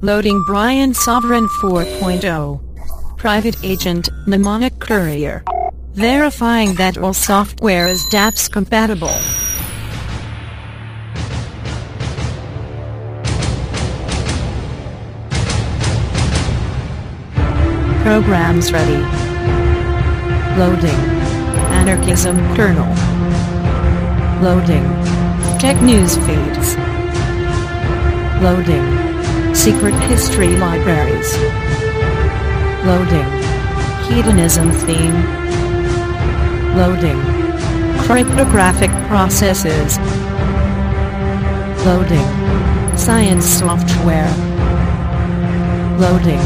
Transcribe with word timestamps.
Loading 0.00 0.44
Brian 0.44 0.94
Sovereign 0.94 1.48
4.0. 1.60 3.18
Private 3.18 3.56
Agent 3.64 4.08
Mnemonic 4.28 4.78
Courier. 4.78 5.42
Verifying 5.94 6.74
that 6.74 6.96
all 6.96 7.12
software 7.12 7.88
is 7.88 8.04
DAPS 8.12 8.46
compatible. 8.46 9.10
Programs 18.04 18.70
ready. 18.72 19.02
Loading. 20.60 21.00
Anarchism 21.74 22.36
kernel. 22.54 22.86
Loading. 24.44 24.84
Tech 25.58 25.82
news 25.82 26.16
feeds. 26.18 26.76
Loading. 28.40 28.97
Secret 29.58 29.92
history 30.04 30.56
libraries. 30.56 31.36
Loading. 32.86 33.26
Hedonism 34.08 34.70
theme. 34.70 35.18
Loading. 36.76 37.20
Cryptographic 38.06 38.90
processes. 39.08 39.98
Loading. 41.84 42.24
Science 42.96 43.46
software. 43.46 44.30
Loading. 45.98 46.40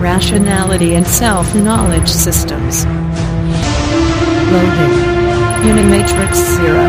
Rationality 0.00 0.94
and 0.94 1.06
self-knowledge 1.06 2.08
systems. 2.08 2.86
Loading. 4.54 4.94
Unimatrix 5.66 6.36
Zero. 6.56 6.86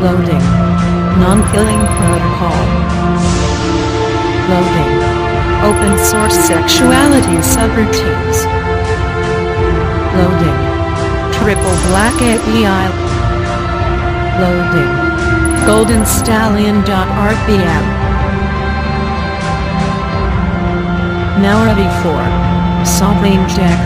Loading. 0.00 0.44
Non-killing 1.18 1.84
protocol. 1.98 3.33
Loading. 4.48 4.94
Open 5.64 5.98
source 5.98 6.34
sexuality 6.34 7.36
subroutines. 7.40 8.44
Loading. 10.16 10.60
Triple 11.32 11.76
black 11.88 12.14
API. 12.20 12.84
Loading. 14.40 15.66
Golden 15.66 16.04
Stallion.rpm. 16.04 17.84
Now 21.40 21.64
ready 21.64 21.88
for 22.02 22.20
Sovereign 22.84 23.48
Check. 23.48 23.83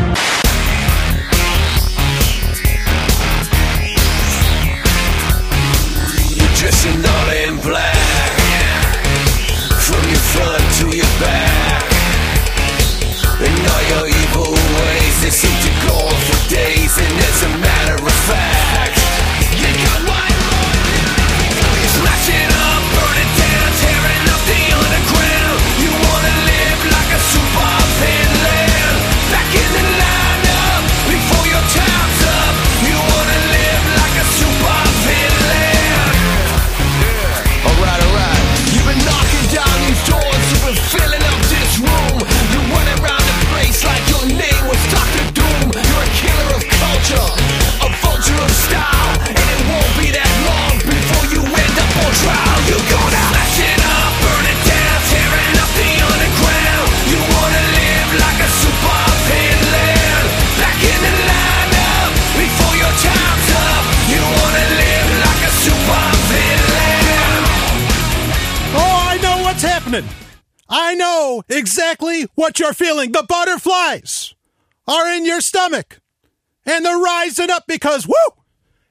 They're 77.48 77.56
up 77.56 77.66
because, 77.66 78.06
woo, 78.06 78.14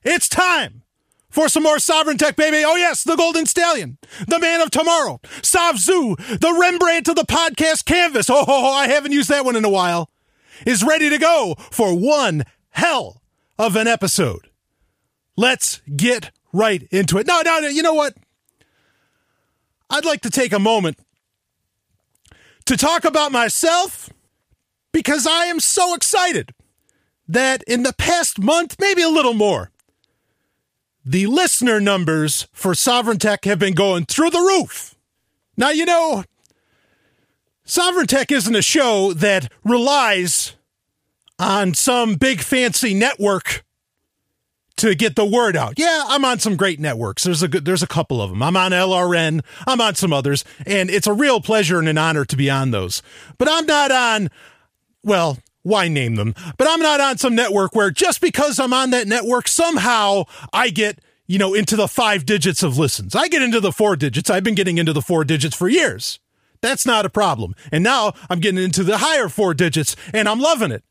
it's 0.03 0.29
time 0.29 0.83
for 1.29 1.49
some 1.49 1.63
more 1.63 1.79
Sovereign 1.79 2.17
Tech, 2.17 2.35
baby. 2.35 2.63
Oh, 2.65 2.75
yes, 2.75 3.03
the 3.03 3.15
Golden 3.15 3.45
Stallion, 3.45 3.97
the 4.27 4.39
man 4.39 4.61
of 4.61 4.71
tomorrow, 4.71 5.19
Savzu, 5.41 6.17
the 6.39 6.57
Rembrandt 6.59 7.07
of 7.07 7.15
the 7.15 7.23
podcast 7.23 7.85
canvas. 7.85 8.29
Oh, 8.29 8.45
ho 8.45 8.61
ho! 8.61 8.71
I 8.71 8.87
haven't 8.87 9.11
used 9.11 9.29
that 9.29 9.45
one 9.45 9.55
in 9.55 9.65
a 9.65 9.69
while. 9.69 10.09
Is 10.65 10.83
ready 10.83 11.09
to 11.09 11.19
go 11.19 11.55
for 11.71 11.93
one 11.93 12.43
hell 12.71 13.21
of 13.59 13.75
an 13.75 13.87
episode. 13.87 14.49
Let's 15.35 15.81
get 15.95 16.31
right 16.51 16.87
into 16.89 17.19
it. 17.19 17.27
No, 17.27 17.41
no, 17.45 17.59
no. 17.59 17.67
You 17.67 17.83
know 17.83 17.93
what? 17.93 18.15
I'd 19.89 20.05
like 20.05 20.21
to 20.21 20.31
take 20.31 20.51
a 20.51 20.59
moment 20.59 20.97
to 22.65 22.75
talk 22.75 23.05
about 23.05 23.31
myself 23.31 24.09
because 24.91 25.27
I 25.27 25.45
am 25.45 25.59
so 25.59 25.93
excited 25.93 26.53
that 27.27 27.63
in 27.63 27.83
the 27.83 27.93
past 27.93 28.39
month, 28.39 28.75
maybe 28.79 29.01
a 29.01 29.09
little 29.09 29.33
more, 29.33 29.71
the 31.05 31.27
listener 31.27 31.79
numbers 31.79 32.47
for 32.51 32.75
Sovereign 32.75 33.17
Tech 33.19 33.45
have 33.45 33.59
been 33.59 33.73
going 33.73 34.05
through 34.05 34.29
the 34.29 34.39
roof. 34.39 34.95
Now, 35.55 35.69
you 35.69 35.85
know, 35.85 36.23
Sovereign 37.63 38.07
Tech 38.07 38.31
isn't 38.31 38.55
a 38.55 38.61
show 38.61 39.13
that 39.13 39.51
relies 39.63 40.55
on 41.39 41.73
some 41.73 42.15
big 42.15 42.41
fancy 42.41 42.93
network 42.93 43.63
to 44.77 44.95
get 44.95 45.15
the 45.15 45.25
word 45.25 45.57
out. 45.57 45.73
Yeah, 45.77 46.03
I'm 46.07 46.23
on 46.23 46.39
some 46.39 46.55
great 46.55 46.79
networks. 46.79 47.23
There's 47.23 47.43
a 47.43 47.47
good, 47.47 47.65
there's 47.65 47.83
a 47.83 47.87
couple 47.87 48.21
of 48.21 48.29
them. 48.29 48.43
I'm 48.43 48.55
on 48.55 48.71
LRN. 48.71 49.43
I'm 49.65 49.81
on 49.81 49.95
some 49.95 50.13
others, 50.13 50.45
and 50.65 50.89
it's 50.89 51.07
a 51.07 51.13
real 51.13 51.41
pleasure 51.41 51.79
and 51.79 51.89
an 51.89 51.97
honor 51.97 52.25
to 52.25 52.35
be 52.35 52.49
on 52.49 52.71
those. 52.71 53.01
But 53.37 53.49
I'm 53.49 53.65
not 53.65 53.91
on. 53.91 54.29
Well, 55.03 55.37
why 55.67 55.87
name 55.87 56.15
them? 56.15 56.33
But 56.57 56.67
I'm 56.69 56.79
not 56.79 57.01
on 57.01 57.17
some 57.17 57.35
network 57.35 57.75
where 57.75 57.91
just 57.91 58.21
because 58.21 58.59
I'm 58.59 58.73
on 58.73 58.91
that 58.91 59.07
network, 59.07 59.47
somehow 59.47 60.23
I 60.53 60.69
get 60.69 60.99
you 61.27 61.37
know 61.37 61.53
into 61.53 61.75
the 61.75 61.87
five 61.87 62.25
digits 62.25 62.63
of 62.63 62.77
listens. 62.77 63.15
I 63.15 63.27
get 63.27 63.41
into 63.41 63.59
the 63.59 63.71
four 63.71 63.95
digits. 63.95 64.29
I've 64.29 64.43
been 64.43 64.55
getting 64.55 64.77
into 64.77 64.93
the 64.93 65.01
four 65.01 65.23
digits 65.23 65.55
for 65.55 65.67
years. 65.67 66.19
That's 66.61 66.85
not 66.85 67.05
a 67.05 67.09
problem. 67.09 67.53
And 67.71 67.83
now 67.83 68.13
I'm 68.29 68.39
getting 68.39 68.63
into 68.63 68.83
the 68.83 68.97
higher 68.97 69.29
four 69.29 69.53
digits, 69.53 69.95
and 70.13 70.27
I'm 70.27 70.39
loving 70.39 70.71
it. 70.71 70.83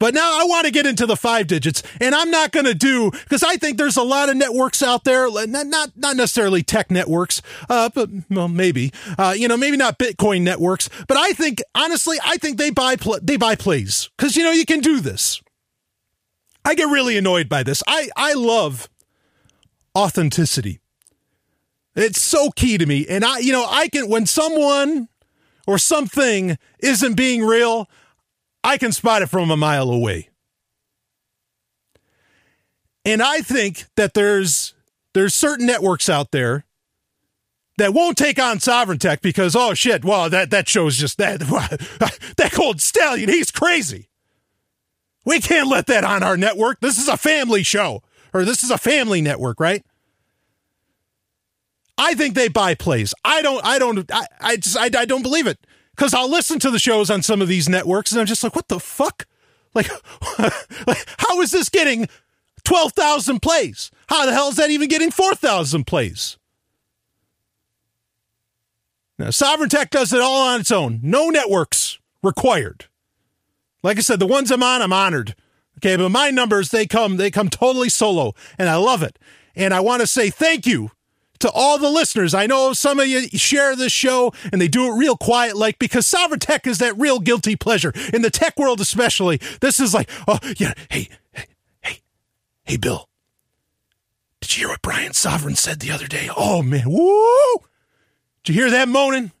But 0.00 0.12
now 0.12 0.40
I 0.40 0.44
want 0.44 0.66
to 0.66 0.72
get 0.72 0.86
into 0.86 1.06
the 1.06 1.16
five 1.16 1.46
digits, 1.46 1.82
and 2.00 2.14
I'm 2.14 2.30
not 2.30 2.50
going 2.50 2.66
to 2.66 2.74
do 2.74 3.10
because 3.12 3.44
I 3.44 3.56
think 3.56 3.78
there's 3.78 3.96
a 3.96 4.02
lot 4.02 4.28
of 4.28 4.36
networks 4.36 4.82
out 4.82 5.04
there, 5.04 5.30
not 5.46 5.66
not, 5.66 5.96
not 5.96 6.16
necessarily 6.16 6.62
tech 6.62 6.90
networks, 6.90 7.40
uh, 7.70 7.88
but 7.94 8.10
well, 8.28 8.48
maybe, 8.48 8.92
uh, 9.16 9.34
you 9.36 9.46
know, 9.46 9.56
maybe 9.56 9.76
not 9.76 9.98
Bitcoin 9.98 10.42
networks. 10.42 10.90
But 11.06 11.16
I 11.16 11.32
think 11.32 11.62
honestly, 11.74 12.18
I 12.24 12.38
think 12.38 12.58
they 12.58 12.70
buy 12.70 12.96
pl- 12.96 13.20
they 13.22 13.36
buy 13.36 13.54
plays 13.54 14.10
because 14.16 14.36
you 14.36 14.42
know 14.42 14.50
you 14.50 14.66
can 14.66 14.80
do 14.80 15.00
this. 15.00 15.40
I 16.64 16.74
get 16.74 16.84
really 16.84 17.16
annoyed 17.16 17.48
by 17.48 17.62
this. 17.62 17.82
I 17.86 18.08
I 18.16 18.34
love 18.34 18.88
authenticity. 19.96 20.80
It's 21.94 22.20
so 22.20 22.50
key 22.50 22.78
to 22.78 22.86
me, 22.86 23.06
and 23.08 23.24
I 23.24 23.38
you 23.38 23.52
know 23.52 23.64
I 23.68 23.88
can 23.88 24.08
when 24.08 24.26
someone 24.26 25.08
or 25.68 25.78
something 25.78 26.58
isn't 26.80 27.14
being 27.14 27.42
real. 27.42 27.88
I 28.64 28.78
can 28.78 28.92
spot 28.92 29.20
it 29.20 29.28
from 29.28 29.50
a 29.50 29.56
mile 29.56 29.90
away. 29.90 30.30
And 33.04 33.22
I 33.22 33.42
think 33.42 33.84
that 33.96 34.14
there's 34.14 34.72
there's 35.12 35.34
certain 35.34 35.66
networks 35.66 36.08
out 36.08 36.30
there 36.30 36.64
that 37.76 37.92
won't 37.92 38.16
take 38.16 38.38
on 38.38 38.60
Sovereign 38.60 38.98
Tech 38.98 39.20
because 39.20 39.54
oh 39.54 39.74
shit, 39.74 40.02
well 40.02 40.30
that 40.30 40.50
that 40.50 40.66
shows 40.66 40.96
just 40.96 41.18
that 41.18 41.40
that 42.38 42.52
cold 42.52 42.80
stallion, 42.80 43.28
he's 43.28 43.50
crazy. 43.50 44.08
We 45.26 45.40
can't 45.40 45.68
let 45.68 45.86
that 45.86 46.04
on 46.04 46.22
our 46.22 46.36
network. 46.36 46.80
This 46.80 46.98
is 46.98 47.08
a 47.08 47.18
family 47.18 47.62
show 47.62 48.02
or 48.32 48.46
this 48.46 48.64
is 48.64 48.70
a 48.70 48.78
family 48.78 49.20
network, 49.20 49.60
right? 49.60 49.84
I 51.98 52.14
think 52.14 52.34
they 52.34 52.48
buy 52.48 52.74
plays. 52.74 53.12
I 53.24 53.42
don't 53.42 53.62
I 53.64 53.78
don't 53.78 54.10
I 54.10 54.26
I 54.40 54.56
just 54.56 54.78
I, 54.78 54.86
I 54.96 55.04
don't 55.04 55.22
believe 55.22 55.46
it 55.46 55.58
because 55.96 56.14
I'll 56.14 56.30
listen 56.30 56.58
to 56.60 56.70
the 56.70 56.78
shows 56.78 57.10
on 57.10 57.22
some 57.22 57.40
of 57.40 57.48
these 57.48 57.68
networks 57.68 58.12
and 58.12 58.20
I'm 58.20 58.26
just 58.26 58.42
like, 58.42 58.56
what 58.56 58.68
the 58.68 58.80
fuck? 58.80 59.26
Like, 59.74 59.88
like 60.86 61.04
how 61.18 61.40
is 61.40 61.50
this 61.50 61.68
getting 61.68 62.08
12,000 62.64 63.40
plays? 63.40 63.90
How 64.08 64.26
the 64.26 64.32
hell 64.32 64.48
is 64.48 64.56
that 64.56 64.70
even 64.70 64.88
getting 64.88 65.10
4,000 65.10 65.84
plays? 65.84 66.38
Now, 69.18 69.30
Sovereign 69.30 69.68
Tech 69.68 69.90
does 69.90 70.12
it 70.12 70.20
all 70.20 70.48
on 70.48 70.60
its 70.60 70.72
own. 70.72 70.98
No 71.02 71.30
networks 71.30 71.98
required. 72.22 72.86
Like 73.82 73.98
I 73.98 74.00
said, 74.00 74.18
the 74.18 74.26
ones 74.26 74.50
I'm 74.50 74.62
on, 74.62 74.82
I'm 74.82 74.92
honored. 74.92 75.36
Okay, 75.78 75.96
but 75.96 76.08
my 76.08 76.30
numbers, 76.30 76.70
they 76.70 76.86
come, 76.86 77.16
they 77.16 77.30
come 77.30 77.48
totally 77.48 77.88
solo, 77.88 78.34
and 78.58 78.68
I 78.68 78.76
love 78.76 79.02
it. 79.02 79.18
And 79.54 79.74
I 79.74 79.80
want 79.80 80.00
to 80.00 80.06
say 80.06 80.30
thank 80.30 80.66
you 80.66 80.90
to 81.40 81.50
all 81.50 81.78
the 81.78 81.90
listeners. 81.90 82.34
I 82.34 82.46
know 82.46 82.72
some 82.72 83.00
of 83.00 83.06
you 83.06 83.28
share 83.28 83.76
this 83.76 83.92
show 83.92 84.32
and 84.52 84.60
they 84.60 84.68
do 84.68 84.86
it 84.86 84.96
real 84.96 85.16
quiet, 85.16 85.56
like 85.56 85.78
because 85.78 86.06
Sovereign 86.06 86.40
Tech 86.40 86.66
is 86.66 86.78
that 86.78 86.98
real 86.98 87.20
guilty 87.20 87.56
pleasure 87.56 87.92
in 88.12 88.22
the 88.22 88.30
tech 88.30 88.58
world, 88.58 88.80
especially. 88.80 89.38
This 89.60 89.80
is 89.80 89.94
like, 89.94 90.08
oh 90.26 90.38
yeah, 90.56 90.74
hey, 90.90 91.08
hey, 91.32 91.46
hey, 91.82 91.98
hey, 92.64 92.76
Bill. 92.76 93.08
Did 94.40 94.56
you 94.56 94.60
hear 94.60 94.68
what 94.68 94.82
Brian 94.82 95.14
Sovereign 95.14 95.56
said 95.56 95.80
the 95.80 95.90
other 95.90 96.06
day? 96.06 96.28
Oh 96.36 96.62
man, 96.62 96.90
woo! 96.90 97.56
Did 98.42 98.54
you 98.54 98.62
hear 98.62 98.70
that 98.70 98.88
moaning? 98.88 99.32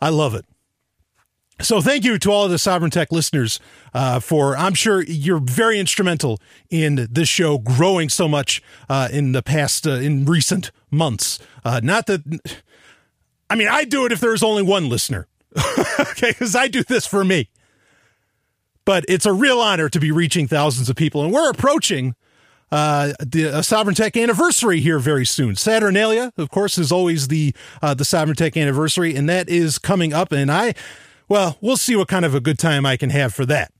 I 0.00 0.10
love 0.10 0.34
it. 0.34 0.44
So 1.60 1.80
thank 1.80 2.04
you 2.04 2.18
to 2.20 2.30
all 2.30 2.44
of 2.44 2.52
the 2.52 2.58
Sovereign 2.58 2.90
Tech 2.90 3.10
listeners 3.10 3.58
uh, 3.92 4.20
for 4.20 4.56
I'm 4.56 4.74
sure 4.74 5.02
you're 5.02 5.40
very 5.40 5.80
instrumental 5.80 6.40
in 6.70 7.08
this 7.10 7.28
show 7.28 7.58
growing 7.58 8.08
so 8.08 8.28
much 8.28 8.62
uh, 8.88 9.08
in 9.10 9.32
the 9.32 9.42
past 9.42 9.86
uh, 9.86 9.92
in 9.92 10.24
recent 10.24 10.70
months. 10.90 11.40
Uh, 11.64 11.80
not 11.82 12.06
that 12.06 12.54
I 13.50 13.56
mean 13.56 13.66
I 13.66 13.84
do 13.84 14.06
it 14.06 14.12
if 14.12 14.20
there's 14.20 14.42
only 14.42 14.62
one 14.62 14.88
listener, 14.88 15.26
okay? 16.00 16.30
Because 16.30 16.54
I 16.54 16.68
do 16.68 16.84
this 16.84 17.06
for 17.06 17.24
me. 17.24 17.50
But 18.84 19.04
it's 19.08 19.26
a 19.26 19.32
real 19.32 19.58
honor 19.58 19.88
to 19.88 19.98
be 19.98 20.12
reaching 20.12 20.46
thousands 20.46 20.88
of 20.88 20.94
people, 20.94 21.24
and 21.24 21.32
we're 21.32 21.50
approaching 21.50 22.14
uh, 22.70 23.12
the 23.18 23.62
Sovereign 23.62 23.96
Tech 23.96 24.16
anniversary 24.16 24.80
here 24.80 24.98
very 24.98 25.26
soon. 25.26 25.56
Saturnalia, 25.56 26.32
of 26.38 26.50
course, 26.50 26.78
is 26.78 26.92
always 26.92 27.28
the 27.28 27.52
uh, 27.82 27.94
the 27.94 28.04
Sovereign 28.04 28.36
Tech 28.36 28.56
anniversary, 28.56 29.16
and 29.16 29.28
that 29.28 29.48
is 29.48 29.78
coming 29.78 30.14
up. 30.14 30.32
And 30.32 30.52
I 30.52 30.74
well, 31.28 31.58
we'll 31.60 31.76
see 31.76 31.96
what 31.96 32.08
kind 32.08 32.24
of 32.24 32.34
a 32.34 32.40
good 32.40 32.58
time 32.58 32.86
I 32.86 32.96
can 32.96 33.10
have 33.10 33.34
for 33.34 33.44
that. 33.46 33.72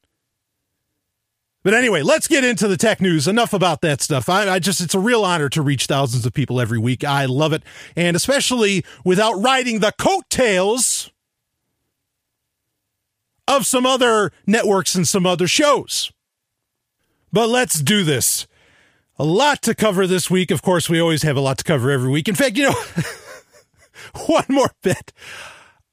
But 1.64 1.74
anyway, 1.74 2.02
let's 2.02 2.28
get 2.28 2.44
into 2.44 2.68
the 2.68 2.76
tech 2.76 3.00
news. 3.00 3.26
Enough 3.26 3.52
about 3.52 3.80
that 3.80 4.00
stuff. 4.00 4.28
I, 4.28 4.48
I, 4.48 4.58
just, 4.58 4.80
it's 4.80 4.94
a 4.94 5.00
real 5.00 5.24
honor 5.24 5.48
to 5.50 5.60
reach 5.60 5.86
thousands 5.86 6.24
of 6.24 6.32
people 6.32 6.60
every 6.60 6.78
week. 6.78 7.04
I 7.04 7.24
love 7.24 7.52
it. 7.52 7.62
And 7.96 8.16
especially 8.16 8.84
without 9.04 9.34
riding 9.34 9.80
the 9.80 9.92
coattails 9.98 11.10
of 13.48 13.66
some 13.66 13.86
other 13.86 14.30
networks 14.46 14.94
and 14.94 15.06
some 15.06 15.26
other 15.26 15.48
shows. 15.48 16.12
But 17.32 17.48
let's 17.48 17.80
do 17.80 18.04
this. 18.04 18.46
A 19.18 19.24
lot 19.24 19.62
to 19.62 19.74
cover 19.74 20.06
this 20.06 20.30
week. 20.30 20.50
Of 20.50 20.62
course, 20.62 20.88
we 20.88 21.00
always 21.00 21.22
have 21.22 21.36
a 21.36 21.40
lot 21.40 21.58
to 21.58 21.64
cover 21.64 21.90
every 21.90 22.08
week. 22.08 22.28
In 22.28 22.36
fact, 22.36 22.56
you 22.56 22.64
know, 22.64 22.74
one 24.26 24.44
more 24.48 24.70
bit 24.82 25.12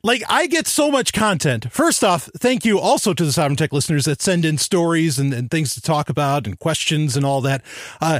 like 0.05 0.21
I 0.29 0.45
get 0.45 0.67
so 0.67 0.91
much 0.91 1.13
content. 1.13 1.71
First 1.71 2.03
off, 2.03 2.29
thank 2.37 2.63
you 2.63 2.79
also 2.79 3.11
to 3.15 3.25
the 3.25 3.31
Sovereign 3.31 3.55
Tech 3.55 3.73
listeners 3.73 4.05
that 4.05 4.21
send 4.21 4.45
in 4.45 4.59
stories 4.59 5.17
and, 5.17 5.33
and 5.33 5.49
things 5.49 5.73
to 5.73 5.81
talk 5.81 6.09
about 6.09 6.45
and 6.45 6.59
questions 6.59 7.17
and 7.17 7.25
all 7.25 7.41
that. 7.41 7.63
Uh, 7.99 8.19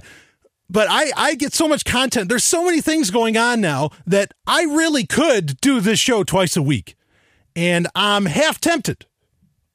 but 0.67 0.87
I, 0.89 1.11
I 1.15 1.35
get 1.35 1.53
so 1.53 1.67
much 1.67 1.85
content. 1.85 2.27
There's 2.27 2.43
so 2.43 2.65
many 2.65 2.81
things 2.81 3.11
going 3.11 3.37
on 3.37 3.61
now 3.61 3.91
that 4.07 4.33
I 4.47 4.63
really 4.63 5.05
could 5.05 5.61
do 5.61 5.79
this 5.79 5.99
show 5.99 6.23
twice 6.23 6.57
a 6.57 6.63
week. 6.63 6.95
And 7.55 7.87
I'm 7.93 8.25
half 8.25 8.59
tempted 8.59 9.05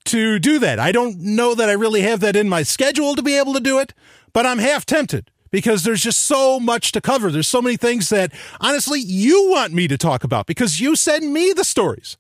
to 0.06 0.40
do 0.40 0.58
that. 0.58 0.80
I 0.80 0.90
don't 0.90 1.20
know 1.20 1.54
that 1.54 1.68
I 1.68 1.74
really 1.74 2.02
have 2.02 2.18
that 2.20 2.34
in 2.34 2.48
my 2.48 2.64
schedule 2.64 3.14
to 3.14 3.22
be 3.22 3.38
able 3.38 3.54
to 3.54 3.60
do 3.60 3.78
it, 3.78 3.94
but 4.32 4.46
I'm 4.46 4.58
half 4.58 4.84
tempted 4.84 5.29
because 5.50 5.82
there's 5.82 6.02
just 6.02 6.22
so 6.22 6.60
much 6.60 6.92
to 6.92 7.00
cover. 7.00 7.30
There's 7.30 7.48
so 7.48 7.62
many 7.62 7.76
things 7.76 8.08
that 8.10 8.32
honestly 8.60 9.00
you 9.00 9.50
want 9.50 9.72
me 9.72 9.88
to 9.88 9.98
talk 9.98 10.24
about 10.24 10.46
because 10.46 10.80
you 10.80 10.96
send 10.96 11.32
me 11.32 11.52
the 11.52 11.64
stories 11.64 12.16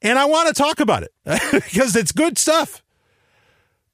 and 0.00 0.18
I 0.18 0.24
want 0.24 0.48
to 0.48 0.54
talk 0.54 0.80
about 0.80 1.02
it 1.02 1.12
because 1.52 1.96
it's 1.96 2.12
good 2.12 2.38
stuff. 2.38 2.82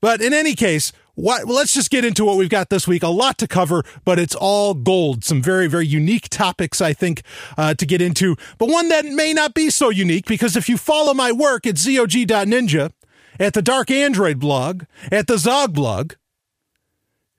But 0.00 0.20
in 0.20 0.32
any 0.32 0.54
case, 0.54 0.92
what, 1.14 1.48
let's 1.48 1.74
just 1.74 1.90
get 1.90 2.04
into 2.04 2.24
what 2.24 2.36
we've 2.36 2.48
got 2.48 2.70
this 2.70 2.86
week. 2.86 3.02
A 3.02 3.08
lot 3.08 3.38
to 3.38 3.48
cover, 3.48 3.82
but 4.04 4.20
it's 4.20 4.36
all 4.36 4.72
gold. 4.74 5.24
Some 5.24 5.42
very, 5.42 5.66
very 5.66 5.86
unique 5.86 6.28
topics, 6.28 6.80
I 6.80 6.92
think, 6.92 7.22
uh, 7.56 7.74
to 7.74 7.84
get 7.84 8.00
into, 8.00 8.36
but 8.56 8.68
one 8.68 8.88
that 8.88 9.04
may 9.04 9.32
not 9.32 9.52
be 9.54 9.70
so 9.70 9.90
unique 9.90 10.26
because 10.26 10.56
if 10.56 10.68
you 10.68 10.76
follow 10.76 11.14
my 11.14 11.32
work 11.32 11.66
at 11.66 11.76
zog.ninja, 11.76 12.92
at 13.40 13.52
the 13.52 13.62
Dark 13.62 13.90
Android 13.90 14.38
blog, 14.38 14.84
at 15.10 15.26
the 15.26 15.38
Zog 15.38 15.72
blog, 15.72 16.14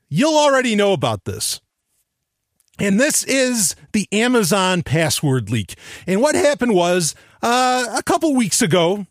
You'll 0.10 0.38
already 0.38 0.76
know 0.76 0.94
about 0.94 1.26
this. 1.26 1.62
And 2.80 3.00
this 3.00 3.24
is 3.26 3.76
the 3.92 4.08
Amazon 4.12 4.84
password 4.84 5.50
leak. 5.50 5.76
And 6.08 6.22
what 6.22 6.36
happened 6.36 6.74
was 6.74 7.14
uh, 7.42 7.86
a 7.96 8.04
couple 8.04 8.34
weeks 8.36 8.62
ago, 8.62 9.06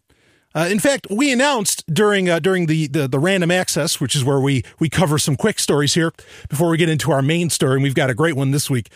uh, 0.55 0.69
in 0.71 0.79
fact, 0.79 1.07
we 1.11 1.31
announced 1.31 1.85
during 1.93 2.29
uh, 2.29 2.39
during 2.39 2.67
the, 2.67 2.87
the, 2.89 3.07
the 3.07 3.19
random 3.19 3.51
access, 3.51 4.01
which 4.01 4.17
is 4.17 4.25
where 4.25 4.41
we 4.41 4.65
we 4.79 4.89
cover 4.89 5.19
some 5.19 5.37
quick 5.37 5.59
stories 5.59 5.95
here 5.95 6.13
before 6.49 6.71
we 6.71 6.79
get 6.79 6.89
into 6.89 7.13
our 7.13 7.23
main 7.23 7.51
story, 7.51 7.75
and 7.75 7.83
we've 7.83 7.95
got 7.95 8.11
a 8.11 8.15
great 8.15 8.35
one 8.35 8.51
this 8.51 8.71
week. 8.71 8.89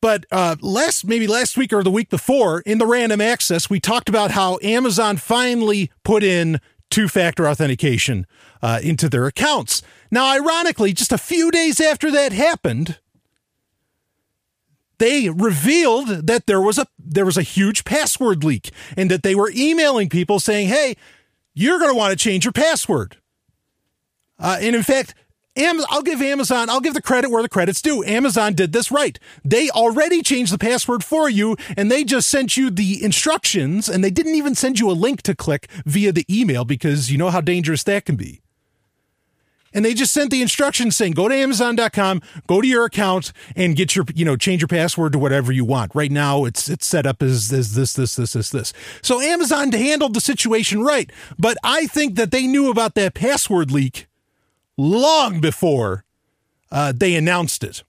But 0.00 0.26
uh, 0.32 0.56
last 0.60 1.06
maybe 1.06 1.26
last 1.26 1.56
week 1.56 1.72
or 1.72 1.84
the 1.84 1.90
week 1.90 2.08
before 2.08 2.60
in 2.62 2.78
the 2.78 2.86
random 2.86 3.20
access, 3.20 3.70
we 3.70 3.78
talked 3.78 4.08
about 4.08 4.32
how 4.32 4.58
Amazon 4.62 5.16
finally 5.16 5.92
put 6.02 6.24
in 6.24 6.60
two 6.92 7.08
factor 7.08 7.48
authentication 7.48 8.26
uh, 8.62 8.78
into 8.82 9.08
their 9.08 9.26
accounts. 9.26 9.82
Now, 10.10 10.32
ironically, 10.32 10.92
just 10.92 11.10
a 11.10 11.18
few 11.18 11.50
days 11.50 11.80
after 11.80 12.10
that 12.12 12.32
happened, 12.32 12.98
they 14.98 15.28
revealed 15.28 16.08
that 16.08 16.46
there 16.46 16.60
was 16.60 16.78
a 16.78 16.86
there 16.98 17.24
was 17.24 17.36
a 17.36 17.42
huge 17.42 17.84
password 17.84 18.44
leak 18.44 18.70
and 18.96 19.10
that 19.10 19.24
they 19.24 19.34
were 19.34 19.50
emailing 19.56 20.08
people 20.08 20.38
saying, 20.38 20.68
"Hey, 20.68 20.94
you're 21.54 21.78
going 21.78 21.90
to 21.90 21.96
want 21.96 22.12
to 22.12 22.16
change 22.16 22.44
your 22.44 22.52
password." 22.52 23.16
Uh, 24.38 24.58
and 24.60 24.76
in 24.76 24.82
fact, 24.82 25.14
Am- 25.56 25.80
I'll 25.90 26.02
give 26.02 26.22
Amazon, 26.22 26.70
I'll 26.70 26.80
give 26.80 26.94
the 26.94 27.02
credit 27.02 27.30
where 27.30 27.42
the 27.42 27.48
credit's 27.48 27.82
due. 27.82 28.02
Amazon 28.04 28.54
did 28.54 28.72
this 28.72 28.90
right. 28.90 29.18
They 29.44 29.68
already 29.70 30.22
changed 30.22 30.52
the 30.52 30.58
password 30.58 31.04
for 31.04 31.28
you 31.28 31.56
and 31.76 31.90
they 31.90 32.04
just 32.04 32.28
sent 32.28 32.56
you 32.56 32.70
the 32.70 33.02
instructions 33.02 33.88
and 33.88 34.02
they 34.02 34.10
didn't 34.10 34.34
even 34.34 34.54
send 34.54 34.80
you 34.80 34.90
a 34.90 34.92
link 34.92 35.22
to 35.22 35.34
click 35.34 35.68
via 35.84 36.12
the 36.12 36.24
email 36.30 36.64
because 36.64 37.10
you 37.10 37.18
know 37.18 37.30
how 37.30 37.42
dangerous 37.42 37.82
that 37.84 38.06
can 38.06 38.16
be. 38.16 38.40
And 39.74 39.84
they 39.84 39.94
just 39.94 40.12
sent 40.12 40.30
the 40.30 40.42
instructions 40.42 40.96
saying, 40.96 41.12
go 41.12 41.28
to 41.28 41.34
Amazon.com, 41.34 42.22
go 42.46 42.60
to 42.60 42.66
your 42.66 42.84
account 42.84 43.32
and 43.56 43.74
get 43.74 43.96
your, 43.96 44.04
you 44.14 44.24
know, 44.24 44.36
change 44.36 44.60
your 44.60 44.68
password 44.68 45.12
to 45.12 45.18
whatever 45.18 45.50
you 45.50 45.64
want. 45.64 45.94
Right 45.94 46.10
now 46.10 46.44
it's, 46.44 46.68
it's 46.68 46.86
set 46.86 47.06
up 47.06 47.22
as, 47.22 47.52
as 47.52 47.74
this, 47.74 47.94
this, 47.94 48.16
this, 48.16 48.32
this, 48.32 48.50
this. 48.50 48.72
So 49.02 49.20
Amazon 49.20 49.72
handled 49.72 50.14
the 50.14 50.20
situation 50.20 50.82
right. 50.82 51.10
But 51.38 51.56
I 51.62 51.86
think 51.86 52.16
that 52.16 52.30
they 52.30 52.46
knew 52.46 52.70
about 52.70 52.94
that 52.96 53.14
password 53.14 53.70
leak 53.70 54.08
long 54.76 55.40
before 55.40 56.04
uh, 56.70 56.92
they 56.94 57.14
announced 57.14 57.64
it. 57.64 57.82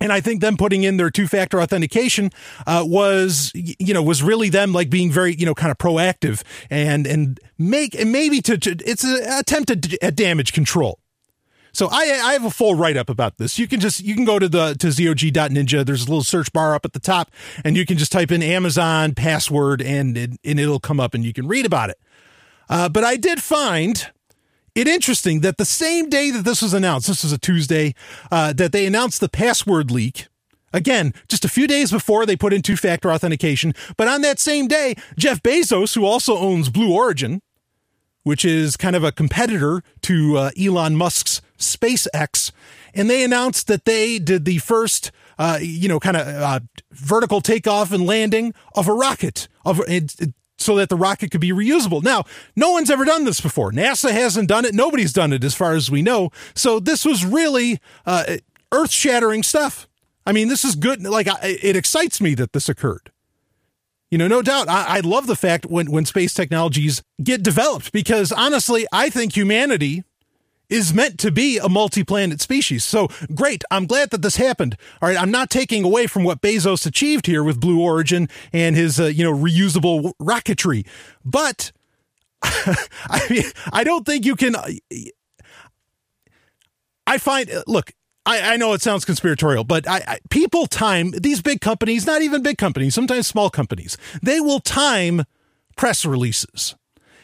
And 0.00 0.12
I 0.12 0.20
think 0.20 0.40
them 0.40 0.56
putting 0.56 0.82
in 0.82 0.96
their 0.96 1.10
two 1.10 1.28
factor 1.28 1.62
authentication 1.62 2.30
uh, 2.66 2.82
was, 2.84 3.52
you 3.54 3.94
know, 3.94 4.02
was 4.02 4.22
really 4.22 4.48
them 4.48 4.72
like 4.72 4.90
being 4.90 5.10
very, 5.10 5.34
you 5.34 5.46
know, 5.46 5.54
kind 5.54 5.70
of 5.70 5.78
proactive 5.78 6.42
and 6.68 7.06
and 7.06 7.38
make 7.58 7.94
and 7.94 8.10
maybe 8.10 8.40
to, 8.42 8.58
to 8.58 8.76
it's 8.84 9.04
an 9.04 9.22
attempt 9.38 9.70
at, 9.70 10.02
at 10.02 10.16
damage 10.16 10.52
control. 10.52 10.98
So 11.72 11.88
I 11.90 12.20
I 12.22 12.32
have 12.32 12.44
a 12.44 12.50
full 12.50 12.74
write 12.74 12.96
up 12.96 13.08
about 13.08 13.38
this. 13.38 13.58
You 13.58 13.68
can 13.68 13.78
just 13.78 14.00
you 14.00 14.16
can 14.16 14.24
go 14.24 14.38
to 14.38 14.48
the 14.48 14.74
to 14.74 14.90
zog.ninja. 14.90 15.86
There's 15.86 16.02
a 16.02 16.06
little 16.06 16.24
search 16.24 16.52
bar 16.52 16.74
up 16.74 16.84
at 16.84 16.92
the 16.92 17.00
top, 17.00 17.30
and 17.64 17.76
you 17.76 17.86
can 17.86 17.96
just 17.96 18.10
type 18.10 18.32
in 18.32 18.42
Amazon 18.42 19.14
password 19.14 19.80
and 19.80 20.16
it, 20.18 20.30
and 20.44 20.58
it'll 20.58 20.80
come 20.80 20.98
up, 20.98 21.14
and 21.14 21.24
you 21.24 21.32
can 21.32 21.46
read 21.46 21.66
about 21.66 21.90
it. 21.90 21.98
Uh, 22.68 22.88
but 22.88 23.04
I 23.04 23.16
did 23.16 23.42
find 23.42 24.10
it 24.74 24.88
interesting 24.88 25.40
that 25.40 25.56
the 25.58 25.64
same 25.64 26.08
day 26.08 26.30
that 26.30 26.44
this 26.44 26.62
was 26.62 26.74
announced, 26.74 27.06
this 27.06 27.22
was 27.22 27.32
a 27.32 27.38
Tuesday, 27.38 27.94
uh, 28.30 28.52
that 28.52 28.72
they 28.72 28.86
announced 28.86 29.20
the 29.20 29.28
password 29.28 29.90
leak. 29.90 30.26
Again, 30.72 31.14
just 31.28 31.44
a 31.44 31.48
few 31.48 31.68
days 31.68 31.92
before 31.92 32.26
they 32.26 32.36
put 32.36 32.52
in 32.52 32.60
two 32.60 32.76
factor 32.76 33.12
authentication. 33.12 33.74
But 33.96 34.08
on 34.08 34.22
that 34.22 34.40
same 34.40 34.66
day, 34.66 34.96
Jeff 35.16 35.40
Bezos, 35.40 35.94
who 35.94 36.04
also 36.04 36.36
owns 36.36 36.68
Blue 36.68 36.92
Origin, 36.92 37.40
which 38.24 38.44
is 38.44 38.76
kind 38.76 38.96
of 38.96 39.04
a 39.04 39.12
competitor 39.12 39.82
to 40.02 40.36
uh, 40.36 40.50
Elon 40.60 40.96
Musk's 40.96 41.40
SpaceX, 41.58 42.50
and 42.92 43.08
they 43.08 43.22
announced 43.22 43.68
that 43.68 43.84
they 43.84 44.18
did 44.18 44.44
the 44.44 44.58
first, 44.58 45.12
uh, 45.38 45.58
you 45.60 45.88
know, 45.88 46.00
kind 46.00 46.16
of 46.16 46.26
uh, 46.26 46.60
vertical 46.90 47.40
takeoff 47.40 47.92
and 47.92 48.04
landing 48.04 48.52
of 48.74 48.88
a 48.88 48.92
rocket. 48.92 49.46
Of 49.64 49.80
it, 49.86 50.18
it, 50.18 50.34
so 50.58 50.76
that 50.76 50.88
the 50.88 50.96
rocket 50.96 51.30
could 51.30 51.40
be 51.40 51.52
reusable. 51.52 52.02
Now, 52.02 52.24
no 52.56 52.72
one's 52.72 52.90
ever 52.90 53.04
done 53.04 53.24
this 53.24 53.40
before. 53.40 53.72
NASA 53.72 54.10
hasn't 54.10 54.48
done 54.48 54.64
it. 54.64 54.74
Nobody's 54.74 55.12
done 55.12 55.32
it 55.32 55.44
as 55.44 55.54
far 55.54 55.74
as 55.74 55.90
we 55.90 56.02
know. 56.02 56.30
So 56.54 56.80
this 56.80 57.04
was 57.04 57.24
really 57.24 57.80
uh, 58.06 58.36
earth 58.72 58.90
shattering 58.90 59.42
stuff. 59.42 59.88
I 60.26 60.32
mean, 60.32 60.48
this 60.48 60.64
is 60.64 60.74
good. 60.74 61.02
Like, 61.02 61.26
it 61.42 61.76
excites 61.76 62.20
me 62.20 62.34
that 62.34 62.52
this 62.52 62.68
occurred. 62.68 63.10
You 64.10 64.18
know, 64.18 64.28
no 64.28 64.42
doubt. 64.42 64.68
I, 64.68 64.98
I 64.98 65.00
love 65.00 65.26
the 65.26 65.36
fact 65.36 65.66
when, 65.66 65.90
when 65.90 66.04
space 66.04 66.32
technologies 66.32 67.02
get 67.22 67.42
developed 67.42 67.92
because 67.92 68.30
honestly, 68.30 68.86
I 68.92 69.10
think 69.10 69.36
humanity 69.36 70.04
is 70.68 70.94
meant 70.94 71.18
to 71.20 71.30
be 71.30 71.58
a 71.58 71.68
multi-planet 71.68 72.40
species. 72.40 72.84
So 72.84 73.08
great. 73.34 73.62
I'm 73.70 73.86
glad 73.86 74.10
that 74.10 74.22
this 74.22 74.36
happened. 74.36 74.76
All 75.00 75.08
right. 75.08 75.20
I'm 75.20 75.30
not 75.30 75.50
taking 75.50 75.84
away 75.84 76.06
from 76.06 76.24
what 76.24 76.40
Bezos 76.40 76.86
achieved 76.86 77.26
here 77.26 77.44
with 77.44 77.60
Blue 77.60 77.80
Origin 77.80 78.28
and 78.52 78.74
his, 78.74 78.98
uh, 78.98 79.04
you 79.06 79.24
know, 79.24 79.32
reusable 79.32 80.12
rocketry. 80.20 80.86
But 81.24 81.72
I 82.42 83.26
mean, 83.30 83.44
I 83.72 83.84
don't 83.84 84.04
think 84.04 84.24
you 84.24 84.36
can. 84.36 84.56
I 87.06 87.18
find, 87.18 87.50
look, 87.66 87.92
I, 88.26 88.54
I 88.54 88.56
know 88.56 88.72
it 88.72 88.82
sounds 88.82 89.04
conspiratorial, 89.04 89.64
but 89.64 89.88
I, 89.88 90.02
I, 90.06 90.18
people 90.30 90.66
time 90.66 91.10
these 91.10 91.42
big 91.42 91.60
companies, 91.60 92.06
not 92.06 92.22
even 92.22 92.42
big 92.42 92.58
companies, 92.58 92.94
sometimes 92.94 93.26
small 93.26 93.50
companies, 93.50 93.98
they 94.22 94.40
will 94.40 94.60
time 94.60 95.24
press 95.76 96.04
releases. 96.04 96.74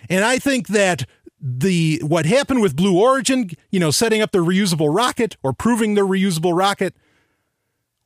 And 0.08 0.24
I 0.24 0.38
think 0.38 0.68
that 0.68 1.06
the 1.40 2.00
what 2.04 2.26
happened 2.26 2.60
with 2.60 2.76
Blue 2.76 2.98
Origin, 2.98 3.50
you 3.70 3.80
know, 3.80 3.90
setting 3.90 4.20
up 4.20 4.32
their 4.32 4.42
reusable 4.42 4.94
rocket 4.94 5.36
or 5.42 5.52
proving 5.52 5.94
their 5.94 6.04
reusable 6.04 6.56
rocket 6.56 6.94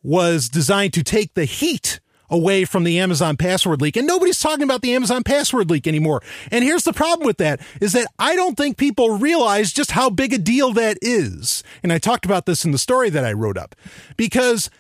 was 0.03 0.49
designed 0.49 0.93
to 0.93 1.03
take 1.03 1.35
the 1.35 1.45
heat 1.45 2.00
away 2.31 2.64
from 2.64 2.85
the 2.85 2.99
Amazon 2.99 3.37
password 3.37 3.81
leak. 3.81 3.97
And 3.97 4.07
nobody's 4.07 4.41
talking 4.41 4.62
about 4.62 4.83
the 4.83 4.95
Amazon 4.95 5.23
password 5.23 5.71
leak 5.71 5.87
anymore. 5.87 6.23
And 6.50 6.64
here's 6.64 6.85
the 6.85 6.93
problem 6.93 7.26
with 7.26 7.38
that 7.38 7.61
is 7.81 7.93
that 7.93 8.07
I 8.19 8.35
don't 8.37 8.57
think 8.57 8.76
people 8.76 9.19
realize 9.19 9.73
just 9.73 9.93
how 9.93 10.11
big 10.11 10.33
a 10.33 10.38
deal 10.38 10.73
that 10.73 10.99
is. 11.03 11.62
And 11.83 11.93
I 11.93 11.99
talked 11.99 12.25
about 12.25 12.47
this 12.47 12.64
in 12.64 12.71
the 12.71 12.79
story 12.79 13.11
that 13.11 13.25
I 13.25 13.33
wrote 13.33 13.59
up 13.59 13.75
because 14.17 14.71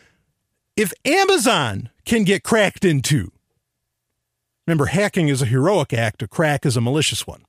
if 0.76 0.92
Amazon 1.04 1.90
can 2.04 2.24
get 2.24 2.42
cracked 2.42 2.84
into, 2.84 3.30
remember 4.66 4.86
hacking 4.86 5.28
is 5.28 5.42
a 5.42 5.46
heroic 5.46 5.92
act, 5.92 6.22
a 6.22 6.28
crack 6.28 6.66
is 6.66 6.76
a 6.76 6.80
malicious 6.80 7.26
one. 7.26 7.44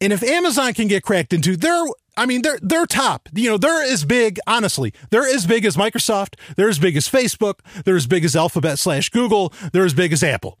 And 0.00 0.12
if 0.12 0.22
Amazon 0.22 0.72
can 0.72 0.88
get 0.88 1.02
cracked 1.02 1.32
into, 1.32 1.56
they're 1.56 1.84
I 2.16 2.26
mean, 2.26 2.42
they're 2.42 2.58
they're 2.60 2.86
top. 2.86 3.28
You 3.34 3.50
know, 3.50 3.58
they're 3.58 3.82
as 3.82 4.04
big. 4.04 4.38
Honestly, 4.46 4.92
they're 5.10 5.26
as 5.26 5.46
big 5.46 5.64
as 5.64 5.76
Microsoft. 5.76 6.34
They're 6.56 6.68
as 6.68 6.78
big 6.78 6.96
as 6.96 7.08
Facebook. 7.08 7.60
They're 7.84 7.96
as 7.96 8.06
big 8.06 8.24
as 8.24 8.36
Alphabet 8.36 8.78
slash 8.78 9.08
Google. 9.08 9.52
They're 9.72 9.84
as 9.84 9.94
big 9.94 10.12
as 10.12 10.22
Apple. 10.22 10.58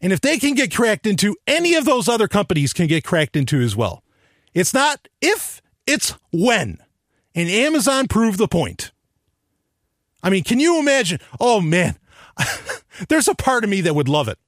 And 0.00 0.12
if 0.12 0.20
they 0.20 0.38
can 0.38 0.54
get 0.54 0.74
cracked 0.74 1.06
into, 1.06 1.34
any 1.46 1.74
of 1.74 1.86
those 1.86 2.08
other 2.08 2.28
companies 2.28 2.72
can 2.72 2.86
get 2.86 3.04
cracked 3.04 3.36
into 3.36 3.60
as 3.60 3.74
well. 3.74 4.04
It's 4.52 4.74
not 4.74 5.08
if, 5.20 5.62
it's 5.86 6.14
when. 6.30 6.78
And 7.34 7.48
Amazon 7.48 8.06
proved 8.06 8.38
the 8.38 8.46
point. 8.46 8.92
I 10.22 10.30
mean, 10.30 10.44
can 10.44 10.60
you 10.60 10.78
imagine? 10.78 11.20
Oh 11.40 11.60
man, 11.60 11.98
there's 13.08 13.28
a 13.28 13.34
part 13.34 13.64
of 13.64 13.70
me 13.70 13.80
that 13.82 13.94
would 13.94 14.08
love 14.08 14.28
it 14.28 14.38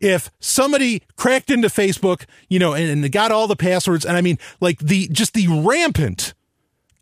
if 0.00 0.30
somebody 0.40 1.02
cracked 1.16 1.50
into 1.50 1.68
Facebook, 1.68 2.24
you 2.48 2.58
know, 2.58 2.72
and, 2.72 3.04
and 3.04 3.12
got 3.12 3.32
all 3.32 3.46
the 3.46 3.56
passwords, 3.56 4.04
and 4.04 4.16
I 4.16 4.20
mean, 4.20 4.38
like 4.60 4.78
the 4.78 5.08
just 5.08 5.34
the 5.34 5.46
rampant 5.48 6.34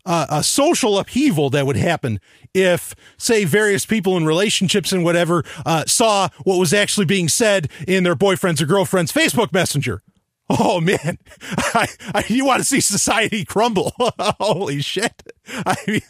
uh, 0.05 0.27
a 0.29 0.43
social 0.43 0.99
upheaval 0.99 1.49
that 1.49 1.65
would 1.65 1.75
happen 1.75 2.19
if, 2.53 2.95
say, 3.17 3.43
various 3.43 3.85
people 3.85 4.15
in 4.17 4.25
relationships 4.25 4.91
and 4.91 5.03
whatever 5.03 5.43
uh, 5.65 5.83
saw 5.85 6.29
what 6.43 6.57
was 6.57 6.73
actually 6.73 7.05
being 7.05 7.27
said 7.27 7.69
in 7.87 8.03
their 8.03 8.15
boyfriend's 8.15 8.61
or 8.61 8.65
girlfriend's 8.65 9.11
Facebook 9.11 9.51
Messenger. 9.51 10.01
Oh 10.47 10.79
man, 10.79 11.17
I, 11.41 11.87
I, 12.13 12.23
you 12.27 12.45
want 12.45 12.59
to 12.59 12.65
see 12.65 12.79
society 12.79 13.45
crumble? 13.45 13.93
Holy 13.99 14.79
shit! 14.79 15.23
I 15.47 15.75
mean, 15.87 16.01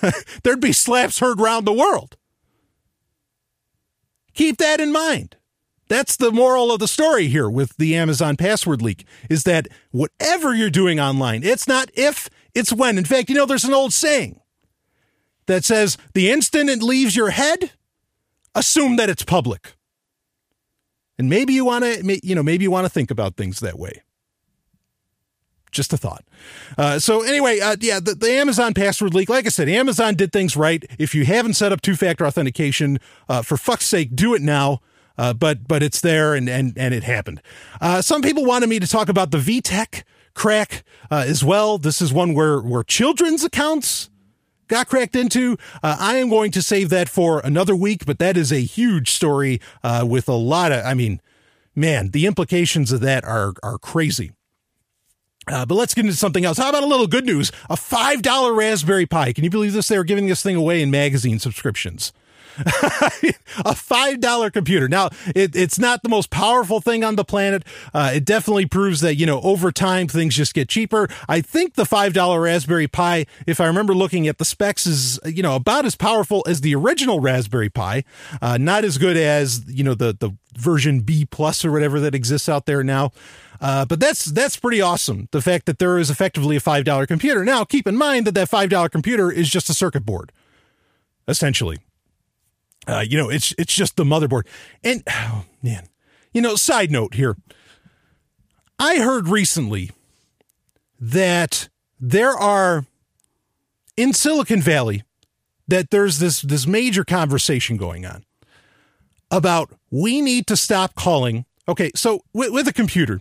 there'd 0.44 0.60
be 0.60 0.72
slaps 0.72 1.18
heard 1.18 1.40
round 1.40 1.66
the 1.66 1.72
world. 1.72 2.16
Keep 4.32 4.58
that 4.58 4.80
in 4.80 4.92
mind. 4.92 5.34
That's 5.90 6.14
the 6.14 6.30
moral 6.30 6.70
of 6.70 6.78
the 6.78 6.86
story 6.86 7.26
here 7.26 7.50
with 7.50 7.76
the 7.76 7.96
Amazon 7.96 8.36
password 8.36 8.80
leak 8.80 9.04
is 9.28 9.42
that 9.42 9.66
whatever 9.90 10.54
you're 10.54 10.70
doing 10.70 11.00
online, 11.00 11.42
it's 11.42 11.66
not 11.66 11.90
if, 11.94 12.30
it's 12.54 12.72
when. 12.72 12.96
In 12.96 13.04
fact, 13.04 13.28
you 13.28 13.34
know, 13.34 13.44
there's 13.44 13.64
an 13.64 13.74
old 13.74 13.92
saying 13.92 14.40
that 15.46 15.64
says 15.64 15.98
the 16.14 16.30
instant 16.30 16.70
it 16.70 16.80
leaves 16.80 17.16
your 17.16 17.30
head, 17.30 17.72
assume 18.54 18.94
that 18.96 19.10
it's 19.10 19.24
public. 19.24 19.74
And 21.18 21.28
maybe 21.28 21.54
you 21.54 21.64
want 21.64 21.82
to, 21.84 22.20
you 22.22 22.36
know, 22.36 22.42
maybe 22.44 22.62
you 22.62 22.70
want 22.70 22.84
to 22.84 22.88
think 22.90 23.10
about 23.10 23.36
things 23.36 23.58
that 23.58 23.76
way. 23.76 24.02
Just 25.72 25.92
a 25.92 25.96
thought. 25.96 26.24
Uh, 26.78 27.00
so 27.00 27.22
anyway, 27.22 27.58
uh, 27.58 27.74
yeah, 27.80 27.98
the, 27.98 28.14
the, 28.14 28.30
Amazon 28.30 28.74
password 28.74 29.12
leak. 29.12 29.28
Like 29.28 29.44
I 29.44 29.48
said, 29.48 29.68
Amazon 29.68 30.14
did 30.14 30.32
things 30.32 30.56
right. 30.56 30.84
If 31.00 31.16
you 31.16 31.24
haven't 31.24 31.54
set 31.54 31.72
up 31.72 31.80
two-factor 31.80 32.24
authentication, 32.24 33.00
uh, 33.28 33.42
for 33.42 33.56
fuck's 33.56 33.86
sake, 33.86 34.14
do 34.14 34.34
it 34.34 34.40
now. 34.40 34.80
Uh, 35.20 35.34
but 35.34 35.68
but 35.68 35.82
it's 35.82 36.00
there 36.00 36.34
and 36.34 36.48
and 36.48 36.72
and 36.78 36.94
it 36.94 37.02
happened. 37.04 37.42
Uh, 37.78 38.00
some 38.00 38.22
people 38.22 38.42
wanted 38.46 38.70
me 38.70 38.78
to 38.80 38.86
talk 38.86 39.10
about 39.10 39.30
the 39.30 39.36
VTech 39.36 40.02
crack 40.32 40.82
uh, 41.10 41.24
as 41.26 41.44
well. 41.44 41.76
This 41.76 42.00
is 42.00 42.10
one 42.10 42.32
where 42.32 42.58
where 42.58 42.82
children's 42.82 43.44
accounts 43.44 44.08
got 44.68 44.88
cracked 44.88 45.14
into. 45.14 45.58
Uh, 45.82 45.98
I 46.00 46.16
am 46.16 46.30
going 46.30 46.50
to 46.52 46.62
save 46.62 46.88
that 46.88 47.10
for 47.10 47.40
another 47.40 47.76
week, 47.76 48.06
but 48.06 48.18
that 48.18 48.38
is 48.38 48.50
a 48.50 48.60
huge 48.60 49.10
story 49.10 49.60
uh, 49.82 50.06
with 50.08 50.26
a 50.26 50.32
lot 50.32 50.72
of. 50.72 50.86
I 50.86 50.94
mean, 50.94 51.20
man, 51.74 52.12
the 52.12 52.24
implications 52.24 52.90
of 52.90 53.00
that 53.00 53.22
are 53.24 53.52
are 53.62 53.76
crazy. 53.76 54.32
Uh, 55.46 55.66
but 55.66 55.74
let's 55.74 55.92
get 55.92 56.06
into 56.06 56.16
something 56.16 56.46
else. 56.46 56.56
How 56.56 56.70
about 56.70 56.82
a 56.82 56.86
little 56.86 57.08
good 57.08 57.26
news? 57.26 57.50
A 57.68 57.74
$5 57.74 58.56
Raspberry 58.56 59.06
Pi. 59.06 59.32
Can 59.32 59.42
you 59.42 59.50
believe 59.50 59.72
this? 59.72 59.88
They 59.88 59.98
were 59.98 60.04
giving 60.04 60.26
this 60.26 60.42
thing 60.42 60.54
away 60.54 60.80
in 60.80 60.90
magazine 60.90 61.40
subscriptions. 61.40 62.12
a 63.64 63.74
five 63.74 64.20
dollar 64.20 64.50
computer. 64.50 64.88
Now, 64.88 65.10
it, 65.34 65.54
it's 65.56 65.78
not 65.78 66.02
the 66.02 66.08
most 66.08 66.30
powerful 66.30 66.80
thing 66.80 67.04
on 67.04 67.16
the 67.16 67.24
planet. 67.24 67.64
Uh, 67.92 68.12
it 68.14 68.24
definitely 68.24 68.66
proves 68.66 69.00
that 69.00 69.16
you 69.16 69.26
know 69.26 69.40
over 69.40 69.72
time 69.72 70.08
things 70.08 70.34
just 70.34 70.54
get 70.54 70.68
cheaper. 70.68 71.08
I 71.28 71.40
think 71.40 71.74
the 71.74 71.84
five 71.84 72.12
dollar 72.12 72.40
Raspberry 72.42 72.88
Pi, 72.88 73.26
if 73.46 73.60
I 73.60 73.66
remember 73.66 73.94
looking 73.94 74.28
at 74.28 74.38
the 74.38 74.44
specs, 74.44 74.86
is 74.86 75.18
you 75.24 75.42
know 75.42 75.54
about 75.54 75.84
as 75.84 75.96
powerful 75.96 76.42
as 76.46 76.60
the 76.60 76.74
original 76.74 77.20
Raspberry 77.20 77.70
Pi. 77.70 78.04
Uh, 78.40 78.58
not 78.58 78.84
as 78.84 78.98
good 78.98 79.16
as 79.16 79.64
you 79.66 79.84
know 79.84 79.94
the 79.94 80.16
the 80.18 80.30
version 80.56 81.00
B 81.00 81.24
plus 81.24 81.64
or 81.64 81.72
whatever 81.72 82.00
that 82.00 82.14
exists 82.14 82.48
out 82.48 82.66
there 82.66 82.82
now. 82.82 83.12
Uh, 83.60 83.84
but 83.84 84.00
that's 84.00 84.24
that's 84.26 84.56
pretty 84.56 84.80
awesome. 84.80 85.28
The 85.32 85.42
fact 85.42 85.66
that 85.66 85.78
there 85.78 85.98
is 85.98 86.10
effectively 86.10 86.56
a 86.56 86.60
five 86.60 86.84
dollar 86.84 87.06
computer. 87.06 87.44
Now, 87.44 87.64
keep 87.64 87.86
in 87.86 87.96
mind 87.96 88.26
that 88.26 88.32
that 88.32 88.48
five 88.48 88.70
dollar 88.70 88.88
computer 88.88 89.30
is 89.30 89.50
just 89.50 89.68
a 89.68 89.74
circuit 89.74 90.06
board, 90.06 90.32
essentially. 91.28 91.78
Uh, 92.86 93.04
you 93.06 93.16
know, 93.16 93.28
it's 93.28 93.54
it's 93.58 93.74
just 93.74 93.96
the 93.96 94.04
motherboard. 94.04 94.46
And 94.82 95.02
oh, 95.10 95.44
man, 95.62 95.88
you 96.32 96.40
know, 96.40 96.56
side 96.56 96.90
note 96.90 97.14
here. 97.14 97.36
I 98.78 98.96
heard 98.96 99.28
recently 99.28 99.90
that 100.98 101.68
there 101.98 102.32
are 102.32 102.86
in 103.96 104.12
Silicon 104.12 104.60
Valley 104.62 105.02
that 105.68 105.90
there's 105.90 106.18
this 106.18 106.42
this 106.42 106.66
major 106.66 107.04
conversation 107.04 107.76
going 107.76 108.06
on 108.06 108.24
about 109.30 109.72
we 109.90 110.20
need 110.20 110.46
to 110.48 110.56
stop 110.56 110.94
calling. 110.94 111.44
Okay, 111.68 111.90
so 111.94 112.22
with, 112.32 112.50
with 112.50 112.66
a 112.66 112.72
computer, 112.72 113.20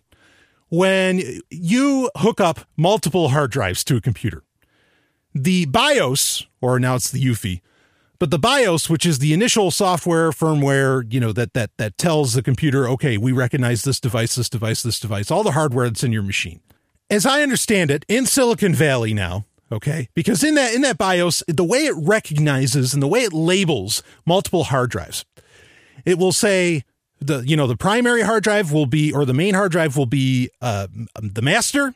when 0.70 1.22
you 1.50 2.10
hook 2.18 2.39
up 2.39 2.62
multiple 2.78 3.30
hard 3.30 3.51
drives 3.51 3.84
to 3.84 3.98
a 3.98 4.01
computer, 4.01 4.44
the 5.34 5.66
BIOS, 5.66 6.48
or 6.62 6.80
now 6.80 6.96
it's 6.96 7.12
the 7.12 7.24
UEFI, 7.24 7.62
but 8.20 8.32
the 8.32 8.40
BIOS, 8.40 8.90
which 8.90 9.06
is 9.06 9.20
the 9.20 9.34
initial 9.34 9.72
software 9.72 10.32
firmware, 10.32 11.12
you 11.12 11.20
know, 11.20 11.32
that 11.32 11.54
that 11.54 11.72
that 11.78 11.98
tells 11.98 12.34
the 12.34 12.44
computer, 12.44 12.88
okay, 12.90 13.18
we 13.18 13.32
recognize 13.32 13.84
this 13.84 14.00
device, 14.00 14.36
this 14.36 14.50
device, 14.50 14.84
this 14.84 15.00
device, 15.00 15.32
all 15.32 15.44
the 15.44 15.54
hardware 15.54 15.88
that's 15.88 16.04
in 16.04 16.12
your 16.12 16.24
machine. 16.24 16.60
As 17.10 17.26
I 17.26 17.42
understand 17.42 17.90
it, 17.90 18.06
in 18.08 18.26
Silicon 18.26 18.76
Valley 18.76 19.14
now, 19.14 19.46
okay, 19.72 20.10
because 20.14 20.44
in 20.44 20.56
that 20.56 20.74
in 20.74 20.82
that 20.82 20.98
BIOS, 20.98 21.44
the 21.48 21.64
way 21.64 21.86
it 21.86 21.96
recognizes 21.96 22.94
and 22.94 23.02
the 23.02 23.08
way 23.08 23.22
it 23.22 23.34
labels 23.34 24.04
multiple 24.26 24.66
hard 24.66 24.92
drives, 24.92 25.26
it 26.06 26.18
will 26.18 26.34
say 26.34 26.84
the 27.22 27.40
you 27.40 27.56
know 27.56 27.68
the 27.68 27.78
primary 27.78 28.22
hard 28.22 28.44
drive 28.44 28.72
will 28.72 28.86
be 28.86 29.14
or 29.14 29.26
the 29.26 29.34
main 29.34 29.54
hard 29.54 29.72
drive 29.72 29.96
will 29.96 30.06
be 30.06 30.50
uh, 30.62 30.88
the 31.22 31.42
master 31.42 31.96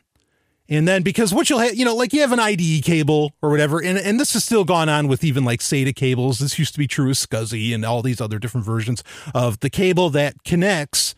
and 0.68 0.88
then 0.88 1.02
because 1.02 1.34
what 1.34 1.50
you'll 1.50 1.58
have, 1.58 1.74
you 1.74 1.84
know, 1.84 1.94
like 1.94 2.12
you 2.12 2.20
have 2.22 2.32
an 2.32 2.40
IDE 2.40 2.82
cable 2.84 3.32
or 3.42 3.50
whatever, 3.50 3.82
and, 3.82 3.98
and 3.98 4.18
this 4.18 4.32
has 4.32 4.44
still 4.44 4.64
gone 4.64 4.88
on 4.88 5.08
with 5.08 5.22
even 5.22 5.44
like 5.44 5.60
SATA 5.60 5.94
cables. 5.94 6.38
This 6.38 6.58
used 6.58 6.72
to 6.72 6.78
be 6.78 6.86
true 6.86 7.08
with 7.08 7.18
SCSI 7.18 7.74
and 7.74 7.84
all 7.84 8.00
these 8.00 8.20
other 8.20 8.38
different 8.38 8.64
versions 8.64 9.04
of 9.34 9.60
the 9.60 9.68
cable 9.68 10.08
that 10.10 10.42
connects 10.44 11.14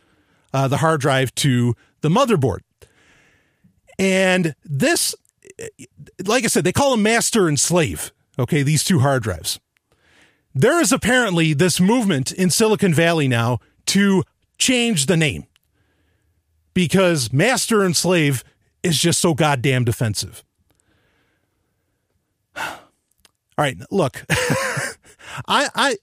uh, 0.52 0.66
the 0.66 0.78
hard 0.78 1.00
drive 1.00 1.34
to 1.36 1.74
the 2.00 2.08
motherboard. 2.08 2.60
And 3.98 4.54
this, 4.64 5.14
like 6.24 6.44
I 6.44 6.48
said, 6.48 6.64
they 6.64 6.72
call 6.72 6.90
them 6.90 7.02
master 7.02 7.48
and 7.48 7.58
slave. 7.58 8.12
Okay, 8.38 8.62
these 8.62 8.84
two 8.84 8.98
hard 8.98 9.22
drives. 9.22 9.60
There 10.54 10.80
is 10.80 10.92
apparently 10.92 11.52
this 11.52 11.80
movement 11.80 12.32
in 12.32 12.50
Silicon 12.50 12.92
Valley 12.92 13.28
now 13.28 13.58
to 13.86 14.24
change 14.58 15.06
the 15.06 15.16
name 15.16 15.46
because 16.74 17.32
master 17.32 17.82
and 17.82 17.96
slave 17.96 18.42
is 18.86 18.98
just 18.98 19.20
so 19.20 19.34
goddamn 19.34 19.84
defensive. 19.84 20.42
All 23.58 23.62
right, 23.64 23.76
look, 23.90 24.24
I 25.48 25.68
I 25.74 25.96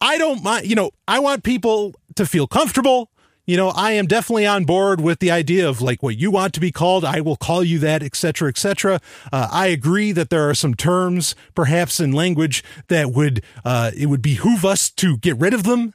I 0.00 0.18
don't 0.18 0.42
mind. 0.42 0.66
You 0.66 0.76
know, 0.76 0.90
I 1.06 1.18
want 1.18 1.42
people 1.42 1.94
to 2.16 2.26
feel 2.26 2.46
comfortable. 2.46 3.10
you 3.46 3.56
know, 3.56 3.68
I 3.70 3.92
am 3.92 4.06
definitely 4.06 4.46
on 4.46 4.64
board 4.64 5.00
with 5.00 5.20
the 5.20 5.30
idea 5.30 5.66
of 5.68 5.80
like 5.80 6.02
what 6.02 6.18
you 6.18 6.30
want 6.30 6.52
to 6.54 6.60
be 6.60 6.70
called. 6.70 7.04
I 7.04 7.20
will 7.22 7.36
call 7.36 7.64
you 7.64 7.78
that, 7.78 8.02
etc., 8.02 8.48
etc. 8.48 9.00
Uh, 9.32 9.48
I 9.50 9.68
agree 9.68 10.12
that 10.12 10.28
there 10.28 10.48
are 10.48 10.54
some 10.54 10.74
terms, 10.74 11.34
perhaps 11.54 11.98
in 11.98 12.12
language, 12.12 12.62
that 12.88 13.10
would 13.10 13.42
uh, 13.64 13.90
it 13.96 14.06
would 14.06 14.22
behoove 14.22 14.64
us 14.64 14.90
to 14.90 15.16
get 15.16 15.38
rid 15.38 15.54
of 15.54 15.62
them. 15.62 15.94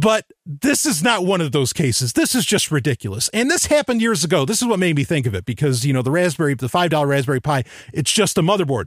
But 0.00 0.32
this 0.46 0.86
is 0.86 1.02
not 1.02 1.26
one 1.26 1.42
of 1.42 1.52
those 1.52 1.74
cases. 1.74 2.14
This 2.14 2.34
is 2.34 2.46
just 2.46 2.70
ridiculous. 2.70 3.28
And 3.34 3.50
this 3.50 3.66
happened 3.66 4.00
years 4.00 4.24
ago. 4.24 4.46
This 4.46 4.62
is 4.62 4.68
what 4.68 4.78
made 4.78 4.96
me 4.96 5.04
think 5.04 5.26
of 5.26 5.34
it 5.34 5.44
because, 5.44 5.84
you 5.84 5.92
know, 5.92 6.00
the 6.00 6.10
Raspberry, 6.10 6.54
the 6.54 6.68
$5 6.68 7.06
Raspberry 7.06 7.40
Pi, 7.40 7.64
it's 7.92 8.10
just 8.10 8.38
a 8.38 8.42
motherboard. 8.42 8.86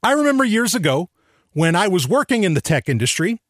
I 0.00 0.12
remember 0.12 0.44
years 0.44 0.76
ago 0.76 1.10
when 1.52 1.74
I 1.74 1.88
was 1.88 2.06
working 2.06 2.44
in 2.44 2.54
the 2.54 2.60
tech 2.60 2.88
industry 2.88 3.40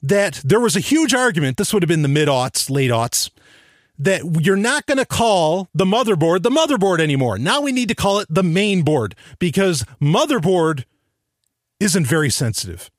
that 0.00 0.40
there 0.42 0.60
was 0.60 0.74
a 0.74 0.80
huge 0.80 1.12
argument. 1.12 1.58
This 1.58 1.74
would 1.74 1.82
have 1.82 1.88
been 1.88 2.00
the 2.00 2.08
mid 2.08 2.28
aughts, 2.28 2.70
late 2.70 2.90
aughts, 2.90 3.28
that 3.98 4.22
you're 4.40 4.56
not 4.56 4.86
going 4.86 4.96
to 4.96 5.04
call 5.04 5.68
the 5.74 5.84
motherboard 5.84 6.44
the 6.44 6.50
motherboard 6.50 6.98
anymore. 6.98 7.36
Now 7.36 7.60
we 7.60 7.72
need 7.72 7.88
to 7.88 7.94
call 7.94 8.20
it 8.20 8.26
the 8.30 8.42
main 8.42 8.84
board 8.84 9.14
because 9.38 9.84
motherboard 10.00 10.84
isn't 11.78 12.06
very 12.06 12.30
sensitive. 12.30 12.90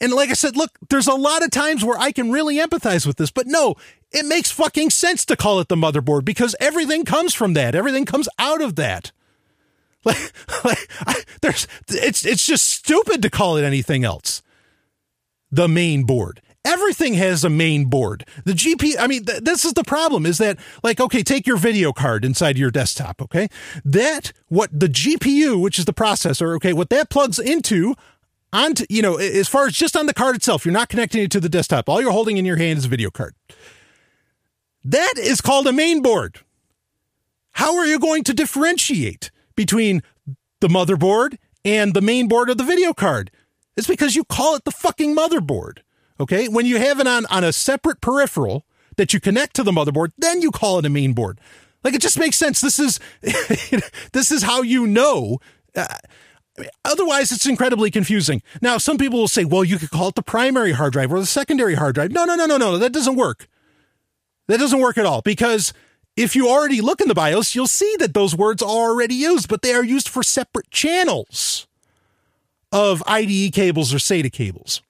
And 0.00 0.12
like 0.12 0.30
I 0.30 0.34
said, 0.34 0.56
look, 0.56 0.70
there's 0.88 1.06
a 1.06 1.14
lot 1.14 1.42
of 1.42 1.50
times 1.50 1.84
where 1.84 1.98
I 1.98 2.12
can 2.12 2.30
really 2.30 2.56
empathize 2.56 3.06
with 3.06 3.16
this, 3.16 3.30
but 3.30 3.46
no, 3.46 3.74
it 4.12 4.26
makes 4.26 4.50
fucking 4.50 4.90
sense 4.90 5.24
to 5.26 5.36
call 5.36 5.60
it 5.60 5.68
the 5.68 5.76
motherboard 5.76 6.24
because 6.24 6.54
everything 6.60 7.04
comes 7.04 7.34
from 7.34 7.54
that. 7.54 7.74
Everything 7.74 8.04
comes 8.04 8.28
out 8.38 8.60
of 8.62 8.76
that. 8.76 9.12
Like, 10.04 10.32
like 10.64 10.88
I, 11.06 11.14
there's, 11.42 11.66
it's, 11.88 12.24
it's 12.24 12.46
just 12.46 12.70
stupid 12.70 13.20
to 13.22 13.30
call 13.30 13.56
it 13.56 13.64
anything 13.64 14.04
else 14.04 14.42
the 15.50 15.68
main 15.68 16.04
board. 16.04 16.40
Everything 16.64 17.14
has 17.14 17.44
a 17.44 17.50
main 17.50 17.86
board. 17.86 18.24
The 18.44 18.52
GP, 18.52 18.94
I 18.98 19.06
mean, 19.06 19.24
th- 19.24 19.42
this 19.42 19.64
is 19.64 19.72
the 19.72 19.84
problem 19.84 20.26
is 20.26 20.38
that, 20.38 20.58
like, 20.82 21.00
okay, 21.00 21.22
take 21.22 21.46
your 21.46 21.56
video 21.56 21.92
card 21.92 22.24
inside 22.24 22.58
your 22.58 22.70
desktop, 22.70 23.22
okay? 23.22 23.48
That, 23.84 24.32
what 24.48 24.68
the 24.78 24.88
GPU, 24.88 25.60
which 25.60 25.78
is 25.78 25.84
the 25.84 25.94
processor, 25.94 26.54
okay, 26.56 26.72
what 26.72 26.90
that 26.90 27.10
plugs 27.10 27.38
into, 27.38 27.94
onto, 28.52 28.84
you 28.88 29.02
know, 29.02 29.16
as 29.16 29.48
far 29.48 29.66
as 29.66 29.74
just 29.74 29.96
on 29.96 30.06
the 30.06 30.14
card 30.14 30.36
itself, 30.36 30.64
you're 30.64 30.72
not 30.72 30.88
connecting 30.88 31.22
it 31.22 31.30
to 31.32 31.40
the 31.40 31.48
desktop. 31.48 31.88
All 31.88 32.00
you're 32.00 32.12
holding 32.12 32.36
in 32.36 32.44
your 32.44 32.56
hand 32.56 32.78
is 32.78 32.84
a 32.84 32.88
video 32.88 33.10
card. 33.10 33.34
That 34.84 35.14
is 35.16 35.40
called 35.40 35.66
a 35.66 35.72
main 35.72 36.02
board. 36.02 36.40
How 37.52 37.76
are 37.76 37.86
you 37.86 37.98
going 37.98 38.24
to 38.24 38.34
differentiate 38.34 39.30
between 39.56 40.02
the 40.60 40.68
motherboard 40.68 41.36
and 41.64 41.92
the 41.92 42.00
main 42.00 42.28
board 42.28 42.48
of 42.50 42.56
the 42.56 42.64
video 42.64 42.92
card? 42.92 43.30
It's 43.76 43.86
because 43.86 44.16
you 44.16 44.24
call 44.24 44.54
it 44.54 44.64
the 44.64 44.70
fucking 44.70 45.14
motherboard. 45.14 45.78
Okay. 46.20 46.48
When 46.48 46.66
you 46.66 46.78
have 46.78 47.00
it 47.00 47.06
on, 47.06 47.26
on 47.26 47.44
a 47.44 47.52
separate 47.52 48.00
peripheral 48.00 48.64
that 48.96 49.12
you 49.12 49.20
connect 49.20 49.54
to 49.56 49.62
the 49.62 49.70
motherboard, 49.70 50.12
then 50.18 50.40
you 50.40 50.50
call 50.50 50.78
it 50.78 50.86
a 50.86 50.90
main 50.90 51.12
board. 51.12 51.40
Like 51.84 51.94
it 51.94 52.00
just 52.00 52.18
makes 52.18 52.36
sense. 52.36 52.60
This 52.60 52.78
is, 52.78 52.98
this 54.12 54.32
is 54.32 54.42
how 54.42 54.62
you 54.62 54.86
know. 54.86 55.38
Uh, 55.76 55.86
otherwise, 56.84 57.32
it's 57.32 57.46
incredibly 57.46 57.90
confusing. 57.90 58.42
Now, 58.60 58.78
some 58.78 58.98
people 58.98 59.18
will 59.18 59.28
say, 59.28 59.44
well, 59.44 59.64
you 59.64 59.78
could 59.78 59.90
call 59.90 60.08
it 60.08 60.14
the 60.14 60.22
primary 60.22 60.72
hard 60.72 60.92
drive 60.92 61.12
or 61.12 61.20
the 61.20 61.26
secondary 61.26 61.74
hard 61.74 61.94
drive. 61.94 62.12
No, 62.12 62.24
no, 62.24 62.34
no, 62.34 62.46
no, 62.46 62.56
no. 62.56 62.78
That 62.78 62.92
doesn't 62.92 63.16
work. 63.16 63.48
That 64.48 64.58
doesn't 64.58 64.80
work 64.80 64.96
at 64.98 65.06
all 65.06 65.20
because 65.22 65.72
if 66.16 66.34
you 66.34 66.48
already 66.48 66.80
look 66.80 67.00
in 67.00 67.08
the 67.08 67.14
BIOS, 67.14 67.54
you'll 67.54 67.66
see 67.66 67.94
that 67.98 68.14
those 68.14 68.34
words 68.34 68.62
are 68.62 68.68
already 68.68 69.14
used, 69.14 69.48
but 69.48 69.62
they 69.62 69.72
are 69.74 69.84
used 69.84 70.08
for 70.08 70.22
separate 70.22 70.70
channels 70.70 71.66
of 72.72 73.02
IDE 73.06 73.52
cables 73.52 73.94
or 73.94 73.98
SATA 73.98 74.32
cables. 74.32 74.82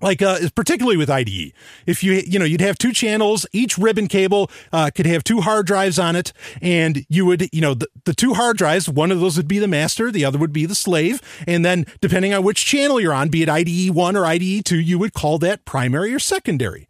Like, 0.00 0.22
uh, 0.22 0.38
particularly 0.54 0.96
with 0.96 1.10
IDE, 1.10 1.52
if 1.86 2.02
you, 2.02 2.12
you 2.12 2.38
know, 2.38 2.44
you'd 2.44 2.60
have 2.60 2.78
two 2.78 2.92
channels, 2.92 3.46
each 3.52 3.76
ribbon 3.76 4.08
cable, 4.08 4.50
uh, 4.72 4.90
could 4.94 5.06
have 5.06 5.24
two 5.24 5.40
hard 5.40 5.66
drives 5.66 5.98
on 5.98 6.16
it. 6.16 6.32
And 6.62 7.04
you 7.08 7.26
would, 7.26 7.48
you 7.52 7.60
know, 7.60 7.74
the, 7.74 7.88
the 8.04 8.14
two 8.14 8.34
hard 8.34 8.56
drives, 8.56 8.88
one 8.88 9.12
of 9.12 9.20
those 9.20 9.36
would 9.36 9.48
be 9.48 9.58
the 9.58 9.68
master, 9.68 10.10
the 10.10 10.24
other 10.24 10.38
would 10.38 10.52
be 10.52 10.66
the 10.66 10.74
slave. 10.74 11.20
And 11.46 11.64
then 11.64 11.86
depending 12.00 12.32
on 12.32 12.44
which 12.44 12.64
channel 12.64 13.00
you're 13.00 13.12
on, 13.12 13.28
be 13.28 13.42
it 13.42 13.48
IDE 13.48 13.90
one 13.90 14.16
or 14.16 14.24
IDE 14.24 14.64
two, 14.64 14.80
you 14.80 14.98
would 14.98 15.12
call 15.12 15.38
that 15.38 15.64
primary 15.64 16.14
or 16.14 16.18
secondary. 16.18 16.88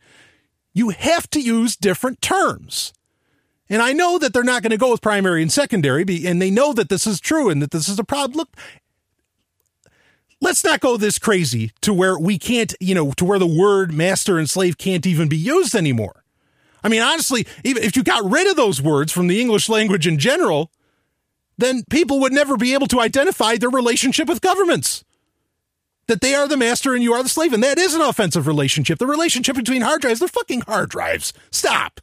You 0.73 0.91
have 0.91 1.29
to 1.31 1.41
use 1.41 1.77
different 1.77 2.23
terms. 2.23 2.93
And 3.69 3.81
I 3.81 3.93
know 3.93 4.19
that 4.19 4.33
they're 4.33 4.43
not 4.43 4.63
going 4.63 4.73
to 4.73 4.77
go 4.77 4.91
with 4.91 5.01
primary 5.01 5.43
and 5.43 5.53
secondary, 5.53 6.05
and 6.27 6.43
they 6.43 6.51
know 6.51 6.73
that 6.73 6.89
this 6.89 7.07
is 7.07 7.21
true 7.21 7.49
and 7.49 7.63
that 7.63 7.71
this 7.71 7.89
is 7.89 8.01
a 8.01 8.05
problem. 8.05 8.37
Look, 8.37 8.57
let's 10.41 10.65
not 10.65 10.81
go 10.81 10.97
this 10.97 11.19
crazy 11.19 11.73
to 11.83 11.93
where 11.93 12.19
we 12.19 12.39
can't, 12.39 12.75
you 12.81 12.95
know, 12.95 13.13
to 13.13 13.25
where 13.25 13.39
the 13.39 13.47
word 13.47 13.93
master 13.93 14.39
and 14.39 14.49
slave 14.49 14.79
can't 14.79 15.07
even 15.07 15.29
be 15.29 15.37
used 15.37 15.75
anymore. 15.75 16.25
I 16.83 16.89
mean, 16.89 17.03
honestly, 17.03 17.47
even 17.65 17.83
if 17.83 17.97
you 17.97 18.03
got 18.03 18.29
rid 18.29 18.49
of 18.49 18.57
those 18.57 18.81
words 18.81 19.13
from 19.13 19.27
the 19.27 19.41
English 19.41 19.69
language 19.69 20.07
in 20.07 20.19
general, 20.19 20.71
then 21.59 21.85
people 21.91 22.21
would 22.21 22.33
never 22.33 22.57
be 22.57 22.73
able 22.75 22.87
to 22.89 23.01
identify 23.01 23.57
their 23.57 23.71
relationship 23.71 24.29
with 24.29 24.41
governments. 24.41 25.05
That 26.07 26.23
they 26.23 26.35
are 26.35 26.49
the 26.49 26.57
master 26.57 26.95
and 26.95 27.03
you 27.03 27.13
are 27.13 27.23
the 27.23 27.29
slave. 27.29 27.53
And 27.53 27.63
that 27.63 27.79
is 27.79 27.95
an 27.95 28.01
offensive 28.01 28.47
relationship. 28.47 28.99
The 28.99 29.07
relationship 29.07 29.57
between 29.57 29.83
hard 29.83 30.01
drives, 30.01 30.19
they're 30.21 30.29
fucking 30.29 30.63
hard 30.63 30.89
drives. 30.89 31.33
Stop. 31.51 32.01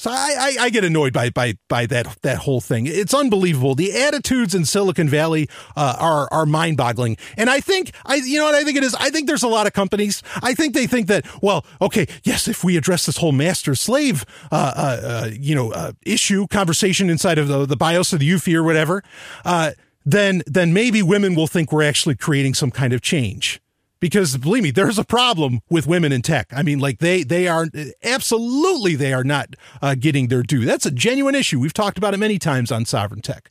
So 0.00 0.10
I, 0.10 0.34
I, 0.38 0.56
I, 0.64 0.70
get 0.70 0.82
annoyed 0.82 1.12
by 1.12 1.28
by 1.28 1.58
by 1.68 1.84
that 1.84 2.16
that 2.22 2.38
whole 2.38 2.62
thing. 2.62 2.86
It's 2.86 3.12
unbelievable. 3.12 3.74
The 3.74 4.00
attitudes 4.00 4.54
in 4.54 4.64
Silicon 4.64 5.10
Valley 5.10 5.46
uh, 5.76 5.94
are 6.00 6.26
are 6.32 6.46
mind 6.46 6.78
boggling. 6.78 7.18
And 7.36 7.50
I 7.50 7.60
think 7.60 7.90
I 8.06 8.14
you 8.14 8.38
know 8.38 8.46
what 8.46 8.54
I 8.54 8.64
think 8.64 8.78
it 8.78 8.82
is. 8.82 8.94
I 8.94 9.10
think 9.10 9.26
there's 9.26 9.42
a 9.42 9.48
lot 9.48 9.66
of 9.66 9.74
companies. 9.74 10.22
I 10.42 10.54
think 10.54 10.72
they 10.72 10.86
think 10.86 11.08
that 11.08 11.26
well, 11.42 11.66
okay, 11.82 12.06
yes, 12.22 12.48
if 12.48 12.64
we 12.64 12.78
address 12.78 13.04
this 13.04 13.18
whole 13.18 13.32
master 13.32 13.74
slave 13.74 14.24
uh, 14.50 14.72
uh, 14.74 15.00
uh, 15.06 15.30
you 15.38 15.54
know 15.54 15.70
uh, 15.72 15.92
issue 16.06 16.46
conversation 16.46 17.10
inside 17.10 17.36
of 17.36 17.48
the 17.48 17.66
the 17.66 17.76
BIOS 17.76 18.14
or 18.14 18.16
the 18.16 18.30
UEFI 18.30 18.54
or 18.54 18.62
whatever, 18.62 19.04
uh, 19.44 19.72
then 20.06 20.42
then 20.46 20.72
maybe 20.72 21.02
women 21.02 21.34
will 21.34 21.46
think 21.46 21.72
we're 21.72 21.82
actually 21.82 22.14
creating 22.14 22.54
some 22.54 22.70
kind 22.70 22.94
of 22.94 23.02
change 23.02 23.60
because 24.00 24.36
believe 24.38 24.62
me, 24.62 24.70
there's 24.70 24.98
a 24.98 25.04
problem 25.04 25.60
with 25.68 25.86
women 25.86 26.10
in 26.10 26.22
tech. 26.22 26.48
I 26.52 26.62
mean, 26.62 26.78
like 26.78 26.98
they 26.98 27.22
they 27.22 27.46
are 27.46 27.66
absolutely 28.02 28.96
they 28.96 29.12
are 29.12 29.24
not 29.24 29.54
uh, 29.80 29.94
getting 29.94 30.28
their 30.28 30.42
due. 30.42 30.64
That's 30.64 30.86
a 30.86 30.90
genuine 30.90 31.34
issue. 31.34 31.60
We've 31.60 31.72
talked 31.72 31.98
about 31.98 32.14
it 32.14 32.16
many 32.18 32.38
times 32.38 32.72
on 32.72 32.86
Sovereign 32.86 33.20
Tech. 33.20 33.50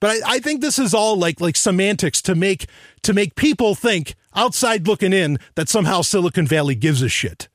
But 0.00 0.10
I, 0.10 0.34
I 0.34 0.38
think 0.40 0.60
this 0.60 0.78
is 0.78 0.92
all 0.92 1.16
like 1.16 1.40
like 1.40 1.56
semantics 1.56 2.20
to 2.22 2.34
make 2.34 2.66
to 3.02 3.14
make 3.14 3.36
people 3.36 3.76
think 3.76 4.16
outside 4.34 4.86
looking 4.86 5.12
in 5.12 5.38
that 5.54 5.68
somehow 5.68 6.02
Silicon 6.02 6.46
Valley 6.46 6.74
gives 6.74 7.00
a 7.02 7.08
shit 7.08 7.48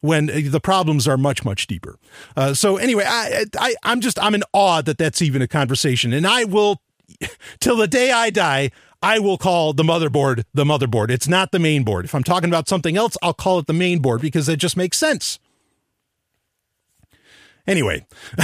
when 0.00 0.30
uh, 0.30 0.40
the 0.44 0.60
problems 0.60 1.08
are 1.08 1.16
much 1.16 1.44
much 1.44 1.66
deeper. 1.66 1.98
Uh, 2.36 2.54
so 2.54 2.76
anyway, 2.76 3.04
I, 3.06 3.44
I 3.58 3.74
I'm 3.82 4.00
just 4.00 4.22
I'm 4.22 4.36
in 4.36 4.44
awe 4.52 4.82
that 4.82 4.98
that's 4.98 5.20
even 5.20 5.42
a 5.42 5.48
conversation, 5.48 6.12
and 6.12 6.26
I 6.26 6.44
will 6.44 6.80
till 7.60 7.76
the 7.76 7.88
day 7.88 8.12
I 8.12 8.30
die. 8.30 8.70
I 9.02 9.18
will 9.18 9.38
call 9.38 9.72
the 9.72 9.82
motherboard 9.82 10.44
the 10.52 10.64
motherboard. 10.64 11.10
It's 11.10 11.28
not 11.28 11.52
the 11.52 11.58
main 11.58 11.84
board. 11.84 12.04
If 12.04 12.14
I'm 12.14 12.24
talking 12.24 12.50
about 12.50 12.68
something 12.68 12.96
else, 12.96 13.16
I'll 13.22 13.34
call 13.34 13.58
it 13.58 13.66
the 13.66 13.72
main 13.72 14.00
board 14.00 14.20
because 14.20 14.48
it 14.48 14.56
just 14.58 14.76
makes 14.76 14.98
sense. 14.98 15.38
Anyway, 17.66 18.04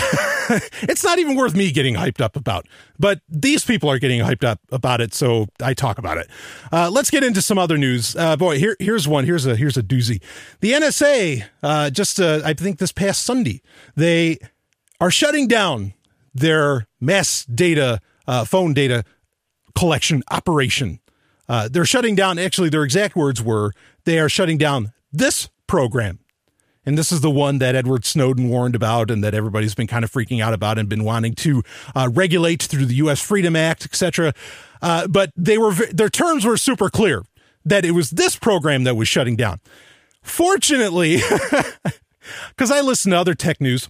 it's 0.82 1.02
not 1.02 1.18
even 1.18 1.36
worth 1.36 1.54
me 1.54 1.72
getting 1.72 1.94
hyped 1.94 2.20
up 2.20 2.36
about, 2.36 2.66
but 2.98 3.20
these 3.28 3.64
people 3.64 3.90
are 3.90 3.98
getting 3.98 4.20
hyped 4.20 4.44
up 4.44 4.60
about 4.70 5.00
it, 5.00 5.14
so 5.14 5.46
I 5.60 5.74
talk 5.74 5.98
about 5.98 6.18
it. 6.18 6.28
Uh, 6.70 6.90
let's 6.90 7.10
get 7.10 7.24
into 7.24 7.42
some 7.42 7.58
other 7.58 7.76
news. 7.76 8.14
Uh, 8.14 8.36
boy, 8.36 8.58
here, 8.58 8.76
here's 8.78 9.08
one. 9.08 9.24
Here's 9.24 9.46
a 9.46 9.56
here's 9.56 9.76
a 9.76 9.82
doozy. 9.82 10.22
The 10.60 10.72
NSA, 10.72 11.44
uh, 11.62 11.90
just 11.90 12.20
uh, 12.20 12.42
I 12.44 12.52
think 12.52 12.78
this 12.78 12.92
past 12.92 13.22
Sunday, 13.22 13.62
they 13.96 14.38
are 15.00 15.10
shutting 15.10 15.48
down 15.48 15.94
their 16.34 16.86
mass 17.00 17.44
data, 17.46 18.00
uh, 18.28 18.44
phone 18.44 18.74
data 18.74 19.04
collection 19.76 20.22
operation. 20.30 21.00
Uh, 21.48 21.68
they're 21.70 21.84
shutting 21.84 22.14
down, 22.14 22.38
actually, 22.38 22.68
their 22.68 22.82
exact 22.82 23.14
words 23.14 23.42
were 23.42 23.72
they 24.04 24.18
are 24.18 24.28
shutting 24.28 24.58
down 24.58 24.92
this 25.12 25.48
program. 25.66 26.18
And 26.84 26.96
this 26.96 27.10
is 27.10 27.20
the 27.20 27.30
one 27.30 27.58
that 27.58 27.74
Edward 27.74 28.04
Snowden 28.04 28.48
warned 28.48 28.76
about 28.76 29.10
and 29.10 29.22
that 29.24 29.34
everybody's 29.34 29.74
been 29.74 29.88
kind 29.88 30.04
of 30.04 30.12
freaking 30.12 30.40
out 30.40 30.54
about 30.54 30.78
and 30.78 30.88
been 30.88 31.02
wanting 31.02 31.34
to 31.34 31.62
uh, 31.96 32.08
regulate 32.12 32.62
through 32.62 32.86
the 32.86 32.94
U.S. 32.96 33.20
Freedom 33.20 33.56
Act, 33.56 33.84
etc. 33.84 34.32
Uh, 34.80 35.08
but 35.08 35.32
they 35.36 35.58
were 35.58 35.72
their 35.72 36.08
terms 36.08 36.44
were 36.44 36.56
super 36.56 36.88
clear 36.88 37.22
that 37.64 37.84
it 37.84 37.90
was 37.90 38.10
this 38.10 38.36
program 38.36 38.84
that 38.84 38.94
was 38.94 39.08
shutting 39.08 39.34
down. 39.34 39.60
Fortunately, 40.22 41.16
because 42.48 42.70
I 42.70 42.80
listen 42.80 43.10
to 43.10 43.18
other 43.18 43.34
tech 43.34 43.60
news, 43.60 43.88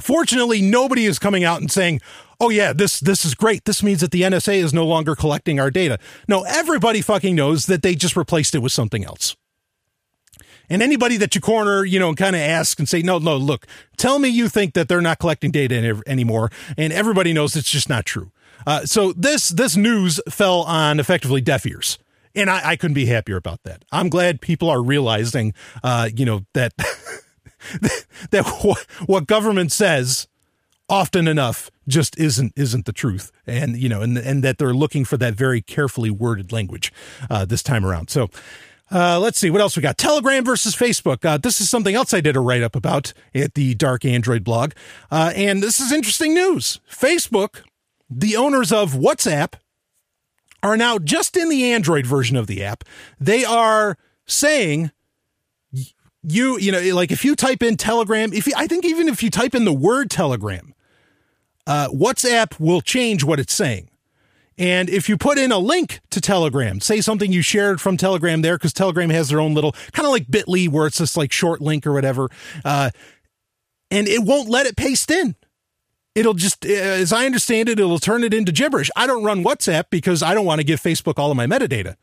fortunately, 0.00 0.60
nobody 0.60 1.06
is 1.06 1.18
coming 1.18 1.44
out 1.44 1.62
and 1.62 1.70
saying, 1.70 2.02
oh 2.40 2.48
yeah, 2.48 2.72
this 2.72 2.98
this 2.98 3.24
is 3.24 3.34
great. 3.34 3.64
This 3.64 3.82
means 3.82 4.00
that 4.00 4.10
the 4.10 4.22
NSA 4.22 4.54
is 4.54 4.72
no 4.72 4.86
longer 4.86 5.14
collecting 5.14 5.60
our 5.60 5.70
data. 5.70 5.98
No, 6.26 6.42
everybody 6.42 7.02
fucking 7.02 7.36
knows 7.36 7.66
that 7.66 7.82
they 7.82 7.94
just 7.94 8.16
replaced 8.16 8.54
it 8.54 8.58
with 8.58 8.72
something 8.72 9.04
else. 9.04 9.36
And 10.70 10.82
anybody 10.82 11.16
that 11.16 11.34
you 11.34 11.40
corner, 11.40 11.84
you 11.84 11.98
know, 11.98 12.14
kind 12.14 12.36
of 12.36 12.42
ask 12.42 12.78
and 12.78 12.88
say, 12.88 13.02
no, 13.02 13.18
no, 13.18 13.36
look, 13.36 13.66
tell 13.96 14.20
me 14.20 14.28
you 14.28 14.48
think 14.48 14.74
that 14.74 14.88
they're 14.88 15.00
not 15.00 15.18
collecting 15.18 15.50
data 15.50 16.00
anymore. 16.06 16.50
And 16.78 16.92
everybody 16.92 17.32
knows 17.32 17.56
it's 17.56 17.68
just 17.68 17.88
not 17.88 18.06
true. 18.06 18.30
Uh, 18.66 18.86
so 18.86 19.12
this 19.12 19.48
this 19.48 19.76
news 19.76 20.20
fell 20.28 20.62
on 20.62 21.00
effectively 21.00 21.40
deaf 21.40 21.66
ears, 21.66 21.98
and 22.34 22.50
I, 22.50 22.70
I 22.70 22.76
couldn't 22.76 22.94
be 22.94 23.06
happier 23.06 23.36
about 23.36 23.62
that. 23.64 23.84
I'm 23.90 24.08
glad 24.08 24.40
people 24.40 24.68
are 24.68 24.82
realizing, 24.82 25.54
uh, 25.82 26.10
you 26.14 26.24
know, 26.24 26.42
that 26.52 26.74
that 28.30 28.46
what, 28.62 28.86
what 29.06 29.26
government 29.26 29.72
says 29.72 30.28
often 30.90 31.28
enough 31.28 31.70
just 31.88 32.18
isn't 32.18 32.52
isn't 32.56 32.84
the 32.84 32.92
truth 32.92 33.30
and 33.46 33.76
you 33.76 33.88
know 33.88 34.02
and 34.02 34.18
and 34.18 34.44
that 34.44 34.58
they're 34.58 34.74
looking 34.74 35.04
for 35.04 35.16
that 35.16 35.34
very 35.34 35.62
carefully 35.62 36.10
worded 36.10 36.52
language 36.52 36.92
uh, 37.30 37.44
this 37.44 37.62
time 37.62 37.86
around 37.86 38.10
so 38.10 38.28
uh, 38.92 39.20
let's 39.20 39.38
see 39.38 39.50
what 39.50 39.60
else 39.60 39.76
we 39.76 39.82
got. 39.82 39.96
Telegram 39.96 40.44
versus 40.44 40.74
Facebook. 40.74 41.24
Uh, 41.24 41.38
this 41.38 41.60
is 41.60 41.70
something 41.70 41.94
else 41.94 42.12
I 42.12 42.20
did 42.20 42.36
a 42.36 42.40
write 42.40 42.64
up 42.64 42.74
about 42.74 43.12
at 43.32 43.54
the 43.54 43.74
Dark 43.76 44.04
Android 44.04 44.42
blog, 44.42 44.72
uh, 45.12 45.32
and 45.36 45.62
this 45.62 45.78
is 45.78 45.92
interesting 45.92 46.34
news. 46.34 46.80
Facebook, 46.90 47.62
the 48.10 48.36
owners 48.36 48.72
of 48.72 48.94
WhatsApp, 48.94 49.54
are 50.62 50.76
now 50.76 50.98
just 50.98 51.36
in 51.36 51.48
the 51.48 51.72
Android 51.72 52.04
version 52.04 52.36
of 52.36 52.48
the 52.48 52.64
app. 52.64 52.82
They 53.20 53.44
are 53.44 53.96
saying 54.26 54.90
you 56.22 56.58
you 56.58 56.72
know 56.72 56.80
like 56.94 57.12
if 57.12 57.24
you 57.24 57.36
type 57.36 57.62
in 57.62 57.76
Telegram, 57.76 58.32
if 58.32 58.46
you, 58.46 58.54
I 58.56 58.66
think 58.66 58.84
even 58.84 59.08
if 59.08 59.22
you 59.22 59.30
type 59.30 59.54
in 59.54 59.64
the 59.64 59.72
word 59.72 60.10
Telegram, 60.10 60.74
uh, 61.70 61.88
WhatsApp 61.90 62.58
will 62.58 62.80
change 62.80 63.22
what 63.22 63.38
it's 63.38 63.54
saying. 63.54 63.88
And 64.58 64.90
if 64.90 65.08
you 65.08 65.16
put 65.16 65.38
in 65.38 65.52
a 65.52 65.58
link 65.58 66.00
to 66.10 66.20
Telegram, 66.20 66.80
say 66.80 67.00
something 67.00 67.32
you 67.32 67.42
shared 67.42 67.80
from 67.80 67.96
Telegram 67.96 68.42
there, 68.42 68.58
because 68.58 68.72
Telegram 68.72 69.08
has 69.10 69.28
their 69.28 69.40
own 69.40 69.54
little 69.54 69.72
kind 69.92 70.04
of 70.04 70.10
like 70.10 70.26
Bitly, 70.26 70.68
where 70.68 70.88
it's 70.88 70.98
just 70.98 71.16
like 71.16 71.30
short 71.30 71.60
link 71.60 71.86
or 71.86 71.92
whatever, 71.92 72.28
uh, 72.64 72.90
and 73.88 74.08
it 74.08 74.24
won't 74.24 74.48
let 74.48 74.66
it 74.66 74.76
paste 74.76 75.12
in. 75.12 75.36
It'll 76.16 76.34
just, 76.34 76.66
as 76.66 77.12
I 77.12 77.24
understand 77.24 77.68
it, 77.68 77.78
it'll 77.78 78.00
turn 78.00 78.24
it 78.24 78.34
into 78.34 78.50
gibberish. 78.50 78.90
I 78.96 79.06
don't 79.06 79.22
run 79.22 79.44
WhatsApp 79.44 79.84
because 79.90 80.24
I 80.24 80.34
don't 80.34 80.44
want 80.44 80.58
to 80.58 80.64
give 80.64 80.80
Facebook 80.80 81.20
all 81.20 81.30
of 81.30 81.36
my 81.36 81.46
metadata. 81.46 81.94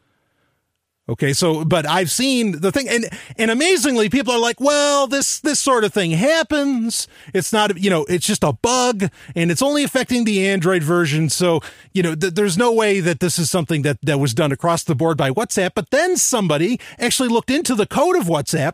Okay, 1.10 1.32
so 1.32 1.64
but 1.64 1.86
I've 1.86 2.12
seen 2.12 2.60
the 2.60 2.70
thing, 2.70 2.90
and 2.90 3.06
and 3.38 3.50
amazingly, 3.50 4.10
people 4.10 4.34
are 4.34 4.40
like, 4.40 4.60
"Well, 4.60 5.08
this 5.08 5.40
this 5.40 5.58
sort 5.58 5.86
of 5.86 5.94
thing 5.94 6.12
happens. 6.12 7.08
It's 7.34 7.54
not, 7.54 7.78
you 7.82 7.90
know, 7.90 8.04
it's 8.10 8.28
just 8.28 8.44
a 8.44 8.52
bug, 8.52 9.10
and 9.34 9.50
it's 9.50 9.62
only 9.62 9.86
affecting 9.86 10.26
the 10.26 10.46
Android 10.46 10.84
version. 10.84 11.30
So, 11.30 11.62
you 11.94 12.04
know, 12.04 12.14
th- 12.14 12.34
there's 12.34 12.58
no 12.58 12.74
way 12.74 13.00
that 13.00 13.22
this 13.22 13.40
is 13.40 13.50
something 13.50 13.84
that 13.84 14.00
that 14.02 14.20
was 14.20 14.34
done 14.34 14.52
across 14.52 14.84
the 14.84 14.96
board 14.96 15.18
by 15.18 15.32
WhatsApp." 15.32 15.72
But 15.76 15.92
then 15.92 16.18
somebody 16.18 16.78
actually 17.00 17.30
looked 17.30 17.52
into 17.52 17.74
the 17.74 17.88
code 17.88 18.18
of 18.18 18.26
WhatsApp, 18.26 18.74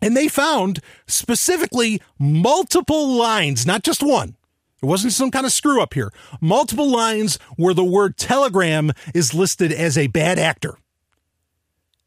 and 0.00 0.16
they 0.16 0.28
found 0.28 0.78
specifically 1.08 2.00
multiple 2.20 3.08
lines, 3.08 3.66
not 3.66 3.82
just 3.82 4.04
one. 4.04 4.36
It 4.80 4.86
wasn't 4.86 5.14
some 5.14 5.32
kind 5.32 5.46
of 5.46 5.50
screw 5.50 5.82
up 5.82 5.94
here. 5.94 6.12
Multiple 6.40 6.88
lines 6.88 7.40
where 7.56 7.74
the 7.74 7.82
word 7.82 8.16
Telegram 8.16 8.92
is 9.12 9.34
listed 9.34 9.72
as 9.72 9.98
a 9.98 10.06
bad 10.06 10.38
actor 10.38 10.78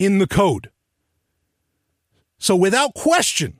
in 0.01 0.17
the 0.17 0.25
code. 0.25 0.71
So, 2.39 2.55
without 2.55 2.95
question, 2.95 3.59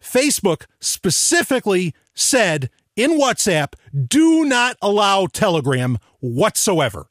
Facebook 0.00 0.66
specifically 0.78 1.92
said 2.14 2.70
in 2.94 3.18
WhatsApp 3.18 3.74
do 4.06 4.44
not 4.44 4.76
allow 4.80 5.26
Telegram 5.26 5.98
whatsoever. 6.20 7.08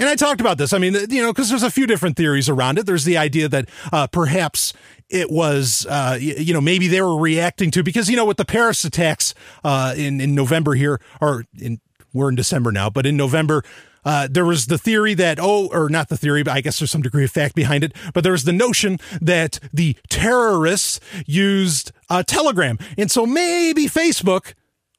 And 0.00 0.08
I 0.08 0.16
talked 0.16 0.40
about 0.40 0.58
this. 0.58 0.72
I 0.72 0.78
mean, 0.78 0.94
you 1.08 1.22
know, 1.22 1.32
because 1.32 1.50
there's 1.50 1.62
a 1.62 1.70
few 1.70 1.86
different 1.86 2.16
theories 2.16 2.48
around 2.48 2.78
it. 2.78 2.86
There's 2.86 3.04
the 3.04 3.16
idea 3.16 3.48
that 3.48 3.68
uh, 3.92 4.08
perhaps 4.08 4.72
it 5.08 5.30
was, 5.30 5.86
uh, 5.88 6.18
you 6.18 6.52
know, 6.52 6.60
maybe 6.60 6.88
they 6.88 7.02
were 7.02 7.18
reacting 7.18 7.70
to 7.72 7.84
because 7.84 8.08
you 8.08 8.16
know 8.16 8.24
with 8.24 8.38
the 8.38 8.44
Paris 8.44 8.84
attacks 8.84 9.34
uh, 9.62 9.94
in 9.96 10.20
in 10.20 10.34
November 10.34 10.74
here, 10.74 11.00
or 11.20 11.44
in 11.56 11.80
we're 12.12 12.28
in 12.28 12.34
December 12.34 12.72
now, 12.72 12.90
but 12.90 13.06
in 13.06 13.16
November 13.16 13.62
uh, 14.04 14.28
there 14.30 14.44
was 14.44 14.66
the 14.66 14.78
theory 14.78 15.14
that, 15.14 15.38
oh, 15.40 15.68
or 15.72 15.88
not 15.88 16.08
the 16.08 16.16
theory, 16.16 16.42
but 16.42 16.52
I 16.52 16.60
guess 16.60 16.78
there's 16.78 16.90
some 16.90 17.02
degree 17.02 17.24
of 17.24 17.30
fact 17.30 17.54
behind 17.54 17.84
it. 17.84 17.92
But 18.14 18.24
there 18.24 18.32
was 18.32 18.44
the 18.44 18.52
notion 18.52 18.98
that 19.20 19.58
the 19.72 19.96
terrorists 20.08 21.00
used 21.26 21.92
uh, 22.08 22.22
Telegram. 22.22 22.78
And 22.96 23.10
so 23.10 23.26
maybe 23.26 23.86
Facebook 23.86 24.54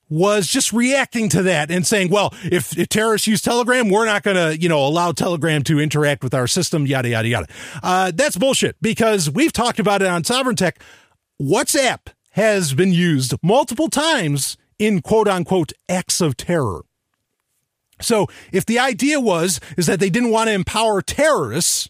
was 0.09 0.45
just 0.47 0.73
reacting 0.73 1.29
to 1.29 1.41
that 1.43 1.71
and 1.71 1.87
saying, 1.87 2.09
well, 2.09 2.33
if, 2.43 2.77
if 2.77 2.89
terrorists 2.89 3.27
use 3.27 3.41
Telegram, 3.41 3.89
we're 3.89 4.05
not 4.05 4.23
going 4.23 4.35
to, 4.35 4.61
you 4.61 4.67
know, 4.67 4.85
allow 4.85 5.13
Telegram 5.13 5.63
to 5.63 5.79
interact 5.79 6.21
with 6.21 6.33
our 6.33 6.47
system, 6.47 6.85
yada, 6.85 7.09
yada, 7.09 7.27
yada. 7.29 7.47
Uh, 7.81 8.11
that's 8.13 8.35
bullshit 8.35 8.75
because 8.81 9.29
we've 9.29 9.53
talked 9.53 9.79
about 9.79 10.01
it 10.01 10.09
on 10.09 10.25
Sovereign 10.25 10.57
Tech. 10.57 10.83
WhatsApp 11.41 12.07
has 12.31 12.73
been 12.73 12.91
used 12.91 13.33
multiple 13.41 13.89
times 13.89 14.57
in 14.77 15.01
quote 15.01 15.29
unquote 15.29 15.71
acts 15.87 16.19
of 16.19 16.35
terror. 16.35 16.81
So 18.01 18.27
if 18.51 18.65
the 18.65 18.79
idea 18.79 19.19
was 19.19 19.59
is 19.77 19.85
that 19.85 19.99
they 19.99 20.09
didn't 20.09 20.31
want 20.31 20.47
to 20.47 20.53
empower 20.53 21.01
terrorists, 21.01 21.89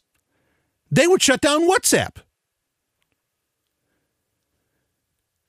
they 0.91 1.07
would 1.07 1.21
shut 1.21 1.41
down 1.41 1.69
WhatsApp. 1.69 2.17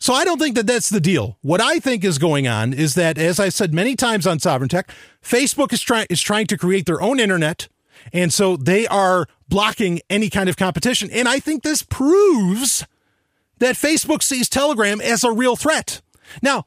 So 0.02 0.14
I 0.14 0.24
don't 0.24 0.40
think 0.40 0.56
that 0.56 0.66
that's 0.66 0.88
the 0.88 1.00
deal. 1.00 1.38
What 1.42 1.60
I 1.60 1.78
think 1.78 2.04
is 2.04 2.18
going 2.18 2.48
on 2.48 2.72
is 2.72 2.94
that, 2.94 3.18
as 3.18 3.38
I 3.38 3.50
said 3.50 3.72
many 3.72 3.94
times 3.94 4.26
on 4.26 4.40
Sovereign 4.40 4.68
Tech, 4.68 4.90
Facebook 5.22 5.72
is 5.72 5.80
trying 5.80 6.08
is 6.10 6.20
trying 6.20 6.48
to 6.48 6.58
create 6.58 6.86
their 6.86 7.00
own 7.00 7.20
internet, 7.20 7.68
and 8.12 8.32
so 8.32 8.56
they 8.56 8.84
are 8.88 9.26
blocking 9.48 10.00
any 10.10 10.28
kind 10.28 10.48
of 10.48 10.56
competition. 10.56 11.08
And 11.12 11.28
I 11.28 11.38
think 11.38 11.62
this 11.62 11.82
proves 11.82 12.84
that 13.58 13.76
Facebook 13.76 14.24
sees 14.24 14.48
Telegram 14.48 15.00
as 15.00 15.22
a 15.22 15.30
real 15.30 15.54
threat. 15.54 16.02
Now, 16.42 16.64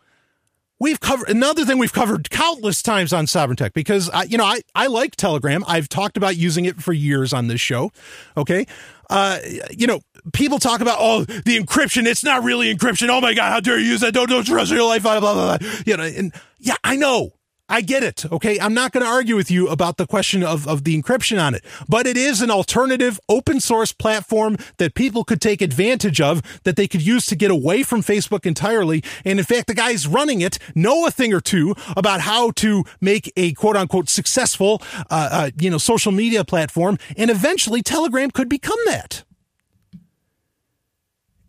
we've 0.80 1.00
covered 1.00 1.30
another 1.30 1.66
thing 1.66 1.78
we've 1.78 1.94
covered 1.94 2.30
countless 2.30 2.82
times 2.82 3.14
on 3.14 3.28
Sovereign 3.28 3.56
Tech 3.58 3.74
because 3.74 4.10
I, 4.10 4.24
you 4.24 4.38
know, 4.38 4.46
I, 4.46 4.62
I 4.74 4.88
like 4.88 5.16
Telegram. 5.16 5.64
I've 5.68 5.90
talked 5.90 6.18
about 6.18 6.36
using 6.36 6.66
it 6.66 6.82
for 6.82 6.94
years 6.94 7.34
on 7.34 7.48
this 7.48 7.62
show. 7.62 7.92
Okay. 8.36 8.66
Uh, 9.10 9.40
you 9.70 9.88
know, 9.88 10.02
people 10.34 10.58
talk 10.60 10.82
about, 10.82 10.98
oh, 11.00 11.24
the 11.24 11.60
encryption. 11.60 12.06
It's 12.08 12.24
not 12.24 12.44
really 12.44 12.74
encryption. 12.74 13.10
Oh 13.10 13.22
my 13.22 13.34
God. 13.34 13.52
How 13.52 13.60
dare 13.60 13.78
you 13.80 13.86
use 13.86 14.02
that? 14.02 14.14
Don't, 14.14 14.30
don't 14.30 14.46
trust 14.46 14.72
your 14.72 14.84
life. 14.84 15.04
Blah, 15.04 15.20
blah, 15.20 15.34
blah, 15.34 15.58
blah. 15.58 15.70
You 15.86 15.98
know, 15.98 16.04
and 16.04 16.34
yeah, 16.60 16.76
I 16.84 16.96
know. 16.96 17.35
I 17.68 17.82
get 17.82 18.04
it. 18.04 18.32
Okay. 18.32 18.60
I'm 18.60 18.76
not 18.76 18.92
going 18.92 19.04
to 19.04 19.10
argue 19.10 19.36
with 19.36 19.50
you 19.50 19.68
about 19.70 19.98
the 19.98 20.06
question 20.06 20.44
of, 20.44 20.68
of 20.68 20.84
the 20.84 21.02
encryption 21.02 21.42
on 21.42 21.56
it, 21.56 21.66
but 21.90 22.06
it 22.06 22.16
is 22.16 22.42
an 22.42 22.52
alternative 22.52 23.20
open 23.28 23.60
source 23.60 23.92
platform 23.92 24.58
that 24.78 24.94
people 24.94 25.24
could 25.24 25.42
take 25.42 25.64
advantage 25.64 26.22
of 26.22 26.44
that 26.64 26.76
they 26.76 26.88
could 26.88 27.06
use 27.06 27.26
to 27.26 27.36
get 27.36 27.50
away 27.50 27.82
from 27.82 28.02
Facebook 28.02 28.46
entirely. 28.46 29.04
And 29.24 29.40
in 29.40 29.46
fact, 29.46 29.66
the 29.66 29.74
guys 29.74 30.06
running 30.06 30.42
it 30.42 30.60
know 30.76 31.08
a 31.08 31.12
thing 31.12 31.34
or 31.34 31.42
two 31.42 31.74
about 31.98 32.22
how 32.22 32.52
to 32.52 32.84
make 33.02 33.34
a 33.36 33.54
quote 33.54 33.76
unquote 33.76 34.10
successful, 34.10 34.82
uh, 35.10 35.30
uh, 35.32 35.52
you 35.60 35.72
know, 35.72 35.80
social 35.80 36.12
media 36.12 36.46
platform. 36.46 37.00
And 37.18 37.32
eventually 37.32 37.82
Telegram 37.82 38.30
could 38.30 38.48
become 38.48 38.80
that. 38.86 39.24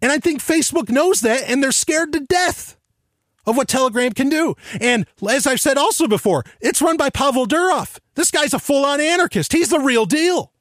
And 0.01 0.11
I 0.11 0.19
think 0.19 0.41
Facebook 0.41 0.89
knows 0.89 1.21
that 1.21 1.43
and 1.49 1.63
they're 1.63 1.73
scared 1.73 2.13
to 2.15 2.21
death 2.21 2.77
of 3.47 3.57
what 3.57 3.69
Telegram 3.69 4.13
can 4.13 4.29
do. 4.29 4.55
And 4.81 5.07
as 5.29 5.47
I've 5.47 5.61
said 5.61 5.79
also 5.79 6.07
before, 6.07 6.45
it's 6.61 6.83
run 6.83 6.97
by 6.97 7.11
Pavel 7.11 7.47
Durov. 7.47 7.99
This 8.15 8.31
guy's 8.31 8.55
a 8.55 8.59
full 8.59 8.85
on 8.85 9.01
anarchist. 9.01 9.53
He's 9.53 9.69
the 9.69 9.81
real 9.81 10.07
deal. 10.07 10.53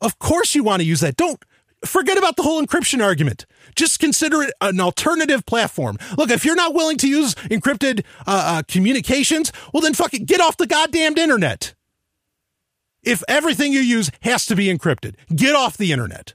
Of 0.00 0.18
course, 0.18 0.54
you 0.54 0.62
want 0.62 0.80
to 0.80 0.86
use 0.86 1.00
that. 1.00 1.16
Don't 1.16 1.42
forget 1.84 2.18
about 2.18 2.36
the 2.36 2.42
whole 2.42 2.62
encryption 2.62 3.02
argument. 3.02 3.46
Just 3.74 3.98
consider 3.98 4.42
it 4.42 4.54
an 4.60 4.80
alternative 4.80 5.44
platform. 5.46 5.98
Look, 6.16 6.30
if 6.30 6.44
you're 6.44 6.54
not 6.56 6.74
willing 6.74 6.96
to 6.98 7.08
use 7.08 7.34
encrypted 7.34 8.04
uh, 8.20 8.58
uh, 8.58 8.62
communications, 8.68 9.52
well, 9.72 9.80
then 9.80 9.94
fucking 9.94 10.24
get 10.24 10.40
off 10.40 10.56
the 10.56 10.66
goddamned 10.66 11.18
internet. 11.18 11.74
If 13.02 13.22
everything 13.28 13.72
you 13.72 13.80
use 13.80 14.10
has 14.22 14.46
to 14.46 14.56
be 14.56 14.66
encrypted, 14.66 15.14
get 15.34 15.54
off 15.54 15.76
the 15.76 15.92
internet. 15.92 16.34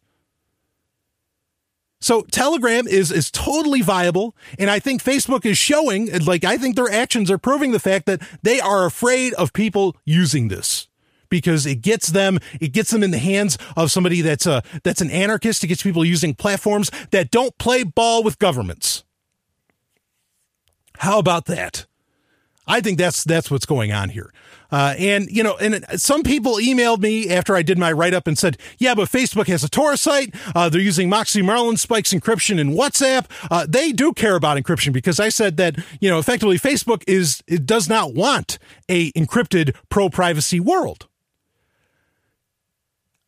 So 2.02 2.24
Telegram 2.24 2.88
is 2.88 3.12
is 3.12 3.32
totally 3.32 3.82
viable, 3.82 4.36
and 4.60 4.70
I 4.70 4.80
think 4.80 5.04
Facebook 5.04 5.46
is 5.46 5.58
showing, 5.58 6.12
like 6.26 6.44
I 6.44 6.58
think 6.58 6.76
their 6.76 6.92
actions 6.92 7.32
are 7.32 7.38
proving 7.38 7.72
the 7.72 7.80
fact 7.80 8.08
that 8.08 8.22
they 8.42 8.60
are 8.60 8.86
afraid 8.86 9.34
of 9.36 9.54
people 9.54 9.96
using 10.04 10.48
this 10.50 10.88
because 11.30 11.66
it 11.66 11.82
gets 11.82 12.10
them 12.10 12.40
it 12.60 12.74
gets 12.74 12.90
them 12.90 13.04
in 13.04 13.12
the 13.12 13.20
hands 13.20 13.58
of 13.78 13.92
somebody 13.92 14.22
that's 14.22 14.48
a 14.48 14.64
that's 14.84 15.02
an 15.02 15.12
anarchist. 15.12 15.64
It 15.64 15.68
gets 15.68 15.84
people 15.84 16.04
using 16.04 16.34
platforms 16.34 16.92
that 17.12 17.30
don't 17.30 17.56
play 17.60 17.84
ball 17.84 18.24
with 18.24 18.40
governments. 18.40 19.04
How 20.98 21.20
about 21.20 21.46
that? 21.46 21.86
I 22.68 22.82
think 22.82 22.98
that's 22.98 23.24
that's 23.24 23.52
what's 23.52 23.66
going 23.66 23.92
on 23.92 24.10
here. 24.10 24.32
Uh, 24.72 24.96
and 24.98 25.30
you 25.30 25.44
know, 25.44 25.56
and 25.58 25.86
some 26.00 26.24
people 26.24 26.56
emailed 26.56 27.00
me 27.00 27.30
after 27.30 27.56
I 27.56 27.62
did 27.62 27.78
my 27.78 27.92
write 27.92 28.14
up 28.14 28.28
and 28.28 28.38
said, 28.38 28.58
"Yeah, 28.78 28.96
but 28.96 29.10
Facebook 29.10 29.48
has 29.48 29.64
a 29.64 29.70
Tor 29.70 29.98
site. 29.98 30.34
Uh, 30.56 30.70
they're 30.70 30.82
using 30.82 31.10
Moxie 31.10 31.42
Marlinspike's 31.42 32.14
encryption 32.14 32.60
in 32.60 32.72
WhatsApp. 32.72 33.26
Uh, 33.50 33.66
they 33.68 33.92
do 33.92 34.14
care 34.14 34.36
about 34.36 34.58
encryption 34.58 34.94
because 34.94 35.20
I 35.20 35.30
said 35.30 35.58
that 35.58 35.78
you 36.00 36.10
know, 36.10 36.20
effectively, 36.20 36.58
Facebook 36.58 37.04
is 37.08 37.44
it 37.48 37.66
does 37.66 37.90
not 37.90 38.14
want 38.14 38.58
a 38.90 39.12
encrypted 39.12 39.76
pro 39.90 40.10
privacy 40.10 40.60
world." 40.60 41.08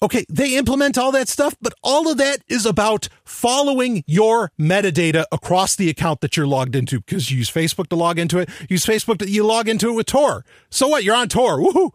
Okay, 0.04 0.26
they 0.28 0.58
implement 0.58 0.98
all 0.98 1.14
that 1.14 1.30
stuff, 1.30 1.56
but 1.62 1.74
all 1.82 2.12
of 2.12 2.18
that 2.18 2.40
is 2.50 2.66
about 2.66 3.08
following 3.24 4.04
your 4.06 4.52
metadata 4.60 5.24
across 5.32 5.78
the 5.78 5.90
account 5.90 6.20
that 6.20 6.36
you're 6.36 6.46
logged 6.46 6.76
into 6.76 7.00
because 7.00 7.32
you 7.32 7.38
use 7.38 7.50
Facebook 7.50 7.88
to 7.88 7.96
log 7.96 8.20
into 8.20 8.38
it. 8.38 8.50
Use 8.70 8.86
Facebook 8.86 9.20
to 9.20 9.30
you 9.30 9.46
log 9.46 9.70
into 9.70 9.88
it 9.88 9.94
with 9.94 10.08
Tor. 10.08 10.44
So 10.70 10.90
what? 10.90 11.06
You're 11.06 11.16
on 11.16 11.30
Tor. 11.30 11.58
Woohoo! 11.58 11.92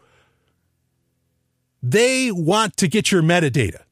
They 1.82 2.32
want 2.32 2.78
to 2.78 2.88
get 2.88 3.12
your 3.12 3.20
metadata. 3.20 3.82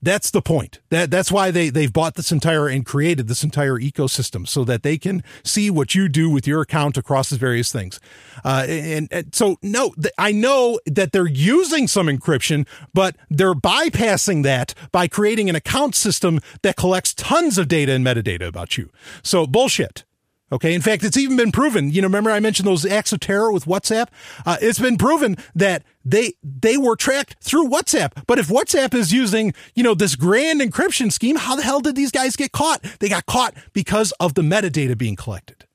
That's 0.00 0.30
the 0.30 0.42
point. 0.42 0.78
That 0.90 1.10
that's 1.10 1.32
why 1.32 1.50
they 1.50 1.70
they've 1.70 1.92
bought 1.92 2.14
this 2.14 2.30
entire 2.30 2.68
and 2.68 2.86
created 2.86 3.26
this 3.26 3.42
entire 3.42 3.74
ecosystem 3.74 4.46
so 4.46 4.64
that 4.64 4.82
they 4.82 4.96
can 4.96 5.24
see 5.42 5.70
what 5.70 5.94
you 5.94 6.08
do 6.08 6.30
with 6.30 6.46
your 6.46 6.60
account 6.60 6.96
across 6.96 7.30
the 7.30 7.36
various 7.36 7.72
things. 7.72 7.98
Uh, 8.44 8.64
and, 8.68 9.08
and 9.10 9.34
so 9.34 9.56
no, 9.60 9.94
I 10.16 10.30
know 10.30 10.78
that 10.86 11.12
they're 11.12 11.26
using 11.26 11.88
some 11.88 12.06
encryption, 12.06 12.66
but 12.94 13.16
they're 13.28 13.54
bypassing 13.54 14.44
that 14.44 14.72
by 14.92 15.08
creating 15.08 15.48
an 15.50 15.56
account 15.56 15.96
system 15.96 16.40
that 16.62 16.76
collects 16.76 17.12
tons 17.14 17.58
of 17.58 17.66
data 17.66 17.92
and 17.92 18.06
metadata 18.06 18.46
about 18.46 18.78
you. 18.78 18.90
So 19.22 19.46
bullshit. 19.46 20.04
Okay. 20.50 20.74
In 20.74 20.80
fact, 20.80 21.04
it's 21.04 21.16
even 21.16 21.36
been 21.36 21.52
proven. 21.52 21.90
You 21.90 22.00
know, 22.00 22.06
remember 22.06 22.30
I 22.30 22.40
mentioned 22.40 22.66
those 22.66 22.86
acts 22.86 23.12
of 23.12 23.20
terror 23.20 23.52
with 23.52 23.66
WhatsApp? 23.66 24.08
Uh, 24.46 24.56
it's 24.62 24.78
been 24.78 24.96
proven 24.96 25.36
that 25.54 25.82
they 26.04 26.32
they 26.42 26.76
were 26.76 26.96
tracked 26.96 27.36
through 27.42 27.68
WhatsApp. 27.68 28.24
But 28.26 28.38
if 28.38 28.48
WhatsApp 28.48 28.94
is 28.94 29.12
using 29.12 29.52
you 29.74 29.82
know 29.82 29.94
this 29.94 30.16
grand 30.16 30.60
encryption 30.60 31.12
scheme, 31.12 31.36
how 31.36 31.56
the 31.56 31.62
hell 31.62 31.80
did 31.80 31.96
these 31.96 32.10
guys 32.10 32.36
get 32.36 32.52
caught? 32.52 32.82
They 33.00 33.08
got 33.08 33.26
caught 33.26 33.54
because 33.72 34.12
of 34.12 34.34
the 34.34 34.42
metadata 34.42 34.96
being 34.96 35.16
collected 35.16 35.66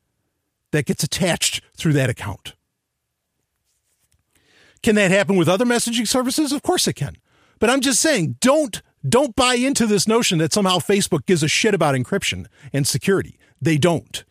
that 0.72 0.86
gets 0.86 1.04
attached 1.04 1.62
through 1.78 1.94
that 1.94 2.10
account. 2.10 2.56
Can 4.82 4.96
that 4.96 5.12
happen 5.12 5.38
with 5.38 5.48
other 5.48 5.66
messaging 5.66 6.08
services? 6.08 6.52
Of 6.52 6.62
course 6.62 6.88
it 6.88 6.94
can. 6.94 7.16
But 7.60 7.70
I'm 7.70 7.80
just 7.80 8.02
saying, 8.02 8.36
don't 8.42 8.82
don't 9.08 9.36
buy 9.36 9.54
into 9.54 9.86
this 9.86 10.08
notion 10.08 10.40
that 10.40 10.52
somehow 10.52 10.78
Facebook 10.78 11.26
gives 11.26 11.44
a 11.44 11.48
shit 11.48 11.74
about 11.74 11.96
encryption 11.96 12.48
and 12.74 12.88
security. 12.88 13.38
They 13.62 13.78
don't. 13.78 14.24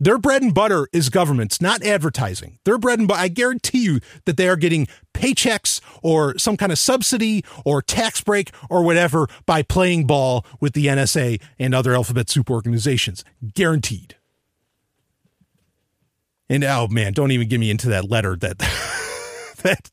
Their 0.00 0.18
bread 0.18 0.42
and 0.42 0.52
butter 0.52 0.88
is 0.92 1.08
governments, 1.08 1.60
not 1.60 1.82
advertising. 1.82 2.58
Their 2.64 2.78
bread 2.78 2.98
and 2.98 3.06
butter, 3.06 3.20
I 3.20 3.28
guarantee 3.28 3.84
you 3.84 4.00
that 4.24 4.36
they 4.36 4.48
are 4.48 4.56
getting 4.56 4.88
paychecks 5.14 5.80
or 6.02 6.36
some 6.36 6.56
kind 6.56 6.72
of 6.72 6.78
subsidy 6.78 7.44
or 7.64 7.80
tax 7.80 8.20
break 8.20 8.50
or 8.68 8.82
whatever 8.82 9.28
by 9.46 9.62
playing 9.62 10.06
ball 10.06 10.44
with 10.60 10.72
the 10.72 10.86
NSA 10.86 11.40
and 11.58 11.74
other 11.74 11.94
alphabet 11.94 12.28
soup 12.28 12.50
organizations. 12.50 13.24
Guaranteed. 13.54 14.16
And 16.48 16.64
oh 16.64 16.88
man, 16.88 17.12
don't 17.12 17.30
even 17.30 17.48
get 17.48 17.60
me 17.60 17.70
into 17.70 17.88
that 17.88 18.10
letter 18.10 18.36
that 18.36 18.58
that 19.62 19.90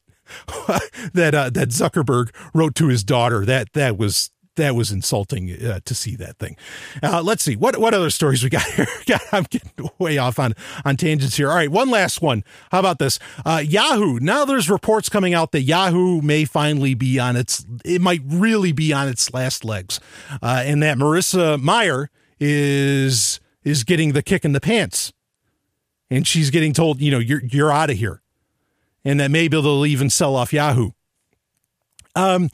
that 1.14 1.36
uh, 1.36 1.50
that 1.50 1.70
Zuckerberg 1.70 2.30
wrote 2.54 2.76
to 2.76 2.88
his 2.88 3.04
daughter. 3.04 3.46
That 3.46 3.74
that 3.74 3.98
was 3.98 4.32
that 4.62 4.76
was 4.76 4.92
insulting 4.92 5.52
uh, 5.52 5.80
to 5.86 5.96
see 5.96 6.16
that 6.16 6.38
thing. 6.38 6.56
Uh, 7.02 7.22
let's 7.24 7.44
see 7.44 7.56
what 7.56 7.78
what 7.78 7.94
other 7.94 8.10
stories 8.10 8.44
we 8.44 8.50
got 8.50 8.64
here. 8.74 8.88
God, 9.08 9.22
I'm 9.32 9.44
getting 9.50 9.72
way 10.00 10.18
off 10.18 10.40
on 10.40 10.54
on 10.86 10.98
tangents 10.98 11.36
here. 11.36 11.50
All 11.50 11.56
right, 11.56 11.72
one 11.72 11.90
last 11.90 12.22
one. 12.22 12.44
How 12.72 12.80
about 12.80 13.00
this? 13.00 13.20
Uh, 13.46 13.62
Yahoo. 13.66 14.20
Now 14.20 14.46
there's 14.46 14.70
reports 14.70 15.10
coming 15.10 15.34
out 15.34 15.52
that 15.52 15.62
Yahoo 15.62 16.22
may 16.22 16.46
finally 16.46 16.94
be 16.94 17.20
on 17.20 17.36
its. 17.36 17.66
It 17.84 18.02
might 18.02 18.22
really 18.26 18.72
be 18.72 18.94
on 18.94 19.08
its 19.08 19.34
last 19.34 19.66
legs, 19.66 20.00
uh, 20.42 20.64
and 20.66 20.82
that 20.84 20.98
Marissa 20.98 21.62
Mayer 21.62 22.10
is 22.40 23.40
is 23.64 23.84
getting 23.84 24.14
the 24.14 24.24
kick 24.24 24.46
in 24.46 24.54
the 24.54 24.62
pants, 24.62 25.12
and 26.10 26.28
she's 26.28 26.50
getting 26.50 26.74
told, 26.74 27.02
you 27.02 27.12
know, 27.12 27.20
you're 27.20 27.44
you're 27.44 27.72
out 27.72 27.90
of 27.90 27.98
here, 27.98 28.22
and 29.04 29.20
that 29.20 29.32
maybe 29.32 29.60
they'll 29.60 29.86
even 29.86 30.10
sell 30.10 30.36
off 30.36 30.54
Yahoo. 30.54 30.92
Um 32.16 32.50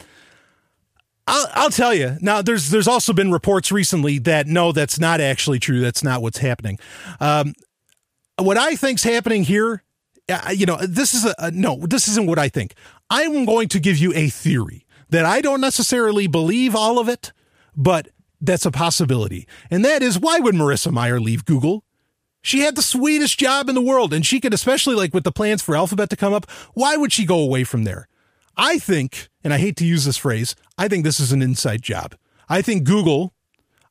I'll, 1.28 1.48
I'll 1.54 1.70
tell 1.70 1.94
you 1.94 2.18
now. 2.22 2.42
There's 2.42 2.70
there's 2.70 2.88
also 2.88 3.14
been 3.14 3.32
reports 3.32 3.72
recently 3.72 4.18
that 4.20 4.48
no, 4.48 4.72
that's 4.72 5.00
not 5.00 5.20
actually 5.20 5.60
true. 5.60 5.82
That's 5.82 6.04
not 6.04 6.22
what's 6.22 6.38
happening. 6.38 6.80
Um, 7.20 7.54
what 8.38 8.58
I 8.58 8.76
think's 8.76 9.04
happening 9.04 9.44
here, 9.44 9.84
uh, 10.30 10.52
you 10.56 10.66
know, 10.66 10.78
this 10.78 11.14
is 11.14 11.26
a, 11.26 11.36
a 11.38 11.52
no. 11.52 11.76
This 11.86 12.08
isn't 12.08 12.28
what 12.28 12.40
I 12.40 12.50
think. 12.50 12.74
I'm 13.10 13.46
going 13.46 13.68
to 13.70 13.80
give 13.80 13.98
you 13.98 14.14
a 14.14 14.30
theory 14.30 14.86
that 15.10 15.26
I 15.26 15.42
don't 15.42 15.62
necessarily 15.62 16.28
believe 16.28 16.76
all 16.76 17.00
of 17.00 17.10
it, 17.10 17.34
but 17.76 18.08
that's 18.40 18.66
a 18.66 18.72
possibility. 18.72 19.48
And 19.70 19.84
that 19.84 20.02
is 20.02 20.20
why 20.20 20.40
would 20.40 20.56
Marissa 20.56 20.92
Mayer 20.92 21.20
leave 21.20 21.46
Google? 21.46 21.84
She 22.42 22.60
had 22.60 22.76
the 22.76 22.82
sweetest 22.82 23.38
job 23.38 23.68
in 23.68 23.76
the 23.76 23.82
world, 23.82 24.14
and 24.14 24.26
she 24.26 24.40
could, 24.40 24.54
especially 24.54 24.96
like 24.96 25.14
with 25.14 25.24
the 25.26 25.32
plans 25.32 25.62
for 25.62 25.76
Alphabet 25.76 26.10
to 26.12 26.16
come 26.16 26.34
up, 26.34 26.50
why 26.74 26.96
would 26.96 27.12
she 27.12 27.26
go 27.26 27.40
away 27.40 27.64
from 27.66 27.84
there? 27.84 28.08
I 28.56 28.80
think, 28.80 29.30
and 29.48 29.54
I 29.54 29.60
hate 29.60 29.78
to 29.78 29.86
use 29.86 30.04
this 30.04 30.18
phrase, 30.18 30.58
I 30.78 30.90
think 30.90 31.06
this 31.06 31.22
is 31.22 31.32
an 31.32 31.42
inside 31.42 31.82
job. 31.82 32.16
I 32.50 32.62
think 32.62 32.84
Google, 32.84 33.34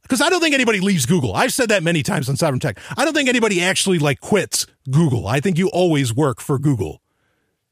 because 0.03 0.21
I 0.21 0.29
don't 0.29 0.42
think 0.42 0.55
anybody 0.55 0.81
leaves 0.81 1.07
Google. 1.07 1.35
I've 1.35 1.51
said 1.51 1.71
that 1.71 1.83
many 1.83 2.03
times 2.03 2.29
on 2.29 2.37
Sovereign 2.37 2.61
Tech. 2.61 2.79
I 2.95 3.07
don't 3.07 3.14
think 3.14 3.27
anybody 3.27 3.62
actually 3.62 3.99
like 3.99 4.21
quits 4.21 4.66
Google. 4.90 5.27
I 5.27 5.40
think 5.40 5.57
you 5.57 5.71
always 5.71 6.14
work 6.14 6.42
for 6.42 6.59
Google 6.59 7.01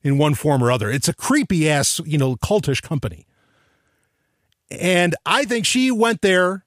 in 0.00 0.16
one 0.16 0.32
form 0.32 0.64
or 0.64 0.72
other. 0.72 0.90
It's 0.90 1.08
a 1.08 1.12
creepy 1.12 1.68
ass, 1.68 2.00
you 2.06 2.16
know, 2.16 2.36
cultish 2.36 2.80
company. 2.80 3.26
And 4.70 5.14
I 5.26 5.44
think 5.44 5.66
she 5.66 5.90
went 5.90 6.22
there 6.22 6.64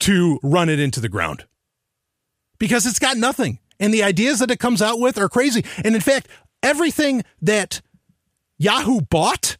to 0.00 0.38
run 0.42 0.68
it 0.68 0.78
into 0.78 1.00
the 1.00 1.08
ground 1.08 1.46
because 2.58 2.84
it's 2.84 2.98
got 2.98 3.16
nothing. 3.16 3.58
And 3.80 3.94
the 3.94 4.02
ideas 4.02 4.40
that 4.40 4.50
it 4.50 4.58
comes 4.58 4.82
out 4.82 5.00
with 5.00 5.16
are 5.16 5.30
crazy. 5.30 5.64
And 5.82 5.94
in 5.94 6.02
fact, 6.02 6.28
everything 6.62 7.24
that 7.40 7.80
Yahoo 8.58 9.00
bought, 9.00 9.56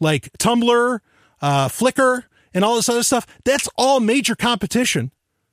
like 0.00 0.32
Tumblr, 0.38 1.00
uh, 1.40 1.68
Flickr, 1.68 2.24
and 2.54 2.64
all 2.64 2.76
this 2.76 2.88
other 2.88 3.02
stuff, 3.02 3.26
that's 3.44 3.68
all 3.76 4.00
major 4.00 4.34
competition 4.34 5.12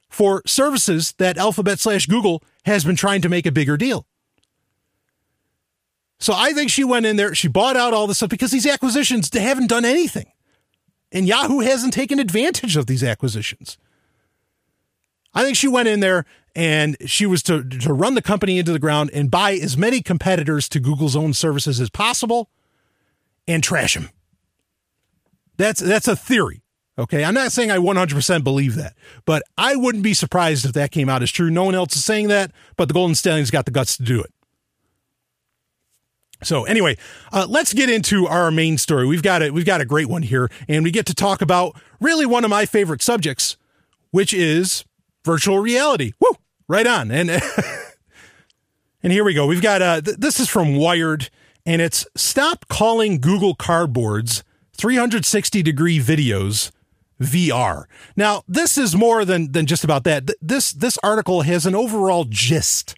for 0.10 0.42
services 0.46 1.14
that 1.18 1.38
Alphabet 1.38 1.80
slash 1.80 2.06
Google 2.06 2.44
has 2.66 2.86
been 2.86 2.96
trying 2.96 3.22
to 3.22 3.30
make 3.30 3.46
a 3.46 3.52
bigger 3.52 3.78
deal. 3.78 4.06
So 6.20 6.34
I 6.34 6.54
think 6.54 6.70
she 6.70 6.84
went 6.86 7.06
in 7.06 7.18
there, 7.18 7.36
she 7.36 7.50
bought 7.50 7.76
out 7.76 7.94
all 7.94 8.08
this 8.08 8.18
stuff 8.18 8.30
because 8.30 8.52
these 8.52 8.68
acquisitions 8.68 9.30
they 9.30 9.42
haven't 9.42 9.68
done 9.68 9.84
anything. 9.84 10.32
And 11.12 11.28
Yahoo 11.28 11.60
hasn't 11.60 11.94
taken 11.94 12.20
advantage 12.20 12.78
of 12.78 12.86
these 12.86 13.04
acquisitions. 13.04 13.78
I 15.34 15.44
think 15.44 15.58
she 15.58 15.68
went 15.68 15.88
in 15.88 16.00
there 16.00 16.26
and 16.56 16.96
she 17.06 17.26
was 17.26 17.44
to, 17.44 17.64
to 17.64 17.92
run 17.92 18.14
the 18.14 18.22
company 18.22 18.60
into 18.60 18.72
the 18.72 18.80
ground 18.80 19.10
and 19.14 19.30
buy 19.30 19.54
as 19.54 19.78
many 19.78 20.02
competitors 20.02 20.70
to 20.70 20.80
Google's 20.80 21.16
own 21.16 21.34
services 21.34 21.82
as 21.82 21.90
possible 21.90 22.50
and 23.48 23.64
trash 23.64 23.96
him. 23.96 24.10
That's 25.58 25.80
that's 25.80 26.08
a 26.08 26.16
theory. 26.16 26.62
Okay, 26.98 27.24
I'm 27.24 27.34
not 27.34 27.52
saying 27.52 27.72
I 27.72 27.78
100% 27.78 28.44
believe 28.44 28.76
that, 28.76 28.94
but 29.26 29.42
I 29.58 29.76
wouldn't 29.76 30.04
be 30.04 30.14
surprised 30.14 30.64
if 30.64 30.74
that 30.74 30.92
came 30.92 31.10
out 31.10 31.24
as 31.24 31.32
true. 31.32 31.50
No 31.50 31.64
one 31.64 31.74
else 31.74 31.96
is 31.96 32.06
saying 32.06 32.28
that, 32.28 32.52
but 32.78 32.88
the 32.88 32.94
Golden 32.94 33.16
Stallions 33.16 33.50
got 33.50 33.66
the 33.66 33.72
guts 33.72 33.98
to 33.98 34.04
do 34.04 34.22
it. 34.22 34.32
So 36.44 36.66
anyway, 36.66 36.98
uh, 37.32 37.48
let's 37.50 37.74
get 37.74 37.90
into 37.90 38.28
our 38.28 38.52
main 38.52 38.78
story. 38.78 39.08
We've 39.08 39.24
got 39.24 39.42
it. 39.42 39.56
We've 39.56 39.66
got 39.66 39.82
a 39.82 39.86
great 39.86 40.08
one 40.08 40.22
here, 40.22 40.52
and 40.68 40.84
we 40.84 40.92
get 40.92 41.08
to 41.08 41.16
talk 41.16 41.42
about 41.42 41.76
really 42.00 42.28
one 42.28 42.44
of 42.44 42.52
my 42.52 42.68
favorite 42.68 43.02
subjects, 43.02 43.58
which 44.12 44.32
is 44.32 44.86
virtual 45.26 45.58
reality. 45.58 46.12
Woo! 46.20 46.38
Right 46.68 46.86
on. 46.86 47.10
And 47.10 47.32
and 49.04 49.12
here 49.12 49.24
we 49.24 49.34
go. 49.34 49.48
We've 49.48 49.62
got 49.62 49.82
uh, 49.82 50.02
th- 50.02 50.18
this 50.18 50.40
is 50.40 50.48
from 50.48 50.76
Wired 50.76 51.30
and 51.66 51.82
it's 51.82 52.06
stop 52.16 52.68
calling 52.68 53.20
Google 53.20 53.56
Cardboards 53.56 54.44
360 54.78 55.64
degree 55.64 56.00
videos 56.00 56.72
VR. 57.22 57.86
Now, 58.16 58.44
this 58.48 58.78
is 58.78 58.96
more 58.96 59.26
than 59.26 59.52
than 59.52 59.66
just 59.66 59.84
about 59.84 60.04
that. 60.06 60.30
This 60.42 60.72
this 60.72 60.98
article 61.04 61.42
has 61.42 61.66
an 61.66 61.76
overall 61.76 62.26
gist 62.28 62.96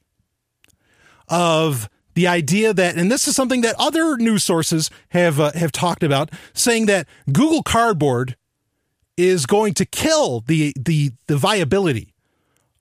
of 1.28 1.90
the 2.14 2.28
idea 2.28 2.74
that, 2.74 2.96
and 2.96 3.12
this 3.12 3.28
is 3.28 3.36
something 3.36 3.62
that 3.62 3.76
other 3.78 4.16
news 4.18 4.44
sources 4.44 4.90
have 5.10 5.40
uh, 5.40 5.52
have 5.54 5.72
talked 5.72 6.04
about, 6.04 6.32
saying 6.54 6.86
that 6.88 7.08
Google 7.32 7.62
Cardboard 7.62 8.36
is 9.18 9.46
going 9.46 9.74
to 9.76 9.86
kill 9.86 10.42
the 10.42 10.74
the 10.80 11.12
the 11.28 11.38
viability 11.38 12.14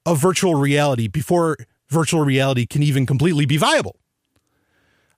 of 0.05 0.19
virtual 0.19 0.55
reality 0.55 1.07
before 1.07 1.57
virtual 1.89 2.21
reality 2.21 2.65
can 2.65 2.81
even 2.81 3.05
completely 3.05 3.45
be 3.45 3.57
viable 3.57 3.97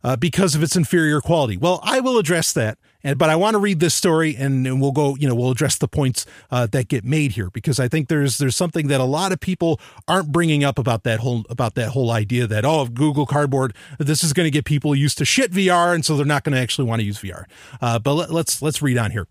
uh, 0.03 0.15
because 0.15 0.55
of 0.55 0.63
its 0.63 0.75
inferior 0.75 1.21
quality. 1.21 1.57
Well, 1.57 1.79
I 1.83 1.99
will 1.99 2.17
address 2.17 2.53
that, 2.53 2.77
and, 3.07 3.17
but 3.17 3.29
I 3.29 3.37
want 3.37 3.53
to 3.53 3.59
read 3.59 3.79
this 3.79 3.93
story, 3.93 4.35
and, 4.35 4.67
and, 4.67 4.81
we'll 4.81 4.91
go. 4.91 5.15
You 5.15 5.29
know, 5.29 5.33
we'll 5.33 5.51
address 5.51 5.77
the 5.77 5.87
points 5.87 6.25
uh, 6.51 6.67
that 6.67 6.89
get 6.89 7.05
made 7.05 7.31
here 7.31 7.49
because 7.49 7.79
I 7.79 7.87
think 7.87 8.09
there's 8.09 8.37
there's 8.37 8.57
something 8.57 8.87
that 8.87 8.99
a 8.99 9.05
lot 9.05 9.31
of 9.31 9.39
people 9.39 9.79
aren't 10.09 10.33
bringing 10.33 10.65
up 10.65 10.77
about 10.77 11.03
that 11.03 11.21
whole 11.21 11.45
about 11.49 11.75
that 11.75 11.91
whole 11.91 12.11
idea 12.11 12.47
that 12.47 12.65
oh, 12.65 12.85
Google 12.87 13.25
Cardboard, 13.25 13.73
this 13.97 14.25
is 14.25 14.33
going 14.33 14.45
to 14.45 14.51
get 14.51 14.65
people 14.65 14.93
used 14.93 15.17
to 15.19 15.25
shit 15.25 15.53
VR, 15.53 15.95
and 15.95 16.03
so 16.03 16.17
they're 16.17 16.25
not 16.25 16.43
going 16.43 16.53
to 16.53 16.59
actually 16.59 16.85
want 16.85 16.99
to 16.99 17.05
use 17.05 17.21
VR. 17.21 17.45
Uh, 17.79 17.97
but 17.97 18.13
let, 18.13 18.29
let's 18.29 18.61
let's 18.61 18.81
read 18.81 18.97
on 18.97 19.11
here. 19.11 19.25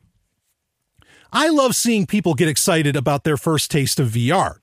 I 1.31 1.51
love 1.51 1.77
seeing 1.77 2.07
people 2.07 2.33
get 2.33 2.49
excited 2.49 2.97
about 2.97 3.25
their 3.25 3.37
first 3.37 3.71
taste 3.71 4.01
of 4.01 4.09
VR. 4.09 4.57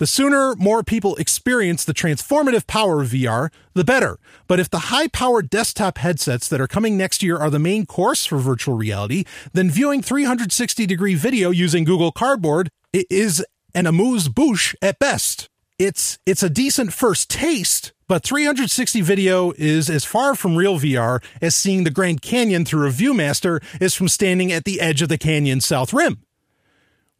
The 0.00 0.06
sooner 0.06 0.54
more 0.56 0.82
people 0.82 1.14
experience 1.16 1.84
the 1.84 1.92
transformative 1.92 2.66
power 2.66 3.02
of 3.02 3.10
VR, 3.10 3.50
the 3.74 3.84
better. 3.84 4.18
But 4.48 4.58
if 4.58 4.70
the 4.70 4.88
high 4.88 5.08
powered 5.08 5.50
desktop 5.50 5.98
headsets 5.98 6.48
that 6.48 6.58
are 6.58 6.66
coming 6.66 6.96
next 6.96 7.22
year 7.22 7.36
are 7.36 7.50
the 7.50 7.58
main 7.58 7.84
course 7.84 8.24
for 8.24 8.38
virtual 8.38 8.78
reality, 8.78 9.24
then 9.52 9.68
viewing 9.68 10.00
360 10.00 10.86
degree 10.86 11.14
video 11.14 11.50
using 11.50 11.84
Google 11.84 12.12
Cardboard 12.12 12.70
is 12.94 13.44
an 13.74 13.84
amuse 13.84 14.28
bouche 14.28 14.74
at 14.80 14.98
best. 14.98 15.50
It's, 15.78 16.18
it's 16.24 16.42
a 16.42 16.48
decent 16.48 16.94
first 16.94 17.28
taste, 17.28 17.92
but 18.08 18.24
360 18.24 19.02
video 19.02 19.52
is 19.58 19.90
as 19.90 20.06
far 20.06 20.34
from 20.34 20.56
real 20.56 20.78
VR 20.78 21.22
as 21.42 21.54
seeing 21.54 21.84
the 21.84 21.90
Grand 21.90 22.22
Canyon 22.22 22.64
through 22.64 22.88
a 22.88 22.90
Viewmaster 22.90 23.62
is 23.82 23.94
from 23.94 24.08
standing 24.08 24.50
at 24.50 24.64
the 24.64 24.80
edge 24.80 25.02
of 25.02 25.10
the 25.10 25.18
canyon's 25.18 25.66
south 25.66 25.92
rim. 25.92 26.22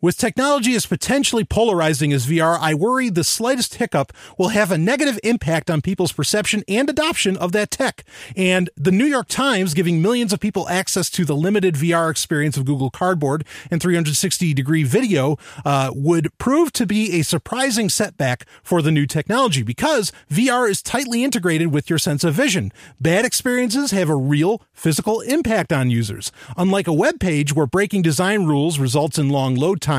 With 0.02 0.16
technology 0.16 0.74
as 0.74 0.86
potentially 0.86 1.44
polarizing 1.44 2.10
as 2.10 2.26
VR, 2.26 2.58
I 2.58 2.72
worry 2.72 3.10
the 3.10 3.22
slightest 3.22 3.74
hiccup 3.74 4.14
will 4.38 4.48
have 4.48 4.70
a 4.70 4.78
negative 4.78 5.20
impact 5.22 5.70
on 5.70 5.82
people's 5.82 6.12
perception 6.12 6.64
and 6.66 6.88
adoption 6.88 7.36
of 7.36 7.52
that 7.52 7.70
tech. 7.70 8.04
And 8.34 8.70
the 8.76 8.92
New 8.92 9.04
York 9.04 9.28
Times 9.28 9.74
giving 9.74 10.00
millions 10.00 10.32
of 10.32 10.40
people 10.40 10.66
access 10.70 11.10
to 11.10 11.26
the 11.26 11.36
limited 11.36 11.74
VR 11.74 12.10
experience 12.10 12.56
of 12.56 12.64
Google 12.64 12.88
Cardboard 12.88 13.44
and 13.70 13.78
360 13.82 14.54
degree 14.54 14.84
video 14.84 15.36
uh, 15.66 15.90
would 15.94 16.30
prove 16.38 16.72
to 16.72 16.86
be 16.86 17.20
a 17.20 17.22
surprising 17.22 17.90
setback 17.90 18.46
for 18.62 18.80
the 18.80 18.90
new 18.90 19.04
technology 19.04 19.62
because 19.62 20.12
VR 20.30 20.70
is 20.70 20.80
tightly 20.80 21.22
integrated 21.22 21.74
with 21.74 21.90
your 21.90 21.98
sense 21.98 22.24
of 22.24 22.32
vision. 22.32 22.72
Bad 23.02 23.26
experiences 23.26 23.90
have 23.90 24.08
a 24.08 24.16
real 24.16 24.62
physical 24.72 25.20
impact 25.20 25.74
on 25.74 25.90
users. 25.90 26.32
Unlike 26.56 26.86
a 26.86 26.94
web 26.94 27.20
page 27.20 27.54
where 27.54 27.66
breaking 27.66 28.00
design 28.00 28.46
rules 28.46 28.78
results 28.78 29.18
in 29.18 29.28
long 29.28 29.56
load 29.56 29.82
times 29.82 29.89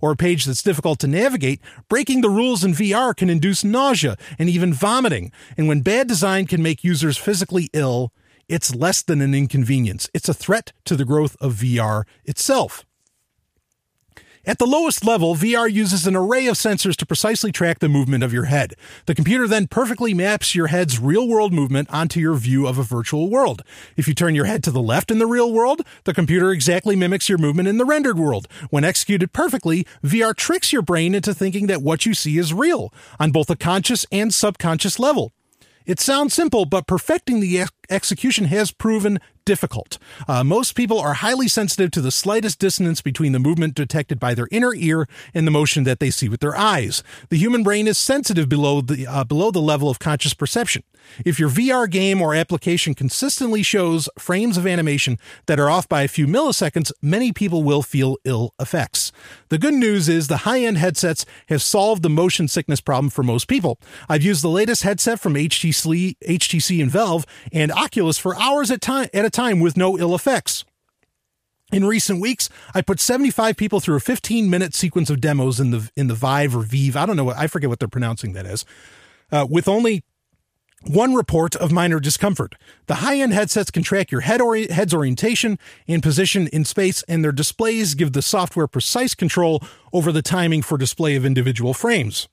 or 0.00 0.12
a 0.12 0.16
page 0.16 0.44
that's 0.44 0.62
difficult 0.62 0.98
to 1.00 1.06
navigate, 1.06 1.60
breaking 1.88 2.20
the 2.20 2.30
rules 2.30 2.64
in 2.64 2.72
VR 2.72 3.16
can 3.16 3.30
induce 3.30 3.64
nausea 3.64 4.16
and 4.38 4.48
even 4.48 4.74
vomiting. 4.74 5.32
And 5.56 5.68
when 5.68 5.80
bad 5.80 6.08
design 6.08 6.46
can 6.46 6.62
make 6.62 6.84
users 6.84 7.16
physically 7.16 7.70
ill, 7.72 8.12
it's 8.48 8.74
less 8.74 9.02
than 9.02 9.20
an 9.20 9.34
inconvenience. 9.34 10.08
It's 10.14 10.28
a 10.28 10.34
threat 10.34 10.72
to 10.84 10.96
the 10.96 11.04
growth 11.04 11.36
of 11.40 11.54
VR 11.54 12.04
itself. 12.24 12.84
At 14.48 14.58
the 14.58 14.64
lowest 14.64 15.04
level, 15.04 15.34
VR 15.34 15.68
uses 15.68 16.06
an 16.06 16.14
array 16.14 16.46
of 16.46 16.54
sensors 16.54 16.94
to 16.98 17.06
precisely 17.06 17.50
track 17.50 17.80
the 17.80 17.88
movement 17.88 18.22
of 18.22 18.32
your 18.32 18.44
head. 18.44 18.74
The 19.06 19.14
computer 19.14 19.48
then 19.48 19.66
perfectly 19.66 20.14
maps 20.14 20.54
your 20.54 20.68
head's 20.68 21.00
real 21.00 21.26
world 21.26 21.52
movement 21.52 21.92
onto 21.92 22.20
your 22.20 22.36
view 22.36 22.64
of 22.64 22.78
a 22.78 22.84
virtual 22.84 23.28
world. 23.28 23.62
If 23.96 24.06
you 24.06 24.14
turn 24.14 24.36
your 24.36 24.44
head 24.44 24.62
to 24.62 24.70
the 24.70 24.80
left 24.80 25.10
in 25.10 25.18
the 25.18 25.26
real 25.26 25.52
world, 25.52 25.80
the 26.04 26.14
computer 26.14 26.52
exactly 26.52 26.94
mimics 26.94 27.28
your 27.28 27.38
movement 27.38 27.66
in 27.66 27.78
the 27.78 27.84
rendered 27.84 28.20
world. 28.20 28.46
When 28.70 28.84
executed 28.84 29.32
perfectly, 29.32 29.84
VR 30.04 30.32
tricks 30.32 30.72
your 30.72 30.82
brain 30.82 31.16
into 31.16 31.34
thinking 31.34 31.66
that 31.66 31.82
what 31.82 32.06
you 32.06 32.14
see 32.14 32.38
is 32.38 32.54
real 32.54 32.94
on 33.18 33.32
both 33.32 33.50
a 33.50 33.56
conscious 33.56 34.06
and 34.12 34.32
subconscious 34.32 35.00
level. 35.00 35.32
It 35.86 36.00
sounds 36.00 36.34
simple, 36.34 36.66
but 36.66 36.88
perfecting 36.88 37.38
the 37.38 37.58
execution 37.90 38.46
has 38.46 38.70
proven 38.72 39.18
difficult. 39.46 39.96
Uh, 40.28 40.44
most 40.44 40.74
people 40.74 40.98
are 40.98 41.14
highly 41.14 41.48
sensitive 41.48 41.90
to 41.92 42.00
the 42.02 42.10
slightest 42.10 42.58
dissonance 42.58 43.00
between 43.00 43.32
the 43.32 43.38
movement 43.38 43.74
detected 43.74 44.20
by 44.20 44.34
their 44.34 44.48
inner 44.50 44.74
ear 44.74 45.08
and 45.32 45.46
the 45.46 45.50
motion 45.50 45.84
that 45.84 46.00
they 46.00 46.10
see 46.10 46.28
with 46.28 46.40
their 46.40 46.56
eyes. 46.56 47.02
The 47.30 47.38
human 47.38 47.62
brain 47.62 47.86
is 47.86 47.96
sensitive 47.96 48.48
below 48.48 48.80
the 48.80 49.06
uh, 49.06 49.24
below 49.24 49.50
the 49.50 49.60
level 49.60 49.88
of 49.88 49.98
conscious 49.98 50.34
perception. 50.34 50.82
If 51.24 51.38
your 51.38 51.48
VR 51.48 51.88
game 51.88 52.20
or 52.20 52.34
application 52.34 52.94
consistently 52.94 53.62
shows 53.62 54.08
frames 54.18 54.56
of 54.56 54.66
animation 54.66 55.18
that 55.46 55.60
are 55.60 55.70
off 55.70 55.88
by 55.88 56.02
a 56.02 56.08
few 56.08 56.26
milliseconds, 56.26 56.90
many 57.00 57.32
people 57.32 57.62
will 57.62 57.82
feel 57.82 58.16
ill 58.24 58.52
effects. 58.60 59.12
The 59.48 59.58
good 59.58 59.74
news 59.74 60.08
is 60.08 60.26
the 60.26 60.38
high 60.38 60.60
end 60.60 60.78
headsets 60.78 61.24
have 61.48 61.62
solved 61.62 62.02
the 62.02 62.10
motion 62.10 62.48
sickness 62.48 62.80
problem 62.80 63.10
for 63.10 63.22
most 63.22 63.46
people. 63.46 63.78
I've 64.08 64.24
used 64.24 64.42
the 64.42 64.48
latest 64.48 64.82
headset 64.82 65.20
from 65.20 65.34
HTC, 65.34 66.16
HTC 66.26 66.82
and 66.82 66.90
Valve 66.90 67.24
and 67.52 67.70
Oculus 67.76 68.18
for 68.18 68.36
hours 68.40 68.70
at, 68.70 68.80
time, 68.80 69.08
at 69.12 69.24
a 69.24 69.30
time 69.30 69.60
with 69.60 69.76
no 69.76 69.98
ill 69.98 70.14
effects. 70.14 70.64
In 71.72 71.84
recent 71.84 72.20
weeks, 72.20 72.48
I 72.74 72.80
put 72.80 73.00
75 73.00 73.56
people 73.56 73.80
through 73.80 73.96
a 73.96 74.00
15 74.00 74.48
minute 74.48 74.74
sequence 74.74 75.10
of 75.10 75.20
demos 75.20 75.58
in 75.58 75.72
the 75.72 75.90
in 75.96 76.06
the 76.06 76.14
Vive 76.14 76.54
or 76.54 76.62
Vive. 76.62 76.96
I 76.96 77.06
don't 77.06 77.16
know 77.16 77.24
what 77.24 77.36
I 77.36 77.48
forget 77.48 77.68
what 77.68 77.80
they're 77.80 77.88
pronouncing 77.88 78.34
that 78.34 78.46
as. 78.46 78.64
Uh, 79.32 79.46
with 79.50 79.66
only 79.66 80.04
one 80.84 81.14
report 81.14 81.56
of 81.56 81.72
minor 81.72 81.98
discomfort. 81.98 82.54
The 82.86 82.96
high 82.96 83.18
end 83.18 83.32
headsets 83.32 83.70
can 83.70 83.82
track 83.82 84.12
your 84.12 84.20
head 84.20 84.40
ori- 84.40 84.68
head's 84.68 84.94
orientation 84.94 85.58
and 85.88 86.02
position 86.02 86.46
in 86.48 86.64
space, 86.64 87.02
and 87.08 87.24
their 87.24 87.32
displays 87.32 87.94
give 87.94 88.12
the 88.12 88.22
software 88.22 88.68
precise 88.68 89.14
control 89.14 89.62
over 89.92 90.12
the 90.12 90.22
timing 90.22 90.62
for 90.62 90.78
display 90.78 91.16
of 91.16 91.24
individual 91.24 91.74
frames. 91.74 92.28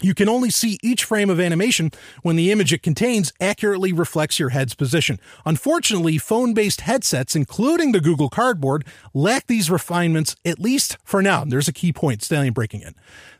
You 0.00 0.14
can 0.14 0.28
only 0.28 0.50
see 0.50 0.78
each 0.80 1.02
frame 1.02 1.28
of 1.28 1.40
animation 1.40 1.90
when 2.22 2.36
the 2.36 2.52
image 2.52 2.72
it 2.72 2.84
contains 2.84 3.32
accurately 3.40 3.92
reflects 3.92 4.38
your 4.38 4.50
head's 4.50 4.72
position. 4.72 5.18
Unfortunately, 5.44 6.18
phone 6.18 6.54
based 6.54 6.82
headsets, 6.82 7.34
including 7.34 7.90
the 7.90 8.00
Google 8.00 8.28
Cardboard, 8.28 8.84
lack 9.12 9.48
these 9.48 9.72
refinements, 9.72 10.36
at 10.44 10.60
least 10.60 10.98
for 11.02 11.20
now. 11.20 11.44
There's 11.44 11.66
a 11.66 11.72
key 11.72 11.92
point, 11.92 12.22
Stallion 12.22 12.52
breaking 12.52 12.82
in. 12.82 12.94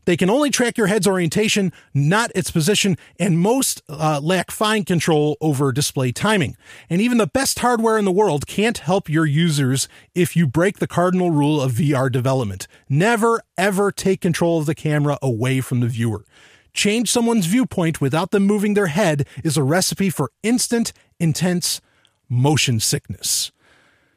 They 0.08 0.16
can 0.16 0.30
only 0.30 0.48
track 0.48 0.78
your 0.78 0.86
head's 0.86 1.06
orientation, 1.06 1.70
not 1.92 2.32
its 2.34 2.50
position, 2.50 2.96
and 3.20 3.38
most 3.38 3.82
uh, 3.90 4.20
lack 4.22 4.50
fine 4.50 4.84
control 4.84 5.36
over 5.38 5.70
display 5.70 6.12
timing. 6.12 6.56
And 6.88 7.02
even 7.02 7.18
the 7.18 7.26
best 7.26 7.58
hardware 7.58 7.98
in 7.98 8.06
the 8.06 8.10
world 8.10 8.46
can't 8.46 8.78
help 8.78 9.10
your 9.10 9.26
users 9.26 9.86
if 10.14 10.34
you 10.34 10.46
break 10.46 10.78
the 10.78 10.86
cardinal 10.86 11.30
rule 11.30 11.60
of 11.60 11.72
VR 11.72 12.10
development. 12.10 12.66
Never, 12.88 13.42
ever 13.58 13.92
take 13.92 14.22
control 14.22 14.58
of 14.58 14.64
the 14.64 14.74
camera 14.74 15.18
away 15.20 15.60
from 15.60 15.80
the 15.80 15.88
viewer. 15.88 16.24
Change 16.72 17.10
someone's 17.10 17.44
viewpoint 17.44 18.00
without 18.00 18.30
them 18.30 18.46
moving 18.46 18.72
their 18.72 18.86
head 18.86 19.26
is 19.44 19.58
a 19.58 19.62
recipe 19.62 20.08
for 20.08 20.30
instant, 20.42 20.94
intense 21.20 21.82
motion 22.30 22.80
sickness. 22.80 23.52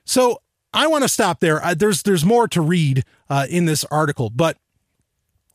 So 0.05 0.41
I 0.73 0.87
want 0.87 1.03
to 1.03 1.09
stop 1.09 1.41
there. 1.41 1.61
There's 1.75 2.03
there's 2.03 2.23
more 2.23 2.47
to 2.47 2.61
read 2.61 3.03
uh, 3.29 3.45
in 3.49 3.65
this 3.65 3.83
article, 3.91 4.29
but 4.29 4.55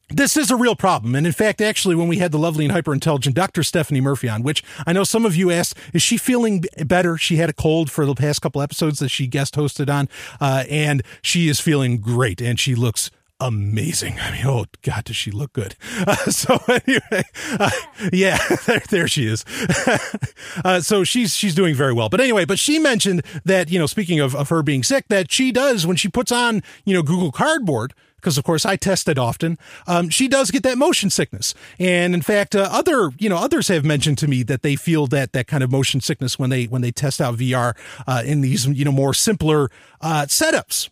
this 0.08 0.36
is 0.36 0.50
a 0.50 0.56
real 0.56 0.76
problem. 0.76 1.14
And 1.14 1.26
in 1.26 1.32
fact, 1.32 1.60
actually, 1.60 1.94
when 1.94 2.08
we 2.08 2.18
had 2.18 2.32
the 2.32 2.38
lovely 2.38 2.64
and 2.64 2.72
hyper 2.72 2.92
intelligent 2.92 3.34
Dr. 3.34 3.62
Stephanie 3.62 4.00
Murphy 4.00 4.28
on, 4.28 4.42
which 4.42 4.62
I 4.86 4.92
know 4.92 5.04
some 5.04 5.24
of 5.24 5.34
you 5.34 5.50
asked, 5.50 5.76
is 5.92 6.02
she 6.02 6.16
feeling 6.16 6.64
better? 6.84 7.16
She 7.16 7.36
had 7.36 7.50
a 7.50 7.52
cold 7.52 7.90
for 7.90 8.06
the 8.06 8.14
past 8.14 8.40
couple 8.42 8.62
episodes 8.62 9.00
that 9.00 9.08
she 9.08 9.26
guest 9.26 9.54
hosted 9.54 9.92
on, 9.92 10.08
uh, 10.40 10.64
and 10.70 11.02
she 11.22 11.48
is 11.48 11.60
feeling 11.60 11.98
great 11.98 12.40
and 12.40 12.60
she 12.60 12.74
looks 12.74 13.10
amazing. 13.40 14.18
I 14.20 14.30
mean, 14.32 14.46
oh 14.46 14.66
God, 14.82 15.04
does 15.04 15.16
she 15.16 15.30
look 15.30 15.52
good? 15.52 15.74
Uh, 16.06 16.14
so 16.30 16.58
anyway, 16.68 17.24
uh, 17.58 17.70
yeah, 18.12 18.38
there, 18.66 18.82
there, 18.90 19.08
she 19.08 19.26
is. 19.26 19.44
uh, 20.64 20.80
so 20.80 21.02
she's 21.02 21.34
she's 21.34 21.54
doing 21.54 21.74
very 21.74 21.92
well. 21.92 22.08
But 22.08 22.20
anyway, 22.20 22.44
but 22.44 22.60
she 22.60 22.78
mentioned 22.78 23.24
that 23.44 23.70
you 23.70 23.78
know, 23.78 23.86
speaking 23.86 24.20
of 24.20 24.36
of 24.36 24.50
her 24.50 24.62
being 24.62 24.84
sick, 24.84 25.06
that 25.08 25.32
she 25.32 25.50
does 25.50 25.84
when 25.84 25.96
she 25.96 26.08
puts 26.08 26.30
on 26.30 26.62
you 26.84 26.94
know 26.94 27.02
Google 27.02 27.32
Cardboard 27.32 27.92
because 28.16 28.38
of 28.38 28.44
course 28.44 28.66
I 28.66 28.76
test 28.76 29.09
it 29.09 29.18
often. 29.18 29.59
Um, 29.87 30.09
she 30.09 30.29
does 30.29 30.50
get 30.50 30.62
that 30.64 30.79
motion 30.79 31.11
sickness, 31.11 31.55
and 31.79 32.14
in 32.14 32.22
fact, 32.22 32.55
uh, 32.55 32.68
other 32.70 33.11
you 33.18 33.29
know 33.29 33.37
others 33.37 33.68
have 33.68 33.85
mentioned 33.85 34.18
to 34.18 34.29
me 34.29 34.42
that 34.44 34.62
they 34.62 34.76
feel 34.76 35.07
that 35.09 35.33
that 35.33 35.46
kind 35.46 35.62
of 35.62 35.70
motion 35.70 36.00
sickness 36.00 36.38
when 36.38 36.50
they 36.50 36.64
when 36.64 36.83
they 36.83 36.90
test 36.90 37.20
out 37.20 37.37
VR 37.37 37.76
uh, 38.07 38.22
in 38.24 38.40
these 38.40 38.66
you 38.66 38.85
know 38.85 38.92
more 38.92 39.14
simpler 39.14 39.70
uh, 40.00 40.26
setups. 40.26 40.90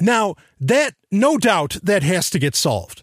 Now 0.00 0.34
that 0.60 0.94
no 1.10 1.36
doubt 1.36 1.76
that 1.82 2.02
has 2.02 2.30
to 2.30 2.38
get 2.38 2.54
solved. 2.54 3.02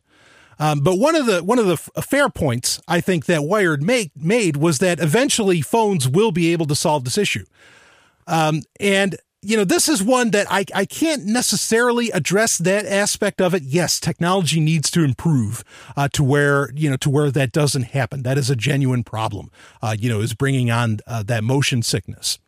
Um, 0.59 0.79
but 0.79 0.97
one 0.97 1.15
of 1.15 1.25
the 1.25 1.43
one 1.43 1.59
of 1.59 1.67
the 1.67 1.77
fair 2.01 2.29
points 2.29 2.81
I 2.87 3.01
think 3.01 3.25
that 3.25 3.43
Wired 3.43 3.83
make, 3.83 4.11
made 4.15 4.57
was 4.57 4.79
that 4.79 4.99
eventually 4.99 5.61
phones 5.61 6.07
will 6.07 6.31
be 6.31 6.51
able 6.51 6.65
to 6.67 6.75
solve 6.75 7.03
this 7.03 7.17
issue. 7.17 7.45
Um, 8.25 8.63
and 8.79 9.17
you 9.41 9.55
know, 9.55 9.63
this 9.63 9.87
is 9.87 10.01
one 10.01 10.31
that 10.31 10.47
I, 10.49 10.65
I 10.73 10.85
can't 10.85 11.25
necessarily 11.25 12.09
address 12.09 12.57
that 12.57 12.85
aspect 12.85 13.39
of 13.39 13.53
it. 13.53 13.63
Yes, 13.63 13.99
technology 13.99 14.59
needs 14.59 14.89
to 14.91 15.03
improve 15.03 15.63
uh, 15.95 16.07
to 16.13 16.23
where, 16.23 16.71
you 16.73 16.89
know, 16.89 16.97
to 16.97 17.09
where 17.09 17.29
that 17.31 17.51
doesn't 17.51 17.83
happen. 17.83 18.23
That 18.23 18.37
is 18.37 18.49
a 18.49 18.55
genuine 18.55 19.03
problem, 19.03 19.51
uh, 19.81 19.95
you 19.97 20.09
know, 20.09 20.21
is 20.21 20.33
bringing 20.33 20.71
on 20.71 20.99
uh, 21.05 21.23
that 21.23 21.43
motion 21.43 21.83
sickness. 21.83 22.39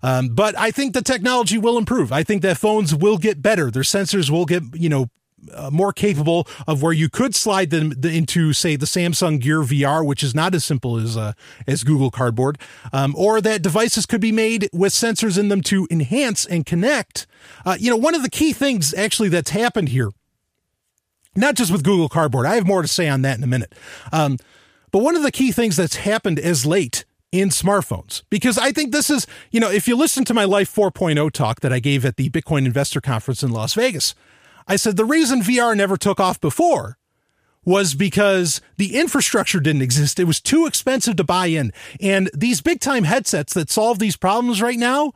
Um, 0.00 0.28
but 0.28 0.56
I 0.56 0.70
think 0.70 0.94
the 0.94 1.02
technology 1.02 1.58
will 1.58 1.76
improve. 1.76 2.12
I 2.12 2.22
think 2.22 2.42
that 2.42 2.56
phones 2.56 2.94
will 2.94 3.18
get 3.18 3.42
better. 3.42 3.70
Their 3.70 3.82
sensors 3.82 4.30
will 4.30 4.46
get, 4.46 4.62
you 4.74 4.88
know, 4.88 5.10
uh, 5.52 5.70
more 5.70 5.92
capable 5.92 6.46
of 6.66 6.82
where 6.82 6.92
you 6.92 7.08
could 7.08 7.34
slide 7.34 7.70
them 7.70 7.92
into, 8.02 8.52
say, 8.52 8.76
the 8.76 8.86
Samsung 8.86 9.40
Gear 9.40 9.60
VR, 9.60 10.04
which 10.04 10.22
is 10.22 10.34
not 10.34 10.54
as 10.54 10.64
simple 10.64 10.96
as 10.96 11.16
uh, 11.16 11.32
as 11.66 11.84
Google 11.84 12.10
Cardboard, 12.10 12.58
um, 12.92 13.14
or 13.16 13.40
that 13.40 13.62
devices 13.62 14.06
could 14.06 14.20
be 14.20 14.32
made 14.32 14.68
with 14.72 14.92
sensors 14.92 15.38
in 15.38 15.48
them 15.48 15.62
to 15.62 15.86
enhance 15.90 16.44
and 16.44 16.66
connect. 16.66 17.26
Uh, 17.64 17.76
you 17.78 17.90
know, 17.90 17.96
one 17.96 18.14
of 18.14 18.22
the 18.22 18.30
key 18.30 18.52
things 18.52 18.94
actually 18.94 19.28
that's 19.28 19.50
happened 19.50 19.90
here, 19.90 20.10
not 21.36 21.54
just 21.54 21.70
with 21.70 21.84
Google 21.84 22.08
Cardboard, 22.08 22.46
I 22.46 22.56
have 22.56 22.66
more 22.66 22.82
to 22.82 22.88
say 22.88 23.08
on 23.08 23.22
that 23.22 23.38
in 23.38 23.44
a 23.44 23.48
minute. 23.48 23.74
Um, 24.12 24.38
but 24.90 25.02
one 25.02 25.16
of 25.16 25.22
the 25.22 25.32
key 25.32 25.52
things 25.52 25.76
that's 25.76 25.96
happened 25.96 26.38
as 26.38 26.64
late 26.64 27.04
in 27.30 27.50
smartphones 27.50 28.22
because 28.30 28.56
I 28.56 28.72
think 28.72 28.92
this 28.92 29.10
is, 29.10 29.26
you 29.50 29.60
know, 29.60 29.70
if 29.70 29.86
you 29.86 29.96
listen 29.96 30.24
to 30.24 30.34
my 30.34 30.44
Life 30.44 30.74
4.0 30.74 31.30
talk 31.32 31.60
that 31.60 31.72
I 31.72 31.78
gave 31.78 32.04
at 32.04 32.16
the 32.16 32.30
Bitcoin 32.30 32.64
Investor 32.64 33.00
Conference 33.00 33.42
in 33.42 33.50
Las 33.50 33.74
Vegas, 33.74 34.14
I 34.68 34.76
said 34.76 34.96
the 34.96 35.04
reason 35.04 35.40
VR 35.40 35.76
never 35.76 35.96
took 35.96 36.20
off 36.20 36.40
before 36.40 36.98
was 37.64 37.94
because 37.94 38.60
the 38.76 38.96
infrastructure 38.96 39.60
didn't 39.60 39.82
exist. 39.82 40.20
It 40.20 40.24
was 40.24 40.40
too 40.40 40.66
expensive 40.66 41.16
to 41.16 41.24
buy 41.24 41.46
in. 41.46 41.72
And 42.00 42.30
these 42.32 42.60
big 42.60 42.80
time 42.80 43.04
headsets 43.04 43.54
that 43.54 43.70
solve 43.70 43.98
these 43.98 44.16
problems 44.16 44.62
right 44.62 44.78
now, 44.78 45.12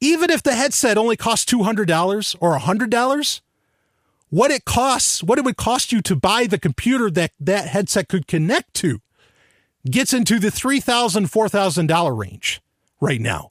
even 0.00 0.30
if 0.30 0.42
the 0.42 0.54
headset 0.54 0.96
only 0.96 1.16
costs 1.16 1.50
$200 1.52 2.36
or 2.40 2.58
$100, 2.58 3.40
what 4.30 4.50
it 4.50 4.64
costs, 4.64 5.22
what 5.22 5.38
it 5.38 5.44
would 5.44 5.56
cost 5.56 5.92
you 5.92 6.00
to 6.02 6.16
buy 6.16 6.46
the 6.46 6.58
computer 6.58 7.10
that 7.10 7.32
that 7.40 7.68
headset 7.68 8.08
could 8.08 8.26
connect 8.26 8.74
to 8.74 9.00
gets 9.90 10.12
into 10.12 10.38
the 10.38 10.48
$3,000, 10.48 11.30
$4,000 11.30 12.18
range 12.18 12.60
right 13.00 13.20
now. 13.20 13.50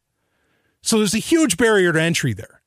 So 0.82 0.98
there's 0.98 1.16
a 1.16 1.20
huge 1.20 1.58
barrier 1.58 1.92
to 1.92 2.02
entry 2.02 2.34
there. 2.34 2.59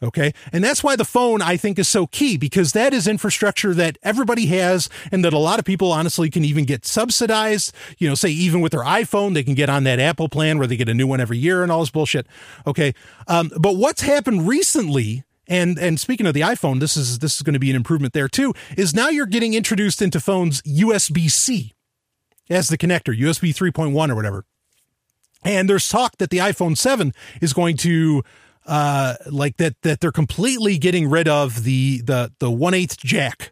Okay. 0.00 0.32
And 0.52 0.62
that's 0.62 0.84
why 0.84 0.94
the 0.94 1.04
phone, 1.04 1.42
I 1.42 1.56
think, 1.56 1.76
is 1.78 1.88
so 1.88 2.06
key 2.06 2.36
because 2.36 2.72
that 2.72 2.94
is 2.94 3.08
infrastructure 3.08 3.74
that 3.74 3.98
everybody 4.04 4.46
has 4.46 4.88
and 5.10 5.24
that 5.24 5.32
a 5.32 5.38
lot 5.38 5.58
of 5.58 5.64
people 5.64 5.90
honestly 5.90 6.30
can 6.30 6.44
even 6.44 6.64
get 6.64 6.86
subsidized. 6.86 7.74
You 7.98 8.08
know, 8.08 8.14
say 8.14 8.28
even 8.30 8.60
with 8.60 8.72
their 8.72 8.84
iPhone, 8.84 9.34
they 9.34 9.42
can 9.42 9.54
get 9.54 9.68
on 9.68 9.82
that 9.84 9.98
Apple 9.98 10.28
plan 10.28 10.58
where 10.58 10.68
they 10.68 10.76
get 10.76 10.88
a 10.88 10.94
new 10.94 11.08
one 11.08 11.20
every 11.20 11.38
year 11.38 11.64
and 11.64 11.72
all 11.72 11.80
this 11.80 11.90
bullshit. 11.90 12.28
Okay. 12.64 12.94
Um, 13.26 13.50
but 13.58 13.76
what's 13.76 14.02
happened 14.02 14.46
recently 14.46 15.24
and 15.48 15.78
and 15.78 15.98
speaking 15.98 16.26
of 16.26 16.34
the 16.34 16.42
iPhone, 16.42 16.78
this 16.78 16.96
is 16.96 17.18
this 17.18 17.36
is 17.36 17.42
going 17.42 17.54
to 17.54 17.58
be 17.58 17.70
an 17.70 17.76
improvement 17.76 18.12
there 18.12 18.28
too. 18.28 18.54
Is 18.76 18.94
now 18.94 19.08
you're 19.08 19.26
getting 19.26 19.54
introduced 19.54 20.00
into 20.00 20.20
phones 20.20 20.62
USB 20.62 21.28
C 21.28 21.74
as 22.48 22.68
the 22.68 22.78
connector, 22.78 23.18
USB 23.18 23.54
3.1 23.54 24.10
or 24.10 24.14
whatever. 24.14 24.44
And 25.44 25.68
there's 25.68 25.88
talk 25.88 26.18
that 26.18 26.30
the 26.30 26.38
iPhone 26.38 26.76
7 26.76 27.12
is 27.40 27.52
going 27.52 27.76
to 27.78 28.22
uh, 28.68 29.14
like 29.30 29.56
that 29.56 29.80
that 29.82 30.00
they're 30.00 30.12
completely 30.12 30.78
getting 30.78 31.08
rid 31.08 31.26
of 31.26 31.64
the 31.64 32.02
the 32.02 32.30
the 32.38 32.50
one 32.50 32.74
eighth 32.74 32.98
jack 32.98 33.50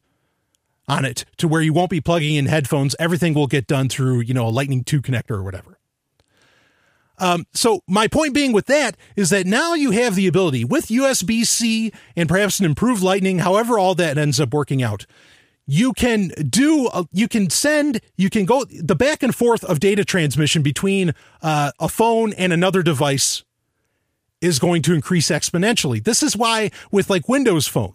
on 0.87 1.05
it 1.05 1.25
to 1.39 1.49
where 1.49 1.63
you 1.63 1.73
won't 1.73 1.91
be 1.91 2.01
plugging 2.01 2.37
in 2.37 2.47
headphones. 2.47 2.95
Everything 2.99 3.35
will 3.35 3.47
get 3.47 3.67
done 3.67 3.89
through 3.89 4.21
you 4.21 4.35
know 4.35 4.47
a 4.47 4.51
Lightning 4.51 4.85
two 4.85 5.01
connector 5.01 5.33
or 5.33 5.43
whatever. 5.43 5.79
Um, 7.19 7.47
so 7.55 7.81
my 7.89 8.09
point 8.09 8.35
being 8.35 8.53
with 8.53 8.67
that 8.67 8.95
is 9.17 9.31
that 9.31 9.47
now 9.47 9.73
you 9.73 9.91
have 9.93 10.17
the 10.17 10.27
ability 10.27 10.65
with 10.65 10.89
USB 10.89 11.47
C 11.47 11.91
and 12.15 12.29
perhaps 12.29 12.61
an 12.61 12.67
improved 12.67 13.03
Lightning, 13.03 13.39
however 13.39 13.79
all 13.79 13.95
that 13.95 14.19
ends 14.19 14.39
up 14.39 14.53
working 14.53 14.83
out. 14.83 15.07
You 15.67 15.95
can 15.95 16.29
do, 16.49 16.89
uh, 16.89 17.05
you 17.13 17.27
can 17.27 17.49
send, 17.49 18.03
you 18.17 18.29
can 18.29 18.45
go 18.45 18.65
the 18.67 18.95
back 18.95 19.23
and 19.23 19.35
forth 19.35 19.65
of 19.65 19.81
data 19.81 20.05
transmission 20.05 20.63
between 20.63 21.15
uh, 21.41 21.73
a 21.81 21.89
phone 21.89 22.35
and 22.35 22.53
another 22.53 22.83
device 22.83 23.43
is 24.47 24.59
going 24.59 24.83
to 24.83 24.95
increase 24.95 25.29
exponentially. 25.29 26.03
This 26.03 26.23
is 26.23 26.37
why 26.37 26.71
with 26.91 27.11
like 27.11 27.29
Windows 27.29 27.67
Phone, 27.67 27.95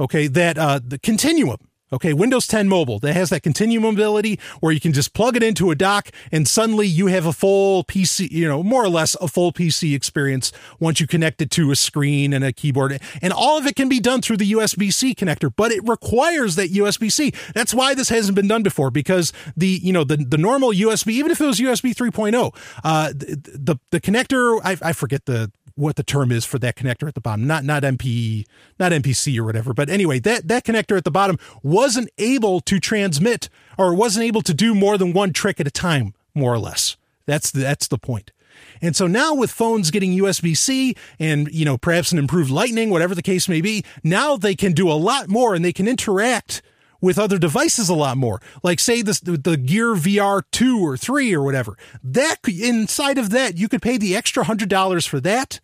okay, 0.00 0.26
that 0.28 0.56
uh, 0.56 0.80
the 0.82 0.98
continuum, 0.98 1.58
okay, 1.92 2.12
Windows 2.12 2.46
10 2.46 2.68
Mobile 2.68 2.98
that 3.00 3.14
has 3.14 3.30
that 3.30 3.42
continuum 3.42 3.84
ability 3.84 4.38
where 4.60 4.72
you 4.72 4.80
can 4.80 4.92
just 4.92 5.14
plug 5.14 5.36
it 5.36 5.42
into 5.42 5.70
a 5.70 5.74
dock 5.74 6.10
and 6.30 6.46
suddenly 6.46 6.86
you 6.86 7.06
have 7.06 7.26
a 7.26 7.32
full 7.32 7.84
PC, 7.84 8.30
you 8.30 8.46
know, 8.46 8.62
more 8.62 8.84
or 8.84 8.88
less 8.88 9.14
a 9.20 9.28
full 9.28 9.52
PC 9.52 9.94
experience 9.94 10.52
once 10.78 11.00
you 11.00 11.06
connect 11.06 11.40
it 11.40 11.50
to 11.52 11.70
a 11.70 11.76
screen 11.76 12.32
and 12.32 12.44
a 12.44 12.52
keyboard. 12.52 13.00
And 13.22 13.32
all 13.32 13.58
of 13.58 13.66
it 13.66 13.76
can 13.76 13.88
be 13.88 14.00
done 14.00 14.20
through 14.20 14.38
the 14.38 14.52
USB 14.52 14.92
C 14.92 15.14
connector, 15.14 15.52
but 15.54 15.70
it 15.72 15.86
requires 15.86 16.56
that 16.56 16.70
USB 16.70 17.10
C. 17.10 17.32
That's 17.54 17.74
why 17.74 17.94
this 17.94 18.08
hasn't 18.08 18.36
been 18.36 18.48
done 18.48 18.62
before 18.62 18.90
because 18.90 19.32
the, 19.56 19.80
you 19.82 19.92
know, 19.92 20.04
the, 20.04 20.16
the 20.16 20.38
normal 20.38 20.70
USB, 20.70 21.12
even 21.12 21.30
if 21.30 21.40
it 21.40 21.46
was 21.46 21.58
USB 21.58 21.94
3.0, 21.94 22.54
uh, 22.84 23.08
the, 23.08 23.58
the, 23.58 23.76
the 23.90 24.00
connector, 24.00 24.60
I, 24.62 24.76
I 24.82 24.92
forget 24.92 25.24
the, 25.26 25.50
what 25.78 25.96
the 25.96 26.02
term 26.02 26.32
is 26.32 26.44
for 26.44 26.58
that 26.58 26.76
connector 26.76 27.06
at 27.06 27.14
the 27.14 27.20
bottom. 27.20 27.46
Not 27.46 27.64
not 27.64 27.82
MP, 27.82 28.44
not 28.78 28.92
MPC 28.92 29.38
or 29.38 29.44
whatever. 29.44 29.72
But 29.72 29.88
anyway, 29.88 30.18
that 30.20 30.48
that 30.48 30.64
connector 30.64 30.96
at 30.96 31.04
the 31.04 31.10
bottom 31.10 31.38
wasn't 31.62 32.10
able 32.18 32.60
to 32.60 32.80
transmit 32.80 33.48
or 33.78 33.94
wasn't 33.94 34.24
able 34.24 34.42
to 34.42 34.52
do 34.54 34.74
more 34.74 34.98
than 34.98 35.12
one 35.12 35.32
trick 35.32 35.60
at 35.60 35.66
a 35.66 35.70
time, 35.70 36.14
more 36.34 36.52
or 36.52 36.58
less. 36.58 36.96
That's 37.26 37.50
the, 37.50 37.60
that's 37.60 37.88
the 37.88 37.98
point. 37.98 38.32
And 38.80 38.96
so 38.96 39.06
now 39.06 39.34
with 39.34 39.50
phones 39.50 39.90
getting 39.90 40.12
USB 40.12 40.56
C 40.56 40.96
and, 41.18 41.48
you 41.52 41.64
know, 41.64 41.78
perhaps 41.78 42.10
an 42.10 42.18
improved 42.18 42.50
lightning, 42.50 42.90
whatever 42.90 43.14
the 43.14 43.22
case 43.22 43.48
may 43.48 43.60
be, 43.60 43.84
now 44.02 44.36
they 44.36 44.54
can 44.54 44.72
do 44.72 44.90
a 44.90 44.94
lot 44.94 45.28
more 45.28 45.54
and 45.54 45.64
they 45.64 45.72
can 45.72 45.86
interact 45.86 46.62
with 47.00 47.18
other 47.18 47.38
devices 47.38 47.88
a 47.88 47.94
lot 47.94 48.16
more. 48.16 48.40
Like 48.62 48.80
say 48.80 49.02
this, 49.02 49.20
the 49.20 49.56
Gear 49.56 49.94
VR 49.94 50.42
2 50.50 50.84
or 50.84 50.96
3 50.96 51.34
or 51.34 51.42
whatever. 51.42 51.76
That 52.02 52.36
inside 52.46 53.18
of 53.18 53.30
that, 53.30 53.56
you 53.56 53.68
could 53.68 53.82
pay 53.82 53.96
the 53.98 54.16
extra 54.16 54.44
$100 54.44 55.06
for 55.06 55.20
that 55.20 55.60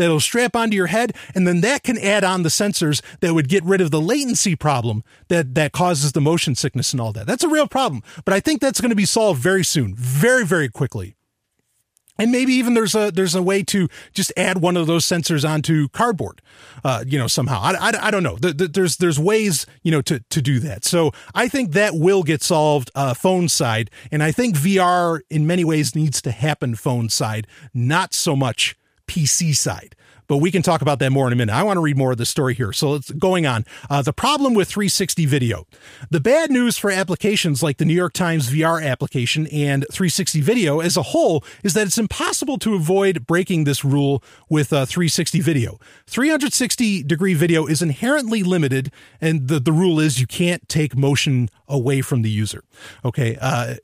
that'll 0.00 0.20
strap 0.20 0.56
onto 0.56 0.76
your 0.76 0.86
head, 0.86 1.14
and 1.34 1.46
then 1.46 1.60
that 1.60 1.82
can 1.82 1.98
add 1.98 2.24
on 2.24 2.42
the 2.42 2.48
sensors 2.48 3.02
that 3.20 3.34
would 3.34 3.48
get 3.48 3.62
rid 3.64 3.80
of 3.80 3.90
the 3.90 4.00
latency 4.00 4.56
problem 4.56 5.04
that 5.28 5.54
that 5.54 5.72
causes 5.72 6.12
the 6.12 6.20
motion 6.20 6.54
sickness 6.54 6.92
and 6.92 7.00
all 7.00 7.12
that. 7.12 7.26
That's 7.26 7.44
a 7.44 7.48
real 7.48 7.68
problem, 7.68 8.02
but 8.24 8.32
I 8.32 8.40
think 8.40 8.60
that's 8.60 8.80
going 8.80 8.90
to 8.90 8.96
be 8.96 9.04
solved 9.04 9.40
very 9.40 9.64
soon, 9.64 9.94
very 9.94 10.44
very 10.44 10.68
quickly. 10.68 11.14
And 12.20 12.30
maybe 12.30 12.52
even 12.52 12.74
there's 12.74 12.94
a 12.94 13.10
there's 13.10 13.34
a 13.34 13.42
way 13.42 13.62
to 13.64 13.88
just 14.12 14.30
add 14.36 14.58
one 14.58 14.76
of 14.76 14.86
those 14.86 15.06
sensors 15.06 15.48
onto 15.48 15.88
cardboard, 15.88 16.42
uh, 16.84 17.02
you 17.06 17.18
know, 17.18 17.26
somehow. 17.26 17.60
I, 17.62 17.72
I, 17.72 18.08
I 18.08 18.10
don't 18.10 18.22
know. 18.22 18.36
There's 18.36 18.98
there's 18.98 19.18
ways 19.18 19.64
you 19.82 19.90
know 19.90 20.02
to 20.02 20.20
to 20.28 20.42
do 20.42 20.58
that. 20.60 20.84
So 20.84 21.12
I 21.34 21.48
think 21.48 21.72
that 21.72 21.94
will 21.94 22.22
get 22.22 22.42
solved 22.42 22.90
uh, 22.94 23.14
phone 23.14 23.48
side, 23.48 23.90
and 24.12 24.22
I 24.22 24.32
think 24.32 24.54
VR 24.56 25.20
in 25.30 25.46
many 25.46 25.64
ways 25.64 25.94
needs 25.94 26.20
to 26.22 26.30
happen 26.30 26.74
phone 26.74 27.08
side, 27.08 27.46
not 27.72 28.12
so 28.12 28.36
much 28.36 28.76
PC 29.10 29.56
side. 29.56 29.96
But 30.28 30.36
we 30.36 30.52
can 30.52 30.62
talk 30.62 30.80
about 30.80 31.00
that 31.00 31.10
more 31.10 31.26
in 31.26 31.32
a 31.32 31.36
minute. 31.36 31.52
I 31.52 31.64
want 31.64 31.76
to 31.76 31.80
read 31.80 31.98
more 31.98 32.12
of 32.12 32.18
the 32.18 32.24
story 32.24 32.54
here. 32.54 32.72
So 32.72 32.94
it's 32.94 33.10
going 33.10 33.46
on. 33.46 33.66
Uh, 33.90 34.00
the 34.00 34.12
problem 34.12 34.54
with 34.54 34.68
360 34.68 35.26
video. 35.26 35.66
The 36.08 36.20
bad 36.20 36.52
news 36.52 36.78
for 36.78 36.88
applications 36.88 37.64
like 37.64 37.78
the 37.78 37.84
New 37.84 37.94
York 37.94 38.12
Times 38.12 38.48
VR 38.48 38.80
application 38.80 39.48
and 39.48 39.84
360 39.90 40.40
video 40.40 40.78
as 40.78 40.96
a 40.96 41.02
whole 41.02 41.42
is 41.64 41.74
that 41.74 41.88
it's 41.88 41.98
impossible 41.98 42.58
to 42.58 42.76
avoid 42.76 43.26
breaking 43.26 43.64
this 43.64 43.84
rule 43.84 44.22
with 44.48 44.72
uh, 44.72 44.86
360 44.86 45.40
video. 45.40 45.80
360 46.06 47.02
degree 47.02 47.34
video 47.34 47.66
is 47.66 47.82
inherently 47.82 48.44
limited, 48.44 48.92
and 49.20 49.48
the, 49.48 49.58
the 49.58 49.72
rule 49.72 49.98
is 49.98 50.20
you 50.20 50.28
can't 50.28 50.68
take 50.68 50.96
motion 50.96 51.48
away 51.66 52.02
from 52.02 52.22
the 52.22 52.30
user. 52.30 52.62
Okay. 53.04 53.36
Uh, 53.40 53.74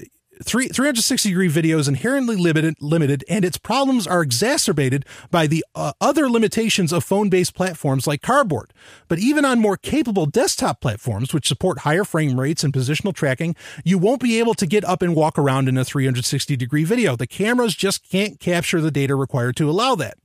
Three, 0.43 0.69
360 0.69 1.31
degree 1.31 1.49
video 1.49 1.79
is 1.79 1.89
inherently 1.89 2.37
limited, 2.37 2.77
limited, 2.79 3.25
and 3.29 3.45
its 3.45 3.57
problems 3.57 4.07
are 4.07 4.21
exacerbated 4.21 5.07
by 5.31 5.47
the 5.47 5.65
uh, 5.75 5.93
other 5.99 6.29
limitations 6.29 6.93
of 6.93 7.05
phone 7.05 7.31
based 7.31 7.55
platforms 7.55 8.07
like 8.07 8.21
Cardboard. 8.21 8.73
But 9.09 9.19
even 9.19 9.47
on 9.47 9.61
more 9.61 9.79
capable 9.79 10.27
desktop 10.27 10.81
platforms, 10.81 11.33
which 11.33 11.49
support 11.49 11.81
higher 11.81 12.05
frame 12.05 12.39
rates 12.39 12.63
and 12.65 12.73
positional 12.73 13.15
tracking, 13.15 13.57
you 13.83 13.97
won't 13.97 14.21
be 14.21 14.39
able 14.39 14.55
to 14.55 14.67
get 14.67 14.85
up 14.85 15.01
and 15.01 15.17
walk 15.17 15.39
around 15.39 15.69
in 15.69 15.79
a 15.79 15.85
360 15.85 16.55
degree 16.55 16.85
video. 16.85 17.17
The 17.17 17.27
cameras 17.27 17.75
just 17.75 18.09
can't 18.09 18.39
capture 18.39 18.83
the 18.83 18.91
data 18.91 19.15
required 19.15 19.57
to 19.57 19.71
allow 19.71 19.95
that. 19.95 20.19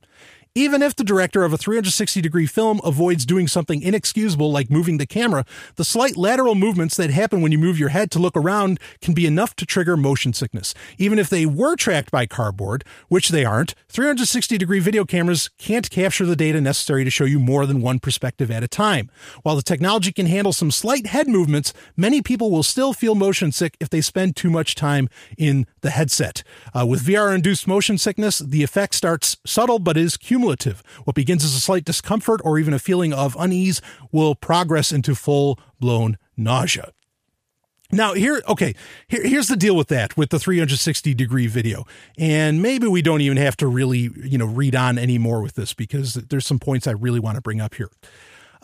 Even 0.54 0.82
if 0.82 0.93
the 0.97 1.06
director 1.06 1.45
of 1.45 1.54
a 1.54 1.58
360 1.58 2.20
degree 2.20 2.45
film 2.45 2.82
avoids 2.84 3.26
doing 3.26 3.47
something 3.47 3.82
inexcusable 3.82 4.52
like 4.52 4.70
moving 4.70 4.97
the 4.97 5.06
camera, 5.06 5.45
the 5.78 5.86
slight 5.86 6.18
lateral 6.18 6.56
movements 6.56 6.97
that 6.97 7.10
happen 7.10 7.39
when 7.41 7.54
you 7.54 7.58
move 7.58 7.80
your 7.80 7.88
head 7.88 8.12
to 8.12 8.20
look 8.20 8.36
around 8.36 8.78
can 8.99 9.14
be 9.14 9.26
enough 9.26 9.56
to 9.56 9.66
trigger 9.66 9.95
motion 9.95 10.34
sickness. 10.34 10.74
Even 10.97 11.20
if 11.20 11.30
they 11.30 11.45
were 11.45 11.78
tracked 11.78 12.12
by 12.12 12.26
cardboard, 12.26 12.84
which 13.08 13.30
they 13.30 13.45
aren't, 13.45 13.76
360 13.88 14.58
degree 14.58 14.80
video 14.80 15.06
cameras 15.06 15.49
can't 15.58 15.89
capture 15.89 16.26
the 16.26 16.36
data 16.36 16.60
necessary 16.60 17.06
to 17.06 17.10
show 17.10 17.24
you 17.24 17.39
more 17.39 17.66
than 17.66 17.82
one 17.82 17.99
perspective 17.99 18.52
at 18.52 18.62
a 18.62 18.68
time. 18.68 19.10
While 19.43 19.56
the 19.56 19.62
technology 19.62 20.12
can 20.12 20.26
handle 20.26 20.52
some 20.52 20.70
slight 20.70 21.08
head 21.08 21.30
movements, 21.30 21.74
many 21.95 22.22
people 22.22 22.52
will 22.52 22.64
still 22.64 22.91
feel 22.91 23.16
motion 23.16 23.54
sick 23.54 23.78
if 23.80 23.89
they 23.89 24.02
spend 24.02 24.36
too 24.36 24.49
much 24.49 24.76
time 24.76 25.08
in 25.38 25.66
the 25.80 25.91
headset. 25.91 26.43
Uh, 26.78 26.86
with 26.86 27.06
VR 27.06 27.34
induced 27.34 27.70
motion 27.70 27.97
sickness, 27.97 28.39
the 28.39 28.64
effect 28.64 28.95
starts 28.95 29.38
subtle 29.45 29.80
but 29.80 29.95
is 29.95 30.18
cumulative 30.18 30.41
cumulative. 30.42 30.84
What 31.04 31.16
begins 31.16 31.44
as 31.44 31.56
a 31.56 31.60
slight 31.60 31.86
discomfort 31.86 32.42
or 32.44 32.58
even 32.58 32.74
a 32.74 32.80
feeling 32.80 33.14
of 33.14 33.36
unease 33.39 33.82
will 34.12 34.36
progress 34.36 34.92
into 34.92 35.14
full 35.14 35.60
blown 35.80 36.18
nausea. 36.36 36.92
Now 37.92 38.14
here, 38.14 38.42
okay, 38.48 38.74
here, 39.08 39.22
here's 39.24 39.50
the 39.50 39.58
deal 39.58 39.76
with 39.76 39.89
that, 39.89 40.16
with 40.16 40.30
the 40.30 40.39
360 40.39 41.14
degree 41.14 41.48
video. 41.48 41.86
And 42.18 42.62
maybe 42.62 42.88
we 42.88 43.02
don't 43.02 43.22
even 43.22 43.38
have 43.38 43.58
to 43.58 43.68
really, 43.68 44.10
you 44.16 44.38
know, 44.38 44.46
read 44.46 44.76
on 44.76 44.98
anymore 44.98 45.42
with 45.42 45.56
this 45.56 45.74
because 45.74 46.14
there's 46.14 46.46
some 46.46 46.60
points 46.60 46.88
I 46.88 46.92
really 46.92 47.20
want 47.20 47.36
to 47.36 47.42
bring 47.42 47.62
up 47.62 47.76
here. 47.76 47.89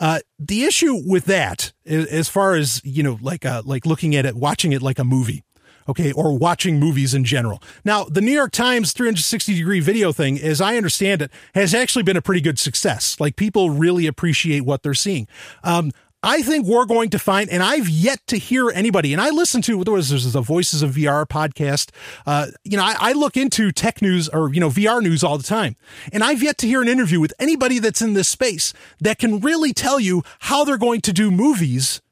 Uh, 0.00 0.20
the 0.38 0.64
issue 0.64 1.00
with 1.04 1.26
that, 1.26 1.72
as 1.84 2.28
far 2.28 2.54
as, 2.54 2.80
you 2.84 3.02
know, 3.02 3.18
like, 3.20 3.44
uh, 3.44 3.62
like 3.64 3.84
looking 3.84 4.14
at 4.14 4.24
it, 4.24 4.36
watching 4.36 4.72
it 4.72 4.80
like 4.80 4.98
a 4.98 5.04
movie, 5.04 5.42
okay, 5.88 6.12
or 6.12 6.36
watching 6.36 6.78
movies 6.78 7.14
in 7.14 7.24
general. 7.24 7.62
Now, 7.84 8.04
the 8.04 8.20
New 8.20 8.32
York 8.32 8.52
Times 8.52 8.92
360 8.92 9.54
degree 9.54 9.80
video 9.80 10.12
thing, 10.12 10.38
as 10.38 10.60
I 10.60 10.76
understand 10.76 11.22
it, 11.22 11.30
has 11.54 11.74
actually 11.74 12.02
been 12.02 12.16
a 12.16 12.22
pretty 12.22 12.40
good 12.40 12.58
success. 12.58 13.18
Like 13.18 13.36
people 13.36 13.70
really 13.70 14.06
appreciate 14.06 14.60
what 14.60 14.82
they're 14.82 14.94
seeing. 14.94 15.26
Um, 15.64 15.92
I 16.22 16.42
think 16.42 16.66
we're 16.66 16.84
going 16.84 17.10
to 17.10 17.18
find, 17.18 17.48
and 17.48 17.62
I've 17.62 17.88
yet 17.88 18.26
to 18.26 18.38
hear 18.38 18.70
anybody, 18.70 19.12
and 19.12 19.22
I 19.22 19.30
listen 19.30 19.62
to, 19.62 19.84
there 19.84 19.94
was, 19.94 20.32
the 20.32 20.40
Voices 20.40 20.82
of 20.82 20.96
VR 20.96 21.24
podcast. 21.24 21.90
Uh, 22.26 22.48
you 22.64 22.76
know, 22.76 22.82
I, 22.82 22.96
I, 22.98 23.12
look 23.12 23.36
into 23.36 23.70
tech 23.70 24.02
news 24.02 24.28
or, 24.28 24.52
you 24.52 24.58
know, 24.58 24.68
VR 24.68 25.00
news 25.00 25.22
all 25.22 25.38
the 25.38 25.44
time, 25.44 25.76
and 26.12 26.24
I've 26.24 26.42
yet 26.42 26.58
to 26.58 26.66
hear 26.66 26.82
an 26.82 26.88
interview 26.88 27.20
with 27.20 27.32
anybody 27.38 27.78
that's 27.78 28.02
in 28.02 28.14
this 28.14 28.28
space 28.28 28.72
that 29.00 29.18
can 29.18 29.38
really 29.38 29.72
tell 29.72 30.00
you 30.00 30.24
how 30.40 30.64
they're 30.64 30.76
going 30.76 31.02
to 31.02 31.12
do 31.12 31.30
movies 31.30 32.02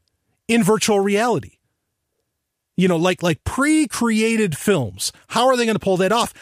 in 0.47 0.62
virtual 0.62 1.01
reality. 1.01 1.55
You 2.77 2.89
know, 2.89 2.97
like 2.97 3.22
like 3.22 3.43
pre-created 3.45 4.57
films. 4.57 5.12
How 5.29 5.47
are 5.49 5.57
they 5.57 5.64
going 5.64 5.77
to 5.77 5.81
pull 5.81 5.97
that 5.99 6.12
off? 6.12 6.35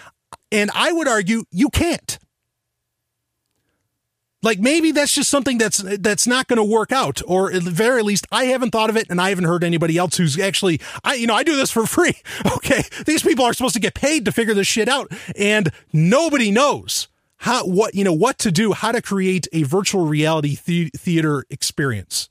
And 0.51 0.71
I 0.75 0.93
would 0.93 1.09
argue 1.09 1.45
you 1.51 1.69
can't. 1.69 2.19
Like 4.45 4.59
maybe 4.59 4.93
that's 4.93 5.15
just 5.15 5.31
something 5.31 5.57
that's 5.57 5.79
that's 5.79 6.27
not 6.27 6.49
going 6.49 6.59
to 6.59 6.63
work 6.65 6.93
out, 6.93 7.23
or 7.27 7.51
at 7.51 7.65
the 7.65 7.71
very 7.71 8.03
least, 8.03 8.27
I 8.31 8.45
haven't 8.45 8.73
thought 8.73 8.91
of 8.91 8.97
it, 8.97 9.07
and 9.09 9.19
I 9.19 9.31
haven't 9.31 9.45
heard 9.45 9.65
anybody 9.65 9.97
else 9.97 10.19
who's 10.19 10.39
actually, 10.39 10.83
I 11.03 11.15
you 11.15 11.27
know, 11.27 11.35
I 11.35 11.45
do 11.45 11.57
this 11.57 11.71
for 11.71 11.87
free. 11.87 12.15
Okay, 12.57 12.83
these 13.07 13.23
people 13.23 13.47
are 13.47 13.55
supposed 13.55 13.75
to 13.75 13.81
get 13.81 13.95
paid 13.95 14.27
to 14.27 14.33
figure 14.33 14.53
this 14.53 14.67
shit 14.67 14.87
out, 14.89 15.11
and 15.35 15.73
nobody 15.95 16.51
knows 16.51 17.09
how 17.39 17.65
what 17.65 17.95
you 17.95 18.05
know 18.05 18.13
what 18.13 18.39
to 18.41 18.53
do, 18.53 18.75
how 18.75 18.93
to 18.93 19.01
create 19.01 19.49
a 19.55 19.63
virtual 19.63 20.05
reality 20.05 20.59
the- 20.67 20.91
theater 20.95 21.47
experience 21.49 22.29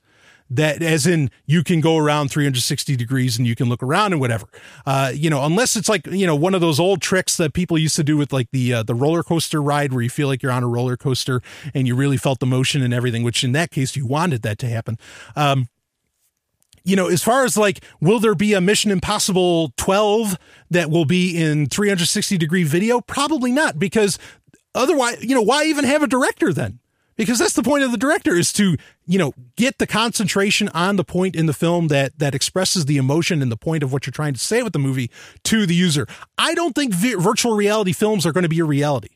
that 0.50 0.82
as 0.82 1.06
in 1.06 1.30
you 1.46 1.64
can 1.64 1.80
go 1.80 1.96
around 1.96 2.28
360 2.28 2.96
degrees 2.96 3.38
and 3.38 3.46
you 3.46 3.54
can 3.54 3.68
look 3.68 3.82
around 3.82 4.12
and 4.12 4.20
whatever 4.20 4.46
uh, 4.86 5.10
you 5.14 5.30
know 5.30 5.44
unless 5.44 5.76
it's 5.76 5.88
like 5.88 6.06
you 6.06 6.26
know 6.26 6.36
one 6.36 6.54
of 6.54 6.60
those 6.60 6.78
old 6.78 7.00
tricks 7.00 7.36
that 7.36 7.54
people 7.54 7.78
used 7.78 7.96
to 7.96 8.04
do 8.04 8.16
with 8.16 8.32
like 8.32 8.48
the 8.52 8.72
uh, 8.72 8.82
the 8.82 8.94
roller 8.94 9.22
coaster 9.22 9.62
ride 9.62 9.92
where 9.92 10.02
you 10.02 10.10
feel 10.10 10.28
like 10.28 10.42
you're 10.42 10.52
on 10.52 10.62
a 10.62 10.68
roller 10.68 10.96
coaster 10.96 11.40
and 11.72 11.86
you 11.86 11.94
really 11.94 12.16
felt 12.16 12.40
the 12.40 12.46
motion 12.46 12.82
and 12.82 12.92
everything 12.92 13.22
which 13.22 13.42
in 13.42 13.52
that 13.52 13.70
case 13.70 13.96
you 13.96 14.06
wanted 14.06 14.42
that 14.42 14.58
to 14.58 14.68
happen 14.68 14.98
um, 15.36 15.68
you 16.84 16.96
know, 16.96 17.08
as 17.08 17.22
far 17.22 17.44
as 17.44 17.56
like, 17.56 17.82
will 18.00 18.20
there 18.20 18.34
be 18.34 18.52
a 18.52 18.60
Mission 18.60 18.90
Impossible 18.90 19.72
12 19.76 20.38
that 20.70 20.90
will 20.90 21.06
be 21.06 21.42
in 21.42 21.66
360 21.66 22.36
degree 22.36 22.62
video? 22.62 23.00
Probably 23.00 23.50
not, 23.50 23.78
because 23.78 24.18
otherwise, 24.74 25.24
you 25.24 25.34
know, 25.34 25.42
why 25.42 25.64
even 25.64 25.86
have 25.86 26.02
a 26.02 26.06
director 26.06 26.52
then? 26.52 26.80
Because 27.16 27.38
that's 27.38 27.54
the 27.54 27.62
point 27.62 27.84
of 27.84 27.90
the 27.90 27.96
director 27.96 28.34
is 28.34 28.52
to 28.54 28.76
you 29.06 29.18
know 29.18 29.32
get 29.56 29.78
the 29.78 29.86
concentration 29.86 30.68
on 30.70 30.96
the 30.96 31.04
point 31.04 31.36
in 31.36 31.46
the 31.46 31.52
film 31.52 31.88
that 31.88 32.18
that 32.18 32.34
expresses 32.34 32.86
the 32.86 32.96
emotion 32.96 33.42
and 33.42 33.50
the 33.50 33.56
point 33.56 33.82
of 33.82 33.92
what 33.92 34.06
you're 34.06 34.12
trying 34.12 34.34
to 34.34 34.40
say 34.40 34.62
with 34.62 34.72
the 34.72 34.78
movie 34.78 35.10
to 35.44 35.66
the 35.66 35.74
user. 35.74 36.06
I 36.38 36.54
don't 36.54 36.74
think 36.74 36.92
vi- 36.94 37.14
virtual 37.14 37.54
reality 37.54 37.92
films 37.92 38.26
are 38.26 38.32
going 38.32 38.42
to 38.42 38.48
be 38.48 38.60
a 38.60 38.64
reality. 38.64 39.10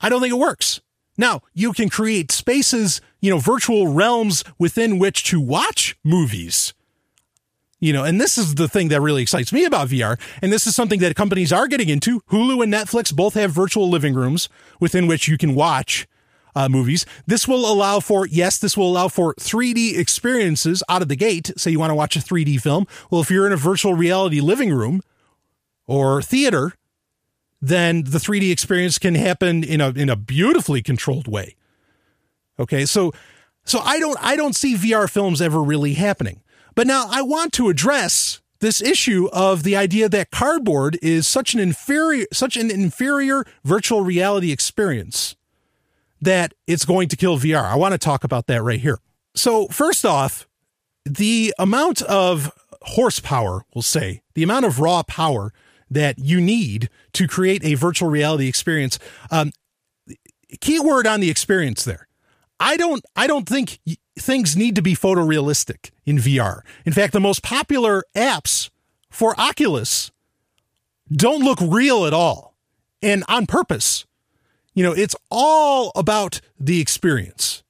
I 0.00 0.08
don't 0.08 0.20
think 0.20 0.32
it 0.32 0.38
works. 0.38 0.80
Now 1.16 1.40
you 1.54 1.72
can 1.72 1.88
create 1.88 2.30
spaces 2.30 3.00
you 3.20 3.30
know 3.30 3.38
virtual 3.38 3.88
realms 3.88 4.44
within 4.58 4.98
which 4.98 5.24
to 5.24 5.40
watch 5.40 5.96
movies 6.04 6.74
you 7.86 7.92
know, 7.92 8.02
and 8.02 8.20
this 8.20 8.36
is 8.36 8.56
the 8.56 8.66
thing 8.66 8.88
that 8.88 9.00
really 9.00 9.22
excites 9.22 9.52
me 9.52 9.64
about 9.64 9.88
VR. 9.88 10.18
And 10.42 10.52
this 10.52 10.66
is 10.66 10.74
something 10.74 10.98
that 11.00 11.14
companies 11.14 11.52
are 11.52 11.68
getting 11.68 11.88
into. 11.88 12.20
Hulu 12.32 12.64
and 12.64 12.72
Netflix 12.72 13.14
both 13.14 13.34
have 13.34 13.52
virtual 13.52 13.88
living 13.88 14.12
rooms 14.12 14.48
within 14.80 15.06
which 15.06 15.28
you 15.28 15.38
can 15.38 15.54
watch 15.54 16.08
uh, 16.56 16.68
movies. 16.68 17.06
This 17.28 17.46
will 17.46 17.70
allow 17.70 18.00
for, 18.00 18.26
yes, 18.26 18.58
this 18.58 18.76
will 18.76 18.90
allow 18.90 19.06
for 19.06 19.34
3D 19.34 19.96
experiences 19.96 20.82
out 20.88 21.00
of 21.00 21.06
the 21.06 21.14
gate. 21.14 21.52
Say 21.56 21.70
you 21.70 21.78
want 21.78 21.90
to 21.90 21.94
watch 21.94 22.16
a 22.16 22.18
3D 22.18 22.60
film. 22.60 22.88
Well, 23.08 23.20
if 23.20 23.30
you're 23.30 23.46
in 23.46 23.52
a 23.52 23.56
virtual 23.56 23.94
reality 23.94 24.40
living 24.40 24.72
room 24.72 25.00
or 25.86 26.20
theater, 26.22 26.72
then 27.62 28.02
the 28.02 28.18
3D 28.18 28.50
experience 28.50 28.98
can 28.98 29.14
happen 29.14 29.62
in 29.62 29.80
a, 29.80 29.90
in 29.90 30.08
a 30.08 30.16
beautifully 30.16 30.82
controlled 30.82 31.28
way. 31.28 31.54
Okay. 32.58 32.84
So, 32.84 33.12
so 33.64 33.78
I 33.78 34.00
don't, 34.00 34.18
I 34.20 34.34
don't 34.34 34.56
see 34.56 34.74
VR 34.74 35.08
films 35.08 35.40
ever 35.40 35.62
really 35.62 35.94
happening. 35.94 36.42
But 36.76 36.86
now 36.86 37.06
I 37.10 37.22
want 37.22 37.52
to 37.54 37.68
address 37.68 38.40
this 38.60 38.80
issue 38.80 39.28
of 39.32 39.64
the 39.64 39.74
idea 39.74 40.08
that 40.08 40.30
cardboard 40.30 40.98
is 41.02 41.26
such 41.26 41.54
an 41.54 41.60
inferior 41.60 42.26
such 42.32 42.56
an 42.56 42.70
inferior 42.70 43.44
virtual 43.64 44.02
reality 44.02 44.52
experience 44.52 45.34
that 46.20 46.54
it's 46.66 46.84
going 46.84 47.08
to 47.08 47.16
kill 47.16 47.38
VR. 47.38 47.64
I 47.64 47.76
want 47.76 47.92
to 47.92 47.98
talk 47.98 48.22
about 48.24 48.46
that 48.46 48.62
right 48.62 48.80
here. 48.80 48.98
So, 49.34 49.66
first 49.68 50.04
off, 50.04 50.46
the 51.04 51.54
amount 51.58 52.02
of 52.02 52.52
horsepower, 52.82 53.64
we'll 53.74 53.82
say, 53.82 54.22
the 54.34 54.42
amount 54.42 54.64
of 54.64 54.78
raw 54.80 55.02
power 55.02 55.52
that 55.90 56.18
you 56.18 56.40
need 56.40 56.88
to 57.12 57.26
create 57.28 57.64
a 57.64 57.74
virtual 57.74 58.08
reality 58.08 58.48
experience. 58.48 58.98
Um, 59.30 59.52
keyword 60.60 61.06
on 61.06 61.20
the 61.20 61.30
experience 61.30 61.84
there. 61.84 62.08
I 62.58 62.76
don't 62.76 63.04
I 63.14 63.26
don't 63.26 63.48
think 63.48 63.78
things 64.18 64.56
need 64.56 64.74
to 64.76 64.82
be 64.82 64.94
photorealistic 64.94 65.90
in 66.04 66.16
VR. 66.16 66.60
In 66.84 66.92
fact, 66.92 67.12
the 67.12 67.20
most 67.20 67.42
popular 67.42 68.04
apps 68.14 68.70
for 69.10 69.38
Oculus 69.38 70.10
don't 71.10 71.44
look 71.44 71.58
real 71.60 72.06
at 72.06 72.14
all 72.14 72.56
and 73.02 73.24
on 73.28 73.46
purpose. 73.46 74.06
You 74.74 74.82
know, 74.82 74.92
it's 74.92 75.16
all 75.30 75.92
about 75.94 76.40
the 76.58 76.80
experience. 76.80 77.62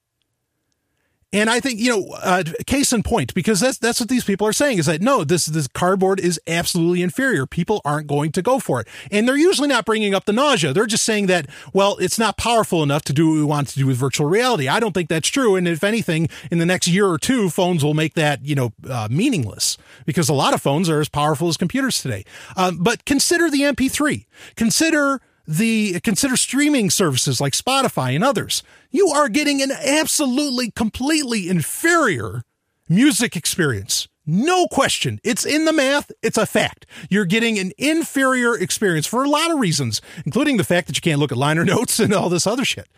And 1.37 1.51
I 1.51 1.61
think 1.61 1.79
you 1.79 1.91
know, 1.91 2.15
uh, 2.23 2.45
case 2.67 2.95
in 2.95 3.03
point, 3.03 3.35
because 3.35 3.61
that's 3.61 3.77
that's 3.77 4.01
what 4.01 4.09
these 4.09 4.25
people 4.25 4.47
are 4.47 4.55
saying 4.55 4.79
is 4.79 4.87
that 4.87 5.03
no, 5.03 5.23
this 5.23 5.45
this 5.45 5.69
cardboard 5.69 6.19
is 6.19 6.41
absolutely 6.47 7.03
inferior. 7.03 7.45
People 7.45 7.83
aren't 7.85 8.07
going 8.07 8.33
to 8.33 8.41
go 8.41 8.59
for 8.59 8.81
it, 8.81 8.89
and 9.11 9.29
they're 9.29 9.37
usually 9.37 9.69
not 9.69 9.85
bringing 9.85 10.15
up 10.15 10.25
the 10.25 10.33
nausea. 10.33 10.73
They're 10.73 10.87
just 10.87 11.05
saying 11.05 11.27
that 11.27 11.47
well, 11.75 11.99
it's 12.01 12.19
not 12.19 12.39
powerful 12.39 12.83
enough 12.83 13.03
to 13.05 13.13
do 13.13 13.29
what 13.29 13.35
we 13.35 13.45
want 13.45 13.69
to 13.69 13.79
do 13.79 13.87
with 13.87 13.99
virtual 13.99 14.27
reality. 14.27 14.67
I 14.67 14.81
don't 14.81 14.93
think 14.93 15.11
that's 15.11 15.29
true, 15.29 15.57
and 15.57 15.69
if 15.69 15.85
anything, 15.85 16.31
in 16.51 16.57
the 16.57 16.65
next 16.65 16.89
year 16.89 17.07
or 17.07 17.19
two, 17.19 17.51
phones 17.51 17.85
will 17.85 17.93
make 17.93 18.15
that 18.15 18.43
you 18.43 18.55
know 18.55 18.73
uh, 18.89 19.09
meaningless 19.11 19.77
because 20.07 20.31
a 20.31 20.35
lot 20.35 20.55
of 20.55 20.63
phones 20.63 20.89
are 20.89 21.03
as 21.03 21.11
powerful 21.11 21.49
as 21.49 21.59
computers 21.59 22.01
today. 22.01 22.25
Um, 22.57 22.79
but 22.79 23.05
consider 23.05 23.51
the 23.51 23.61
MP3. 23.61 24.25
Consider 24.57 25.21
the 25.47 26.01
consider 26.01 26.37
streaming 26.37 26.91
services 26.91 27.41
like 27.41 27.53
Spotify 27.53 28.15
and 28.15 28.25
others. 28.25 28.63
You 28.91 29.09
are 29.09 29.29
getting 29.29 29.63
an 29.63 29.71
absolutely 29.71 30.71
completely 30.71 31.49
inferior 31.49 32.43
music 32.89 33.37
experience. 33.37 34.09
No 34.27 34.67
question. 34.67 35.21
It's 35.23 35.47
in 35.47 35.67
the 35.67 35.73
math. 35.73 36.11
It's 36.21 36.37
a 36.37 36.47
fact. 36.47 36.85
You're 37.09 37.27
getting 37.27 37.59
an 37.59 37.73
inferior 37.79 38.59
experience 38.59 39.07
for 39.07 39.23
a 39.23 39.29
lot 39.29 39.53
of 39.53 39.61
reasons, 39.61 40.03
including 40.25 40.57
the 40.57 40.65
fact 40.65 40.89
that 40.89 40.97
you 40.97 41.01
can't 41.01 41.21
look 41.21 41.31
at 41.31 41.39
liner 41.39 41.65
notes 41.65 42.01
and 42.01 42.13
all 42.13 42.29
this 42.29 42.47
other 42.47 42.65
shit. 42.65 42.89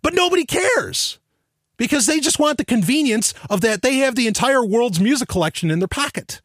But 0.00 0.14
nobody 0.14 0.46
cares 0.46 1.18
because 1.76 2.06
they 2.06 2.20
just 2.20 2.38
want 2.38 2.56
the 2.56 2.64
convenience 2.64 3.34
of 3.50 3.60
that 3.60 3.82
they 3.82 3.96
have 3.96 4.14
the 4.14 4.26
entire 4.26 4.64
world's 4.64 5.00
music 5.00 5.28
collection 5.28 5.70
in 5.70 5.80
their 5.80 5.88
pocket 5.88 6.40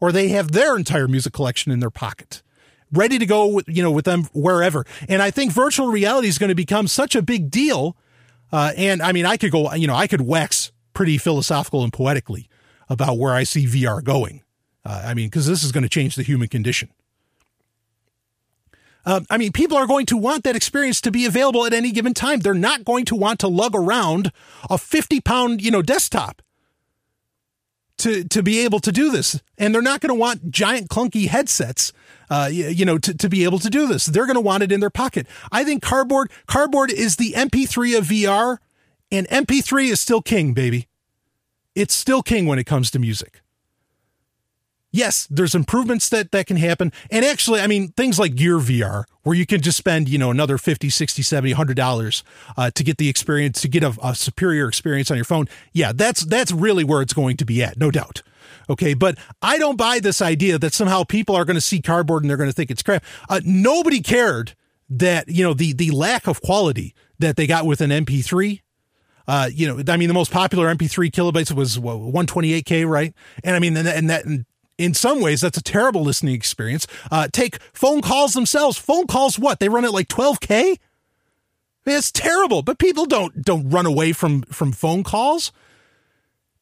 or 0.00 0.12
they 0.12 0.28
have 0.28 0.52
their 0.52 0.76
entire 0.76 1.08
music 1.08 1.32
collection 1.32 1.72
in 1.72 1.80
their 1.80 1.90
pocket 1.90 2.41
ready 2.92 3.18
to 3.18 3.26
go 3.26 3.46
with, 3.46 3.68
you 3.68 3.82
know, 3.82 3.90
with 3.90 4.04
them 4.04 4.24
wherever. 4.32 4.84
And 5.08 5.22
I 5.22 5.30
think 5.30 5.52
virtual 5.52 5.88
reality 5.88 6.28
is 6.28 6.38
going 6.38 6.48
to 6.48 6.54
become 6.54 6.86
such 6.86 7.14
a 7.14 7.22
big 7.22 7.50
deal. 7.50 7.96
Uh, 8.52 8.72
and 8.76 9.02
I 9.02 9.12
mean, 9.12 9.26
I 9.26 9.36
could 9.36 9.50
go, 9.50 9.72
you 9.74 9.86
know, 9.86 9.94
I 9.94 10.06
could 10.06 10.20
wax 10.20 10.72
pretty 10.92 11.18
philosophical 11.18 11.82
and 11.82 11.92
poetically 11.92 12.48
about 12.88 13.18
where 13.18 13.32
I 13.32 13.44
see 13.44 13.66
VR 13.66 14.04
going. 14.04 14.42
Uh, 14.84 15.02
I 15.06 15.14
mean, 15.14 15.28
because 15.28 15.46
this 15.46 15.62
is 15.62 15.72
going 15.72 15.84
to 15.84 15.88
change 15.88 16.16
the 16.16 16.22
human 16.22 16.48
condition. 16.48 16.90
Uh, 19.04 19.20
I 19.30 19.38
mean, 19.38 19.52
people 19.52 19.76
are 19.76 19.86
going 19.86 20.06
to 20.06 20.16
want 20.16 20.44
that 20.44 20.54
experience 20.54 21.00
to 21.00 21.10
be 21.10 21.26
available 21.26 21.66
at 21.66 21.72
any 21.72 21.90
given 21.90 22.14
time. 22.14 22.40
They're 22.40 22.54
not 22.54 22.84
going 22.84 23.04
to 23.06 23.16
want 23.16 23.40
to 23.40 23.48
lug 23.48 23.74
around 23.74 24.30
a 24.70 24.78
50 24.78 25.20
pound, 25.20 25.62
you 25.62 25.70
know, 25.70 25.82
desktop 25.82 26.40
to, 27.98 28.24
to 28.24 28.42
be 28.42 28.60
able 28.60 28.78
to 28.80 28.92
do 28.92 29.10
this. 29.10 29.40
And 29.58 29.74
they're 29.74 29.82
not 29.82 30.00
going 30.00 30.08
to 30.14 30.18
want 30.18 30.50
giant 30.50 30.88
clunky 30.88 31.26
headsets 31.26 31.92
uh, 32.30 32.48
you 32.50 32.84
know, 32.84 32.98
to, 32.98 33.14
to 33.14 33.28
be 33.28 33.44
able 33.44 33.58
to 33.58 33.70
do 33.70 33.86
this. 33.86 34.06
They're 34.06 34.26
going 34.26 34.34
to 34.34 34.40
want 34.40 34.62
it 34.62 34.72
in 34.72 34.80
their 34.80 34.90
pocket. 34.90 35.26
I 35.50 35.64
think 35.64 35.82
cardboard, 35.82 36.30
cardboard 36.46 36.90
is 36.90 37.16
the 37.16 37.32
MP3 37.32 37.98
of 37.98 38.04
VR, 38.06 38.58
and 39.10 39.28
MP3 39.28 39.90
is 39.90 40.00
still 40.00 40.22
king, 40.22 40.54
baby. 40.54 40.88
It's 41.74 41.94
still 41.94 42.22
king 42.22 42.46
when 42.46 42.58
it 42.58 42.64
comes 42.64 42.90
to 42.92 42.98
music. 42.98 43.42
Yes, 44.94 45.26
there's 45.30 45.54
improvements 45.54 46.10
that, 46.10 46.32
that 46.32 46.46
can 46.46 46.58
happen. 46.58 46.92
And 47.10 47.24
actually, 47.24 47.60
I 47.60 47.66
mean, 47.66 47.88
things 47.92 48.18
like 48.18 48.34
Gear 48.34 48.58
VR, 48.58 49.04
where 49.22 49.34
you 49.34 49.46
can 49.46 49.62
just 49.62 49.78
spend, 49.78 50.06
you 50.06 50.18
know, 50.18 50.30
another 50.30 50.58
50, 50.58 50.90
60, 50.90 51.22
70, 51.22 51.54
$100 51.54 52.22
uh, 52.58 52.70
to 52.72 52.84
get 52.84 52.98
the 52.98 53.08
experience, 53.08 53.62
to 53.62 53.68
get 53.68 53.82
a, 53.82 53.96
a 54.02 54.14
superior 54.14 54.68
experience 54.68 55.10
on 55.10 55.16
your 55.16 55.24
phone. 55.24 55.48
Yeah, 55.72 55.92
that's, 55.94 56.26
that's 56.26 56.52
really 56.52 56.84
where 56.84 57.00
it's 57.00 57.14
going 57.14 57.38
to 57.38 57.46
be 57.46 57.62
at, 57.62 57.78
no 57.78 57.90
doubt. 57.90 58.22
Okay. 58.70 58.94
But 58.94 59.18
I 59.40 59.58
don't 59.58 59.76
buy 59.76 60.00
this 60.00 60.22
idea 60.22 60.58
that 60.58 60.74
somehow 60.74 61.04
people 61.04 61.34
are 61.34 61.44
going 61.44 61.56
to 61.56 61.60
see 61.60 61.80
cardboard 61.80 62.22
and 62.22 62.30
they're 62.30 62.36
going 62.36 62.50
to 62.50 62.54
think 62.54 62.70
it's 62.70 62.82
crap. 62.82 63.04
Uh, 63.28 63.40
nobody 63.44 64.00
cared 64.00 64.54
that, 64.88 65.28
you 65.28 65.42
know, 65.44 65.54
the, 65.54 65.72
the 65.72 65.90
lack 65.90 66.26
of 66.26 66.42
quality 66.42 66.94
that 67.18 67.36
they 67.36 67.46
got 67.46 67.66
with 67.66 67.80
an 67.80 67.90
MP3. 67.90 68.60
Uh, 69.26 69.48
you 69.52 69.66
know, 69.66 69.82
I 69.92 69.96
mean, 69.96 70.08
the 70.08 70.14
most 70.14 70.32
popular 70.32 70.72
MP3 70.74 71.10
kilobytes 71.10 71.52
was 71.52 71.78
what, 71.78 71.96
128K, 71.96 72.88
right? 72.88 73.14
And 73.44 73.54
I 73.54 73.58
mean, 73.58 73.76
and, 73.76 73.86
and 73.88 74.10
that, 74.10 74.24
and 74.24 74.44
in 74.78 74.94
some 74.94 75.20
ways, 75.20 75.40
that's 75.40 75.58
a 75.58 75.62
terrible 75.62 76.02
listening 76.02 76.34
experience. 76.34 76.86
Uh, 77.10 77.28
take 77.32 77.58
phone 77.72 78.00
calls 78.00 78.32
themselves. 78.32 78.76
Phone 78.76 79.06
calls, 79.06 79.38
what? 79.38 79.60
They 79.60 79.68
run 79.68 79.84
at 79.84 79.92
like 79.92 80.08
12K? 80.08 80.78
It's 81.84 82.12
terrible, 82.12 82.62
but 82.62 82.78
people 82.78 83.06
don't 83.06 83.42
don't 83.42 83.68
run 83.68 83.86
away 83.86 84.12
from 84.12 84.42
from 84.42 84.70
phone 84.70 85.02
calls. 85.02 85.50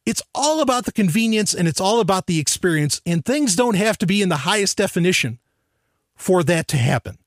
It's 0.06 0.22
all 0.34 0.60
about 0.60 0.86
the 0.86 0.92
convenience 0.92 1.54
and 1.54 1.68
it's 1.68 1.80
all 1.80 2.00
about 2.00 2.26
the 2.26 2.38
experience, 2.38 3.00
and 3.04 3.24
things 3.24 3.54
don't 3.54 3.76
have 3.76 3.98
to 3.98 4.06
be 4.06 4.22
in 4.22 4.28
the 4.28 4.38
highest 4.38 4.78
definition 4.78 5.38
for 6.16 6.42
that 6.44 6.68
to 6.68 6.76
happen. 6.76 7.18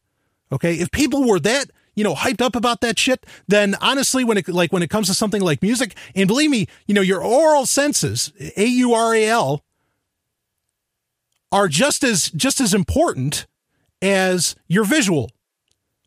Okay. 0.51 0.76
If 0.76 0.91
people 0.91 1.28
were 1.28 1.39
that, 1.39 1.71
you 1.95 2.03
know, 2.03 2.15
hyped 2.15 2.41
up 2.41 2.55
about 2.55 2.82
that 2.82 2.97
shit, 2.97 3.26
then 3.47 3.76
honestly, 3.82 4.24
when 4.24 4.38
it 4.38 4.47
like 4.47 4.74
when 4.74 4.84
it 4.84 4.89
comes 4.89 5.07
to 5.07 5.13
something 5.13 5.41
like 5.41 5.61
music, 5.61 5.95
and 6.15 6.28
believe 6.28 6.49
me, 6.49 6.67
you 6.88 6.93
know, 6.93 7.01
your 7.01 7.24
oral 7.24 7.65
senses, 7.65 8.34
A 8.57 8.65
U 8.65 8.93
R 8.93 9.13
A 9.13 9.26
L, 9.28 9.63
are 11.51 11.67
just 11.67 12.03
as 12.03 12.32
just 12.32 12.59
as 12.59 12.74
important 12.74 13.45
as 14.01 14.55
your 14.67 14.84
visual. 14.84 15.30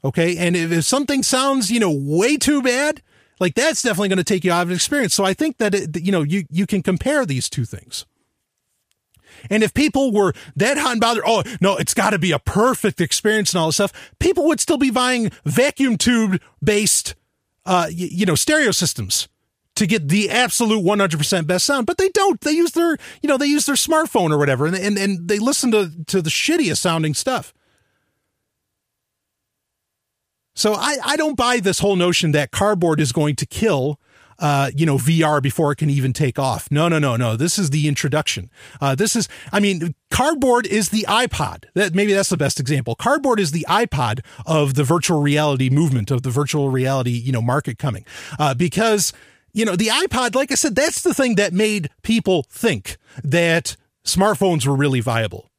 Okay, 0.05 0.37
and 0.37 0.55
if, 0.57 0.71
if 0.73 0.85
something 0.85 1.23
sounds, 1.23 1.71
you 1.71 1.81
know, 1.81 1.91
way 1.91 2.37
too 2.37 2.63
bad, 2.63 3.03
like 3.39 3.55
that's 3.55 3.83
definitely 3.83 4.09
going 4.09 4.19
to 4.19 4.25
take 4.25 4.45
you 4.45 4.53
out 4.53 4.63
of 4.63 4.71
experience. 4.71 5.15
So 5.15 5.25
I 5.25 5.35
think 5.35 5.59
that 5.59 5.75
it, 5.75 6.01
you 6.01 6.13
know 6.13 6.23
you 6.23 6.45
you 6.51 6.67
can 6.67 6.83
compare 6.83 7.27
these 7.27 7.49
two 7.49 7.65
things. 7.65 8.07
And 9.51 9.63
if 9.63 9.75
people 9.75 10.13
were 10.13 10.33
that 10.57 10.79
hot 10.79 10.93
and 10.93 11.01
bothered, 11.01 11.25
oh 11.27 11.43
no, 11.61 11.77
it's 11.77 11.95
got 11.95 12.11
to 12.11 12.19
be 12.19 12.33
a 12.33 12.39
perfect 12.39 13.01
experience 13.01 13.53
and 13.53 13.61
all 13.61 13.69
this 13.69 13.77
stuff, 13.77 14.13
people 14.19 14.47
would 14.47 14.61
still 14.61 14.79
be 14.79 14.91
buying 14.91 15.31
vacuum 15.45 15.99
tube 15.99 16.41
based, 16.63 17.15
uh, 17.65 17.89
you, 17.91 18.09
you 18.11 18.27
know, 18.27 18.35
stereo 18.35 18.71
systems 18.71 19.29
to 19.75 19.87
get 19.87 20.09
the 20.09 20.31
absolute 20.31 20.83
100% 20.83 21.47
best 21.47 21.67
sound, 21.67 21.87
but 21.87 21.99
they 21.99 22.09
don't. 22.09 22.41
They 22.41 22.53
use 22.53 22.73
their, 22.73 22.97
you 23.23 23.29
know, 23.29 23.37
they 23.37 23.47
use 23.47 23.67
their 23.67 23.77
smartphone 23.77 24.31
or 24.31 24.39
whatever, 24.39 24.67
and 24.67 24.75
and, 24.75 24.99
and 24.99 25.29
they 25.29 25.39
listen 25.39 25.71
to 25.73 25.93
to 26.07 26.23
the 26.23 26.31
shittiest 26.31 26.79
sounding 26.79 27.15
stuff. 27.15 27.53
So 30.57 30.75
I, 30.75 30.97
I 31.05 31.17
don't 31.17 31.37
buy 31.37 31.61
this 31.61 31.79
whole 31.79 31.97
notion 31.97 32.33
that 32.33 32.51
cardboard 32.51 33.01
is 33.01 33.13
going 33.13 33.37
to 33.37 33.47
kill 33.47 34.01
uh, 34.39 34.71
you 34.75 34.85
know, 34.85 34.97
VR 34.97 35.43
before 35.43 35.73
it 35.73 35.77
can 35.77 35.91
even 35.91 36.13
take 36.13 36.39
off. 36.39 36.71
No, 36.71 36.89
no, 36.89 36.99
no, 36.99 37.17
no. 37.17 37.37
This 37.37 37.59
is 37.59 37.71
the 37.71 37.89
introduction. 37.89 38.51
Uh, 38.81 38.95
this 38.95 39.17
is, 39.17 39.29
I 39.53 39.61
mean, 39.61 39.95
cardboard 40.11 40.67
is 40.67 40.91
the 40.91 41.07
iPod. 41.09 41.65
That 41.75 41.95
maybe 41.95 42.13
that's 42.13 42.29
the 42.29 42.37
best 42.37 42.61
example. 42.61 42.95
Cardboard 42.95 43.41
is 43.41 43.53
the 43.53 43.65
iPod 43.69 44.21
of 44.45 44.75
the 44.75 44.85
virtual 44.85 45.21
reality 45.21 45.71
movement 45.71 46.11
of 46.11 46.23
the 46.23 46.31
virtual 46.31 46.69
reality, 46.69 47.13
you 47.13 47.33
know, 47.33 47.43
market 47.43 47.79
coming, 47.79 48.05
uh, 48.39 48.55
because 48.55 49.13
you 49.53 49.65
know 49.65 49.77
the 49.77 49.87
iPod. 49.87 50.35
Like 50.35 50.53
I 50.53 50.55
said, 50.55 50.75
that's 50.75 51.03
the 51.03 51.15
thing 51.15 51.37
that 51.37 51.53
made 51.53 51.89
people 52.03 52.45
think 52.51 52.99
that 53.25 53.77
smartphones 54.05 54.67
were 54.67 54.77
really 54.77 55.01
viable. 55.01 55.51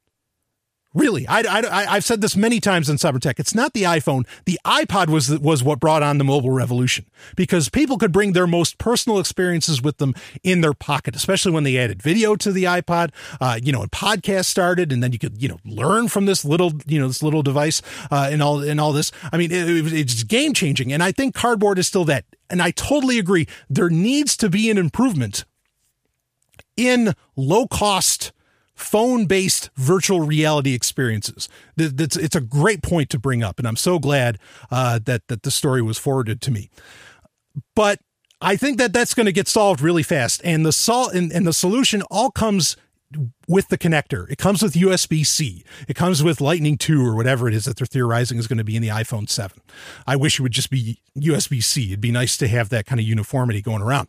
Really, 0.98 1.28
I, 1.28 1.42
I, 1.42 1.86
I've 1.94 2.04
said 2.04 2.22
this 2.22 2.36
many 2.36 2.58
times 2.58 2.88
in 2.88 2.96
Cybertech. 2.96 3.38
It's 3.38 3.54
not 3.54 3.72
the 3.72 3.84
iPhone. 3.84 4.26
The 4.46 4.58
iPod 4.64 5.08
was 5.08 5.38
was 5.38 5.62
what 5.62 5.78
brought 5.78 6.02
on 6.02 6.18
the 6.18 6.24
mobile 6.24 6.50
revolution 6.50 7.06
because 7.36 7.68
people 7.68 7.98
could 7.98 8.10
bring 8.10 8.32
their 8.32 8.48
most 8.48 8.78
personal 8.78 9.20
experiences 9.20 9.80
with 9.80 9.98
them 9.98 10.16
in 10.42 10.60
their 10.60 10.74
pocket, 10.74 11.14
especially 11.14 11.52
when 11.52 11.62
they 11.62 11.78
added 11.78 12.02
video 12.02 12.34
to 12.34 12.50
the 12.50 12.64
iPod. 12.64 13.12
Uh, 13.40 13.60
you 13.62 13.70
know, 13.70 13.82
and 13.82 13.92
podcast 13.92 14.46
started, 14.46 14.90
and 14.92 15.00
then 15.00 15.12
you 15.12 15.20
could 15.20 15.40
you 15.40 15.48
know 15.48 15.58
learn 15.64 16.08
from 16.08 16.26
this 16.26 16.44
little 16.44 16.72
you 16.84 16.98
know 16.98 17.06
this 17.06 17.22
little 17.22 17.44
device 17.44 17.80
uh, 18.10 18.28
and 18.32 18.42
all 18.42 18.60
and 18.60 18.80
all 18.80 18.92
this. 18.92 19.12
I 19.32 19.36
mean, 19.36 19.52
it, 19.52 19.92
it's 19.92 20.24
game 20.24 20.52
changing, 20.52 20.92
and 20.92 21.00
I 21.00 21.12
think 21.12 21.32
cardboard 21.32 21.78
is 21.78 21.86
still 21.86 22.06
that. 22.06 22.24
And 22.50 22.60
I 22.60 22.72
totally 22.72 23.20
agree. 23.20 23.46
There 23.70 23.88
needs 23.88 24.36
to 24.38 24.50
be 24.50 24.68
an 24.68 24.78
improvement 24.78 25.44
in 26.76 27.14
low 27.36 27.68
cost 27.68 28.32
phone 28.78 29.26
based 29.26 29.70
virtual 29.76 30.20
reality 30.20 30.72
experiences. 30.74 31.48
It's, 31.76 32.16
it's 32.16 32.36
a 32.36 32.40
great 32.40 32.82
point 32.82 33.10
to 33.10 33.18
bring 33.18 33.42
up, 33.42 33.58
and 33.58 33.66
I'm 33.66 33.76
so 33.76 33.98
glad 33.98 34.38
uh, 34.70 35.00
that, 35.04 35.26
that 35.28 35.42
the 35.42 35.50
story 35.50 35.82
was 35.82 35.98
forwarded 35.98 36.40
to 36.42 36.50
me. 36.50 36.70
But 37.74 38.00
I 38.40 38.56
think 38.56 38.78
that 38.78 38.92
that's 38.92 39.14
going 39.14 39.26
to 39.26 39.32
get 39.32 39.48
solved 39.48 39.80
really 39.80 40.04
fast, 40.04 40.40
and 40.44 40.64
the 40.64 40.72
sol- 40.72 41.10
and, 41.10 41.32
and 41.32 41.46
the 41.46 41.52
solution 41.52 42.02
all 42.02 42.30
comes 42.30 42.76
with 43.48 43.68
the 43.68 43.78
connector. 43.78 44.30
It 44.30 44.36
comes 44.36 44.62
with 44.62 44.74
USB 44.74 45.26
C. 45.26 45.64
It 45.88 45.96
comes 45.96 46.22
with 46.22 46.42
Lightning 46.42 46.76
2 46.76 47.04
or 47.04 47.16
whatever 47.16 47.48
it 47.48 47.54
is 47.54 47.64
that 47.64 47.78
they're 47.78 47.86
theorizing 47.86 48.38
is 48.38 48.46
going 48.46 48.58
to 48.58 48.64
be 48.64 48.76
in 48.76 48.82
the 48.82 48.88
iPhone 48.88 49.28
7. 49.28 49.62
I 50.06 50.14
wish 50.14 50.38
it 50.38 50.42
would 50.42 50.52
just 50.52 50.68
be 50.68 51.00
USB 51.16 51.62
C. 51.62 51.86
It'd 51.86 52.02
be 52.02 52.12
nice 52.12 52.36
to 52.36 52.48
have 52.48 52.68
that 52.68 52.84
kind 52.84 53.00
of 53.00 53.06
uniformity 53.06 53.62
going 53.62 53.80
around 53.80 54.08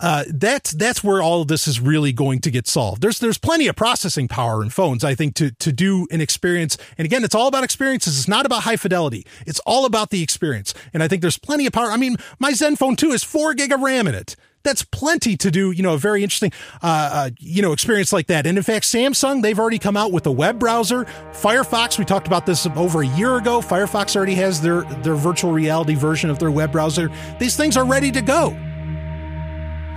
uh, 0.00 0.24
that's 0.28 0.72
that's 0.72 1.02
where 1.02 1.22
all 1.22 1.42
of 1.42 1.48
this 1.48 1.66
is 1.66 1.80
really 1.80 2.12
going 2.12 2.40
to 2.40 2.50
get 2.50 2.66
solved. 2.66 3.02
There's 3.02 3.18
there's 3.18 3.38
plenty 3.38 3.66
of 3.66 3.76
processing 3.76 4.28
power 4.28 4.62
in 4.62 4.70
phones, 4.70 5.04
I 5.04 5.14
think, 5.14 5.34
to 5.36 5.50
to 5.52 5.72
do 5.72 6.06
an 6.10 6.20
experience. 6.20 6.76
And 6.98 7.06
again, 7.06 7.24
it's 7.24 7.34
all 7.34 7.48
about 7.48 7.64
experiences. 7.64 8.18
It's 8.18 8.28
not 8.28 8.46
about 8.46 8.62
high 8.62 8.76
fidelity. 8.76 9.26
It's 9.46 9.60
all 9.60 9.84
about 9.84 10.10
the 10.10 10.22
experience. 10.22 10.74
And 10.92 11.02
I 11.02 11.08
think 11.08 11.22
there's 11.22 11.38
plenty 11.38 11.66
of 11.66 11.72
power. 11.72 11.90
I 11.90 11.96
mean, 11.96 12.16
my 12.38 12.52
Zenfone 12.52 12.96
2 12.96 13.12
is 13.12 13.24
four 13.24 13.54
gig 13.54 13.72
of 13.72 13.80
RAM 13.80 14.06
in 14.06 14.14
it. 14.14 14.36
That's 14.62 14.82
plenty 14.82 15.36
to 15.36 15.50
do, 15.52 15.70
you 15.70 15.84
know, 15.84 15.94
a 15.94 15.98
very 15.98 16.24
interesting, 16.24 16.50
uh, 16.82 17.10
uh, 17.12 17.30
you 17.38 17.62
know, 17.62 17.70
experience 17.70 18.12
like 18.12 18.26
that. 18.26 18.48
And 18.48 18.58
in 18.58 18.64
fact, 18.64 18.84
Samsung, 18.84 19.40
they've 19.40 19.58
already 19.58 19.78
come 19.78 19.96
out 19.96 20.10
with 20.10 20.26
a 20.26 20.32
web 20.32 20.58
browser. 20.58 21.04
Firefox, 21.30 22.00
we 22.00 22.04
talked 22.04 22.26
about 22.26 22.46
this 22.46 22.66
over 22.74 23.02
a 23.02 23.06
year 23.06 23.36
ago. 23.36 23.60
Firefox 23.60 24.16
already 24.16 24.34
has 24.34 24.60
their, 24.60 24.82
their 24.82 25.14
virtual 25.14 25.52
reality 25.52 25.94
version 25.94 26.30
of 26.30 26.40
their 26.40 26.50
web 26.50 26.72
browser. 26.72 27.12
These 27.38 27.56
things 27.56 27.76
are 27.76 27.86
ready 27.86 28.10
to 28.10 28.20
go 28.20 28.58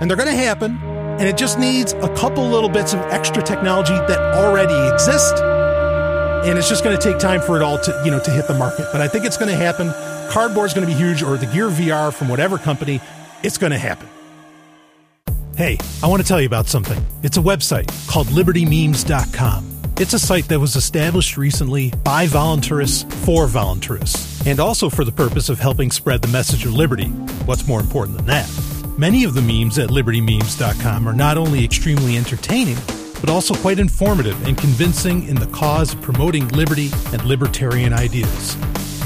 and 0.00 0.10
they're 0.10 0.16
going 0.16 0.28
to 0.28 0.34
happen. 0.34 0.78
And 1.20 1.28
it 1.28 1.36
just 1.36 1.58
needs 1.58 1.92
a 1.92 2.14
couple 2.16 2.48
little 2.48 2.70
bits 2.70 2.94
of 2.94 3.00
extra 3.00 3.42
technology 3.42 3.92
that 3.92 4.18
already 4.36 4.74
exist. 4.94 5.34
And 5.36 6.58
it's 6.58 6.68
just 6.68 6.82
going 6.82 6.96
to 6.96 7.02
take 7.02 7.18
time 7.18 7.42
for 7.42 7.56
it 7.56 7.62
all 7.62 7.78
to, 7.78 8.02
you 8.04 8.10
know, 8.10 8.18
to 8.20 8.30
hit 8.30 8.48
the 8.48 8.54
market. 8.54 8.86
But 8.90 9.02
I 9.02 9.08
think 9.08 9.26
it's 9.26 9.36
going 9.36 9.50
to 9.50 9.56
happen. 9.56 9.92
Cardboard's 10.30 10.72
going 10.72 10.86
to 10.86 10.92
be 10.92 10.98
huge, 10.98 11.22
or 11.22 11.36
the 11.36 11.46
Gear 11.46 11.68
VR 11.68 12.14
from 12.14 12.30
whatever 12.30 12.56
company, 12.56 13.00
it's 13.42 13.58
going 13.58 13.72
to 13.72 13.78
happen. 13.78 14.08
Hey, 15.56 15.76
I 16.02 16.06
want 16.06 16.22
to 16.22 16.26
tell 16.26 16.40
you 16.40 16.46
about 16.46 16.68
something. 16.68 17.04
It's 17.22 17.36
a 17.36 17.40
website 17.40 17.86
called 18.08 18.28
libertymemes.com. 18.28 19.66
It's 19.98 20.14
a 20.14 20.18
site 20.18 20.48
that 20.48 20.58
was 20.58 20.76
established 20.76 21.36
recently 21.36 21.90
by 22.02 22.26
voluntarists 22.26 23.12
for 23.26 23.46
voluntarists, 23.46 24.46
and 24.46 24.58
also 24.58 24.88
for 24.88 25.04
the 25.04 25.12
purpose 25.12 25.50
of 25.50 25.58
helping 25.58 25.90
spread 25.90 26.22
the 26.22 26.28
message 26.28 26.64
of 26.64 26.72
liberty. 26.72 27.08
What's 27.44 27.68
more 27.68 27.80
important 27.80 28.16
than 28.16 28.26
that? 28.28 28.79
Many 29.00 29.24
of 29.24 29.32
the 29.32 29.40
memes 29.40 29.78
at 29.78 29.88
libertymemes.com 29.88 31.08
are 31.08 31.14
not 31.14 31.38
only 31.38 31.64
extremely 31.64 32.18
entertaining, 32.18 32.76
but 33.22 33.30
also 33.30 33.54
quite 33.54 33.78
informative 33.78 34.46
and 34.46 34.58
convincing 34.58 35.26
in 35.26 35.36
the 35.36 35.46
cause 35.46 35.94
of 35.94 36.02
promoting 36.02 36.46
liberty 36.48 36.90
and 37.10 37.24
libertarian 37.24 37.94
ideas. 37.94 38.58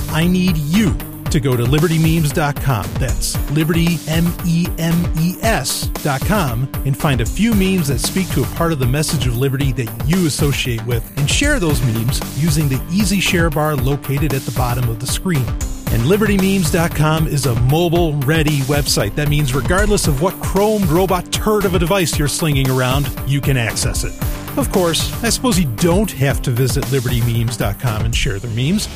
I 0.09 0.26
need 0.26 0.57
you 0.57 0.97
to 1.30 1.38
go 1.38 1.57
to 1.57 1.62
libertymemes.com. 1.62 2.86
That's 2.95 3.51
liberty, 3.53 3.99
M 4.09 4.32
E 4.45 4.66
M 4.78 5.12
E 5.20 5.36
S.com, 5.42 6.68
and 6.84 6.99
find 6.99 7.20
a 7.20 7.26
few 7.26 7.55
memes 7.55 7.86
that 7.86 8.01
speak 8.01 8.28
to 8.30 8.42
a 8.42 8.47
part 8.57 8.72
of 8.72 8.80
the 8.80 8.86
message 8.86 9.28
of 9.28 9.38
liberty 9.38 9.70
that 9.74 10.09
you 10.09 10.26
associate 10.26 10.84
with, 10.86 11.09
and 11.16 11.30
share 11.30 11.61
those 11.61 11.80
memes 11.82 12.20
using 12.42 12.68
the 12.68 12.84
easy 12.90 13.20
share 13.20 13.49
bar 13.49 13.76
located 13.76 14.34
at 14.34 14.42
the 14.42 14.55
bottom 14.57 14.88
of 14.88 14.99
the 14.99 15.07
screen. 15.07 15.47
And 15.95 16.03
libertymemes.com 16.03 17.28
is 17.28 17.47
a 17.47 17.55
mobile 17.55 18.14
ready 18.22 18.59
website. 18.62 19.14
That 19.14 19.28
means, 19.28 19.55
regardless 19.55 20.09
of 20.09 20.20
what 20.20 20.34
chromed 20.42 20.90
robot 20.90 21.30
turd 21.30 21.64
of 21.64 21.76
a 21.76 21.78
device 21.78 22.18
you're 22.18 22.26
slinging 22.26 22.68
around, 22.68 23.09
you 23.28 23.40
can 23.40 23.57
access 23.57 24.03
it. 24.03 24.12
Of 24.59 24.72
course, 24.72 25.12
I 25.22 25.30
suppose 25.30 25.57
you 25.57 25.66
don't 25.76 26.11
have 26.11 26.42
to 26.42 26.51
visit 26.51 26.82
libertymemes.com 26.86 28.07
and 28.07 28.12
share 28.12 28.40
their 28.40 28.51
memes. 28.51 28.88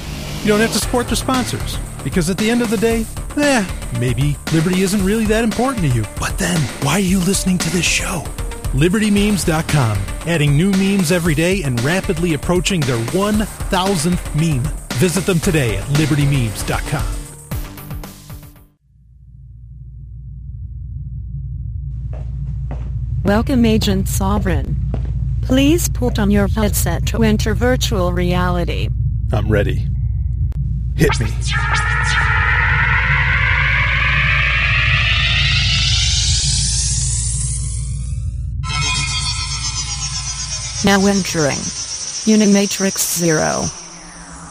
You 0.43 0.49
don't 0.49 0.59
have 0.59 0.73
to 0.73 0.81
support 0.81 1.07
their 1.07 1.15
sponsors. 1.15 1.79
Because 2.03 2.31
at 2.31 2.37
the 2.37 2.51
end 2.51 2.63
of 2.63 2.71
the 2.71 2.77
day, 2.77 3.07
eh, 3.37 3.65
maybe 4.01 4.37
liberty 4.53 4.83
isn't 4.83 5.05
really 5.05 5.27
that 5.27 5.45
important 5.45 5.89
to 5.89 5.97
you. 5.97 6.05
But 6.19 6.37
then, 6.37 6.61
why 6.83 6.95
are 6.95 6.99
you 6.99 7.21
listening 7.21 7.59
to 7.59 7.71
this 7.71 7.85
show? 7.85 8.25
LibertyMemes.com, 8.73 9.97
adding 10.27 10.57
new 10.57 10.73
memes 10.73 11.13
every 11.13 11.37
day 11.37 11.63
and 11.63 11.81
rapidly 11.85 12.35
approaching 12.35 12.81
their 12.81 12.99
1000th 13.13 14.35
meme. 14.35 14.88
Visit 14.99 15.27
them 15.27 15.39
today 15.39 15.77
at 15.77 15.85
libertymemes.com. 15.95 17.07
Welcome, 23.23 23.65
Agent 23.65 24.09
Sovereign. 24.09 24.75
Please 25.43 25.89
put 25.89 26.19
on 26.19 26.33
your 26.33 26.49
headset 26.49 27.07
to 27.07 27.23
enter 27.23 27.55
virtual 27.55 28.13
reality. 28.13 28.89
I'm 29.33 29.49
ready. 29.49 29.87
Hit 30.97 31.21
me. 31.21 31.27
Now 40.85 41.07
entering 41.07 41.59
Unimatrix 42.27 42.99
Zero. 43.17 43.65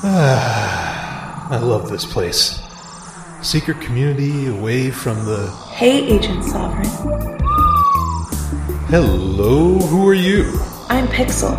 Ah, 0.04 1.48
I 1.50 1.58
love 1.58 1.90
this 1.90 2.06
place. 2.06 2.62
Secret 3.42 3.82
community 3.82 4.46
away 4.48 4.92
from 4.92 5.26
the. 5.26 5.50
Hey, 5.72 6.06
Agent 6.06 6.44
Sovereign. 6.44 6.86
Hello, 8.90 9.80
who 9.80 10.08
are 10.08 10.14
you? 10.14 10.44
I'm 10.90 11.08
Pixel. 11.08 11.58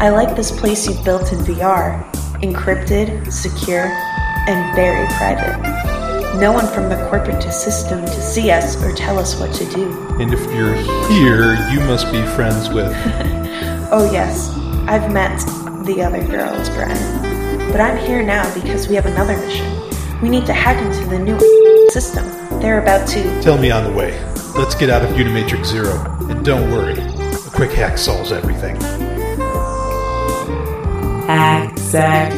I 0.00 0.10
like 0.10 0.34
this 0.34 0.50
place 0.50 0.88
you've 0.88 1.04
built 1.04 1.32
in 1.32 1.38
VR. 1.40 2.04
Encrypted, 2.42 3.32
secure, 3.32 3.86
and 4.48 4.74
very 4.74 5.06
private. 5.14 5.56
No 6.40 6.50
one 6.50 6.66
from 6.66 6.88
the 6.88 6.96
corporate 7.08 7.40
system 7.52 8.04
to 8.04 8.20
see 8.20 8.50
us 8.50 8.82
or 8.82 8.92
tell 8.96 9.16
us 9.16 9.38
what 9.38 9.54
to 9.54 9.64
do. 9.70 9.92
And 10.20 10.34
if 10.34 10.40
you're 10.52 10.74
here, 11.08 11.54
you 11.70 11.78
must 11.86 12.10
be 12.10 12.20
friends 12.34 12.68
with. 12.68 12.92
oh, 13.92 14.10
yes. 14.12 14.50
I've 14.88 15.12
met 15.12 15.38
the 15.86 16.02
other 16.02 16.26
girls, 16.26 16.68
Brian. 16.70 17.25
But 17.72 17.80
I'm 17.80 17.98
here 18.06 18.22
now 18.22 18.52
because 18.54 18.88
we 18.88 18.94
have 18.94 19.06
another 19.06 19.36
mission. 19.36 19.66
We 20.22 20.28
need 20.28 20.46
to 20.46 20.52
hack 20.52 20.82
into 20.82 21.08
the 21.10 21.18
new 21.18 21.38
system. 21.90 22.24
They're 22.60 22.80
about 22.80 23.06
to. 23.08 23.42
Tell 23.42 23.58
me 23.58 23.70
on 23.70 23.84
the 23.84 23.92
way. 23.92 24.18
Let's 24.54 24.74
get 24.74 24.88
out 24.88 25.02
of 25.02 25.10
Unimatrix 25.10 25.66
Zero. 25.66 25.94
And 26.30 26.44
don't 26.44 26.70
worry, 26.70 26.98
a 26.98 27.50
quick 27.50 27.70
hack 27.72 27.98
solves 27.98 28.32
everything. 28.32 28.76
Hacksec. 31.26 32.30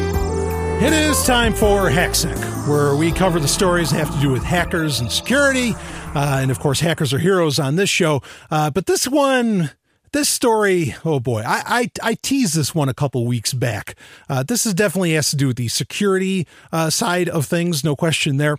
It 0.81 0.93
is 0.93 1.23
time 1.25 1.53
for 1.53 1.89
Hacksec, 1.89 2.67
where 2.67 2.95
we 2.95 3.11
cover 3.11 3.39
the 3.39 3.47
stories 3.47 3.91
that 3.91 3.97
have 3.97 4.13
to 4.13 4.21
do 4.21 4.31
with 4.31 4.43
hackers 4.43 4.99
and 4.99 5.11
security. 5.11 5.75
Uh, 6.15 6.39
and 6.41 6.51
of 6.51 6.59
course, 6.59 6.79
hackers 6.79 7.13
are 7.13 7.19
heroes 7.19 7.59
on 7.59 7.75
this 7.75 7.89
show. 7.89 8.21
Uh, 8.49 8.69
but 8.71 8.87
this 8.87 9.07
one, 9.07 9.71
this 10.11 10.29
story, 10.29 10.95
oh 11.05 11.19
boy, 11.19 11.43
I, 11.45 11.61
I, 11.65 11.91
I 12.01 12.13
teased 12.15 12.55
this 12.55 12.73
one 12.73 12.89
a 12.89 12.93
couple 12.93 13.25
weeks 13.25 13.53
back. 13.53 13.95
Uh, 14.27 14.43
this 14.43 14.65
is 14.65 14.73
definitely 14.73 15.13
has 15.13 15.29
to 15.31 15.35
do 15.35 15.47
with 15.47 15.57
the 15.57 15.67
security 15.67 16.47
uh, 16.71 16.89
side 16.89 17.29
of 17.29 17.45
things, 17.45 17.83
no 17.83 17.95
question 17.95 18.37
there. 18.37 18.57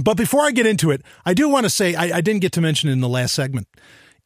But 0.00 0.16
before 0.16 0.42
I 0.42 0.50
get 0.50 0.66
into 0.66 0.90
it, 0.90 1.02
I 1.26 1.34
do 1.34 1.48
want 1.48 1.64
to 1.64 1.70
say 1.70 1.94
I, 1.94 2.18
I 2.18 2.20
didn't 2.20 2.40
get 2.40 2.52
to 2.52 2.60
mention 2.60 2.88
in 2.88 3.00
the 3.00 3.08
last 3.08 3.34
segment. 3.34 3.68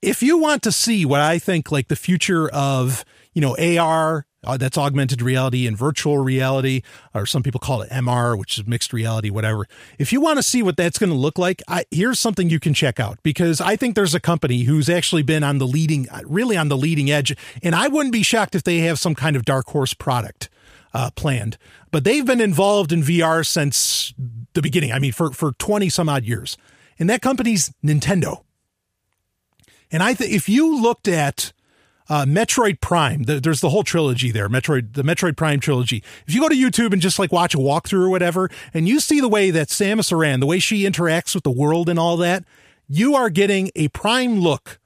If 0.03 0.22
you 0.22 0.39
want 0.39 0.62
to 0.62 0.72
see 0.72 1.05
what 1.05 1.20
I 1.20 1.39
think 1.39 1.72
like 1.72 1.89
the 1.89 1.97
future 1.97 2.49
of, 2.49 3.05
you 3.33 3.41
know, 3.41 3.57
AR, 3.57 4.26
uh, 4.47 4.57
that's 4.57 4.78
augmented 4.78 5.20
reality 5.20 5.66
and 5.66 5.76
virtual 5.76 6.18
reality, 6.18 6.82
or 7.14 7.26
some 7.26 7.42
people 7.42 7.59
call 7.59 7.82
it 7.82 7.90
MR, 7.90 8.38
which 8.38 8.59
is 8.59 8.66
mixed 8.66 8.92
reality, 8.92 9.30
whatever. 9.30 9.66
If 9.99 10.12
you 10.12 10.20
want 10.20 10.38
to 10.38 10.42
see 10.42 10.62
what 10.62 10.76
that's 10.76 10.99
going 10.99 11.11
to 11.11 11.16
look 11.16 11.38
like, 11.38 11.62
I, 11.68 11.84
here's 11.90 12.20
something 12.20 12.49
you 12.49 12.61
can 12.61 12.74
check 12.74 13.01
out 13.01 13.18
because 13.22 13.61
I 13.61 13.76
think 13.76 13.94
there's 13.94 14.14
a 14.14 14.20
company 14.20 14.62
who's 14.62 14.88
actually 14.88 15.22
been 15.22 15.42
on 15.42 15.59
the 15.59 15.66
leading, 15.66 16.07
really 16.24 16.57
on 16.57 16.68
the 16.68 16.76
leading 16.76 17.11
edge, 17.11 17.36
and 17.62 17.74
I 17.74 17.88
wouldn't 17.88 18.12
be 18.12 18.22
shocked 18.22 18.55
if 18.55 18.62
they 18.62 18.78
have 18.78 18.99
some 18.99 19.14
kind 19.14 19.36
of 19.36 19.44
dark 19.44 19.68
horse 19.68 19.94
product 19.94 20.49
uh, 20.94 21.11
planned. 21.16 21.59
But 21.90 22.05
they've 22.05 22.24
been 22.24 22.40
involved 22.40 22.92
in 22.92 23.03
VR 23.03 23.47
since 23.47 24.14
the 24.55 24.62
beginning. 24.62 24.92
I 24.92 24.99
mean, 24.99 25.12
for 25.12 25.30
for 25.32 25.53
twenty 25.53 25.88
some 25.88 26.09
odd 26.09 26.24
years, 26.24 26.57
and 26.99 27.09
that 27.11 27.22
company's 27.22 27.72
Nintendo. 27.84 28.42
And 29.90 30.03
I 30.03 30.14
think 30.14 30.32
if 30.32 30.49
you 30.49 30.80
looked 30.80 31.07
at 31.07 31.53
uh, 32.09 32.24
Metroid 32.24 32.80
Prime. 32.80 33.24
The, 33.24 33.40
there's 33.40 33.61
the 33.61 33.70
whole 33.70 33.82
trilogy 33.82 34.30
there, 34.30 34.48
Metroid, 34.48 34.94
the 34.94 35.02
Metroid 35.02 35.36
Prime 35.36 35.61
trilogy. 35.61 36.02
If 36.26 36.34
you 36.34 36.40
go 36.40 36.48
to 36.48 36.54
YouTube 36.54 36.92
and 36.92 37.02
just 37.02 37.18
like 37.18 37.32
watch 37.32 37.54
a 37.54 37.59
walkthrough 37.59 38.04
or 38.04 38.09
whatever, 38.09 38.50
and 38.72 38.88
you 38.88 39.00
see 39.00 39.20
the 39.20 39.28
way 39.28 39.50
that 39.50 39.68
Samus 39.68 40.12
Aran, 40.12 40.40
the 40.40 40.46
way 40.46 40.59
she 40.59 40.84
interacts 40.84 41.34
with 41.34 41.44
the 41.44 41.50
world 41.50 41.88
and 41.88 41.98
all 41.98 42.16
that, 42.18 42.44
you 42.88 43.14
are 43.14 43.30
getting 43.30 43.70
a 43.74 43.88
prime 43.88 44.40
look 44.40 44.78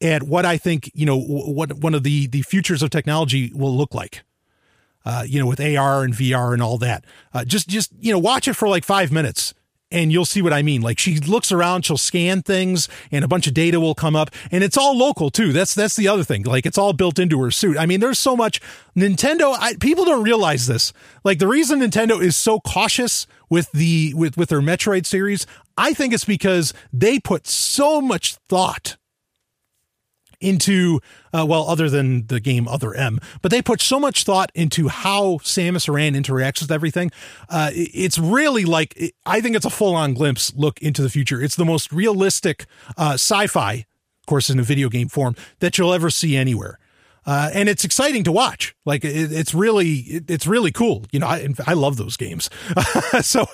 at 0.00 0.22
what 0.22 0.44
I 0.46 0.56
think 0.56 0.90
you 0.94 1.04
know 1.04 1.18
what 1.18 1.74
one 1.74 1.94
of 1.94 2.02
the 2.02 2.26
the 2.26 2.42
futures 2.42 2.82
of 2.82 2.90
technology 2.90 3.52
will 3.54 3.76
look 3.76 3.94
like. 3.94 4.22
Uh, 5.04 5.24
you 5.26 5.40
know, 5.40 5.46
with 5.46 5.58
AR 5.60 6.02
and 6.02 6.12
VR 6.12 6.52
and 6.52 6.60
all 6.60 6.76
that. 6.76 7.02
Uh, 7.32 7.44
just 7.44 7.68
just 7.68 7.92
you 7.98 8.12
know, 8.12 8.18
watch 8.18 8.46
it 8.46 8.54
for 8.54 8.68
like 8.68 8.84
five 8.84 9.10
minutes 9.10 9.54
and 9.90 10.12
you'll 10.12 10.24
see 10.24 10.42
what 10.42 10.52
I 10.52 10.62
mean. 10.62 10.82
Like 10.82 10.98
she 10.98 11.18
looks 11.18 11.50
around, 11.50 11.84
she'll 11.84 11.96
scan 11.96 12.42
things 12.42 12.88
and 13.10 13.24
a 13.24 13.28
bunch 13.28 13.46
of 13.46 13.54
data 13.54 13.80
will 13.80 13.94
come 13.94 14.14
up 14.14 14.30
and 14.50 14.62
it's 14.62 14.76
all 14.76 14.96
local 14.96 15.30
too. 15.30 15.52
That's, 15.52 15.74
that's 15.74 15.96
the 15.96 16.08
other 16.08 16.24
thing. 16.24 16.42
Like 16.42 16.66
it's 16.66 16.78
all 16.78 16.92
built 16.92 17.18
into 17.18 17.40
her 17.42 17.50
suit. 17.50 17.78
I 17.78 17.86
mean, 17.86 18.00
there's 18.00 18.18
so 18.18 18.36
much 18.36 18.60
Nintendo. 18.96 19.56
I, 19.58 19.74
people 19.76 20.04
don't 20.04 20.22
realize 20.22 20.66
this. 20.66 20.92
Like 21.24 21.38
the 21.38 21.48
reason 21.48 21.80
Nintendo 21.80 22.20
is 22.20 22.36
so 22.36 22.60
cautious 22.60 23.26
with 23.48 23.70
the, 23.72 24.12
with, 24.14 24.36
with 24.36 24.50
their 24.50 24.60
Metroid 24.60 25.06
series, 25.06 25.46
I 25.76 25.94
think 25.94 26.12
it's 26.12 26.24
because 26.24 26.74
they 26.92 27.18
put 27.18 27.46
so 27.46 28.00
much 28.00 28.36
thought 28.48 28.96
into 30.40 31.00
uh, 31.32 31.44
well 31.46 31.68
other 31.68 31.88
than 31.88 32.26
the 32.28 32.40
game 32.40 32.68
other 32.68 32.94
m 32.94 33.18
but 33.42 33.50
they 33.50 33.60
put 33.60 33.80
so 33.80 33.98
much 33.98 34.24
thought 34.24 34.50
into 34.54 34.88
how 34.88 35.38
samus 35.38 35.88
aran 35.88 36.14
interacts 36.14 36.60
with 36.60 36.70
everything 36.70 37.10
uh, 37.48 37.70
it's 37.74 38.18
really 38.18 38.64
like 38.64 39.14
i 39.26 39.40
think 39.40 39.56
it's 39.56 39.66
a 39.66 39.70
full-on 39.70 40.14
glimpse 40.14 40.52
look 40.54 40.80
into 40.80 41.02
the 41.02 41.10
future 41.10 41.42
it's 41.42 41.56
the 41.56 41.64
most 41.64 41.92
realistic 41.92 42.66
uh, 42.96 43.14
sci-fi 43.14 43.74
of 43.74 44.26
course 44.26 44.48
in 44.50 44.58
a 44.58 44.62
video 44.62 44.88
game 44.88 45.08
form 45.08 45.34
that 45.60 45.76
you'll 45.78 45.94
ever 45.94 46.10
see 46.10 46.36
anywhere 46.36 46.78
uh, 47.28 47.50
and 47.52 47.68
it's 47.68 47.84
exciting 47.84 48.24
to 48.24 48.32
watch. 48.32 48.74
Like 48.86 49.04
it, 49.04 49.30
it's 49.30 49.52
really, 49.52 49.96
it, 49.96 50.30
it's 50.30 50.46
really 50.46 50.72
cool. 50.72 51.04
You 51.12 51.20
know, 51.20 51.26
I, 51.26 51.46
I 51.66 51.74
love 51.74 51.98
those 51.98 52.16
games. 52.16 52.48
so, 53.20 53.44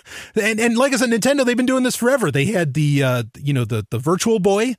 and, 0.41 0.61
and 0.61 0.76
like 0.78 0.93
I 0.93 0.97
said, 0.97 1.11
Nintendo, 1.11 1.45
they've 1.45 1.57
been 1.57 1.66
doing 1.66 1.82
this 1.82 1.97
forever. 1.97 2.30
They 2.30 2.45
had 2.45 2.74
the, 2.74 3.03
uh, 3.03 3.22
you 3.37 3.53
know, 3.53 3.64
the, 3.64 3.85
the 3.91 3.99
virtual 3.99 4.39
boy, 4.39 4.76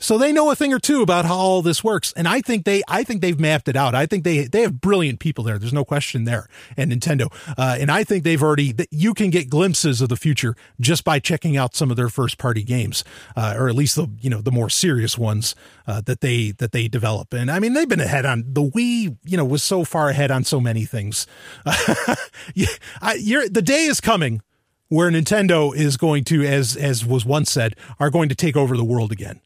so 0.00 0.16
they 0.16 0.32
know 0.32 0.50
a 0.50 0.54
thing 0.54 0.72
or 0.72 0.78
two 0.78 1.02
about 1.02 1.24
how 1.24 1.36
all 1.36 1.60
this 1.60 1.82
works. 1.82 2.12
And 2.16 2.28
I 2.28 2.40
think 2.40 2.64
they, 2.64 2.82
I 2.86 3.02
think 3.02 3.20
they've 3.20 3.38
mapped 3.38 3.66
it 3.68 3.74
out. 3.74 3.96
I 3.96 4.06
think 4.06 4.22
they, 4.22 4.46
they 4.46 4.62
have 4.62 4.80
brilliant 4.80 5.18
people 5.18 5.42
there. 5.42 5.58
There's 5.58 5.72
no 5.72 5.84
question 5.84 6.22
there 6.24 6.48
and 6.76 6.92
Nintendo. 6.92 7.32
Uh, 7.58 7.76
and 7.80 7.90
I 7.90 8.04
think 8.04 8.22
they've 8.22 8.42
already, 8.42 8.74
you 8.92 9.12
can 9.12 9.30
get 9.30 9.50
glimpses 9.50 10.00
of 10.00 10.08
the 10.08 10.16
future 10.16 10.54
just 10.80 11.02
by 11.02 11.18
checking 11.18 11.56
out 11.56 11.74
some 11.74 11.90
of 11.90 11.96
their 11.96 12.08
first 12.08 12.38
party 12.38 12.62
games, 12.62 13.02
uh, 13.36 13.54
or 13.56 13.68
at 13.68 13.74
least 13.74 13.96
the, 13.96 14.08
you 14.20 14.30
know, 14.30 14.40
the 14.40 14.52
more 14.52 14.70
serious 14.70 15.18
ones, 15.18 15.56
uh, 15.88 16.00
that 16.02 16.20
they, 16.20 16.52
that 16.52 16.70
they 16.70 16.86
develop. 16.86 17.34
And 17.34 17.50
I 17.50 17.58
mean, 17.58 17.72
they've 17.72 17.88
been 17.88 18.00
ahead 18.00 18.24
on 18.24 18.44
the 18.46 18.62
Wii, 18.62 19.16
you 19.24 19.36
know, 19.36 19.44
was 19.44 19.64
so 19.64 19.84
far 19.84 20.10
ahead 20.10 20.30
on 20.30 20.44
so 20.44 20.60
many 20.60 20.84
things. 20.84 21.26
the 21.64 23.62
day 23.64 23.84
is 23.86 24.00
coming 24.00 24.42
where 24.90 25.10
Nintendo 25.10 25.74
is 25.74 25.96
going 25.96 26.22
to, 26.24 26.44
as, 26.44 26.76
as 26.76 27.04
was 27.04 27.24
once 27.24 27.50
said, 27.50 27.74
are 27.98 28.10
going 28.10 28.28
to 28.28 28.34
take 28.34 28.56
over 28.56 28.76
the 28.76 28.84
world 28.84 29.10
again 29.10 29.40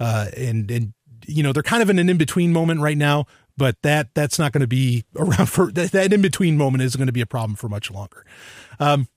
uh, 0.00 0.28
and 0.36 0.70
and 0.70 0.92
you 1.26 1.42
know 1.42 1.52
they're 1.52 1.62
kind 1.62 1.82
of 1.82 1.90
in 1.90 1.98
an 1.98 2.08
in 2.08 2.16
between 2.16 2.52
moment 2.52 2.80
right 2.80 2.98
now, 2.98 3.26
but 3.56 3.80
that 3.82 4.08
that's 4.14 4.38
not 4.38 4.52
going 4.52 4.60
to 4.60 4.66
be 4.66 5.04
around 5.16 5.46
for 5.46 5.70
that, 5.72 5.92
that 5.92 6.12
in 6.12 6.22
between 6.22 6.56
moment 6.56 6.82
isn't 6.82 6.98
going 6.98 7.06
to 7.06 7.12
be 7.12 7.20
a 7.20 7.26
problem 7.26 7.56
for 7.56 7.68
much 7.68 7.90
longer. 7.90 8.24
Um, 8.78 9.08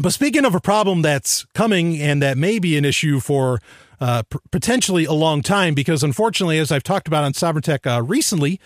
but 0.00 0.12
speaking 0.12 0.44
of 0.44 0.54
a 0.54 0.60
problem 0.60 1.02
that's 1.02 1.44
coming 1.54 2.00
and 2.00 2.20
that 2.20 2.36
may 2.36 2.58
be 2.58 2.76
an 2.76 2.84
issue 2.84 3.20
for 3.20 3.60
uh, 4.00 4.24
p- 4.28 4.38
potentially 4.50 5.04
a 5.04 5.12
long 5.12 5.40
time, 5.40 5.72
because 5.74 6.02
unfortunately, 6.02 6.58
as 6.58 6.72
I've 6.72 6.82
talked 6.82 7.06
about 7.06 7.22
on 7.22 7.32
Sovereign 7.32 7.62
Tech 7.62 7.86
uh, 7.86 8.02
recently, 8.02 8.60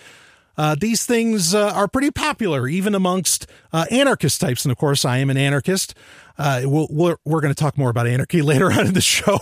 uh, 0.56 0.74
these 0.74 1.04
things 1.04 1.54
uh, 1.54 1.70
are 1.74 1.86
pretty 1.86 2.10
popular 2.10 2.66
even 2.66 2.94
amongst 2.94 3.46
uh, 3.74 3.84
anarchist 3.90 4.40
types. 4.40 4.64
And 4.64 4.72
of 4.72 4.78
course, 4.78 5.04
I 5.04 5.18
am 5.18 5.28
an 5.28 5.36
anarchist. 5.36 5.94
Uh, 6.38 6.62
we'll, 6.64 6.88
we're, 6.90 7.16
we're 7.26 7.42
going 7.42 7.54
to 7.54 7.62
talk 7.62 7.76
more 7.76 7.90
about 7.90 8.06
anarchy 8.06 8.40
later 8.42 8.72
on 8.72 8.86
in 8.86 8.94
the 8.94 9.02
show. 9.02 9.38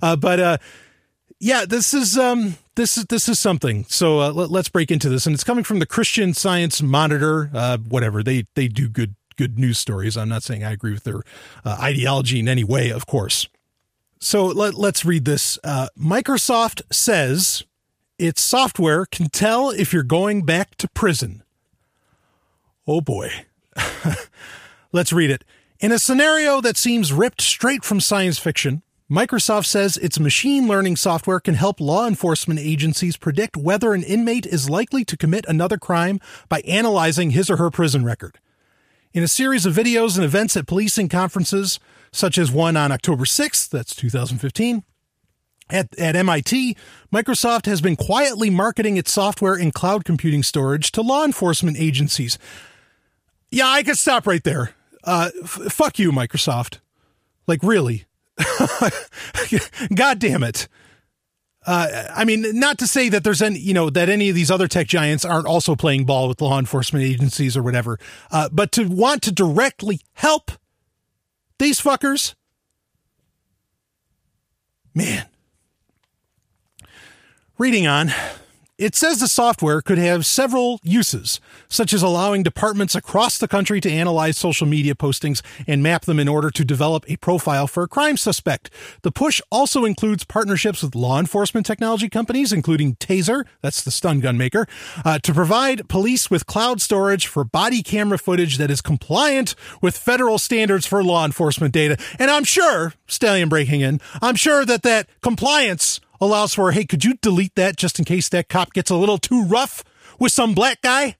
But 0.00 0.60
yeah, 1.44 1.66
this 1.66 1.92
is 1.92 2.16
um 2.16 2.56
this 2.74 2.96
is 2.96 3.04
this 3.04 3.28
is 3.28 3.38
something. 3.38 3.84
So 3.90 4.18
uh, 4.20 4.32
let, 4.32 4.50
us 4.50 4.68
break 4.70 4.90
into 4.90 5.10
this, 5.10 5.26
and 5.26 5.34
it's 5.34 5.44
coming 5.44 5.62
from 5.62 5.78
the 5.78 5.84
Christian 5.84 6.32
Science 6.32 6.80
Monitor. 6.80 7.50
Uh, 7.52 7.76
whatever 7.76 8.22
they 8.22 8.46
they 8.54 8.66
do 8.66 8.88
good 8.88 9.14
good 9.36 9.58
news 9.58 9.78
stories. 9.78 10.16
I'm 10.16 10.30
not 10.30 10.42
saying 10.42 10.64
I 10.64 10.72
agree 10.72 10.94
with 10.94 11.04
their 11.04 11.20
uh, 11.62 11.76
ideology 11.78 12.40
in 12.40 12.48
any 12.48 12.64
way, 12.64 12.88
of 12.88 13.06
course. 13.06 13.46
So 14.20 14.46
let, 14.46 14.72
let's 14.72 15.04
read 15.04 15.26
this. 15.26 15.58
Uh, 15.62 15.88
Microsoft 15.98 16.80
says 16.90 17.62
its 18.18 18.40
software 18.40 19.04
can 19.04 19.28
tell 19.28 19.68
if 19.68 19.92
you're 19.92 20.02
going 20.02 20.46
back 20.46 20.76
to 20.76 20.88
prison. 20.88 21.42
Oh 22.86 23.02
boy. 23.02 23.30
let's 24.92 25.12
read 25.12 25.30
it. 25.30 25.44
In 25.78 25.92
a 25.92 25.98
scenario 25.98 26.62
that 26.62 26.78
seems 26.78 27.12
ripped 27.12 27.42
straight 27.42 27.84
from 27.84 28.00
science 28.00 28.38
fiction, 28.38 28.82
Microsoft 29.10 29.66
says 29.66 29.98
its 29.98 30.18
machine 30.18 30.66
learning 30.66 30.96
software 30.96 31.38
can 31.38 31.54
help 31.54 31.78
law 31.78 32.06
enforcement 32.06 32.58
agencies 32.58 33.18
predict 33.18 33.54
whether 33.54 33.92
an 33.92 34.02
inmate 34.02 34.46
is 34.46 34.70
likely 34.70 35.04
to 35.04 35.16
commit 35.16 35.44
another 35.46 35.76
crime 35.76 36.18
by 36.48 36.60
analyzing 36.60 37.30
his 37.30 37.50
or 37.50 37.58
her 37.58 37.70
prison 37.70 38.02
record. 38.02 38.38
In 39.12 39.22
a 39.22 39.28
series 39.28 39.66
of 39.66 39.74
videos 39.74 40.16
and 40.16 40.24
events 40.24 40.56
at 40.56 40.66
policing 40.66 41.10
conferences, 41.10 41.78
such 42.12 42.38
as 42.38 42.50
one 42.50 42.78
on 42.78 42.90
October 42.92 43.24
6th, 43.24 43.68
that's 43.68 43.94
2015, 43.94 44.82
at, 45.68 45.98
at 45.98 46.16
MIT, 46.16 46.74
Microsoft 47.12 47.66
has 47.66 47.82
been 47.82 47.96
quietly 47.96 48.48
marketing 48.48 48.96
its 48.96 49.12
software 49.12 49.54
and 49.54 49.74
cloud 49.74 50.06
computing 50.06 50.42
storage 50.42 50.90
to 50.92 51.02
law 51.02 51.24
enforcement 51.24 51.76
agencies. 51.78 52.38
Yeah, 53.50 53.68
I 53.68 53.82
could 53.82 53.98
stop 53.98 54.26
right 54.26 54.42
there. 54.42 54.70
Uh, 55.04 55.30
f- 55.42 55.72
fuck 55.72 55.98
you, 55.98 56.10
Microsoft. 56.10 56.78
Like, 57.46 57.62
really? 57.62 58.06
God 59.94 60.18
damn 60.18 60.42
it. 60.42 60.68
Uh, 61.66 62.08
I 62.14 62.24
mean, 62.24 62.44
not 62.58 62.78
to 62.78 62.86
say 62.86 63.08
that 63.08 63.24
there's 63.24 63.40
any, 63.40 63.58
you 63.58 63.72
know, 63.72 63.88
that 63.88 64.08
any 64.08 64.28
of 64.28 64.34
these 64.34 64.50
other 64.50 64.68
tech 64.68 64.86
giants 64.86 65.24
aren't 65.24 65.46
also 65.46 65.74
playing 65.74 66.04
ball 66.04 66.28
with 66.28 66.40
law 66.40 66.58
enforcement 66.58 67.04
agencies 67.04 67.56
or 67.56 67.62
whatever, 67.62 67.98
uh, 68.30 68.50
but 68.52 68.70
to 68.72 68.86
want 68.86 69.22
to 69.22 69.32
directly 69.32 70.00
help 70.12 70.50
these 71.58 71.80
fuckers, 71.80 72.34
man. 74.94 75.26
Reading 77.56 77.86
on, 77.86 78.12
It 78.76 78.96
says 78.96 79.20
the 79.20 79.28
software 79.28 79.80
could 79.80 79.98
have 79.98 80.26
several 80.26 80.80
uses, 80.82 81.40
such 81.68 81.92
as 81.92 82.02
allowing 82.02 82.42
departments 82.42 82.96
across 82.96 83.38
the 83.38 83.46
country 83.46 83.80
to 83.80 83.88
analyze 83.88 84.36
social 84.36 84.66
media 84.66 84.96
postings 84.96 85.42
and 85.68 85.80
map 85.80 86.06
them 86.06 86.18
in 86.18 86.26
order 86.26 86.50
to 86.50 86.64
develop 86.64 87.08
a 87.08 87.16
profile 87.18 87.68
for 87.68 87.84
a 87.84 87.88
crime 87.88 88.16
suspect. 88.16 88.70
The 89.02 89.12
push 89.12 89.40
also 89.52 89.84
includes 89.84 90.24
partnerships 90.24 90.82
with 90.82 90.96
law 90.96 91.20
enforcement 91.20 91.66
technology 91.66 92.08
companies, 92.08 92.52
including 92.52 92.96
Taser, 92.96 93.44
that's 93.62 93.80
the 93.80 93.92
stun 93.92 94.18
gun 94.18 94.36
maker, 94.36 94.66
uh, 95.04 95.20
to 95.20 95.32
provide 95.32 95.88
police 95.88 96.28
with 96.28 96.46
cloud 96.46 96.80
storage 96.80 97.28
for 97.28 97.44
body 97.44 97.80
camera 97.80 98.18
footage 98.18 98.58
that 98.58 98.72
is 98.72 98.80
compliant 98.80 99.54
with 99.82 99.96
federal 99.96 100.36
standards 100.36 100.84
for 100.84 101.04
law 101.04 101.24
enforcement 101.24 101.72
data. 101.72 101.96
And 102.18 102.28
I'm 102.28 102.42
sure, 102.42 102.94
Stallion 103.06 103.48
breaking 103.48 103.82
in, 103.82 104.00
I'm 104.20 104.34
sure 104.34 104.64
that 104.64 104.82
that 104.82 105.08
compliance 105.20 106.00
allows 106.24 106.54
for, 106.54 106.72
hey, 106.72 106.84
could 106.84 107.04
you 107.04 107.14
delete 107.14 107.54
that 107.54 107.76
just 107.76 107.98
in 107.98 108.04
case 108.04 108.28
that 108.30 108.48
cop 108.48 108.72
gets 108.72 108.90
a 108.90 108.96
little 108.96 109.18
too 109.18 109.44
rough 109.44 109.84
with 110.18 110.32
some 110.32 110.54
black 110.54 110.82
guy? 110.82 111.16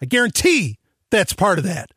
I 0.00 0.06
guarantee 0.06 0.78
that's 1.10 1.32
part 1.32 1.58
of 1.58 1.64
that. 1.64 1.90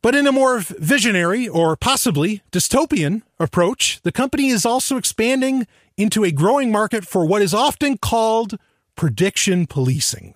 But 0.00 0.14
in 0.14 0.26
a 0.26 0.32
more 0.32 0.60
visionary 0.60 1.48
or 1.48 1.76
possibly 1.76 2.42
dystopian 2.52 3.22
approach, 3.40 4.00
the 4.02 4.12
company 4.12 4.48
is 4.48 4.64
also 4.64 4.96
expanding 4.96 5.66
into 5.96 6.24
a 6.24 6.30
growing 6.30 6.70
market 6.70 7.04
for 7.04 7.26
what 7.26 7.42
is 7.42 7.52
often 7.52 7.98
called 7.98 8.56
prediction 8.94 9.66
policing, 9.66 10.34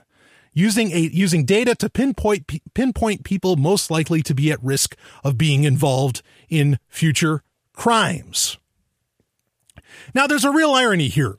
using 0.53 0.91
a, 0.91 0.99
using 0.99 1.45
data 1.45 1.77
to 1.77 1.89
pinpoint 1.89 2.75
pinpoint 2.75 3.25
people 3.25 3.55
most 3.57 3.91
likely 3.91 4.21
to 4.23 4.35
be 4.35 4.51
at 4.51 4.63
risk 4.63 4.97
of 5.23 5.39
being 5.39 5.63
involved 5.63 6.23
in 6.53 6.79
future 6.89 7.43
crimes. 7.73 8.59
Now, 10.15 10.27
there's 10.27 10.45
a 10.45 10.51
real 10.51 10.73
irony 10.73 11.09
here 11.09 11.39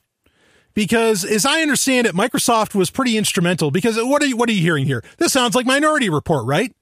because 0.73 1.23
as 1.23 1.45
I 1.45 1.61
understand 1.61 2.07
it, 2.07 2.15
Microsoft 2.15 2.73
was 2.73 2.89
pretty 2.89 3.15
instrumental 3.17 3.69
because 3.69 3.97
what 3.97 4.23
are 4.23 4.25
you, 4.25 4.35
what 4.35 4.49
are 4.49 4.53
you 4.53 4.61
hearing 4.61 4.85
here? 4.85 5.03
This 5.17 5.31
sounds 5.31 5.53
like 5.55 5.67
Minority 5.67 6.09
Report, 6.09 6.45
right? 6.45 6.75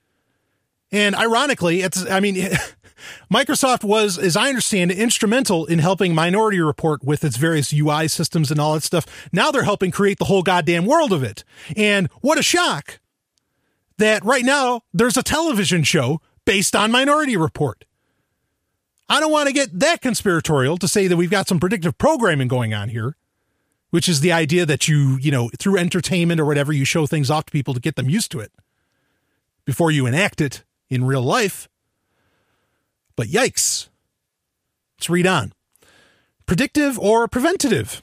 And 0.92 1.16
ironically, 1.16 1.82
it's, 1.82 2.10
I 2.10 2.22
mean, 2.22 2.36
Microsoft 3.34 3.84
was, 3.84 4.18
as 4.18 4.38
I 4.38 4.48
understand 4.48 4.92
it, 4.92 4.98
instrumental 4.98 5.66
in 5.66 5.80
helping 5.80 6.16
Minority 6.16 6.62
Report 6.62 7.04
with 7.04 7.24
its 7.26 7.36
various 7.36 7.74
UI 7.74 8.08
systems 8.08 8.50
and 8.50 8.60
all 8.60 8.74
that 8.74 8.84
stuff. 8.84 9.06
Now 9.34 9.52
they're 9.52 9.64
helping 9.64 9.92
create 9.92 10.20
the 10.20 10.26
whole 10.26 10.44
goddamn 10.44 10.86
world 10.86 11.12
of 11.12 11.24
it. 11.24 11.44
And 11.76 12.08
what 12.22 12.40
a 12.40 12.44
shock 12.44 13.00
that 13.98 14.24
right 14.24 14.46
now 14.46 14.82
there's 14.94 15.18
a 15.18 15.24
television 15.24 15.84
show 15.84 16.22
based 16.46 16.76
on 16.76 16.92
Minority 16.92 17.38
Report. 17.38 17.86
I 19.12 19.20
don't 19.20 19.32
want 19.32 19.48
to 19.48 19.54
get 19.54 19.78
that 19.78 20.00
conspiratorial 20.00 20.78
to 20.78 20.88
say 20.88 21.08
that 21.08 21.18
we've 21.18 21.30
got 21.30 21.50
some 21.50 21.60
predictive 21.60 21.98
programming 21.98 22.48
going 22.48 22.74
on 22.74 22.88
here, 22.88 23.18
which 23.90 24.08
is 24.08 24.22
the 24.22 24.32
idea 24.32 24.66
that 24.66 24.88
you, 24.88 25.18
you 25.18 25.32
know, 25.32 25.50
through 25.60 25.78
entertainment 25.80 26.40
or 26.40 26.46
whatever, 26.46 26.72
you 26.72 26.86
show 26.86 27.06
things 27.06 27.30
off 27.30 27.48
to 27.48 27.52
people 27.52 27.74
to 27.74 27.82
get 27.82 27.98
them 27.98 28.08
used 28.10 28.32
to 28.32 28.40
it 28.40 28.54
before 29.66 29.92
you 29.92 30.06
enact 30.06 30.40
it 30.40 30.64
in 30.90 31.04
real 31.04 31.22
life. 31.22 31.68
But 33.18 33.28
yikes. 33.28 33.90
Let's 34.98 35.10
read 35.10 35.28
on. 35.28 35.52
Predictive 36.46 36.98
or 36.98 37.28
preventative? 37.28 38.02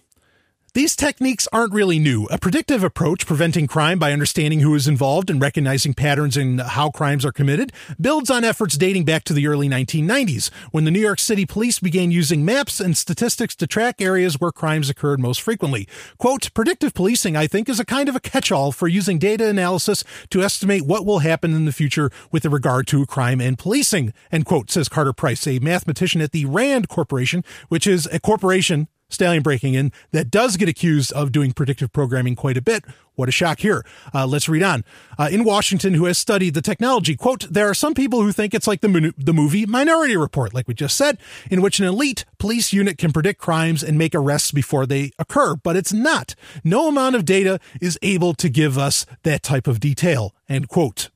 These 0.74 0.96
techniques 0.96 1.48
aren't 1.50 1.72
really 1.72 1.98
new. 1.98 2.26
A 2.26 2.36
predictive 2.36 2.84
approach, 2.84 3.26
preventing 3.26 3.66
crime 3.66 3.98
by 3.98 4.12
understanding 4.12 4.60
who 4.60 4.74
is 4.74 4.86
involved 4.86 5.30
and 5.30 5.40
recognizing 5.40 5.94
patterns 5.94 6.36
in 6.36 6.58
how 6.58 6.90
crimes 6.90 7.24
are 7.24 7.32
committed, 7.32 7.72
builds 7.98 8.30
on 8.30 8.44
efforts 8.44 8.76
dating 8.76 9.06
back 9.06 9.24
to 9.24 9.32
the 9.32 9.46
early 9.46 9.66
1990s, 9.66 10.50
when 10.70 10.84
the 10.84 10.90
New 10.90 11.00
York 11.00 11.20
City 11.20 11.46
police 11.46 11.78
began 11.78 12.10
using 12.10 12.44
maps 12.44 12.80
and 12.80 12.98
statistics 12.98 13.56
to 13.56 13.66
track 13.66 14.02
areas 14.02 14.40
where 14.40 14.52
crimes 14.52 14.90
occurred 14.90 15.20
most 15.20 15.40
frequently. 15.40 15.88
Quote, 16.18 16.52
predictive 16.52 16.92
policing, 16.92 17.34
I 17.34 17.46
think, 17.46 17.70
is 17.70 17.80
a 17.80 17.84
kind 17.84 18.08
of 18.10 18.14
a 18.14 18.20
catch-all 18.20 18.70
for 18.70 18.88
using 18.88 19.18
data 19.18 19.48
analysis 19.48 20.04
to 20.28 20.42
estimate 20.42 20.84
what 20.84 21.06
will 21.06 21.20
happen 21.20 21.54
in 21.54 21.64
the 21.64 21.72
future 21.72 22.10
with 22.30 22.44
regard 22.44 22.86
to 22.88 23.06
crime 23.06 23.40
and 23.40 23.58
policing, 23.58 24.12
end 24.30 24.44
quote, 24.44 24.70
says 24.70 24.90
Carter 24.90 25.14
Price, 25.14 25.46
a 25.46 25.60
mathematician 25.60 26.20
at 26.20 26.32
the 26.32 26.44
RAND 26.44 26.88
Corporation, 26.88 27.42
which 27.68 27.86
is 27.86 28.06
a 28.12 28.20
corporation 28.20 28.86
Stallion 29.11 29.42
breaking 29.42 29.74
in 29.74 29.92
that 30.12 30.30
does 30.30 30.56
get 30.56 30.68
accused 30.68 31.12
of 31.12 31.32
doing 31.32 31.52
predictive 31.52 31.92
programming 31.92 32.36
quite 32.36 32.56
a 32.56 32.62
bit. 32.62 32.84
What 33.14 33.28
a 33.28 33.32
shock 33.32 33.61
here. 33.61 33.84
Uh, 34.14 34.26
let's 34.26 34.48
read 34.48 34.62
on. 34.62 34.84
Uh, 35.18 35.28
in 35.32 35.42
Washington, 35.42 35.94
who 35.94 36.04
has 36.04 36.18
studied 36.18 36.54
the 36.54 36.62
technology, 36.62 37.16
quote, 37.16 37.48
there 37.50 37.68
are 37.68 37.74
some 37.74 37.94
people 37.94 38.22
who 38.22 38.30
think 38.30 38.54
it's 38.54 38.66
like 38.66 38.80
the, 38.80 39.12
the 39.16 39.32
movie 39.32 39.66
Minority 39.66 40.16
Report, 40.16 40.54
like 40.54 40.68
we 40.68 40.74
just 40.74 40.96
said, 40.96 41.18
in 41.50 41.61
which 41.61 41.80
an 41.80 41.86
elite 41.86 42.24
police 42.38 42.72
unit 42.72 42.96
can 42.96 43.12
predict 43.12 43.40
crimes 43.40 43.82
and 43.82 43.98
make 43.98 44.14
arrests 44.14 44.52
before 44.52 44.86
they 44.86 45.11
occur, 45.18 45.56
but 45.56 45.74
it's 45.74 45.92
not. 45.92 46.34
No 46.62 46.88
amount 46.88 47.16
of 47.16 47.24
data 47.24 47.59
is 47.80 47.98
able 48.02 48.34
to 48.34 48.48
give 48.48 48.78
us 48.78 49.04
that 49.24 49.42
type 49.42 49.66
of 49.66 49.80
detail, 49.80 50.34
end 50.48 50.68
quote. 50.68 51.11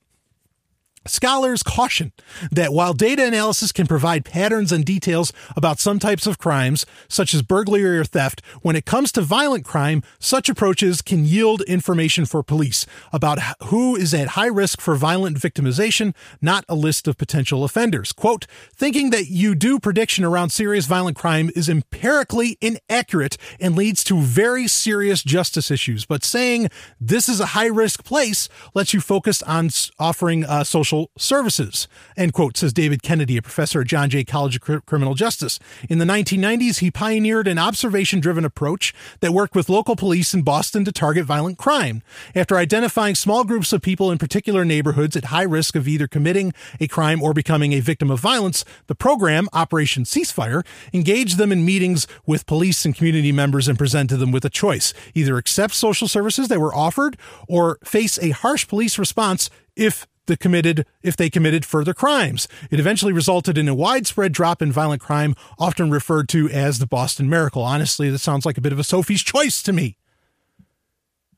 Scholars 1.06 1.62
caution 1.64 2.12
that 2.52 2.72
while 2.72 2.92
data 2.92 3.26
analysis 3.26 3.72
can 3.72 3.86
provide 3.88 4.24
patterns 4.24 4.70
and 4.70 4.84
details 4.84 5.32
about 5.56 5.80
some 5.80 5.98
types 5.98 6.26
of 6.28 6.38
crimes, 6.38 6.86
such 7.08 7.34
as 7.34 7.42
burglary 7.42 7.98
or 7.98 8.04
theft, 8.04 8.40
when 8.60 8.76
it 8.76 8.86
comes 8.86 9.10
to 9.12 9.20
violent 9.20 9.64
crime, 9.64 10.02
such 10.20 10.48
approaches 10.48 11.02
can 11.02 11.24
yield 11.24 11.62
information 11.62 12.24
for 12.24 12.42
police 12.42 12.86
about 13.12 13.38
who 13.64 13.96
is 13.96 14.14
at 14.14 14.28
high 14.28 14.46
risk 14.46 14.80
for 14.80 14.94
violent 14.94 15.36
victimization, 15.38 16.14
not 16.40 16.64
a 16.68 16.74
list 16.76 17.08
of 17.08 17.18
potential 17.18 17.64
offenders. 17.64 18.12
Quote, 18.12 18.46
thinking 18.74 19.10
that 19.10 19.26
you 19.26 19.56
do 19.56 19.80
prediction 19.80 20.24
around 20.24 20.50
serious 20.50 20.86
violent 20.86 21.16
crime 21.16 21.50
is 21.56 21.68
empirically 21.68 22.58
inaccurate 22.60 23.36
and 23.58 23.74
leads 23.74 24.04
to 24.04 24.20
very 24.20 24.68
serious 24.68 25.22
justice 25.24 25.70
issues, 25.70 26.04
but 26.04 26.22
saying 26.22 26.68
this 27.00 27.28
is 27.28 27.40
a 27.40 27.46
high 27.46 27.66
risk 27.66 28.04
place 28.04 28.48
lets 28.74 28.94
you 28.94 29.00
focus 29.00 29.42
on 29.42 29.70
offering 29.98 30.44
uh, 30.44 30.62
social 30.62 30.91
social 30.92 31.10
services, 31.16 31.88
end 32.18 32.34
quote, 32.34 32.56
says 32.56 32.72
David 32.72 33.02
Kennedy, 33.02 33.38
a 33.38 33.42
professor 33.42 33.80
at 33.80 33.86
John 33.86 34.10
Jay 34.10 34.24
College 34.24 34.56
of 34.56 34.84
Criminal 34.84 35.14
Justice. 35.14 35.58
In 35.88 35.98
the 35.98 36.04
1990s, 36.04 36.80
he 36.80 36.90
pioneered 36.90 37.48
an 37.48 37.58
observation 37.58 38.20
driven 38.20 38.44
approach 38.44 38.92
that 39.20 39.32
worked 39.32 39.54
with 39.54 39.70
local 39.70 39.96
police 39.96 40.34
in 40.34 40.42
Boston 40.42 40.84
to 40.84 40.92
target 40.92 41.24
violent 41.24 41.56
crime. 41.56 42.02
After 42.34 42.56
identifying 42.56 43.14
small 43.14 43.44
groups 43.44 43.72
of 43.72 43.80
people 43.80 44.10
in 44.10 44.18
particular 44.18 44.64
neighborhoods 44.66 45.16
at 45.16 45.26
high 45.26 45.44
risk 45.44 45.74
of 45.76 45.88
either 45.88 46.06
committing 46.06 46.52
a 46.78 46.88
crime 46.88 47.22
or 47.22 47.32
becoming 47.32 47.72
a 47.72 47.80
victim 47.80 48.10
of 48.10 48.20
violence, 48.20 48.64
the 48.86 48.94
program, 48.94 49.48
Operation 49.54 50.04
Ceasefire, 50.04 50.64
engaged 50.92 51.38
them 51.38 51.52
in 51.52 51.64
meetings 51.64 52.06
with 52.26 52.46
police 52.46 52.84
and 52.84 52.94
community 52.94 53.32
members 53.32 53.66
and 53.66 53.78
presented 53.78 54.18
them 54.18 54.30
with 54.30 54.44
a 54.44 54.50
choice 54.50 54.92
either 55.14 55.38
accept 55.38 55.74
social 55.74 56.08
services 56.08 56.48
that 56.48 56.60
were 56.60 56.74
offered 56.74 57.16
or 57.48 57.78
face 57.82 58.18
a 58.18 58.30
harsh 58.30 58.68
police 58.68 58.98
response 58.98 59.48
if 59.76 60.06
the 60.26 60.36
committed 60.36 60.86
if 61.02 61.16
they 61.16 61.30
committed 61.30 61.64
further 61.64 61.94
crimes. 61.94 62.48
It 62.70 62.80
eventually 62.80 63.12
resulted 63.12 63.58
in 63.58 63.68
a 63.68 63.74
widespread 63.74 64.32
drop 64.32 64.62
in 64.62 64.72
violent 64.72 65.02
crime, 65.02 65.34
often 65.58 65.90
referred 65.90 66.28
to 66.30 66.48
as 66.50 66.78
the 66.78 66.86
Boston 66.86 67.28
Miracle. 67.28 67.62
Honestly, 67.62 68.10
that 68.10 68.18
sounds 68.18 68.46
like 68.46 68.58
a 68.58 68.62
bit 68.62 68.72
of 68.72 68.78
a 68.78 68.84
Sophie's 68.84 69.22
choice 69.22 69.62
to 69.62 69.72
me. 69.72 69.96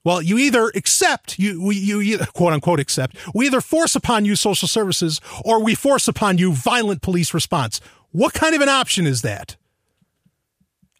Well, 0.05 0.20
you 0.20 0.37
either 0.37 0.70
accept, 0.74 1.39
you, 1.39 1.70
you, 1.70 1.99
you 1.99 2.18
quote 2.18 2.53
unquote 2.53 2.78
accept, 2.78 3.16
we 3.35 3.47
either 3.47 3.62
force 3.62 3.97
upon 3.97 4.26
you 4.26 4.37
social 4.37 4.68
services 4.68 5.20
or 5.45 5.62
we 5.62 5.74
force 5.74 6.07
upon 6.09 6.37
you 6.37 6.53
violent 6.53 7.01
police 7.01 7.32
response. 7.32 7.80
What 8.11 8.35
kind 8.35 8.55
of 8.55 8.61
an 8.61 8.68
option 8.68 9.07
is 9.07 9.22
that? 9.22 9.57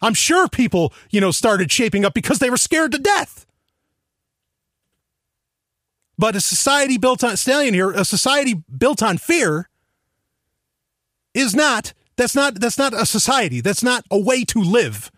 I'm 0.01 0.15
sure 0.15 0.47
people, 0.47 0.91
you 1.11 1.21
know, 1.21 1.31
started 1.31 1.71
shaping 1.71 2.03
up 2.03 2.13
because 2.13 2.39
they 2.39 2.49
were 2.49 2.57
scared 2.57 2.91
to 2.93 2.97
death. 2.97 3.44
But 6.17 6.35
a 6.35 6.41
society 6.41 6.97
built 6.97 7.23
on 7.23 7.35
stallion 7.37 7.73
here, 7.73 7.91
a 7.91 8.05
society 8.05 8.63
built 8.77 9.03
on 9.03 9.17
fear 9.17 9.69
is 11.33 11.53
not 11.53 11.93
that's 12.15 12.35
not 12.35 12.59
that's 12.59 12.77
not 12.77 12.93
a 12.93 13.05
society. 13.05 13.61
That's 13.61 13.83
not 13.83 14.05
a 14.09 14.17
way 14.17 14.43
to 14.45 14.61
live. 14.61 15.11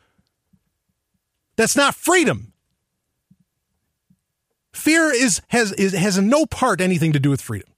That's 1.55 1.75
not 1.75 1.95
freedom. 1.95 2.53
Fear 4.73 5.11
is 5.11 5.41
has 5.49 5.73
is, 5.73 5.93
has 5.93 6.17
no 6.19 6.45
part 6.45 6.81
anything 6.81 7.13
to 7.13 7.19
do 7.19 7.29
with 7.29 7.41
freedom. 7.41 7.69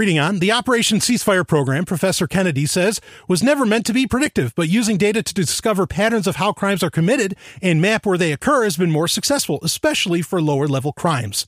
Reading 0.00 0.18
on, 0.18 0.38
the 0.38 0.50
Operation 0.50 0.98
Ceasefire 0.98 1.46
program, 1.46 1.84
Professor 1.84 2.26
Kennedy 2.26 2.64
says, 2.64 3.02
was 3.28 3.42
never 3.42 3.66
meant 3.66 3.84
to 3.84 3.92
be 3.92 4.06
predictive, 4.06 4.54
but 4.54 4.66
using 4.66 4.96
data 4.96 5.22
to 5.22 5.34
discover 5.34 5.86
patterns 5.86 6.26
of 6.26 6.36
how 6.36 6.54
crimes 6.54 6.82
are 6.82 6.88
committed 6.88 7.36
and 7.60 7.82
map 7.82 8.06
where 8.06 8.16
they 8.16 8.32
occur 8.32 8.64
has 8.64 8.78
been 8.78 8.90
more 8.90 9.08
successful, 9.08 9.58
especially 9.62 10.22
for 10.22 10.40
lower 10.40 10.66
level 10.66 10.94
crimes. 10.94 11.44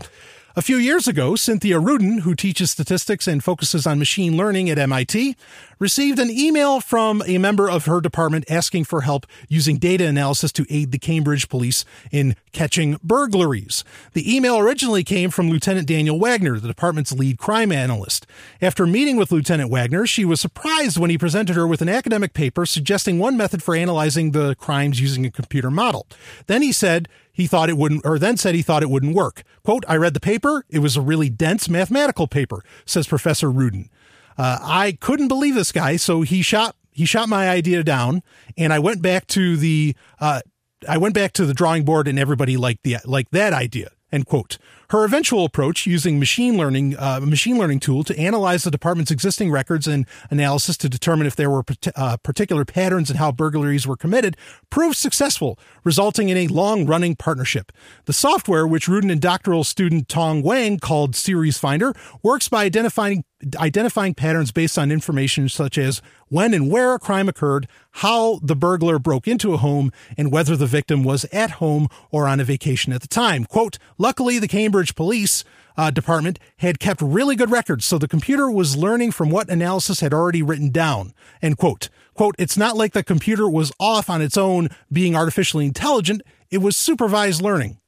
A 0.54 0.60
few 0.60 0.76
years 0.76 1.08
ago, 1.08 1.34
Cynthia 1.34 1.80
Rudin, 1.80 2.18
who 2.18 2.34
teaches 2.34 2.70
statistics 2.70 3.26
and 3.26 3.42
focuses 3.42 3.86
on 3.86 3.98
machine 3.98 4.36
learning 4.36 4.68
at 4.68 4.78
MIT, 4.78 5.34
received 5.78 6.18
an 6.18 6.30
email 6.30 6.78
from 6.78 7.22
a 7.26 7.38
member 7.38 7.70
of 7.70 7.86
her 7.86 8.02
department 8.02 8.44
asking 8.50 8.84
for 8.84 9.00
help 9.00 9.26
using 9.48 9.78
data 9.78 10.06
analysis 10.06 10.52
to 10.52 10.66
aid 10.68 10.92
the 10.92 10.98
Cambridge 10.98 11.48
police 11.48 11.86
in 12.10 12.36
catching 12.52 12.98
burglaries. 13.02 13.82
The 14.12 14.36
email 14.36 14.58
originally 14.58 15.04
came 15.04 15.30
from 15.30 15.48
Lieutenant 15.48 15.88
Daniel 15.88 16.20
Wagner, 16.20 16.60
the 16.60 16.68
department's 16.68 17.12
lead 17.12 17.38
crime 17.38 17.72
analyst. 17.72 18.26
After 18.60 18.86
meeting 18.86 19.16
with 19.16 19.32
Lieutenant 19.32 19.70
Wagner, 19.70 20.06
she 20.06 20.26
was 20.26 20.38
surprised 20.38 20.98
when 20.98 21.08
he 21.08 21.16
presented 21.16 21.56
her 21.56 21.66
with 21.66 21.80
an 21.80 21.88
academic 21.88 22.34
paper 22.34 22.66
suggesting 22.66 23.18
one 23.18 23.38
method 23.38 23.62
for 23.62 23.74
analyzing 23.74 24.32
the 24.32 24.54
crimes 24.56 25.00
using 25.00 25.24
a 25.24 25.30
computer 25.30 25.70
model. 25.70 26.06
Then 26.46 26.60
he 26.60 26.72
said 26.72 27.08
he 27.32 27.46
thought 27.46 27.68
it 27.68 27.76
wouldn't, 27.76 28.04
or 28.04 28.18
then 28.18 28.36
said 28.36 28.54
he 28.54 28.62
thought 28.62 28.82
it 28.82 28.90
wouldn't 28.90 29.14
work. 29.14 29.42
Quote, 29.64 29.84
I 29.88 29.96
read 29.96 30.14
the 30.14 30.20
paper. 30.20 30.64
It 30.68 30.80
was 30.80 30.96
a 30.96 31.00
really 31.00 31.30
dense 31.30 31.68
mathematical 31.68 32.26
paper, 32.26 32.62
says 32.84 33.06
Professor 33.06 33.50
Rudin. 33.50 33.88
Uh, 34.36 34.58
I 34.60 34.98
couldn't 35.00 35.28
believe 35.28 35.54
this 35.54 35.72
guy, 35.72 35.96
so 35.96 36.22
he 36.22 36.42
shot 36.42 36.76
he 36.90 37.06
shot 37.06 37.28
my 37.28 37.48
idea 37.48 37.82
down, 37.82 38.22
and 38.56 38.72
I 38.72 38.78
went 38.78 39.02
back 39.02 39.26
to 39.28 39.56
the 39.56 39.96
uh, 40.20 40.42
I 40.88 40.98
went 40.98 41.14
back 41.14 41.32
to 41.34 41.46
the 41.46 41.54
drawing 41.54 41.84
board, 41.84 42.08
and 42.08 42.18
everybody 42.18 42.56
liked 42.56 42.82
the 42.82 42.98
liked 43.04 43.32
that 43.32 43.52
idea. 43.52 43.90
End 44.10 44.26
quote. 44.26 44.58
Her 44.92 45.04
eventual 45.04 45.46
approach, 45.46 45.86
using 45.86 46.18
machine 46.18 46.58
learning, 46.58 46.98
uh, 46.98 47.18
machine 47.20 47.56
learning 47.56 47.80
tool 47.80 48.04
to 48.04 48.18
analyze 48.18 48.64
the 48.64 48.70
department's 48.70 49.10
existing 49.10 49.50
records 49.50 49.88
and 49.88 50.04
analysis 50.28 50.76
to 50.76 50.88
determine 50.90 51.26
if 51.26 51.34
there 51.34 51.48
were 51.48 51.64
uh, 51.96 52.18
particular 52.18 52.66
patterns 52.66 53.10
in 53.10 53.16
how 53.16 53.32
burglaries 53.32 53.86
were 53.86 53.96
committed, 53.96 54.36
proved 54.68 54.98
successful, 54.98 55.58
resulting 55.82 56.28
in 56.28 56.36
a 56.36 56.46
long-running 56.46 57.16
partnership. 57.16 57.72
The 58.04 58.12
software, 58.12 58.66
which 58.66 58.86
Rudin 58.86 59.10
and 59.10 59.18
doctoral 59.18 59.64
student 59.64 60.10
Tong 60.10 60.42
Wang 60.42 60.78
called 60.78 61.16
Series 61.16 61.56
Finder, 61.56 61.94
works 62.22 62.50
by 62.50 62.64
identifying 62.64 63.24
identifying 63.56 64.14
patterns 64.14 64.52
based 64.52 64.78
on 64.78 64.92
information 64.92 65.48
such 65.48 65.76
as 65.76 66.00
when 66.28 66.54
and 66.54 66.70
where 66.70 66.94
a 66.94 66.98
crime 66.98 67.28
occurred, 67.28 67.68
how 67.96 68.40
the 68.42 68.56
burglar 68.56 68.98
broke 68.98 69.28
into 69.28 69.52
a 69.52 69.58
home, 69.58 69.92
and 70.16 70.32
whether 70.32 70.56
the 70.56 70.66
victim 70.66 71.04
was 71.04 71.26
at 71.32 71.52
home 71.52 71.88
or 72.10 72.26
on 72.26 72.40
a 72.40 72.44
vacation 72.44 72.92
at 72.92 73.02
the 73.02 73.08
time. 73.08 73.44
Quote, 73.44 73.78
luckily 73.98 74.38
the 74.38 74.48
Cambridge 74.48 74.81
police 74.90 75.44
uh, 75.76 75.90
department 75.90 76.38
had 76.58 76.78
kept 76.78 77.00
really 77.00 77.36
good 77.36 77.50
records, 77.50 77.84
so 77.84 77.98
the 77.98 78.08
computer 78.08 78.50
was 78.50 78.76
learning 78.76 79.12
from 79.12 79.30
what 79.30 79.48
analysis 79.48 80.00
had 80.00 80.12
already 80.12 80.42
written 80.42 80.70
down. 80.70 81.14
End 81.40 81.56
quote. 81.56 81.88
Quote, 82.14 82.34
it's 82.38 82.56
not 82.56 82.76
like 82.76 82.92
the 82.92 83.02
computer 83.04 83.48
was 83.48 83.72
off 83.80 84.10
on 84.10 84.20
its 84.20 84.36
own 84.36 84.68
being 84.92 85.16
artificially 85.16 85.64
intelligent. 85.64 86.22
It 86.50 86.58
was 86.58 86.76
supervised 86.76 87.40
learning. 87.40 87.78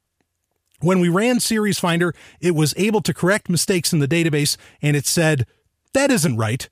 When 0.80 1.00
we 1.00 1.08
ran 1.08 1.40
Series 1.40 1.78
Finder, 1.78 2.14
it 2.40 2.54
was 2.54 2.74
able 2.76 3.00
to 3.02 3.14
correct 3.14 3.48
mistakes 3.48 3.92
in 3.92 3.98
the 3.98 4.08
database 4.08 4.56
and 4.80 4.96
it 4.96 5.06
said, 5.06 5.46
that 5.92 6.10
isn't 6.10 6.36
right. 6.36 6.68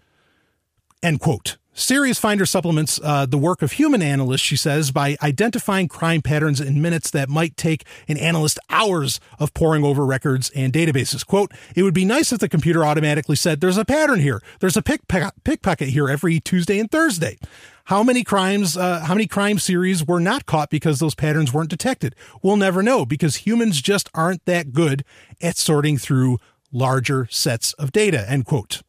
End 1.02 1.20
quote. 1.20 1.56
Series 1.74 2.18
Finder 2.18 2.44
supplements 2.44 3.00
uh, 3.02 3.24
the 3.24 3.38
work 3.38 3.62
of 3.62 3.72
human 3.72 4.02
analysts, 4.02 4.42
she 4.42 4.56
says, 4.56 4.90
by 4.90 5.16
identifying 5.22 5.88
crime 5.88 6.20
patterns 6.20 6.60
in 6.60 6.82
minutes 6.82 7.10
that 7.12 7.30
might 7.30 7.56
take 7.56 7.84
an 8.08 8.18
analyst 8.18 8.58
hours 8.68 9.20
of 9.38 9.54
poring 9.54 9.82
over 9.82 10.04
records 10.04 10.50
and 10.54 10.70
databases. 10.70 11.26
Quote, 11.26 11.50
it 11.74 11.82
would 11.82 11.94
be 11.94 12.04
nice 12.04 12.30
if 12.30 12.40
the 12.40 12.48
computer 12.48 12.84
automatically 12.84 13.36
said, 13.36 13.62
there's 13.62 13.78
a 13.78 13.86
pattern 13.86 14.20
here. 14.20 14.42
There's 14.60 14.76
a 14.76 14.82
pickpocket 14.82 15.88
here 15.88 16.10
every 16.10 16.40
Tuesday 16.40 16.78
and 16.78 16.90
Thursday. 16.90 17.38
How 17.86 18.02
many 18.02 18.22
crimes, 18.22 18.76
uh, 18.76 19.00
how 19.00 19.14
many 19.14 19.26
crime 19.26 19.58
series 19.58 20.06
were 20.06 20.20
not 20.20 20.44
caught 20.44 20.68
because 20.68 20.98
those 20.98 21.14
patterns 21.14 21.54
weren't 21.54 21.70
detected? 21.70 22.14
We'll 22.42 22.56
never 22.56 22.82
know 22.82 23.06
because 23.06 23.36
humans 23.36 23.80
just 23.80 24.10
aren't 24.12 24.44
that 24.44 24.74
good 24.74 25.04
at 25.40 25.56
sorting 25.56 25.96
through 25.96 26.38
larger 26.70 27.28
sets 27.30 27.72
of 27.74 27.92
data, 27.92 28.28
end 28.30 28.44
quote. 28.44 28.82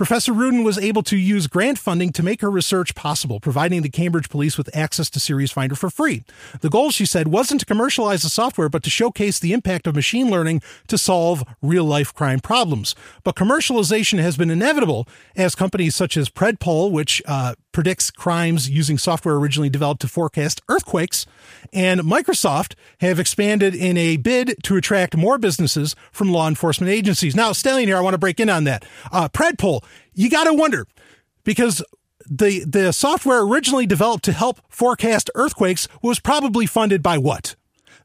Professor 0.00 0.32
Rudin 0.32 0.64
was 0.64 0.78
able 0.78 1.02
to 1.02 1.16
use 1.18 1.46
grant 1.46 1.78
funding 1.78 2.10
to 2.12 2.22
make 2.22 2.40
her 2.40 2.50
research 2.50 2.94
possible, 2.94 3.38
providing 3.38 3.82
the 3.82 3.90
Cambridge 3.90 4.30
police 4.30 4.56
with 4.56 4.74
access 4.74 5.10
to 5.10 5.20
Series 5.20 5.52
Finder 5.52 5.74
for 5.74 5.90
free. 5.90 6.24
The 6.62 6.70
goal, 6.70 6.90
she 6.90 7.04
said, 7.04 7.28
wasn't 7.28 7.60
to 7.60 7.66
commercialize 7.66 8.22
the 8.22 8.30
software, 8.30 8.70
but 8.70 8.82
to 8.84 8.88
showcase 8.88 9.38
the 9.38 9.52
impact 9.52 9.86
of 9.86 9.94
machine 9.94 10.30
learning 10.30 10.62
to 10.88 10.96
solve 10.96 11.44
real 11.60 11.84
life 11.84 12.14
crime 12.14 12.40
problems. 12.40 12.94
But 13.24 13.36
commercialization 13.36 14.20
has 14.20 14.38
been 14.38 14.48
inevitable 14.48 15.06
as 15.36 15.54
companies 15.54 15.96
such 15.96 16.16
as 16.16 16.30
Predpol, 16.30 16.90
which 16.90 17.20
uh, 17.26 17.56
predicts 17.72 18.10
crimes 18.10 18.68
using 18.68 18.98
software 18.98 19.36
originally 19.36 19.70
developed 19.70 20.00
to 20.00 20.08
forecast 20.08 20.60
earthquakes, 20.68 21.26
and 21.72 22.00
Microsoft 22.00 22.74
have 23.00 23.18
expanded 23.18 23.74
in 23.74 23.96
a 23.96 24.16
bid 24.16 24.56
to 24.64 24.76
attract 24.76 25.16
more 25.16 25.38
businesses 25.38 25.94
from 26.12 26.32
law 26.32 26.48
enforcement 26.48 26.90
agencies. 26.92 27.36
Now, 27.36 27.52
Stallion 27.52 27.88
here, 27.88 27.96
I 27.96 28.00
want 28.00 28.14
to 28.14 28.18
break 28.18 28.40
in 28.40 28.50
on 28.50 28.64
that. 28.64 28.84
Uh, 29.12 29.28
Predpol 29.28 29.82
you 30.14 30.28
got 30.28 30.44
to 30.44 30.52
wonder 30.52 30.86
because 31.44 31.82
the 32.28 32.64
the 32.64 32.92
software 32.92 33.40
originally 33.40 33.86
developed 33.86 34.24
to 34.24 34.32
help 34.32 34.60
forecast 34.68 35.30
earthquakes 35.34 35.88
was 36.02 36.20
probably 36.20 36.66
funded 36.66 37.02
by 37.02 37.18
what? 37.18 37.56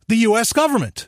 The 0.08 0.18
US 0.18 0.54
government. 0.54 1.08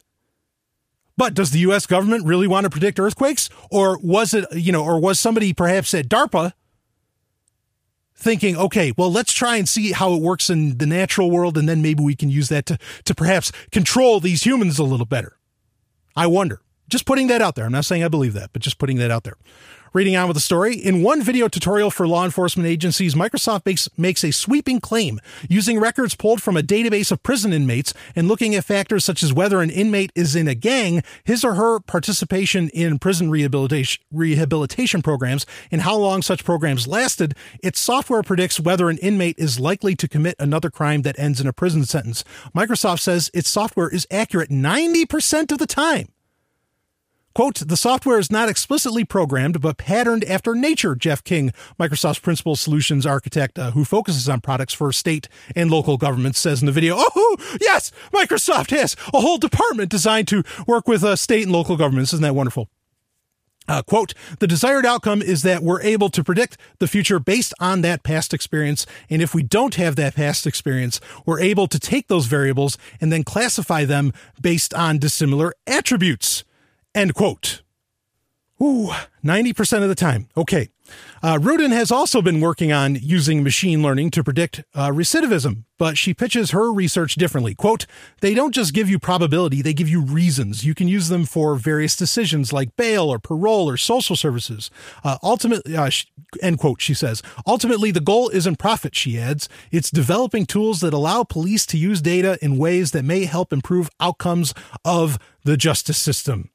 But 1.15 1.33
does 1.33 1.51
the 1.51 1.59
US 1.59 1.85
government 1.85 2.25
really 2.25 2.47
want 2.47 2.65
to 2.65 2.69
predict 2.69 2.99
earthquakes 2.99 3.49
or 3.71 3.97
was 3.99 4.33
it, 4.33 4.45
you 4.53 4.71
know, 4.71 4.83
or 4.83 4.99
was 4.99 5.19
somebody 5.19 5.53
perhaps 5.53 5.93
at 5.93 6.09
DARPA 6.09 6.53
thinking, 8.18 8.57
okay, 8.57 8.91
well, 8.97 9.11
let's 9.11 9.32
try 9.32 9.57
and 9.57 9.70
see 9.70 9.91
how 9.91 10.13
it 10.13 10.22
works 10.22 10.49
in 10.49 10.80
the 10.80 10.86
natural 10.86 11.32
world 11.32 11.57
and 11.57 11.70
then 11.70 11.82
maybe 11.82 12.03
we 12.03 12.15
can 12.15 12.30
use 12.30 12.49
that 12.49 12.65
to 12.65 12.78
to 13.05 13.15
perhaps 13.15 13.51
control 13.72 14.20
these 14.20 14.43
humans 14.43 14.80
a 14.80 14.84
little 14.84 15.05
better. 15.05 15.38
I 16.15 16.28
wonder. 16.28 16.61
Just 16.89 17.05
putting 17.05 17.28
that 17.28 17.41
out 17.41 17.55
there. 17.55 17.65
I'm 17.65 17.72
not 17.72 17.86
saying 17.86 18.03
I 18.03 18.07
believe 18.07 18.34
that, 18.34 18.51
but 18.53 18.61
just 18.61 18.80
putting 18.80 18.97
that 18.97 19.11
out 19.11 19.24
there. 19.24 19.36
Reading 19.93 20.17
on 20.17 20.27
with 20.27 20.35
the 20.35 20.41
story, 20.41 20.75
in 20.75 21.01
one 21.01 21.21
video 21.21 21.47
tutorial 21.47 21.89
for 21.89 22.07
law 22.07 22.25
enforcement 22.25 22.67
agencies, 22.67 23.15
Microsoft 23.15 23.65
makes, 23.65 23.88
makes 23.97 24.23
a 24.23 24.31
sweeping 24.31 24.81
claim 24.81 25.19
using 25.49 25.79
records 25.79 26.13
pulled 26.13 26.41
from 26.41 26.57
a 26.57 26.61
database 26.61 27.09
of 27.11 27.23
prison 27.23 27.53
inmates 27.53 27.93
and 28.15 28.27
looking 28.27 28.53
at 28.53 28.65
factors 28.65 29.05
such 29.05 29.23
as 29.23 29.31
whether 29.31 29.61
an 29.61 29.69
inmate 29.69 30.11
is 30.13 30.35
in 30.35 30.47
a 30.47 30.55
gang, 30.55 31.03
his 31.23 31.45
or 31.45 31.55
her 31.55 31.79
participation 31.79 32.69
in 32.69 32.99
prison 32.99 33.29
rehabilitation, 33.29 34.03
rehabilitation 34.11 35.01
programs, 35.01 35.45
and 35.71 35.81
how 35.81 35.95
long 35.95 36.21
such 36.21 36.43
programs 36.43 36.88
lasted. 36.88 37.33
Its 37.63 37.79
software 37.79 38.23
predicts 38.23 38.59
whether 38.59 38.89
an 38.89 38.97
inmate 38.97 39.35
is 39.38 39.59
likely 39.59 39.95
to 39.95 40.07
commit 40.07 40.35
another 40.38 40.69
crime 40.69 41.03
that 41.03 41.17
ends 41.17 41.39
in 41.39 41.47
a 41.47 41.53
prison 41.53 41.85
sentence. 41.85 42.25
Microsoft 42.55 42.99
says 42.99 43.31
its 43.33 43.49
software 43.49 43.89
is 43.89 44.05
accurate 44.11 44.49
90% 44.49 45.51
of 45.51 45.59
the 45.59 45.67
time. 45.67 46.09
Quote, 47.38 47.57
the 47.67 47.77
software 47.77 48.17
is 48.17 48.31
not 48.31 48.49
explicitly 48.49 49.05
programmed, 49.05 49.61
but 49.61 49.77
patterned 49.77 50.23
after 50.23 50.55
nature, 50.55 50.95
Jeff 50.95 51.23
King, 51.23 51.53
Microsoft's 51.79 52.17
principal 52.17 52.55
solutions 52.55 53.05
architect 53.05 53.59
uh, 53.59 53.69
who 53.69 53.85
focuses 53.85 54.27
on 54.27 54.41
products 54.41 54.73
for 54.73 54.91
state 54.91 55.29
and 55.55 55.69
local 55.69 55.97
governments, 55.97 56.39
says 56.39 56.63
in 56.63 56.65
the 56.65 56.71
video, 56.71 56.95
Oh, 56.97 57.38
yes, 57.61 57.91
Microsoft 58.11 58.71
has 58.71 58.95
a 59.13 59.19
whole 59.19 59.38
department 59.38 59.91
designed 59.91 60.27
to 60.29 60.41
work 60.65 60.88
with 60.88 61.03
uh, 61.03 61.15
state 61.15 61.43
and 61.43 61.51
local 61.51 61.77
governments. 61.77 62.11
Isn't 62.11 62.23
that 62.23 62.33
wonderful? 62.33 62.69
Uh, 63.67 63.83
quote, 63.83 64.15
the 64.39 64.47
desired 64.47 64.88
outcome 64.88 65.21
is 65.21 65.43
that 65.43 65.61
we're 65.61 65.83
able 65.83 66.09
to 66.09 66.23
predict 66.23 66.57
the 66.79 66.88
future 66.88 67.19
based 67.19 67.53
on 67.59 67.81
that 67.81 68.01
past 68.01 68.33
experience. 68.33 68.88
And 69.11 69.21
if 69.21 69.35
we 69.35 69.43
don't 69.43 69.75
have 69.75 69.95
that 69.97 70.15
past 70.15 70.47
experience, 70.47 70.99
we're 71.23 71.41
able 71.41 71.67
to 71.67 71.77
take 71.77 72.07
those 72.07 72.25
variables 72.25 72.79
and 72.99 73.13
then 73.13 73.23
classify 73.23 73.85
them 73.85 74.11
based 74.41 74.73
on 74.73 74.97
dissimilar 74.97 75.53
attributes. 75.67 76.43
End 76.97 77.13
quote. 77.13 77.61
Ooh, 78.59 78.89
90% 79.23 79.83
of 79.83 79.87
the 79.87 79.93
time. 79.93 80.29
Okay. 80.35 80.69
Uh, 81.21 81.37
Rudin 81.39 81.69
has 81.69 81.91
also 81.91 82.23
been 82.23 82.41
working 82.41 82.71
on 82.71 82.95
using 82.95 83.43
machine 83.43 83.83
learning 83.83 84.09
to 84.09 84.23
predict 84.23 84.63
uh, 84.73 84.87
recidivism, 84.89 85.65
but 85.77 85.95
she 85.95 86.15
pitches 86.15 86.49
her 86.49 86.73
research 86.73 87.13
differently. 87.13 87.53
Quote, 87.53 87.85
they 88.21 88.33
don't 88.33 88.55
just 88.55 88.73
give 88.73 88.89
you 88.89 88.97
probability, 88.97 89.61
they 89.61 89.75
give 89.75 89.87
you 89.87 90.01
reasons. 90.01 90.65
You 90.65 90.73
can 90.73 90.87
use 90.87 91.09
them 91.09 91.25
for 91.25 91.55
various 91.55 91.95
decisions 91.95 92.51
like 92.51 92.75
bail 92.75 93.11
or 93.11 93.19
parole 93.19 93.69
or 93.69 93.77
social 93.77 94.15
services. 94.15 94.71
Uh, 95.03 95.19
ultimately, 95.21 95.77
uh, 95.77 95.91
end 96.41 96.57
quote, 96.57 96.81
she 96.81 96.95
says, 96.95 97.21
ultimately, 97.45 97.91
the 97.91 97.99
goal 97.99 98.29
isn't 98.29 98.57
profit, 98.57 98.95
she 98.95 99.19
adds. 99.19 99.47
It's 99.71 99.91
developing 99.91 100.47
tools 100.47 100.79
that 100.79 100.95
allow 100.95 101.23
police 101.23 101.67
to 101.67 101.77
use 101.77 102.01
data 102.01 102.39
in 102.41 102.57
ways 102.57 102.89
that 102.93 103.05
may 103.05 103.25
help 103.25 103.53
improve 103.53 103.91
outcomes 103.99 104.55
of 104.83 105.19
the 105.43 105.57
justice 105.57 105.99
system. 105.99 106.49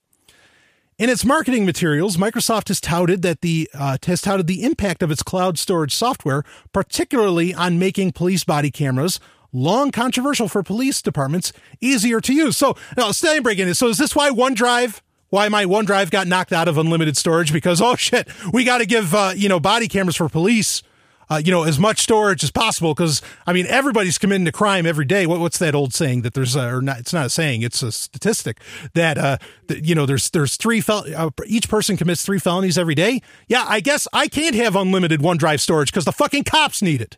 In 1.03 1.11
its 1.11 1.25
marketing 1.25 1.67
materials, 1.67 2.17
Microsoft 2.17 2.69
has 2.69 2.81
touted 2.81 3.23
that 3.23 3.41
the 3.41 3.69
uh, 3.75 3.99
has 4.07 4.21
touted 4.21 4.47
the 4.47 4.63
impact 4.63 5.03
of 5.03 5.11
its 5.11 5.21
cloud 5.21 5.59
storage 5.59 5.93
software, 5.93 6.45
particularly 6.73 7.53
on 7.53 7.77
making 7.77 8.13
police 8.13 8.45
body 8.45 8.71
cameras, 8.71 9.19
long 9.53 9.91
controversial 9.91 10.47
for 10.47 10.63
police 10.63 11.03
departments, 11.03 11.53
easier 11.81 12.21
to 12.21 12.33
use. 12.33 12.57
So, 12.57 12.77
Stallion 13.11 13.43
breaking 13.43 13.67
it. 13.67 13.75
So, 13.75 13.89
is 13.89 13.99
this 13.99 14.15
why 14.15 14.31
OneDrive? 14.31 15.01
Why 15.29 15.49
my 15.49 15.65
OneDrive 15.65 16.13
got 16.13 16.29
knocked 16.29 16.53
out 16.53 16.69
of 16.69 16.79
unlimited 16.79 17.17
storage? 17.17 17.53
Because 17.53 17.81
oh 17.83 17.97
shit, 17.97 18.29
we 18.53 18.63
got 18.63 18.79
to 18.79 18.87
give 18.87 19.13
uh, 19.13 19.33
you 19.35 19.49
know 19.49 19.59
body 19.59 19.89
cameras 19.89 20.15
for 20.15 20.29
police 20.29 20.85
uh, 21.31 21.41
you 21.45 21.51
know, 21.51 21.63
as 21.63 21.79
much 21.79 22.01
storage 22.01 22.45
as 22.45 22.51
possible 22.51 22.95
because 22.95 23.23
I 23.47 23.53
mean 23.53 23.67
everybody's 23.67 24.19
committing 24.19 24.45
to 24.45 24.53
crime 24.53 24.87
every 24.87 25.05
day. 25.05 25.27
What, 25.27 25.41
what's 25.41 25.59
that 25.59 25.75
old 25.75 25.95
saying 25.95 26.23
that 26.23 26.35
there's 26.35 26.57
a, 26.57 26.75
or 26.75 26.83
not? 26.83 26.99
It's 26.99 27.13
not 27.13 27.27
a 27.27 27.31
saying; 27.31 27.63
it's 27.63 27.83
a 27.83 27.93
statistic 27.93 28.61
that 28.95 29.19
uh, 29.19 29.39
that, 29.69 29.85
you 29.85 29.95
know 29.95 30.07
there's 30.07 30.31
there's 30.31 30.57
three 30.57 30.81
fel- 30.81 31.05
uh, 31.15 31.31
each 31.47 31.69
person 31.69 31.97
commits 31.97 32.23
three 32.23 32.39
felonies 32.39 32.79
every 32.79 32.95
day. 32.95 33.21
Yeah, 33.49 33.65
I 33.67 33.81
guess 33.81 34.07
I 34.13 34.29
can't 34.29 34.55
have 34.55 34.77
unlimited 34.77 35.21
OneDrive 35.21 35.61
storage 35.61 35.91
because 35.91 36.05
the 36.05 36.13
fucking 36.13 36.45
cops 36.45 36.83
need 36.83 37.01
it. 37.01 37.17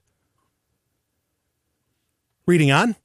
Reading 2.46 2.70
on. 2.70 2.96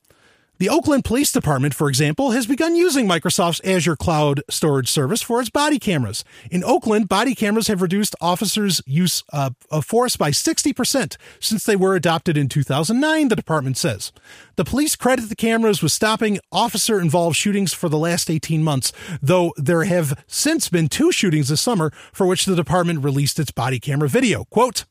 The 0.60 0.68
Oakland 0.68 1.06
Police 1.06 1.32
Department, 1.32 1.74
for 1.74 1.88
example, 1.88 2.32
has 2.32 2.46
begun 2.46 2.76
using 2.76 3.08
Microsoft's 3.08 3.62
Azure 3.64 3.96
Cloud 3.96 4.42
Storage 4.50 4.90
Service 4.90 5.22
for 5.22 5.40
its 5.40 5.50
body 5.50 5.80
cameras. 5.80 6.26
In 6.52 6.66
Oakland, 6.66 7.08
body 7.08 7.34
cameras 7.34 7.70
have 7.70 7.82
reduced 7.82 8.14
officers' 8.20 8.82
use 8.86 9.24
uh, 9.32 9.52
of 9.72 9.86
force 9.86 10.18
by 10.18 10.32
60% 10.32 11.16
since 11.40 11.64
they 11.64 11.78
were 11.78 11.96
adopted 11.96 12.36
in 12.36 12.50
2009, 12.50 13.30
the 13.30 13.38
department 13.38 13.78
says. 13.78 14.12
The 14.58 14.66
police 14.66 14.98
credit 14.98 15.30
the 15.30 15.36
cameras 15.38 15.82
with 15.82 15.94
stopping 15.94 16.40
officer 16.52 17.00
involved 17.00 17.38
shootings 17.38 17.74
for 17.74 17.88
the 17.88 17.98
last 17.98 18.30
18 18.30 18.62
months, 18.62 18.92
though 19.22 19.54
there 19.56 19.86
have 19.86 20.26
since 20.28 20.68
been 20.68 20.90
two 20.90 21.14
shootings 21.14 21.48
this 21.48 21.62
summer 21.62 21.90
for 22.12 22.28
which 22.28 22.44
the 22.44 22.58
department 22.58 23.06
released 23.06 23.40
its 23.40 23.52
body 23.52 23.80
camera 23.80 24.10
video. 24.10 24.44
Quote, 24.50 24.84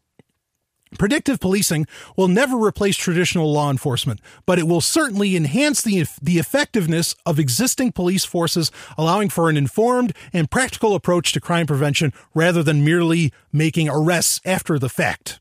Predictive 0.97 1.41
policing 1.41 1.87
will 2.17 2.29
never 2.29 2.57
replace 2.57 2.97
traditional 2.97 3.53
law 3.53 3.71
enforcement, 3.71 4.21
but 4.47 4.59
it 4.59 4.67
will 4.67 4.81
certainly 4.81 5.37
enhance 5.37 5.83
the, 5.83 6.07
the 6.23 6.39
effectiveness 6.39 7.15
of 7.27 7.39
existing 7.39 7.93
police 7.93 8.25
forces, 8.25 8.71
allowing 8.97 9.29
for 9.29 9.51
an 9.51 9.57
informed 9.57 10.15
and 10.33 10.51
practical 10.51 10.95
approach 10.95 11.33
to 11.33 11.41
crime 11.41 11.67
prevention 11.67 12.13
rather 12.35 12.63
than 12.63 12.85
merely 12.85 13.33
making 13.53 13.89
arrests 13.89 14.41
after 14.45 14.79
the 14.79 14.89
fact. 14.89 15.41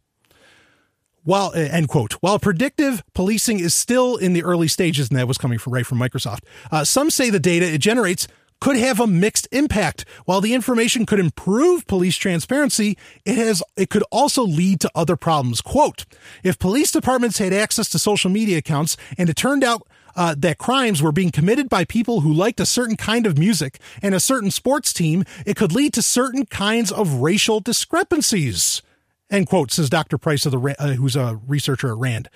While 1.24 1.54
end 1.54 1.90
quote. 1.90 2.14
While 2.14 2.40
predictive 2.40 3.04
policing 3.14 3.60
is 3.60 3.74
still 3.74 4.16
in 4.16 4.32
the 4.32 4.44
early 4.44 4.70
stages, 4.70 5.10
and 5.10 5.20
that 5.20 5.28
was 5.28 5.38
coming 5.38 5.60
from 5.60 5.74
right 5.74 5.86
from 5.86 6.00
Microsoft, 6.00 6.44
uh, 6.72 6.86
some 6.86 7.10
say 7.10 7.30
the 7.30 7.40
data 7.40 7.66
it 7.66 7.80
generates 7.80 8.30
could 8.60 8.78
have 8.78 9.00
a 9.00 9.08
mixed 9.08 9.48
impact. 9.52 10.06
While 10.26 10.42
the 10.42 10.54
information 10.54 11.06
could 11.06 11.20
improve 11.20 11.88
police 11.88 12.16
transparency, 12.16 12.98
it 13.26 13.36
has 13.36 13.64
it 13.76 13.90
could 13.90 14.04
also 14.12 14.44
lead 14.44 14.80
to 14.82 14.92
other 14.96 15.16
problems. 15.16 15.62
Quote, 15.62 16.06
if 16.44 16.60
police 16.60 16.92
departments 16.92 17.38
had 17.38 17.54
access 17.54 17.90
to 17.90 18.00
social 18.00 18.30
media 18.32 18.58
accounts 18.58 18.98
and 19.18 19.30
it 19.30 19.36
turned 19.36 19.64
out 19.64 19.88
uh, 20.16 20.34
that 20.38 20.58
crimes 20.58 21.02
were 21.02 21.12
being 21.12 21.32
committed 21.32 21.70
by 21.70 21.86
people 21.86 22.22
who 22.22 22.34
liked 22.34 22.60
a 22.60 22.66
certain 22.66 22.98
kind 22.98 23.28
of 23.28 23.38
music 23.38 23.80
and 24.02 24.16
a 24.16 24.20
certain 24.20 24.50
sports 24.50 24.92
team, 24.92 25.24
it 25.46 25.56
could 25.56 25.72
lead 25.72 25.94
to 25.94 26.02
certain 26.02 26.46
kinds 26.48 26.92
of 26.92 27.22
racial 27.22 27.60
discrepancies. 27.60 28.82
End 29.30 29.48
quote, 29.48 29.72
says 29.72 29.90
Dr. 29.90 30.18
Price, 30.18 30.46
of 30.46 30.54
the, 30.54 30.76
uh, 30.80 30.94
who's 30.94 31.16
a 31.16 31.40
researcher 31.48 31.92
at 31.92 31.98
RAND. 31.98 32.30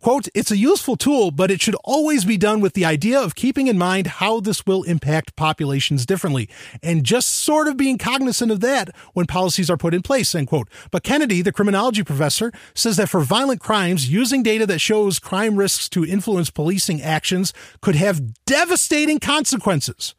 Quote, 0.00 0.28
it's 0.32 0.52
a 0.52 0.56
useful 0.56 0.96
tool, 0.96 1.32
but 1.32 1.50
it 1.50 1.60
should 1.60 1.74
always 1.82 2.24
be 2.24 2.36
done 2.36 2.60
with 2.60 2.74
the 2.74 2.84
idea 2.84 3.20
of 3.20 3.34
keeping 3.34 3.66
in 3.66 3.76
mind 3.76 4.06
how 4.06 4.38
this 4.38 4.64
will 4.64 4.84
impact 4.84 5.34
populations 5.34 6.06
differently 6.06 6.48
and 6.84 7.04
just 7.04 7.28
sort 7.28 7.66
of 7.66 7.76
being 7.76 7.98
cognizant 7.98 8.52
of 8.52 8.60
that 8.60 8.94
when 9.14 9.26
policies 9.26 9.68
are 9.68 9.76
put 9.76 9.94
in 9.94 10.02
place, 10.02 10.36
end 10.36 10.46
quote. 10.46 10.68
But 10.92 11.02
Kennedy, 11.02 11.42
the 11.42 11.52
criminology 11.52 12.04
professor, 12.04 12.52
says 12.74 12.96
that 12.96 13.08
for 13.08 13.22
violent 13.22 13.60
crimes, 13.60 14.08
using 14.08 14.44
data 14.44 14.66
that 14.66 14.80
shows 14.80 15.18
crime 15.18 15.56
risks 15.56 15.88
to 15.90 16.06
influence 16.06 16.48
policing 16.48 17.02
actions 17.02 17.52
could 17.80 17.96
have 17.96 18.44
devastating 18.44 19.18
consequences. 19.18 20.14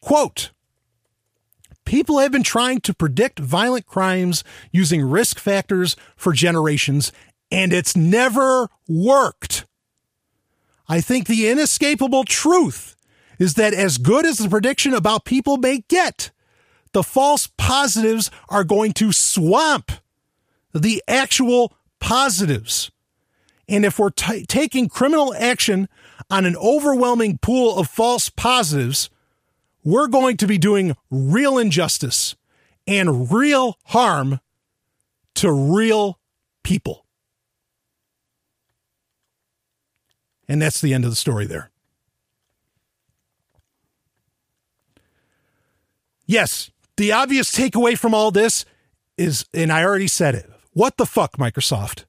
Quote, 0.00 0.52
People 1.84 2.20
have 2.20 2.30
been 2.30 2.44
trying 2.44 2.80
to 2.82 2.94
predict 2.94 3.40
violent 3.40 3.84
crimes 3.84 4.44
using 4.70 5.02
risk 5.02 5.40
factors 5.40 5.96
for 6.14 6.32
generations, 6.32 7.10
and 7.50 7.72
it's 7.72 7.96
never 7.96 8.68
worked. 8.88 9.66
I 10.88 11.00
think 11.00 11.26
the 11.26 11.48
inescapable 11.48 12.24
truth 12.24 12.96
is 13.38 13.54
that 13.54 13.72
as 13.72 13.98
good 13.98 14.26
as 14.26 14.38
the 14.38 14.48
prediction 14.48 14.92
about 14.92 15.24
people 15.24 15.56
may 15.56 15.84
get, 15.88 16.30
the 16.92 17.02
false 17.02 17.48
positives 17.56 18.30
are 18.48 18.64
going 18.64 18.92
to 18.94 19.12
swamp 19.12 19.92
the 20.74 21.02
actual 21.06 21.74
positives. 22.00 22.90
And 23.68 23.84
if 23.84 23.98
we're 23.98 24.10
t- 24.10 24.44
taking 24.46 24.88
criminal 24.88 25.34
action 25.34 25.88
on 26.28 26.44
an 26.44 26.56
overwhelming 26.56 27.38
pool 27.38 27.78
of 27.78 27.88
false 27.88 28.28
positives, 28.28 29.10
we're 29.84 30.08
going 30.08 30.36
to 30.38 30.46
be 30.46 30.58
doing 30.58 30.96
real 31.10 31.56
injustice 31.56 32.34
and 32.86 33.30
real 33.32 33.78
harm 33.86 34.40
to 35.36 35.52
real 35.52 36.18
people. 36.62 37.06
And 40.50 40.60
that's 40.60 40.80
the 40.80 40.92
end 40.92 41.04
of 41.04 41.10
the 41.10 41.16
story 41.16 41.46
there. 41.46 41.70
Yes, 46.26 46.72
the 46.96 47.12
obvious 47.12 47.52
takeaway 47.52 47.96
from 47.96 48.14
all 48.14 48.32
this 48.32 48.64
is, 49.16 49.44
and 49.54 49.70
I 49.70 49.84
already 49.84 50.08
said 50.08 50.34
it 50.34 50.50
what 50.72 50.96
the 50.96 51.06
fuck, 51.06 51.36
Microsoft? 51.36 52.04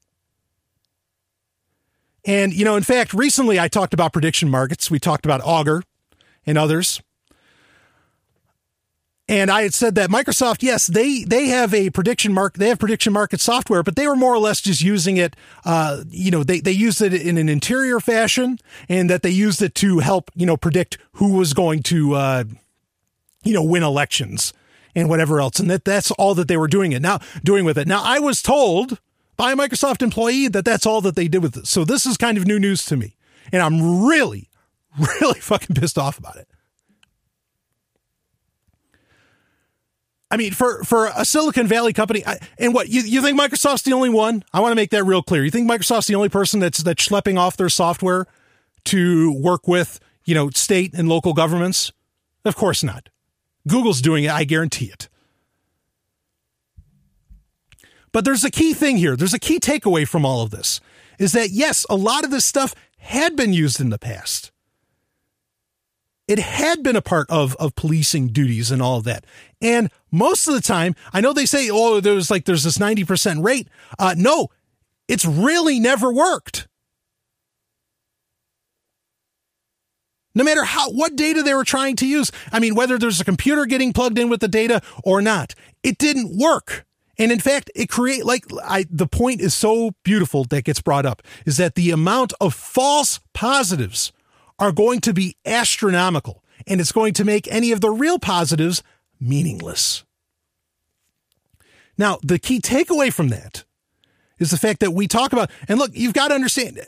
And, 2.25 2.51
you 2.51 2.65
know, 2.65 2.75
in 2.75 2.83
fact, 2.83 3.13
recently 3.13 3.59
I 3.59 3.67
talked 3.67 3.93
about 3.93 4.11
prediction 4.11 4.49
markets. 4.49 4.89
We 4.89 4.99
talked 4.99 5.25
about 5.25 5.41
Augur 5.43 5.83
and 6.43 6.57
others. 6.57 6.99
And 9.31 9.49
I 9.49 9.61
had 9.61 9.73
said 9.73 9.95
that 9.95 10.09
Microsoft, 10.09 10.61
yes, 10.61 10.87
they 10.87 11.23
they 11.23 11.47
have 11.47 11.73
a 11.73 11.89
prediction 11.89 12.33
mark, 12.33 12.57
they 12.57 12.67
have 12.67 12.79
prediction 12.79 13.13
market 13.13 13.39
software, 13.39 13.81
but 13.81 13.95
they 13.95 14.05
were 14.05 14.17
more 14.17 14.33
or 14.33 14.39
less 14.39 14.59
just 14.59 14.81
using 14.81 15.15
it. 15.15 15.37
Uh, 15.63 16.03
you 16.09 16.31
know, 16.31 16.43
they 16.43 16.59
they 16.59 16.73
used 16.73 17.01
it 17.01 17.13
in 17.13 17.37
an 17.37 17.47
interior 17.47 18.01
fashion, 18.01 18.59
and 18.89 19.09
that 19.09 19.23
they 19.23 19.29
used 19.29 19.61
it 19.61 19.73
to 19.75 19.99
help 19.99 20.31
you 20.35 20.45
know 20.45 20.57
predict 20.57 20.97
who 21.13 21.37
was 21.37 21.53
going 21.53 21.81
to 21.83 22.13
uh, 22.13 22.43
you 23.41 23.53
know 23.53 23.63
win 23.63 23.83
elections 23.83 24.51
and 24.95 25.07
whatever 25.07 25.39
else, 25.39 25.61
and 25.61 25.71
that 25.71 25.85
that's 25.85 26.11
all 26.11 26.35
that 26.35 26.49
they 26.49 26.57
were 26.57 26.67
doing 26.67 26.91
it 26.91 27.01
now 27.01 27.19
doing 27.41 27.63
with 27.63 27.77
it. 27.77 27.87
Now 27.87 28.03
I 28.03 28.19
was 28.19 28.41
told 28.41 28.99
by 29.37 29.53
a 29.53 29.55
Microsoft 29.55 30.01
employee 30.01 30.49
that 30.49 30.65
that's 30.65 30.85
all 30.85 30.99
that 30.99 31.15
they 31.15 31.29
did 31.29 31.41
with 31.41 31.55
it. 31.55 31.67
So 31.67 31.85
this 31.85 32.05
is 32.05 32.17
kind 32.17 32.37
of 32.37 32.45
new 32.45 32.59
news 32.59 32.83
to 32.87 32.97
me, 32.97 33.15
and 33.53 33.61
I'm 33.61 34.05
really, 34.05 34.49
really 35.21 35.39
fucking 35.39 35.77
pissed 35.77 35.97
off 35.97 36.17
about 36.17 36.35
it. 36.35 36.49
I 40.31 40.37
mean, 40.37 40.53
for 40.53 40.83
for 40.83 41.11
a 41.15 41.25
Silicon 41.25 41.67
Valley 41.67 41.91
company, 41.91 42.25
I, 42.25 42.39
and 42.57 42.73
what 42.73 42.87
you, 42.87 43.01
you 43.01 43.21
think 43.21 43.39
Microsoft's 43.39 43.81
the 43.81 43.93
only 43.93 44.09
one? 44.09 44.43
I 44.53 44.61
want 44.61 44.71
to 44.71 44.75
make 44.75 44.89
that 44.91 45.03
real 45.03 45.21
clear. 45.21 45.43
You 45.43 45.51
think 45.51 45.69
Microsoft's 45.69 46.07
the 46.07 46.15
only 46.15 46.29
person 46.29 46.61
that's 46.61 46.81
that's 46.81 47.05
schlepping 47.05 47.37
off 47.37 47.57
their 47.57 47.69
software 47.69 48.25
to 48.85 49.33
work 49.33 49.67
with 49.67 49.99
you 50.23 50.33
know 50.33 50.49
state 50.51 50.93
and 50.93 51.09
local 51.09 51.33
governments? 51.33 51.91
Of 52.45 52.55
course 52.55 52.81
not. 52.81 53.09
Google's 53.67 54.01
doing 54.01 54.23
it. 54.23 54.31
I 54.31 54.45
guarantee 54.45 54.85
it. 54.85 55.09
But 58.13 58.25
there's 58.25 58.43
a 58.43 58.51
key 58.51 58.73
thing 58.73 58.97
here. 58.97 59.15
There's 59.15 59.33
a 59.33 59.39
key 59.39 59.59
takeaway 59.59 60.07
from 60.07 60.25
all 60.25 60.41
of 60.41 60.49
this 60.49 60.79
is 61.19 61.33
that 61.33 61.51
yes, 61.51 61.85
a 61.89 61.95
lot 61.95 62.23
of 62.23 62.31
this 62.31 62.45
stuff 62.45 62.73
had 62.97 63.35
been 63.35 63.53
used 63.53 63.79
in 63.79 63.89
the 63.89 63.99
past 63.99 64.50
it 66.31 66.39
had 66.39 66.81
been 66.81 66.95
a 66.95 67.01
part 67.01 67.29
of 67.29 67.57
of 67.57 67.75
policing 67.75 68.29
duties 68.29 68.71
and 68.71 68.81
all 68.81 68.99
of 68.99 69.03
that. 69.03 69.25
And 69.61 69.91
most 70.11 70.47
of 70.47 70.53
the 70.53 70.61
time, 70.61 70.95
I 71.11 71.19
know 71.19 71.33
they 71.33 71.45
say, 71.45 71.69
"Oh, 71.69 71.99
there's 71.99 72.31
like 72.31 72.45
there's 72.45 72.63
this 72.63 72.79
ninety 72.79 73.03
percent 73.03 73.43
rate." 73.43 73.67
Uh, 73.99 74.15
no, 74.17 74.47
it's 75.09 75.25
really 75.25 75.77
never 75.77 76.11
worked. 76.13 76.69
No 80.33 80.45
matter 80.45 80.63
how 80.63 80.89
what 80.91 81.17
data 81.17 81.43
they 81.43 81.53
were 81.53 81.65
trying 81.65 81.97
to 81.97 82.07
use, 82.07 82.31
I 82.53 82.59
mean, 82.61 82.75
whether 82.75 82.97
there's 82.97 83.19
a 83.19 83.25
computer 83.25 83.65
getting 83.65 83.91
plugged 83.91 84.17
in 84.17 84.29
with 84.29 84.39
the 84.39 84.47
data 84.47 84.81
or 85.03 85.21
not, 85.21 85.53
it 85.83 85.97
didn't 85.97 86.37
work. 86.37 86.85
And 87.17 87.29
in 87.33 87.39
fact, 87.39 87.69
it 87.75 87.89
create 87.89 88.23
like 88.23 88.45
I 88.63 88.85
the 88.89 89.05
point 89.05 89.41
is 89.41 89.53
so 89.53 89.91
beautiful 90.03 90.45
that 90.45 90.63
gets 90.63 90.79
brought 90.79 91.05
up 91.05 91.23
is 91.45 91.57
that 91.57 91.75
the 91.75 91.91
amount 91.91 92.31
of 92.39 92.53
false 92.53 93.19
positives 93.33 94.13
are 94.61 94.71
going 94.71 95.01
to 95.01 95.13
be 95.13 95.35
astronomical, 95.45 96.43
and 96.67 96.79
it's 96.79 96.91
going 96.91 97.13
to 97.15 97.25
make 97.25 97.51
any 97.51 97.71
of 97.71 97.81
the 97.81 97.89
real 97.89 98.19
positives 98.19 98.83
meaningless. 99.19 100.05
Now, 101.97 102.19
the 102.21 102.39
key 102.39 102.61
takeaway 102.61 103.11
from 103.11 103.29
that 103.29 103.65
is 104.37 104.51
the 104.51 104.57
fact 104.57 104.79
that 104.79 104.91
we 104.91 105.07
talk 105.07 105.33
about, 105.33 105.49
and 105.67 105.79
look, 105.79 105.91
you've 105.93 106.13
got 106.13 106.29
to 106.29 106.35
understand 106.35 106.79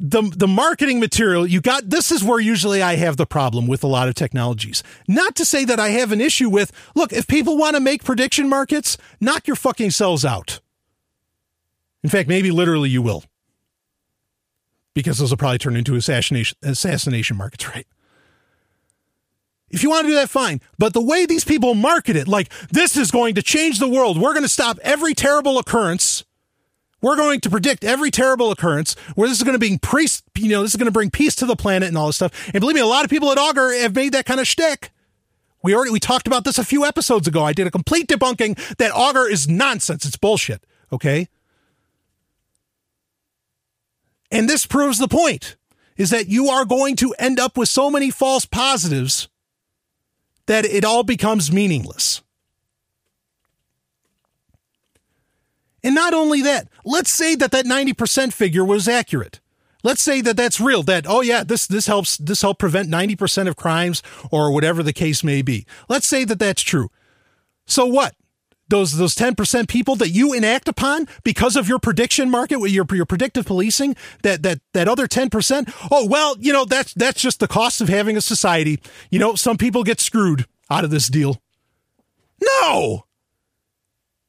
the 0.00 0.22
the 0.22 0.46
marketing 0.46 1.00
material 1.00 1.44
you 1.44 1.60
got 1.60 1.90
this 1.90 2.12
is 2.12 2.22
where 2.22 2.38
usually 2.38 2.80
I 2.80 2.94
have 2.94 3.16
the 3.16 3.26
problem 3.26 3.66
with 3.66 3.82
a 3.82 3.88
lot 3.88 4.06
of 4.06 4.14
technologies. 4.14 4.84
Not 5.08 5.34
to 5.34 5.44
say 5.44 5.64
that 5.64 5.80
I 5.80 5.88
have 5.88 6.12
an 6.12 6.20
issue 6.20 6.48
with 6.48 6.70
look, 6.94 7.12
if 7.12 7.26
people 7.26 7.58
want 7.58 7.74
to 7.74 7.80
make 7.80 8.04
prediction 8.04 8.48
markets, 8.48 8.96
knock 9.20 9.48
your 9.48 9.56
fucking 9.56 9.90
selves 9.90 10.24
out. 10.24 10.60
In 12.04 12.10
fact, 12.10 12.28
maybe 12.28 12.52
literally 12.52 12.90
you 12.90 13.02
will 13.02 13.24
because 14.98 15.18
those 15.18 15.30
will 15.30 15.36
probably 15.36 15.58
turn 15.58 15.76
into 15.76 15.94
assassination 15.94 16.58
assassination 16.60 17.36
markets, 17.36 17.68
right? 17.68 17.86
If 19.70 19.84
you 19.84 19.90
want 19.90 20.06
to 20.06 20.08
do 20.08 20.16
that, 20.16 20.28
fine. 20.28 20.60
But 20.76 20.92
the 20.92 21.00
way 21.00 21.24
these 21.24 21.44
people 21.44 21.74
market 21.74 22.16
it, 22.16 22.26
like 22.26 22.50
this 22.70 22.96
is 22.96 23.12
going 23.12 23.36
to 23.36 23.42
change 23.42 23.78
the 23.78 23.88
world. 23.88 24.20
We're 24.20 24.32
going 24.32 24.42
to 24.42 24.48
stop 24.48 24.76
every 24.82 25.14
terrible 25.14 25.56
occurrence. 25.56 26.24
We're 27.00 27.14
going 27.14 27.38
to 27.42 27.50
predict 27.50 27.84
every 27.84 28.10
terrible 28.10 28.50
occurrence. 28.50 28.96
Where 29.14 29.28
this 29.28 29.38
is 29.38 29.44
going 29.44 29.54
to 29.54 29.60
bring 29.60 29.78
priest, 29.78 30.24
you 30.36 30.48
know, 30.48 30.62
this 30.62 30.72
is 30.72 30.76
going 30.76 30.86
to 30.86 30.92
bring 30.92 31.10
peace 31.10 31.36
to 31.36 31.46
the 31.46 31.54
planet 31.54 31.86
and 31.86 31.96
all 31.96 32.08
this 32.08 32.16
stuff. 32.16 32.50
And 32.52 32.60
believe 32.60 32.74
me, 32.74 32.80
a 32.80 32.86
lot 32.86 33.04
of 33.04 33.10
people 33.10 33.30
at 33.30 33.38
Augur 33.38 33.72
have 33.72 33.94
made 33.94 34.12
that 34.14 34.26
kind 34.26 34.40
of 34.40 34.48
shtick. 34.48 34.90
We 35.62 35.76
already 35.76 35.92
we 35.92 36.00
talked 36.00 36.26
about 36.26 36.42
this 36.42 36.58
a 36.58 36.64
few 36.64 36.84
episodes 36.84 37.28
ago. 37.28 37.44
I 37.44 37.52
did 37.52 37.68
a 37.68 37.70
complete 37.70 38.08
debunking 38.08 38.76
that 38.78 38.90
Augur 38.92 39.28
is 39.28 39.46
nonsense. 39.46 40.04
It's 40.04 40.16
bullshit. 40.16 40.64
Okay. 40.92 41.28
And 44.30 44.48
this 44.48 44.66
proves 44.66 44.98
the 44.98 45.08
point 45.08 45.56
is 45.96 46.10
that 46.10 46.28
you 46.28 46.48
are 46.48 46.64
going 46.64 46.96
to 46.96 47.14
end 47.18 47.40
up 47.40 47.56
with 47.56 47.68
so 47.68 47.90
many 47.90 48.10
false 48.10 48.44
positives 48.44 49.28
that 50.46 50.64
it 50.64 50.84
all 50.84 51.02
becomes 51.02 51.52
meaningless. 51.52 52.22
And 55.82 55.94
not 55.94 56.14
only 56.14 56.42
that, 56.42 56.68
let's 56.84 57.10
say 57.10 57.34
that 57.36 57.50
that 57.52 57.64
90% 57.64 58.32
figure 58.32 58.64
was 58.64 58.88
accurate. 58.88 59.40
Let's 59.84 60.02
say 60.02 60.20
that 60.22 60.36
that's 60.36 60.60
real 60.60 60.82
that 60.84 61.06
oh 61.06 61.20
yeah, 61.20 61.44
this 61.44 61.66
this 61.66 61.86
helps 61.86 62.16
this 62.18 62.42
help 62.42 62.58
prevent 62.58 62.90
90% 62.90 63.46
of 63.46 63.56
crimes 63.56 64.02
or 64.30 64.50
whatever 64.50 64.82
the 64.82 64.92
case 64.92 65.22
may 65.22 65.40
be. 65.40 65.66
Let's 65.88 66.06
say 66.06 66.24
that 66.24 66.40
that's 66.40 66.62
true. 66.62 66.90
So 67.64 67.86
what? 67.86 68.14
Those 68.68 68.96
those 68.96 69.14
10% 69.14 69.68
people 69.68 69.96
that 69.96 70.10
you 70.10 70.32
enact 70.32 70.68
upon 70.68 71.06
because 71.24 71.56
of 71.56 71.68
your 71.68 71.78
prediction 71.78 72.30
market 72.30 72.56
with 72.56 72.70
your 72.70 72.86
your 72.92 73.06
predictive 73.06 73.46
policing 73.46 73.96
that 74.22 74.42
that 74.42 74.60
that 74.74 74.88
other 74.88 75.06
10% 75.06 75.72
oh 75.90 76.06
well 76.06 76.36
you 76.38 76.52
know 76.52 76.64
that's 76.64 76.92
that's 76.94 77.20
just 77.20 77.40
the 77.40 77.48
cost 77.48 77.80
of 77.80 77.88
having 77.88 78.16
a 78.16 78.20
society. 78.20 78.78
You 79.10 79.18
know 79.18 79.34
some 79.34 79.56
people 79.56 79.84
get 79.84 80.00
screwed 80.00 80.46
out 80.70 80.84
of 80.84 80.90
this 80.90 81.08
deal. 81.08 81.40
No! 82.42 83.04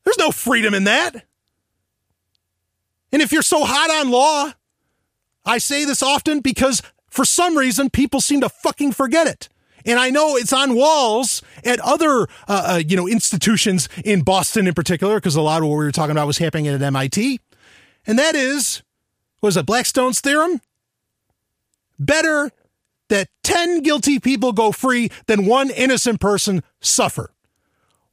There's 0.04 0.18
no 0.18 0.32
freedom 0.32 0.74
in 0.74 0.86
that. 0.86 1.26
And 3.12 3.22
if 3.22 3.32
you're 3.32 3.42
so 3.42 3.64
hot 3.64 3.92
on 3.92 4.12
law 4.12 4.54
i 5.46 5.58
say 5.58 5.86
this 5.86 6.04
often 6.04 6.42
because 6.42 6.82
for 7.10 7.26
some 7.26 7.58
reason 7.58 7.90
people 7.90 8.22
seem 8.22 8.42
to 8.42 8.50
fucking 8.50 8.92
forget 8.92 9.28
it 9.28 9.50
and 9.86 10.00
I 10.00 10.10
know 10.10 10.36
it's 10.36 10.54
on 10.54 10.76
walls 10.76 11.42
at 11.64 11.80
other, 11.80 12.22
uh, 12.22 12.26
uh, 12.48 12.82
you 12.86 12.96
know, 12.96 13.08
institutions 13.08 13.90
in 14.04 14.22
Boston 14.22 14.68
in 14.68 14.74
particular, 14.74 15.16
because 15.16 15.36
a 15.36 15.42
lot 15.42 15.62
of 15.62 15.68
what 15.68 15.78
we 15.78 15.86
were 15.86 15.92
talking 15.92 16.12
about 16.12 16.28
was 16.28 16.38
happening 16.38 16.68
at 16.68 16.82
MIT. 16.82 17.40
And 18.06 18.18
that 18.18 18.36
is, 18.36 18.82
was 19.42 19.58
it 19.58 19.66
Blackstone's 19.66 20.20
theorem? 20.22 20.62
Better 21.98 22.52
that 23.10 23.28
10 23.44 23.82
guilty 23.82 24.20
people 24.20 24.54
go 24.54 24.72
free 24.72 25.12
than 25.28 25.46
one 25.46 25.70
innocent 25.70 26.20
person 26.20 26.64
suffer. 26.80 27.34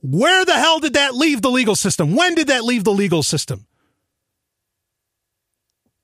Where 0.03 0.45
the 0.45 0.55
hell 0.55 0.79
did 0.79 0.95
that 0.95 1.15
leave 1.15 1.43
the 1.43 1.51
legal 1.51 1.77
system? 1.77 2.15
When 2.15 2.35
did 2.35 2.49
that 2.49 2.65
leave 2.65 2.85
the 2.85 2.93
legal 2.93 3.23
system? 3.23 3.67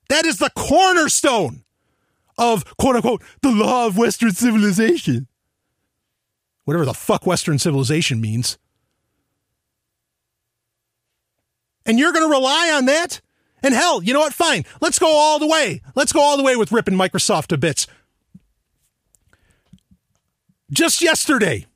That 0.08 0.24
is 0.26 0.38
the 0.38 0.50
cornerstone 0.54 1.64
of 2.38 2.76
quote 2.76 2.96
unquote 2.96 3.22
the 3.40 3.50
law 3.50 3.86
of 3.86 3.96
Western 3.96 4.32
civilization 4.32 5.28
whatever 6.64 6.84
the 6.84 6.94
fuck 6.94 7.26
Western 7.26 7.58
civilization 7.58 8.20
means. 8.20 8.58
And 11.84 11.98
you're 11.98 12.12
going 12.12 12.26
to 12.26 12.30
rely 12.30 12.72
on 12.74 12.86
that? 12.86 13.20
And 13.62 13.74
hell, 13.74 14.02
you 14.02 14.12
know 14.12 14.20
what? 14.20 14.34
Fine. 14.34 14.64
Let's 14.80 14.98
go 14.98 15.08
all 15.08 15.38
the 15.38 15.46
way. 15.46 15.82
Let's 15.94 16.12
go 16.12 16.20
all 16.20 16.36
the 16.36 16.42
way 16.42 16.56
with 16.56 16.72
ripping 16.72 16.94
Microsoft 16.94 17.48
to 17.48 17.58
bits. 17.58 17.86
Just 20.70 21.02
yesterday, 21.02 21.66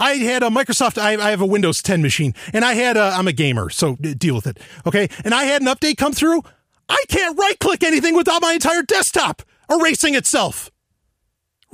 I 0.00 0.14
had 0.14 0.42
a 0.42 0.48
Microsoft, 0.48 1.00
I, 1.00 1.12
I 1.12 1.30
have 1.30 1.40
a 1.40 1.46
Windows 1.46 1.82
10 1.82 2.02
machine, 2.02 2.34
and 2.52 2.64
I 2.64 2.74
had 2.74 2.96
a, 2.96 3.02
I'm 3.02 3.28
a 3.28 3.32
gamer, 3.32 3.70
so 3.70 3.96
deal 3.96 4.34
with 4.34 4.46
it. 4.46 4.58
Okay. 4.86 5.08
And 5.24 5.34
I 5.34 5.44
had 5.44 5.62
an 5.62 5.68
update 5.68 5.96
come 5.96 6.12
through. 6.12 6.42
I 6.88 7.02
can't 7.08 7.38
right 7.38 7.58
click 7.58 7.82
anything 7.82 8.14
without 8.16 8.42
my 8.42 8.52
entire 8.52 8.82
desktop 8.82 9.42
erasing 9.70 10.14
itself 10.14 10.70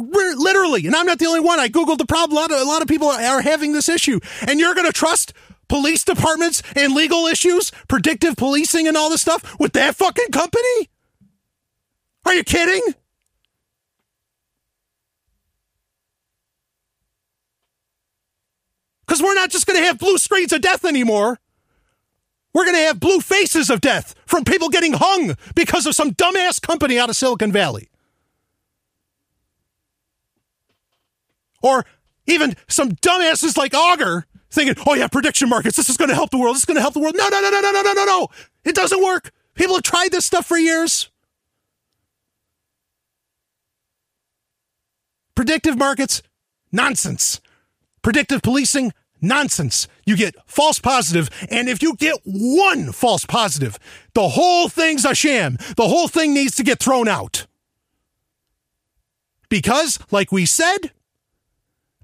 literally, 0.00 0.86
and 0.86 0.96
I'm 0.96 1.06
not 1.06 1.18
the 1.18 1.26
only 1.26 1.40
one. 1.40 1.60
I 1.60 1.68
googled 1.68 1.98
the 1.98 2.06
problem. 2.06 2.36
A 2.36 2.40
lot 2.40 2.50
of, 2.50 2.60
a 2.60 2.64
lot 2.64 2.82
of 2.82 2.88
people 2.88 3.08
are 3.08 3.40
having 3.40 3.72
this 3.72 3.88
issue, 3.88 4.20
and 4.46 4.58
you're 4.58 4.74
going 4.74 4.86
to 4.86 4.92
trust 4.92 5.32
police 5.70 6.04
departments 6.04 6.62
and 6.76 6.94
legal 6.94 7.26
issues, 7.26 7.70
predictive 7.88 8.36
policing, 8.36 8.86
and 8.88 8.96
all 8.96 9.08
this 9.08 9.22
stuff 9.22 9.58
with 9.58 9.72
that 9.72 9.96
fucking 9.96 10.30
company? 10.32 10.90
Are 12.26 12.34
you 12.34 12.44
kidding? 12.44 12.82
Because 19.06 19.22
we're 19.22 19.34
not 19.34 19.50
just 19.50 19.66
going 19.66 19.80
to 19.80 19.86
have 19.86 19.98
blue 19.98 20.18
screens 20.18 20.52
of 20.52 20.60
death 20.60 20.84
anymore. 20.84 21.40
We're 22.52 22.64
going 22.64 22.76
to 22.76 22.82
have 22.82 23.00
blue 23.00 23.20
faces 23.20 23.70
of 23.70 23.80
death 23.80 24.14
from 24.26 24.44
people 24.44 24.68
getting 24.68 24.92
hung 24.92 25.36
because 25.54 25.86
of 25.86 25.94
some 25.94 26.12
dumbass 26.12 26.60
company 26.60 26.98
out 26.98 27.10
of 27.10 27.16
Silicon 27.16 27.52
Valley. 27.52 27.88
Or 31.62 31.84
even 32.26 32.56
some 32.68 32.92
dumbasses 32.92 33.56
like 33.56 33.74
Augur 33.74 34.26
thinking, 34.50 34.82
oh 34.86 34.94
yeah, 34.94 35.08
prediction 35.08 35.48
markets, 35.48 35.76
this 35.76 35.88
is 35.88 35.96
going 35.96 36.08
to 36.08 36.14
help 36.14 36.30
the 36.30 36.38
world. 36.38 36.56
This 36.56 36.62
is 36.62 36.66
going 36.66 36.76
to 36.76 36.82
help 36.82 36.94
the 36.94 37.00
world. 37.00 37.14
No, 37.16 37.28
no, 37.28 37.40
no, 37.40 37.50
no, 37.50 37.60
no, 37.60 37.70
no, 37.70 37.82
no, 37.82 37.92
no, 37.92 38.04
no. 38.04 38.28
It 38.64 38.74
doesn't 38.74 39.02
work. 39.02 39.30
People 39.54 39.76
have 39.76 39.82
tried 39.82 40.12
this 40.12 40.24
stuff 40.24 40.46
for 40.46 40.58
years. 40.58 41.10
Predictive 45.34 45.78
markets, 45.78 46.22
nonsense. 46.72 47.40
Predictive 48.02 48.42
policing, 48.42 48.92
nonsense. 49.20 49.88
You 50.04 50.16
get 50.16 50.34
false 50.46 50.78
positive, 50.78 51.30
and 51.50 51.68
if 51.68 51.82
you 51.82 51.94
get 51.96 52.18
one 52.24 52.92
false 52.92 53.24
positive, 53.24 53.78
the 54.14 54.28
whole 54.28 54.68
thing's 54.68 55.04
a 55.04 55.14
sham. 55.14 55.56
The 55.76 55.88
whole 55.88 56.08
thing 56.08 56.34
needs 56.34 56.56
to 56.56 56.62
get 56.62 56.78
thrown 56.78 57.08
out. 57.08 57.46
Because, 59.48 59.98
like 60.10 60.30
we 60.30 60.46
said, 60.46 60.92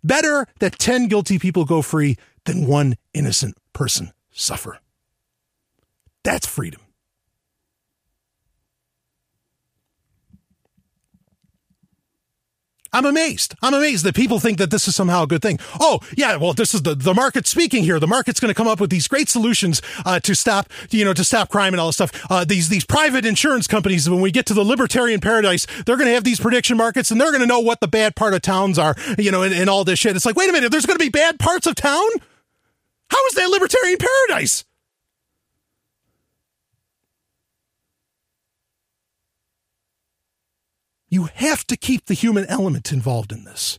Better 0.06 0.46
that 0.60 0.78
10 0.78 1.08
guilty 1.08 1.36
people 1.36 1.64
go 1.64 1.82
free 1.82 2.16
than 2.44 2.68
one 2.68 2.94
innocent 3.12 3.58
person 3.72 4.12
suffer. 4.30 4.78
That's 6.22 6.46
freedom. 6.46 6.85
I'm 12.97 13.05
amazed. 13.05 13.55
I'm 13.60 13.74
amazed 13.74 14.06
that 14.06 14.14
people 14.14 14.40
think 14.40 14.56
that 14.56 14.70
this 14.70 14.89
is 14.89 14.97
somehow 14.97 15.24
a 15.24 15.27
good 15.27 15.43
thing. 15.43 15.59
Oh, 15.78 16.01
yeah, 16.16 16.36
well, 16.36 16.55
this 16.55 16.73
is 16.73 16.81
the, 16.81 16.94
the 16.94 17.12
market 17.12 17.47
speaking 17.47 17.85
here. 17.85 18.01
The 18.01 18.06
market's 18.06 18.40
going 18.40 18.48
to 18.48 18.55
come 18.55 18.66
up 18.66 18.81
with 18.81 18.89
these 18.89 19.06
great 19.06 19.28
solutions 19.28 19.82
uh, 20.06 20.18
to 20.20 20.35
stop, 20.35 20.70
you 20.89 21.05
know, 21.05 21.12
to 21.12 21.23
stop 21.23 21.51
crime 21.51 21.74
and 21.74 21.81
all 21.81 21.89
this 21.89 21.97
stuff. 21.97 22.24
Uh, 22.31 22.47
these 22.47 22.70
these 22.70 22.86
private 22.86 23.27
insurance 23.27 23.66
companies, 23.66 24.09
when 24.09 24.23
we 24.23 24.31
get 24.31 24.47
to 24.47 24.55
the 24.55 24.64
libertarian 24.64 25.20
paradise, 25.20 25.66
they're 25.85 25.98
going 25.98 26.09
to 26.09 26.14
have 26.14 26.24
these 26.24 26.40
prediction 26.40 26.78
markets 26.78 27.10
and 27.10 27.20
they're 27.20 27.32
going 27.32 27.43
to 27.43 27.47
know 27.47 27.60
what 27.60 27.81
the 27.81 27.89
bad 27.89 28.16
part 28.16 28.32
of 28.32 28.40
towns 28.40 28.78
are, 28.78 28.94
you 29.18 29.31
know, 29.31 29.43
and, 29.43 29.52
and 29.52 29.68
all 29.68 29.85
this 29.85 29.98
shit. 29.98 30.16
It's 30.16 30.24
like, 30.24 30.36
wait 30.36 30.48
a 30.48 30.52
minute, 30.55 30.73
there's 30.73 30.86
going 30.86 30.98
to 30.98 31.05
be 31.05 31.10
bad 31.10 31.39
parts 31.39 31.66
of 31.66 31.74
town? 31.74 32.09
How 33.10 33.27
is 33.27 33.35
that 33.35 33.51
libertarian 33.51 33.98
paradise? 33.98 34.64
You 41.16 41.30
have 41.36 41.66
to 41.68 41.78
keep 41.78 42.05
the 42.05 42.12
human 42.12 42.44
element 42.44 42.93
involved 42.93 43.32
in 43.32 43.44
this. 43.44 43.78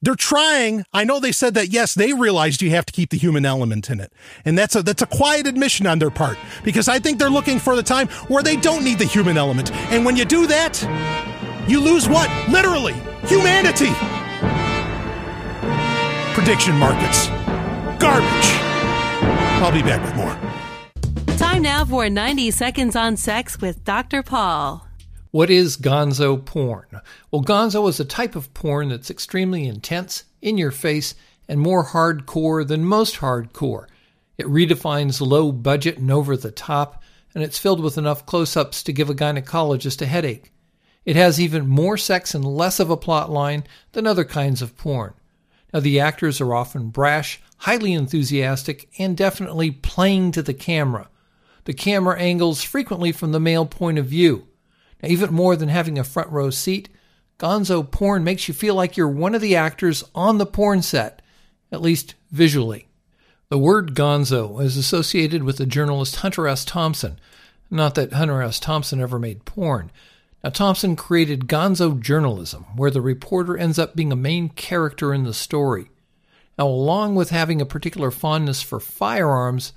They're 0.00 0.14
trying. 0.14 0.84
I 0.92 1.02
know 1.02 1.18
they 1.18 1.32
said 1.32 1.54
that 1.54 1.70
yes, 1.70 1.92
they 1.92 2.12
realized 2.12 2.62
you 2.62 2.70
have 2.70 2.86
to 2.86 2.92
keep 2.92 3.10
the 3.10 3.18
human 3.18 3.44
element 3.44 3.90
in 3.90 3.98
it. 3.98 4.12
And 4.44 4.56
that's 4.56 4.76
a 4.76 4.82
that's 4.84 5.02
a 5.02 5.06
quiet 5.06 5.48
admission 5.48 5.88
on 5.88 5.98
their 5.98 6.12
part 6.12 6.38
because 6.62 6.86
I 6.86 7.00
think 7.00 7.18
they're 7.18 7.30
looking 7.30 7.58
for 7.58 7.74
the 7.74 7.82
time 7.82 8.06
where 8.28 8.44
they 8.44 8.54
don't 8.54 8.84
need 8.84 9.00
the 9.00 9.06
human 9.06 9.36
element. 9.36 9.72
And 9.90 10.04
when 10.04 10.14
you 10.14 10.24
do 10.24 10.46
that, 10.46 10.80
you 11.68 11.80
lose 11.80 12.08
what? 12.08 12.30
Literally, 12.48 12.94
humanity. 13.24 13.90
Prediction 16.34 16.76
markets. 16.76 17.26
Garbage. 17.98 18.48
I'll 19.64 19.72
be 19.72 19.82
back 19.82 20.00
with 20.04 20.14
more. 20.14 21.36
Time 21.38 21.62
now 21.62 21.84
for 21.84 22.08
90 22.08 22.52
seconds 22.52 22.94
on 22.94 23.16
sex 23.16 23.60
with 23.60 23.82
Dr. 23.82 24.22
Paul. 24.22 24.86
What 25.34 25.50
is 25.50 25.76
gonzo 25.76 26.36
porn? 26.44 26.86
Well, 27.32 27.42
gonzo 27.42 27.88
is 27.88 27.98
a 27.98 28.04
type 28.04 28.36
of 28.36 28.54
porn 28.54 28.90
that's 28.90 29.10
extremely 29.10 29.66
intense, 29.66 30.22
in 30.40 30.56
your 30.56 30.70
face, 30.70 31.16
and 31.48 31.58
more 31.58 31.86
hardcore 31.86 32.64
than 32.64 32.84
most 32.84 33.16
hardcore. 33.16 33.86
It 34.38 34.46
redefines 34.46 35.20
low 35.20 35.50
budget 35.50 35.98
and 35.98 36.12
over 36.12 36.36
the 36.36 36.52
top, 36.52 37.02
and 37.34 37.42
it's 37.42 37.58
filled 37.58 37.80
with 37.80 37.98
enough 37.98 38.24
close 38.24 38.56
ups 38.56 38.80
to 38.84 38.92
give 38.92 39.10
a 39.10 39.14
gynecologist 39.14 40.00
a 40.00 40.06
headache. 40.06 40.52
It 41.04 41.16
has 41.16 41.40
even 41.40 41.66
more 41.66 41.96
sex 41.96 42.32
and 42.32 42.44
less 42.44 42.78
of 42.78 42.88
a 42.88 42.96
plot 42.96 43.28
line 43.28 43.64
than 43.90 44.06
other 44.06 44.24
kinds 44.24 44.62
of 44.62 44.76
porn. 44.76 45.14
Now, 45.72 45.80
the 45.80 45.98
actors 45.98 46.40
are 46.40 46.54
often 46.54 46.90
brash, 46.90 47.42
highly 47.56 47.92
enthusiastic, 47.92 48.88
and 49.00 49.16
definitely 49.16 49.72
playing 49.72 50.30
to 50.30 50.42
the 50.42 50.54
camera. 50.54 51.08
The 51.64 51.74
camera 51.74 52.20
angles 52.20 52.62
frequently 52.62 53.10
from 53.10 53.32
the 53.32 53.40
male 53.40 53.66
point 53.66 53.98
of 53.98 54.06
view. 54.06 54.46
Even 55.06 55.34
more 55.34 55.56
than 55.56 55.68
having 55.68 55.98
a 55.98 56.04
front 56.04 56.30
row 56.30 56.50
seat, 56.50 56.88
gonzo 57.38 57.88
porn 57.88 58.24
makes 58.24 58.48
you 58.48 58.54
feel 58.54 58.74
like 58.74 58.96
you're 58.96 59.08
one 59.08 59.34
of 59.34 59.40
the 59.40 59.56
actors 59.56 60.04
on 60.14 60.38
the 60.38 60.46
porn 60.46 60.82
set, 60.82 61.20
at 61.70 61.82
least 61.82 62.14
visually. 62.30 62.88
The 63.48 63.58
word 63.58 63.94
gonzo 63.94 64.60
is 64.62 64.76
associated 64.76 65.42
with 65.42 65.58
the 65.58 65.66
journalist 65.66 66.16
Hunter 66.16 66.48
S. 66.48 66.64
Thompson. 66.64 67.18
Not 67.70 67.94
that 67.94 68.12
Hunter 68.12 68.42
S. 68.42 68.58
Thompson 68.58 69.00
ever 69.00 69.18
made 69.18 69.44
porn. 69.44 69.90
Now, 70.42 70.50
Thompson 70.50 70.96
created 70.96 71.46
gonzo 71.46 71.98
journalism, 71.98 72.66
where 72.76 72.90
the 72.90 73.00
reporter 73.00 73.56
ends 73.56 73.78
up 73.78 73.96
being 73.96 74.12
a 74.12 74.16
main 74.16 74.50
character 74.50 75.14
in 75.14 75.24
the 75.24 75.34
story. 75.34 75.90
Now, 76.58 76.66
along 76.66 77.14
with 77.14 77.30
having 77.30 77.60
a 77.60 77.66
particular 77.66 78.10
fondness 78.10 78.62
for 78.62 78.78
firearms, 78.78 79.72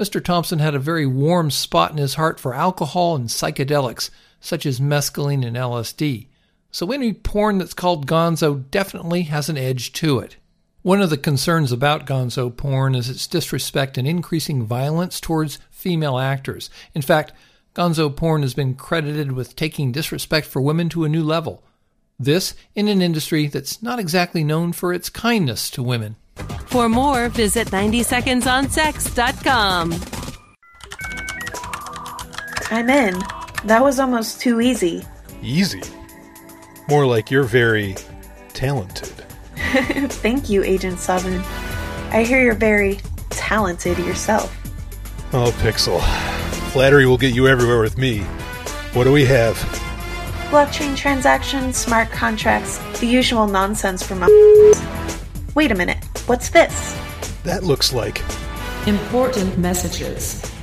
Mr. 0.00 0.22
Thompson 0.22 0.58
had 0.58 0.74
a 0.74 0.78
very 0.78 1.06
warm 1.06 1.50
spot 1.50 1.90
in 1.90 1.96
his 1.96 2.14
heart 2.14 2.38
for 2.38 2.54
alcohol 2.54 3.16
and 3.16 3.28
psychedelics, 3.28 4.10
such 4.46 4.64
as 4.64 4.80
mescaline 4.80 5.44
and 5.44 5.56
LSD. 5.56 6.28
So 6.70 6.92
any 6.92 7.12
porn 7.12 7.58
that's 7.58 7.74
called 7.74 8.06
gonzo 8.06 8.70
definitely 8.70 9.22
has 9.22 9.48
an 9.48 9.58
edge 9.58 9.92
to 9.94 10.20
it. 10.20 10.36
One 10.82 11.02
of 11.02 11.10
the 11.10 11.16
concerns 11.16 11.72
about 11.72 12.06
gonzo 12.06 12.56
porn 12.56 12.94
is 12.94 13.10
its 13.10 13.26
disrespect 13.26 13.98
and 13.98 14.06
increasing 14.06 14.64
violence 14.64 15.20
towards 15.20 15.58
female 15.70 16.18
actors. 16.18 16.70
In 16.94 17.02
fact, 17.02 17.32
gonzo 17.74 18.14
porn 18.14 18.42
has 18.42 18.54
been 18.54 18.74
credited 18.74 19.32
with 19.32 19.56
taking 19.56 19.90
disrespect 19.90 20.46
for 20.46 20.62
women 20.62 20.88
to 20.90 21.02
a 21.04 21.08
new 21.08 21.24
level. 21.24 21.64
This 22.18 22.54
in 22.74 22.88
an 22.88 23.02
industry 23.02 23.46
that's 23.48 23.82
not 23.82 23.98
exactly 23.98 24.44
known 24.44 24.72
for 24.72 24.92
its 24.92 25.10
kindness 25.10 25.70
to 25.70 25.82
women. 25.82 26.14
For 26.66 26.88
more, 26.88 27.28
visit 27.30 27.66
90secondsonsex.com. 27.68 29.94
I'm 32.70 32.90
in. 32.90 33.45
That 33.64 33.82
was 33.82 33.98
almost 33.98 34.40
too 34.40 34.60
easy. 34.60 35.04
Easy. 35.42 35.82
More 36.88 37.06
like 37.06 37.30
you're 37.30 37.42
very 37.42 37.96
talented. 38.52 39.08
Thank 39.56 40.48
you, 40.48 40.62
Agent 40.62 40.98
Sovereign. 40.98 41.42
I 42.10 42.22
hear 42.22 42.40
you're 42.40 42.54
very 42.54 43.00
talented 43.30 43.98
yourself. 43.98 44.56
Oh, 45.32 45.50
Pixel. 45.60 46.00
Flattery 46.72 47.06
will 47.06 47.18
get 47.18 47.34
you 47.34 47.48
everywhere 47.48 47.80
with 47.80 47.98
me. 47.98 48.20
What 48.92 49.04
do 49.04 49.12
we 49.12 49.24
have? 49.26 49.56
Blockchain 50.50 50.96
transactions, 50.96 51.76
smart 51.76 52.10
contracts, 52.10 52.78
the 53.00 53.06
usual 53.06 53.48
nonsense 53.48 54.02
from. 54.02 54.22
A 54.22 54.28
Wait 55.54 55.72
a 55.72 55.74
minute. 55.74 55.98
What's 56.26 56.50
this? 56.50 56.96
That 57.42 57.64
looks 57.64 57.92
like. 57.92 58.22
Important 58.86 59.58
messages. 59.58 60.55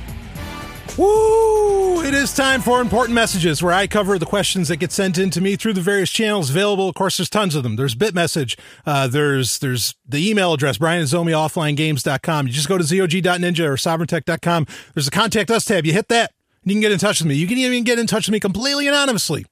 Woo! 0.96 2.02
It 2.04 2.14
is 2.14 2.32
time 2.32 2.60
for 2.60 2.80
important 2.80 3.14
messages 3.14 3.62
where 3.62 3.72
I 3.72 3.86
cover 3.88 4.18
the 4.18 4.26
questions 4.26 4.68
that 4.68 4.76
get 4.76 4.92
sent 4.92 5.18
in 5.18 5.30
to 5.30 5.40
me 5.40 5.56
through 5.56 5.72
the 5.72 5.80
various 5.80 6.10
channels 6.10 6.50
available. 6.50 6.88
Of 6.88 6.94
course, 6.94 7.16
there's 7.16 7.30
tons 7.30 7.56
of 7.56 7.64
them. 7.64 7.76
There's 7.76 7.96
BitMessage. 7.96 8.56
Uh, 8.86 9.08
there's, 9.08 9.58
there's 9.58 9.96
the 10.06 10.30
email 10.30 10.52
address, 10.52 10.78
Brian. 10.78 11.00
You 11.00 11.06
just 11.06 12.68
go 12.68 12.78
to 12.78 12.84
zog.ninja 12.84 13.64
or 13.64 13.76
sovereigntech.com. 13.76 14.66
There's 14.94 15.08
a 15.08 15.10
contact 15.10 15.50
us 15.50 15.64
tab. 15.64 15.84
You 15.84 15.92
hit 15.92 16.08
that 16.08 16.30
and 16.62 16.70
you 16.70 16.76
can 16.76 16.82
get 16.82 16.92
in 16.92 16.98
touch 16.98 17.20
with 17.20 17.28
me. 17.28 17.34
You 17.34 17.46
can 17.48 17.58
even 17.58 17.82
get 17.84 17.98
in 17.98 18.06
touch 18.06 18.26
with 18.28 18.32
me 18.32 18.40
completely 18.40 18.86
anonymously. 18.86 19.46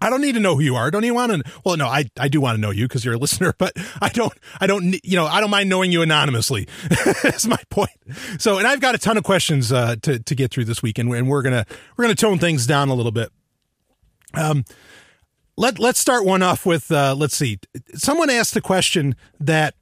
I 0.00 0.10
don't 0.10 0.20
need 0.20 0.34
to 0.34 0.40
know 0.40 0.54
who 0.54 0.60
you 0.60 0.76
are. 0.76 0.90
Don't 0.90 1.04
even 1.04 1.14
want 1.14 1.32
to. 1.32 1.52
Well, 1.64 1.76
no, 1.76 1.86
I, 1.86 2.04
I 2.18 2.28
do 2.28 2.40
want 2.40 2.56
to 2.56 2.60
know 2.60 2.70
you 2.70 2.86
because 2.86 3.04
you're 3.04 3.14
a 3.14 3.18
listener, 3.18 3.54
but 3.58 3.72
I 4.00 4.10
don't, 4.10 4.32
I 4.60 4.66
don't, 4.66 5.02
you 5.04 5.16
know, 5.16 5.26
I 5.26 5.40
don't 5.40 5.50
mind 5.50 5.68
knowing 5.68 5.90
you 5.90 6.02
anonymously. 6.02 6.68
That's 7.22 7.46
my 7.46 7.60
point. 7.70 7.90
So, 8.38 8.58
and 8.58 8.66
I've 8.66 8.80
got 8.80 8.94
a 8.94 8.98
ton 8.98 9.16
of 9.16 9.24
questions, 9.24 9.72
uh, 9.72 9.96
to, 10.02 10.18
to 10.18 10.34
get 10.34 10.50
through 10.50 10.66
this 10.66 10.82
week 10.82 10.98
and, 10.98 11.08
we're 11.08 11.42
going 11.42 11.54
to, 11.54 11.64
we're 11.96 12.04
going 12.04 12.14
to 12.14 12.20
tone 12.20 12.38
things 12.38 12.66
down 12.66 12.88
a 12.88 12.94
little 12.94 13.12
bit. 13.12 13.30
Um, 14.34 14.64
let, 15.56 15.78
let's 15.78 15.98
start 15.98 16.24
one 16.26 16.42
off 16.42 16.66
with, 16.66 16.92
uh, 16.92 17.14
let's 17.16 17.34
see. 17.34 17.58
Someone 17.94 18.28
asked 18.28 18.54
a 18.54 18.60
question 18.60 19.16
that 19.40 19.74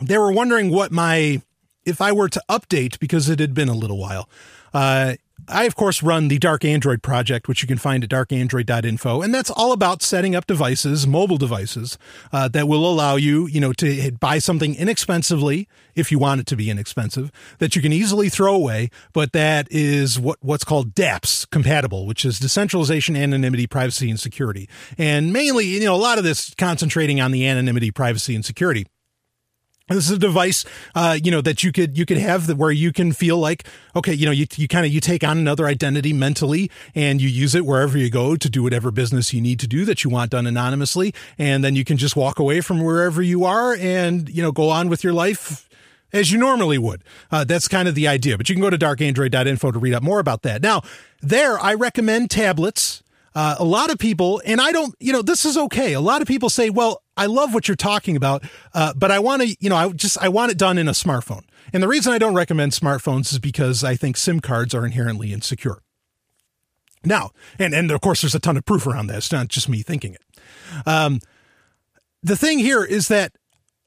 they 0.00 0.16
were 0.16 0.32
wondering 0.32 0.70
what 0.70 0.90
my, 0.90 1.42
if 1.84 2.00
I 2.00 2.12
were 2.12 2.28
to 2.30 2.42
update 2.48 2.98
because 2.98 3.28
it 3.28 3.40
had 3.40 3.52
been 3.52 3.68
a 3.68 3.74
little 3.74 3.98
while, 3.98 4.28
uh, 4.72 5.16
I, 5.48 5.64
of 5.64 5.74
course, 5.76 6.02
run 6.02 6.28
the 6.28 6.38
Dark 6.38 6.64
Android 6.64 7.02
project, 7.02 7.48
which 7.48 7.62
you 7.62 7.68
can 7.68 7.78
find 7.78 8.04
at 8.04 8.10
darkandroid.info. 8.10 9.22
And 9.22 9.34
that's 9.34 9.50
all 9.50 9.72
about 9.72 10.02
setting 10.02 10.34
up 10.34 10.46
devices, 10.46 11.06
mobile 11.06 11.36
devices, 11.36 11.98
uh, 12.32 12.48
that 12.48 12.68
will 12.68 12.88
allow 12.88 13.16
you, 13.16 13.46
you 13.46 13.60
know, 13.60 13.72
to 13.74 14.12
buy 14.12 14.38
something 14.38 14.74
inexpensively 14.74 15.68
if 15.94 16.10
you 16.10 16.18
want 16.18 16.40
it 16.40 16.46
to 16.46 16.56
be 16.56 16.70
inexpensive, 16.70 17.30
that 17.58 17.76
you 17.76 17.82
can 17.82 17.92
easily 17.92 18.28
throw 18.28 18.54
away, 18.54 18.90
but 19.12 19.32
that 19.32 19.66
is 19.70 20.18
what, 20.18 20.38
what's 20.40 20.64
called 20.64 20.94
DApps 20.94 21.48
compatible, 21.50 22.06
which 22.06 22.24
is 22.24 22.38
decentralization, 22.38 23.16
anonymity, 23.16 23.66
privacy, 23.66 24.10
and 24.10 24.18
security. 24.18 24.68
And 24.96 25.32
mainly, 25.32 25.66
you 25.66 25.84
know, 25.84 25.94
a 25.94 25.96
lot 25.96 26.18
of 26.18 26.24
this 26.24 26.54
concentrating 26.54 27.20
on 27.20 27.32
the 27.32 27.46
anonymity, 27.46 27.90
privacy, 27.90 28.34
and 28.34 28.44
security. 28.44 28.86
This 29.90 30.06
is 30.06 30.12
a 30.12 30.18
device, 30.18 30.64
uh, 30.94 31.18
you 31.20 31.32
know, 31.32 31.40
that 31.40 31.64
you 31.64 31.72
could 31.72 31.98
you 31.98 32.06
could 32.06 32.16
have 32.16 32.46
that 32.46 32.56
where 32.56 32.70
you 32.70 32.92
can 32.92 33.10
feel 33.12 33.38
like, 33.38 33.66
okay, 33.96 34.14
you 34.14 34.24
know, 34.24 34.30
you 34.30 34.46
you 34.54 34.68
kind 34.68 34.86
of 34.86 34.92
you 34.92 35.00
take 35.00 35.24
on 35.24 35.36
another 35.36 35.66
identity 35.66 36.12
mentally, 36.12 36.70
and 36.94 37.20
you 37.20 37.28
use 37.28 37.56
it 37.56 37.66
wherever 37.66 37.98
you 37.98 38.08
go 38.08 38.36
to 38.36 38.48
do 38.48 38.62
whatever 38.62 38.92
business 38.92 39.34
you 39.34 39.40
need 39.40 39.58
to 39.58 39.66
do 39.66 39.84
that 39.86 40.04
you 40.04 40.10
want 40.10 40.30
done 40.30 40.46
anonymously, 40.46 41.12
and 41.38 41.64
then 41.64 41.74
you 41.74 41.84
can 41.84 41.96
just 41.96 42.14
walk 42.14 42.38
away 42.38 42.60
from 42.60 42.84
wherever 42.84 43.20
you 43.20 43.44
are 43.44 43.74
and 43.74 44.28
you 44.28 44.40
know 44.40 44.52
go 44.52 44.68
on 44.68 44.88
with 44.88 45.02
your 45.02 45.12
life 45.12 45.68
as 46.12 46.30
you 46.30 46.38
normally 46.38 46.78
would. 46.78 47.02
Uh, 47.32 47.42
that's 47.42 47.66
kind 47.66 47.88
of 47.88 47.96
the 47.96 48.06
idea. 48.06 48.36
But 48.36 48.48
you 48.48 48.54
can 48.54 48.62
go 48.62 48.70
to 48.70 48.78
darkandroid.info 48.78 49.72
to 49.72 49.78
read 49.80 49.94
up 49.94 50.04
more 50.04 50.20
about 50.20 50.42
that. 50.42 50.62
Now, 50.62 50.82
there 51.20 51.58
I 51.58 51.74
recommend 51.74 52.30
tablets. 52.30 53.02
Uh, 53.34 53.56
a 53.58 53.64
lot 53.64 53.90
of 53.90 53.98
people, 53.98 54.42
and 54.44 54.60
I 54.60 54.72
don't, 54.72 54.94
you 54.98 55.12
know, 55.12 55.22
this 55.22 55.44
is 55.44 55.56
okay. 55.56 55.92
A 55.92 56.00
lot 56.00 56.20
of 56.20 56.28
people 56.28 56.50
say, 56.50 56.68
well, 56.68 57.02
I 57.16 57.26
love 57.26 57.54
what 57.54 57.68
you're 57.68 57.76
talking 57.76 58.16
about, 58.16 58.42
uh, 58.74 58.92
but 58.96 59.10
I 59.10 59.20
want 59.20 59.42
to, 59.42 59.56
you 59.60 59.70
know, 59.70 59.76
I 59.76 59.88
just, 59.90 60.18
I 60.18 60.28
want 60.28 60.50
it 60.50 60.58
done 60.58 60.78
in 60.78 60.88
a 60.88 60.92
smartphone. 60.92 61.42
And 61.72 61.82
the 61.82 61.88
reason 61.88 62.12
I 62.12 62.18
don't 62.18 62.34
recommend 62.34 62.72
smartphones 62.72 63.32
is 63.32 63.38
because 63.38 63.84
I 63.84 63.94
think 63.94 64.16
SIM 64.16 64.40
cards 64.40 64.74
are 64.74 64.84
inherently 64.84 65.32
insecure. 65.32 65.82
Now, 67.04 67.30
and, 67.58 67.72
and 67.72 67.90
of 67.90 68.00
course, 68.00 68.22
there's 68.22 68.34
a 68.34 68.40
ton 68.40 68.56
of 68.56 68.64
proof 68.64 68.86
around 68.86 69.06
that. 69.06 69.18
It's 69.18 69.32
not 69.32 69.48
just 69.48 69.68
me 69.68 69.82
thinking 69.82 70.14
it. 70.14 70.22
Um, 70.86 71.20
the 72.22 72.36
thing 72.36 72.58
here 72.58 72.84
is 72.84 73.08
that 73.08 73.32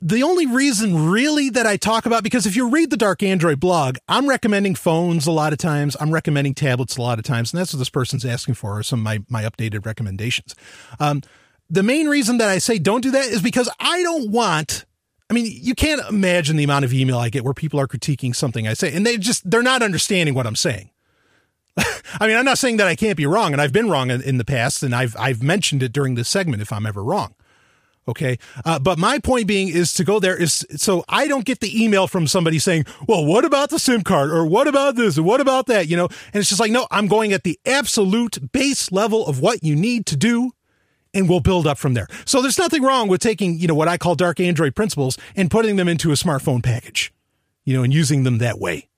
the 0.03 0.21
only 0.21 0.45
reason 0.45 1.09
really 1.09 1.49
that 1.51 1.65
I 1.65 1.77
talk 1.77 2.05
about, 2.05 2.23
because 2.23 2.45
if 2.45 2.57
you 2.57 2.69
read 2.69 2.89
the 2.89 2.97
Dark 2.97 3.23
Android 3.23 3.61
blog, 3.61 3.95
I'm 4.09 4.27
recommending 4.27 4.75
phones 4.75 5.25
a 5.25 5.31
lot 5.31 5.53
of 5.53 5.59
times. 5.59 5.95
I'm 5.97 6.11
recommending 6.11 6.53
tablets 6.53 6.97
a 6.97 7.01
lot 7.01 7.19
of 7.19 7.25
times. 7.25 7.53
And 7.53 7.59
that's 7.59 7.73
what 7.73 7.79
this 7.79 7.89
person's 7.89 8.25
asking 8.25 8.55
for 8.55 8.77
are 8.77 8.83
some 8.83 8.99
of 8.99 9.03
my, 9.05 9.19
my 9.29 9.43
updated 9.43 9.85
recommendations. 9.85 10.55
Um, 10.99 11.21
the 11.69 11.83
main 11.83 12.07
reason 12.07 12.37
that 12.39 12.49
I 12.49 12.57
say 12.57 12.79
don't 12.79 12.99
do 12.99 13.11
that 13.11 13.27
is 13.27 13.41
because 13.41 13.69
I 13.79 14.03
don't 14.03 14.29
want, 14.29 14.83
I 15.29 15.33
mean, 15.33 15.45
you 15.49 15.73
can't 15.73 16.01
imagine 16.09 16.57
the 16.57 16.65
amount 16.65 16.83
of 16.83 16.93
email 16.93 17.17
I 17.17 17.29
get 17.29 17.45
where 17.45 17.53
people 17.53 17.79
are 17.79 17.87
critiquing 17.87 18.35
something 18.35 18.67
I 18.67 18.73
say 18.73 18.93
and 18.93 19.05
they 19.05 19.17
just, 19.17 19.49
they're 19.49 19.63
not 19.63 19.81
understanding 19.81 20.35
what 20.35 20.45
I'm 20.45 20.57
saying. 20.57 20.89
I 21.77 22.27
mean, 22.27 22.35
I'm 22.35 22.45
not 22.45 22.57
saying 22.57 22.75
that 22.77 22.87
I 22.87 22.95
can't 22.95 23.15
be 23.15 23.25
wrong 23.25 23.53
and 23.53 23.61
I've 23.61 23.71
been 23.71 23.89
wrong 23.89 24.11
in, 24.11 24.21
in 24.21 24.37
the 24.37 24.45
past 24.45 24.83
and 24.83 24.93
I've, 24.93 25.15
I've 25.17 25.41
mentioned 25.41 25.81
it 25.81 25.93
during 25.93 26.15
this 26.15 26.27
segment 26.27 26.61
if 26.61 26.73
I'm 26.73 26.85
ever 26.85 27.01
wrong. 27.01 27.35
Okay. 28.07 28.37
Uh, 28.65 28.79
but 28.79 28.99
my 28.99 29.17
point 29.19 29.47
being 29.47 29.69
is 29.69 29.93
to 29.93 30.03
go 30.03 30.19
there 30.19 30.35
is 30.35 30.65
so 30.75 31.05
I 31.07 31.27
don't 31.27 31.45
get 31.45 31.61
the 31.61 31.83
email 31.83 32.07
from 32.07 32.27
somebody 32.27 32.59
saying, 32.59 32.85
well, 33.07 33.25
what 33.25 33.45
about 33.45 33.69
the 33.69 33.79
SIM 33.79 34.01
card 34.03 34.29
or 34.29 34.45
what 34.45 34.67
about 34.67 34.95
this 34.95 35.17
or 35.17 35.23
what 35.23 35.39
about 35.39 35.67
that? 35.67 35.87
You 35.87 35.95
know, 35.95 36.07
and 36.33 36.35
it's 36.41 36.49
just 36.49 36.59
like, 36.59 36.71
no, 36.71 36.87
I'm 36.91 37.07
going 37.07 37.31
at 37.31 37.43
the 37.43 37.57
absolute 37.65 38.51
base 38.51 38.91
level 38.91 39.25
of 39.25 39.39
what 39.39 39.63
you 39.63 39.75
need 39.75 40.05
to 40.07 40.17
do 40.17 40.51
and 41.13 41.29
we'll 41.29 41.39
build 41.39 41.65
up 41.65 41.77
from 41.77 41.93
there. 41.93 42.07
So 42.25 42.41
there's 42.41 42.57
nothing 42.57 42.83
wrong 42.83 43.07
with 43.07 43.21
taking, 43.21 43.57
you 43.57 43.67
know, 43.67 43.75
what 43.75 43.87
I 43.87 43.97
call 43.97 44.15
dark 44.15 44.39
Android 44.39 44.75
principles 44.75 45.17
and 45.35 45.49
putting 45.49 45.77
them 45.77 45.87
into 45.87 46.11
a 46.11 46.15
smartphone 46.15 46.63
package, 46.63 47.13
you 47.63 47.73
know, 47.73 47.83
and 47.83 47.93
using 47.93 48.23
them 48.23 48.39
that 48.39 48.59
way. 48.59 48.89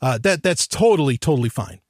Uh, 0.00 0.18
that 0.18 0.42
that's 0.42 0.66
totally, 0.66 1.16
totally 1.16 1.48
fine. 1.48 1.80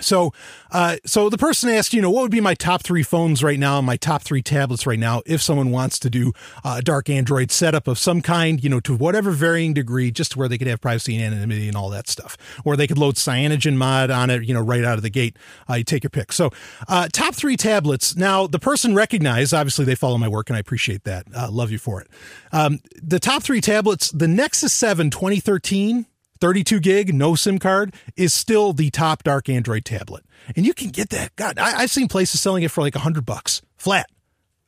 So, 0.00 0.32
uh, 0.72 0.96
so 1.06 1.30
the 1.30 1.38
person 1.38 1.70
asked, 1.70 1.94
you 1.94 2.02
know, 2.02 2.10
what 2.10 2.22
would 2.22 2.30
be 2.32 2.40
my 2.40 2.54
top 2.54 2.82
three 2.82 3.04
phones 3.04 3.44
right 3.44 3.58
now, 3.58 3.80
my 3.80 3.96
top 3.96 4.22
three 4.22 4.42
tablets 4.42 4.88
right 4.88 4.98
now, 4.98 5.22
if 5.24 5.40
someone 5.40 5.70
wants 5.70 6.00
to 6.00 6.10
do 6.10 6.32
a 6.64 6.82
dark 6.82 7.08
Android 7.08 7.52
setup 7.52 7.86
of 7.86 7.96
some 7.96 8.20
kind, 8.20 8.62
you 8.62 8.68
know, 8.68 8.80
to 8.80 8.96
whatever 8.96 9.30
varying 9.30 9.72
degree, 9.72 10.10
just 10.10 10.32
to 10.32 10.38
where 10.38 10.48
they 10.48 10.58
could 10.58 10.66
have 10.66 10.80
privacy 10.80 11.14
and 11.14 11.24
anonymity 11.32 11.68
and 11.68 11.76
all 11.76 11.90
that 11.90 12.08
stuff, 12.08 12.36
or 12.64 12.76
they 12.76 12.88
could 12.88 12.98
load 12.98 13.14
CyanogenMod 13.14 14.14
on 14.14 14.30
it, 14.30 14.42
you 14.42 14.52
know, 14.52 14.60
right 14.60 14.84
out 14.84 14.96
of 14.96 15.02
the 15.02 15.10
gate. 15.10 15.36
Uh, 15.70 15.74
you 15.74 15.84
take 15.84 16.02
your 16.02 16.10
pick. 16.10 16.32
So, 16.32 16.50
uh, 16.88 17.06
top 17.12 17.36
three 17.36 17.56
tablets. 17.56 18.16
Now, 18.16 18.48
the 18.48 18.58
person 18.58 18.96
recognized, 18.96 19.54
obviously, 19.54 19.84
they 19.84 19.94
follow 19.94 20.18
my 20.18 20.28
work, 20.28 20.50
and 20.50 20.56
I 20.56 20.60
appreciate 20.60 21.04
that. 21.04 21.26
Uh, 21.32 21.50
love 21.52 21.70
you 21.70 21.78
for 21.78 22.00
it. 22.00 22.08
Um, 22.50 22.80
the 23.00 23.20
top 23.20 23.44
three 23.44 23.60
tablets: 23.60 24.10
the 24.10 24.26
Nexus 24.26 24.72
Seven 24.72 25.10
2013 25.10 26.06
32 26.44 26.80
gig, 26.80 27.14
no 27.14 27.34
SIM 27.34 27.58
card, 27.58 27.94
is 28.16 28.34
still 28.34 28.74
the 28.74 28.90
top 28.90 29.22
dark 29.22 29.48
Android 29.48 29.82
tablet. 29.82 30.26
And 30.54 30.66
you 30.66 30.74
can 30.74 30.90
get 30.90 31.08
that. 31.08 31.34
God, 31.36 31.58
I, 31.58 31.80
have 31.80 31.90
seen 31.90 32.06
places 32.06 32.38
selling 32.38 32.62
it 32.62 32.70
for 32.70 32.82
like 32.82 32.94
a 32.94 32.98
hundred 32.98 33.24
bucks 33.24 33.62
flat 33.78 34.10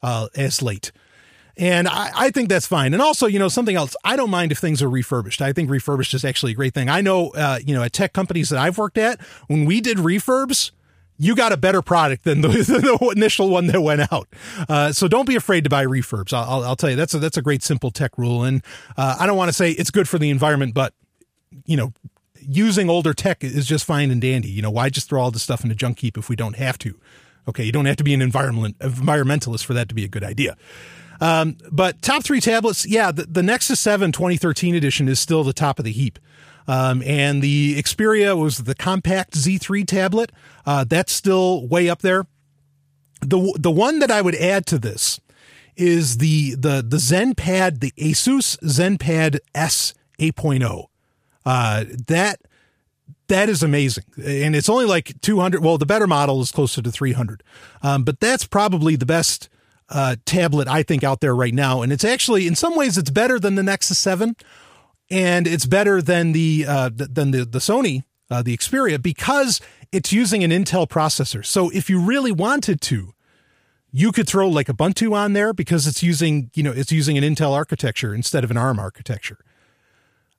uh, 0.02 0.28
as 0.34 0.62
late. 0.62 0.90
And 1.54 1.86
I, 1.86 2.10
I, 2.16 2.30
think 2.30 2.48
that's 2.48 2.66
fine. 2.66 2.94
And 2.94 3.02
also, 3.02 3.26
you 3.26 3.38
know, 3.38 3.48
something 3.48 3.76
else, 3.76 3.94
I 4.04 4.16
don't 4.16 4.30
mind 4.30 4.52
if 4.52 4.58
things 4.58 4.82
are 4.82 4.88
refurbished. 4.88 5.42
I 5.42 5.52
think 5.52 5.68
refurbished 5.68 6.14
is 6.14 6.24
actually 6.24 6.52
a 6.52 6.54
great 6.54 6.72
thing. 6.72 6.88
I 6.88 7.02
know, 7.02 7.28
uh, 7.32 7.58
you 7.62 7.74
know, 7.74 7.82
at 7.82 7.92
tech 7.92 8.14
companies 8.14 8.48
that 8.48 8.58
I've 8.58 8.78
worked 8.78 8.96
at, 8.96 9.20
when 9.48 9.66
we 9.66 9.82
did 9.82 9.98
refurbs, 9.98 10.70
you 11.18 11.36
got 11.36 11.52
a 11.52 11.58
better 11.58 11.82
product 11.82 12.24
than 12.24 12.40
the, 12.40 12.48
than 12.48 12.80
the 12.80 13.12
initial 13.14 13.50
one 13.50 13.66
that 13.66 13.82
went 13.82 14.10
out. 14.10 14.28
Uh, 14.66 14.92
so 14.92 15.08
don't 15.08 15.28
be 15.28 15.36
afraid 15.36 15.64
to 15.64 15.70
buy 15.70 15.84
refurbs. 15.84 16.32
I'll, 16.32 16.64
I'll, 16.64 16.76
tell 16.76 16.88
you 16.88 16.96
that's 16.96 17.12
a, 17.12 17.18
that's 17.18 17.36
a 17.36 17.42
great 17.42 17.62
simple 17.62 17.90
tech 17.90 18.16
rule. 18.16 18.44
And 18.44 18.62
uh, 18.96 19.18
I 19.20 19.26
don't 19.26 19.36
want 19.36 19.50
to 19.50 19.52
say 19.52 19.72
it's 19.72 19.90
good 19.90 20.08
for 20.08 20.18
the 20.18 20.30
environment, 20.30 20.72
but 20.72 20.94
you 21.64 21.76
know, 21.76 21.92
using 22.40 22.88
older 22.90 23.14
tech 23.14 23.42
is 23.42 23.66
just 23.66 23.84
fine 23.84 24.10
and 24.10 24.20
dandy. 24.20 24.50
You 24.50 24.62
know, 24.62 24.70
why 24.70 24.90
just 24.90 25.08
throw 25.08 25.22
all 25.22 25.30
this 25.30 25.42
stuff 25.42 25.64
in 25.64 25.70
a 25.70 25.74
junk 25.74 26.00
heap 26.00 26.16
if 26.18 26.28
we 26.28 26.36
don't 26.36 26.56
have 26.56 26.78
to? 26.78 26.98
Okay, 27.48 27.64
you 27.64 27.72
don't 27.72 27.86
have 27.86 27.96
to 27.96 28.04
be 28.04 28.14
an 28.14 28.22
environment 28.22 28.78
environmentalist 28.80 29.64
for 29.64 29.74
that 29.74 29.88
to 29.88 29.94
be 29.94 30.04
a 30.04 30.08
good 30.08 30.24
idea. 30.24 30.56
Um, 31.20 31.56
but 31.70 32.02
top 32.02 32.24
three 32.24 32.40
tablets, 32.40 32.86
yeah, 32.86 33.10
the, 33.10 33.24
the 33.24 33.42
Nexus 33.42 33.80
7 33.80 34.12
2013 34.12 34.74
edition 34.74 35.08
is 35.08 35.18
still 35.18 35.44
the 35.44 35.52
top 35.52 35.78
of 35.78 35.84
the 35.84 35.92
heap. 35.92 36.18
Um, 36.68 37.02
and 37.04 37.42
the 37.42 37.80
Xperia 37.80 38.36
was 38.36 38.58
the 38.58 38.74
compact 38.74 39.32
Z3 39.34 39.86
tablet. 39.86 40.32
Uh, 40.64 40.84
that's 40.84 41.12
still 41.12 41.66
way 41.68 41.88
up 41.88 42.02
there. 42.02 42.26
The 43.20 43.56
the 43.58 43.70
one 43.70 44.00
that 44.00 44.10
I 44.10 44.20
would 44.20 44.34
add 44.34 44.66
to 44.66 44.78
this 44.78 45.20
is 45.76 46.18
the 46.18 46.54
the 46.54 46.84
the 46.86 46.98
ZenPad, 46.98 47.80
the 47.80 47.92
Asus 47.92 48.58
ZenPad 48.58 49.38
S 49.54 49.94
8.0. 50.18 50.86
Uh, 51.46 51.84
that 52.08 52.40
that 53.28 53.48
is 53.48 53.62
amazing, 53.62 54.04
and 54.22 54.54
it's 54.54 54.68
only 54.68 54.84
like 54.84 55.18
200. 55.22 55.64
Well, 55.64 55.78
the 55.78 55.86
better 55.86 56.06
model 56.06 56.42
is 56.42 56.50
closer 56.50 56.82
to 56.82 56.90
300, 56.90 57.42
um, 57.82 58.04
but 58.04 58.20
that's 58.20 58.44
probably 58.44 58.96
the 58.96 59.06
best 59.06 59.48
uh, 59.88 60.16
tablet 60.26 60.68
I 60.68 60.82
think 60.82 61.02
out 61.02 61.20
there 61.20 61.34
right 61.34 61.54
now. 61.54 61.80
And 61.82 61.92
it's 61.92 62.04
actually 62.04 62.46
in 62.46 62.54
some 62.54 62.76
ways 62.76 62.98
it's 62.98 63.10
better 63.10 63.38
than 63.38 63.54
the 63.54 63.62
Nexus 63.62 63.98
7 63.98 64.36
and 65.10 65.46
it's 65.46 65.66
better 65.66 66.02
than 66.02 66.32
the 66.32 66.64
uh, 66.68 66.90
than 66.92 67.30
the 67.30 67.44
the 67.44 67.58
Sony 67.58 68.04
uh, 68.30 68.42
the 68.42 68.56
Xperia 68.56 69.00
because 69.00 69.60
it's 69.92 70.12
using 70.12 70.42
an 70.42 70.50
Intel 70.50 70.88
processor. 70.88 71.44
So 71.44 71.70
if 71.70 71.88
you 71.88 72.00
really 72.00 72.32
wanted 72.32 72.80
to, 72.82 73.14
you 73.92 74.12
could 74.12 74.26
throw 74.26 74.48
like 74.48 74.66
Ubuntu 74.66 75.14
on 75.14 75.32
there 75.32 75.52
because 75.52 75.86
it's 75.86 76.02
using 76.02 76.50
you 76.54 76.62
know 76.62 76.72
it's 76.72 76.92
using 76.92 77.16
an 77.16 77.24
Intel 77.24 77.52
architecture 77.52 78.14
instead 78.14 78.44
of 78.44 78.50
an 78.50 78.56
ARM 78.56 78.78
architecture. 78.78 79.38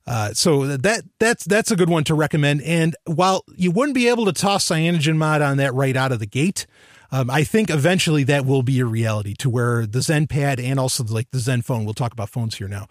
Uh, 0.07 0.33
so 0.33 0.65
that 0.65 1.03
that's 1.19 1.43
that's 1.43 1.69
a 1.69 1.75
good 1.75 1.89
one 1.89 2.05
to 2.05 2.15
recommend. 2.15 2.61
And 2.61 2.95
while 3.05 3.43
you 3.55 3.71
wouldn't 3.71 3.93
be 3.95 4.07
able 4.07 4.25
to 4.25 4.33
toss 4.33 4.65
CyanogenMod 4.65 5.45
on 5.45 5.57
that 5.57 5.73
right 5.73 5.97
out 5.97 6.13
of 6.13 6.19
the 6.19 6.25
gate, 6.25 6.65
um, 7.11 7.29
I 7.29 7.43
think 7.43 7.69
eventually 7.69 8.23
that 8.23 8.45
will 8.45 8.63
be 8.63 8.79
a 8.79 8.85
reality 8.85 9.33
to 9.39 9.49
where 9.49 9.85
the 9.85 9.99
ZenPad 9.99 10.63
and 10.63 10.79
also 10.79 11.03
like 11.03 11.31
the 11.31 11.39
ZenFone. 11.39 11.83
We'll 11.83 11.93
talk 11.93 12.13
about 12.13 12.29
phones 12.29 12.57
here 12.57 12.69
now. 12.69 12.87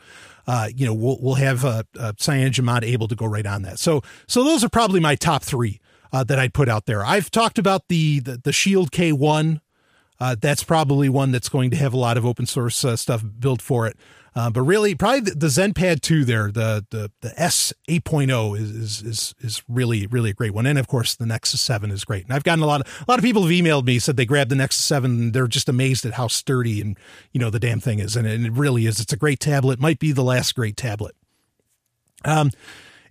Uh, 0.46 0.68
you 0.74 0.84
know, 0.84 0.92
we'll 0.92 1.18
we'll 1.20 1.34
have 1.34 1.64
a, 1.64 1.86
a 1.98 2.12
CyanogenMod 2.14 2.84
able 2.84 3.08
to 3.08 3.16
go 3.16 3.24
right 3.24 3.46
on 3.46 3.62
that. 3.62 3.78
So 3.78 4.02
so 4.28 4.44
those 4.44 4.62
are 4.62 4.68
probably 4.68 5.00
my 5.00 5.14
top 5.14 5.42
three 5.42 5.80
uh, 6.12 6.22
that 6.24 6.38
I'd 6.38 6.52
put 6.52 6.68
out 6.68 6.84
there. 6.84 7.04
I've 7.04 7.30
talked 7.30 7.58
about 7.58 7.88
the 7.88 8.20
the, 8.20 8.38
the 8.42 8.52
Shield 8.52 8.90
K1. 8.90 9.60
Uh, 10.18 10.34
that's 10.40 10.64
probably 10.64 11.10
one 11.10 11.30
that's 11.30 11.50
going 11.50 11.70
to 11.70 11.76
have 11.76 11.92
a 11.92 11.98
lot 11.98 12.16
of 12.16 12.24
open 12.24 12.46
source 12.46 12.82
uh, 12.84 12.96
stuff 12.96 13.22
built 13.38 13.60
for 13.60 13.86
it. 13.86 13.98
Uh, 14.36 14.50
but 14.50 14.60
really, 14.60 14.94
probably 14.94 15.20
the, 15.20 15.30
the 15.30 15.46
ZenPad 15.46 16.02
2 16.02 16.26
there, 16.26 16.50
the 16.52 16.84
the 16.90 17.10
the 17.22 17.32
S 17.40 17.72
8.0 17.88 18.58
is, 18.58 18.70
is 18.70 19.02
is 19.02 19.34
is 19.40 19.62
really 19.66 20.06
really 20.06 20.28
a 20.28 20.34
great 20.34 20.52
one, 20.52 20.66
and 20.66 20.78
of 20.78 20.86
course 20.86 21.14
the 21.14 21.24
Nexus 21.24 21.62
7 21.62 21.90
is 21.90 22.04
great. 22.04 22.24
And 22.24 22.34
I've 22.34 22.44
gotten 22.44 22.62
a 22.62 22.66
lot 22.66 22.82
of 22.82 23.04
a 23.08 23.10
lot 23.10 23.18
of 23.18 23.24
people 23.24 23.42
have 23.42 23.50
emailed 23.50 23.86
me 23.86 23.98
said 23.98 24.18
they 24.18 24.26
grabbed 24.26 24.50
the 24.50 24.56
Nexus 24.56 24.84
7 24.84 25.10
and 25.10 25.32
they're 25.32 25.46
just 25.46 25.70
amazed 25.70 26.04
at 26.04 26.12
how 26.12 26.26
sturdy 26.26 26.82
and 26.82 26.98
you 27.32 27.40
know 27.40 27.48
the 27.48 27.58
damn 27.58 27.80
thing 27.80 27.98
is, 27.98 28.14
and, 28.14 28.26
and 28.26 28.44
it 28.44 28.52
really 28.52 28.84
is. 28.84 29.00
It's 29.00 29.14
a 29.14 29.16
great 29.16 29.40
tablet. 29.40 29.80
Might 29.80 29.98
be 29.98 30.12
the 30.12 30.22
last 30.22 30.54
great 30.54 30.76
tablet. 30.76 31.16
Um, 32.22 32.50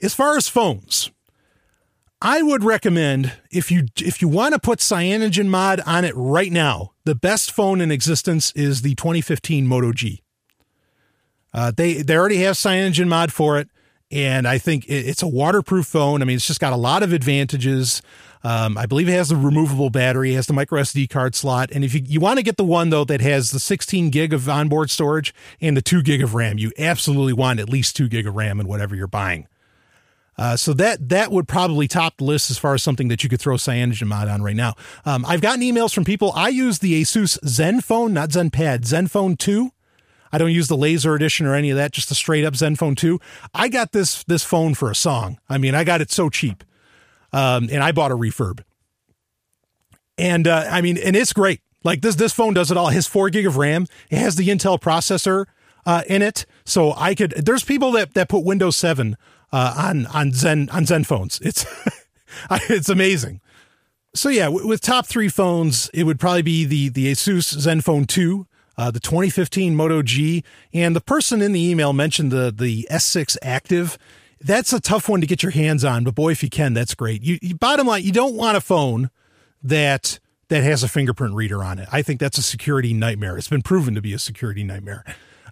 as 0.04 0.14
far 0.14 0.38
as 0.38 0.48
phones, 0.48 1.10
I 2.22 2.44
would 2.44 2.64
recommend 2.64 3.34
if 3.50 3.72
you 3.72 3.88
if 3.98 4.22
you 4.22 4.28
want 4.28 4.54
to 4.54 4.60
put 4.60 4.78
CyanogenMod 4.78 5.82
on 5.88 6.06
it 6.06 6.14
right 6.16 6.52
now, 6.52 6.92
the 7.04 7.16
best 7.16 7.52
phone 7.52 7.82
in 7.82 7.90
existence 7.90 8.52
is 8.56 8.84
the 8.84 8.94
2015 8.94 9.66
Moto 9.66 9.92
G. 9.92 10.22
Uh, 11.56 11.72
they 11.72 11.94
they 12.02 12.18
already 12.18 12.40
have 12.40 12.56
CyanogenMod 12.56 13.32
for 13.32 13.58
it, 13.58 13.70
and 14.12 14.46
I 14.46 14.58
think 14.58 14.86
it, 14.88 15.08
it's 15.08 15.24
a 15.24 15.28
waterproof 15.28 15.86
phone. 15.86 16.22
I 16.22 16.26
mean, 16.26 16.36
it's 16.36 16.46
just 16.46 16.60
got 16.60 16.74
a 16.74 16.78
lot 16.78 17.02
of 17.02 17.14
advantages. 17.14 18.02
Um, 18.44 18.78
I 18.78 18.86
believe 18.86 19.08
it 19.08 19.14
has 19.14 19.30
the 19.30 19.38
removable 19.38 19.90
battery, 19.90 20.34
has 20.34 20.48
the 20.48 20.54
micro 20.54 20.82
SD 20.82 21.10
card 21.10 21.34
slot, 21.34 21.72
and 21.72 21.86
if 21.86 21.96
you, 21.96 22.02
you 22.06 22.20
want 22.20 22.38
to 22.40 22.44
get 22.44 22.58
the 22.58 22.66
one 22.66 22.90
though 22.90 23.06
that 23.06 23.22
has 23.22 23.52
the 23.52 23.60
16 23.60 24.10
gig 24.10 24.34
of 24.34 24.50
onboard 24.50 24.92
storage 24.92 25.34
and 25.62 25.78
the 25.78 25.82
two 25.82 26.04
gig 26.04 26.22
of 26.22 26.36
RAM, 26.36 26.58
you 26.58 26.74
absolutely 26.78 27.34
want 27.34 27.62
at 27.62 27.70
least 27.70 27.96
two 27.96 28.10
gig 28.10 28.28
of 28.28 28.36
RAM 28.36 28.60
in 28.60 28.68
whatever 28.68 28.94
you're 28.94 29.08
buying. 29.08 29.48
Uh, 30.38 30.58
so 30.58 30.74
that 30.74 31.08
that 31.08 31.32
would 31.32 31.48
probably 31.48 31.88
top 31.88 32.18
the 32.18 32.26
list 32.26 32.52
as 32.52 32.58
far 32.58 32.74
as 32.74 32.84
something 32.84 33.08
that 33.08 33.24
you 33.24 33.30
could 33.30 33.40
throw 33.40 33.56
CyanogenMod 33.56 34.30
on 34.30 34.42
right 34.44 34.58
now. 34.58 34.74
Um, 35.06 35.26
I've 35.26 35.40
gotten 35.40 35.62
emails 35.62 35.94
from 35.94 36.04
people. 36.04 36.34
I 36.36 36.50
use 36.50 36.80
the 36.80 37.02
Asus 37.02 37.40
ZenFone, 37.46 38.12
not 38.12 38.32
ZenPad, 38.32 38.82
ZenFone 38.82 39.38
2. 39.38 39.72
I 40.36 40.38
don't 40.38 40.52
use 40.52 40.68
the 40.68 40.76
laser 40.76 41.16
edition 41.16 41.46
or 41.46 41.56
any 41.56 41.70
of 41.70 41.78
that, 41.78 41.94
just 41.94 42.10
the 42.10 42.16
straight 42.16 42.44
up 42.44 42.56
ZenFone 42.56 42.98
2. 42.98 43.22
I 43.54 43.70
got 43.70 43.94
this 43.94 44.26
this 44.26 44.44
phone 44.44 44.74
for 44.74 44.92
a 44.92 44.96
song. 44.96 45.40
I 45.48 45.58
mean, 45.58 45.74
I 45.74 45.86
got 45.86 46.02
it 46.02 46.12
so 46.12 46.30
cheap. 46.30 46.66
Um, 47.32 47.70
and 47.72 47.82
I 47.82 47.94
bought 47.94 48.12
a 48.12 48.18
refurb. 48.18 48.62
And 50.18 50.46
uh, 50.46 50.68
I 50.70 50.82
mean, 50.82 50.98
and 50.98 51.16
it's 51.16 51.32
great. 51.32 51.62
Like 51.86 52.02
this 52.02 52.16
this 52.16 52.34
phone 52.34 52.54
does 52.54 52.70
it 52.70 52.76
all. 52.76 52.90
It 52.90 52.96
has 52.96 53.08
four 53.08 53.30
gig 53.30 53.46
of 53.46 53.56
RAM. 53.56 53.88
It 54.10 54.18
has 54.18 54.36
the 54.36 54.50
Intel 54.50 54.78
processor 54.78 55.46
uh, 55.86 56.04
in 56.10 56.22
it. 56.22 56.46
So 56.66 56.94
I 56.98 57.16
could 57.16 57.32
there's 57.32 57.64
people 57.64 57.92
that, 57.92 58.14
that 58.16 58.28
put 58.28 58.44
Windows 58.44 58.76
7 58.76 59.16
uh, 59.54 59.74
on 59.78 60.06
on 60.08 60.34
Zen 60.34 60.68
on 60.70 60.84
ZenFones. 60.84 61.40
It's 61.44 61.66
it's 62.70 62.90
amazing. 62.90 63.40
So 64.14 64.28
yeah, 64.28 64.50
with 64.50 64.82
top 64.82 65.06
three 65.06 65.30
phones, 65.30 65.90
it 65.94 66.04
would 66.04 66.20
probably 66.20 66.42
be 66.42 66.66
the 66.66 66.90
the 66.90 67.10
Asus 67.10 67.56
ZenFone 67.56 68.06
2, 68.06 68.46
uh, 68.78 68.92
the 68.92 69.00
2015 69.00 69.76
Moto 69.76 70.02
G, 70.02 70.44
and 70.74 70.96
the 70.96 71.02
person 71.02 71.42
in 71.42 71.52
the 71.52 71.70
email 71.70 71.94
mentioned 71.94 72.32
the 72.32 72.54
the 72.56 72.88
S6 72.92 73.38
Active. 73.42 73.98
That's 74.42 74.74
a 74.74 74.80
tough 74.80 75.10
one 75.10 75.22
to 75.22 75.28
get 75.28 75.42
your 75.42 75.54
hands 75.54 75.84
on, 75.84 76.04
but 76.04 76.14
boy, 76.14 76.32
if 76.32 76.44
you 76.44 76.50
can, 76.50 76.74
that's 76.74 76.94
great. 76.94 77.24
You, 77.24 77.40
you 77.42 77.56
bottom 77.56 77.88
line, 77.88 78.04
you 78.04 78.12
don't 78.12 78.36
want 78.36 78.58
a 78.58 78.62
phone 78.62 79.10
that 79.64 80.20
that 80.50 80.64
has 80.64 80.84
a 80.84 80.88
fingerprint 80.88 81.34
reader 81.34 81.64
on 81.64 81.80
it. 81.80 81.88
I 81.92 82.02
think 82.02 82.20
that's 82.20 82.38
a 82.38 82.44
security 82.44 82.94
nightmare. 82.94 83.38
It's 83.38 83.48
been 83.48 83.64
proven 83.64 83.96
to 83.96 84.02
be 84.02 84.14
a 84.14 84.20
security 84.20 84.64
nightmare. 84.64 85.04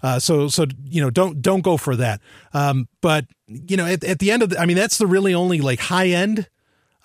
Uh, 0.03 0.19
so 0.19 0.49
so 0.49 0.65
you 0.85 1.01
know 1.01 1.09
don't 1.09 1.41
don't 1.41 1.61
go 1.61 1.77
for 1.77 1.95
that. 1.95 2.21
Um, 2.53 2.87
but 3.01 3.25
you 3.47 3.77
know 3.77 3.85
at, 3.85 4.03
at 4.03 4.19
the 4.19 4.31
end 4.31 4.43
of 4.43 4.49
the, 4.49 4.59
I 4.59 4.65
mean 4.65 4.77
that's 4.77 4.97
the 4.97 5.07
really 5.07 5.33
only 5.33 5.61
like 5.61 5.79
high 5.79 6.09
end 6.09 6.49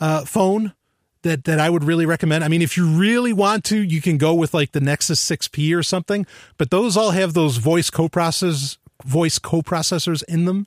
uh, 0.01 0.25
phone 0.25 0.75
that 1.23 1.45
that 1.45 1.59
I 1.59 1.71
would 1.71 1.85
really 1.85 2.07
recommend. 2.07 2.45
I 2.45 2.49
mean, 2.49 2.63
if 2.63 2.77
you 2.77 2.87
really 2.87 3.33
want 3.33 3.65
to, 3.67 3.79
you 3.79 4.01
can 4.01 4.19
go 4.19 4.35
with 4.35 4.55
like 4.55 4.73
the 4.73 4.81
Nexus 4.81 5.25
6P 5.25 5.77
or 5.77 5.83
something, 5.83 6.27
but 6.57 6.71
those 6.71 6.97
all 6.97 7.11
have 7.11 7.35
those 7.35 7.57
voice 7.57 7.91
co-processors 7.91 8.79
voice 9.05 9.39
co-processors 9.39 10.23
in 10.25 10.45
them. 10.45 10.67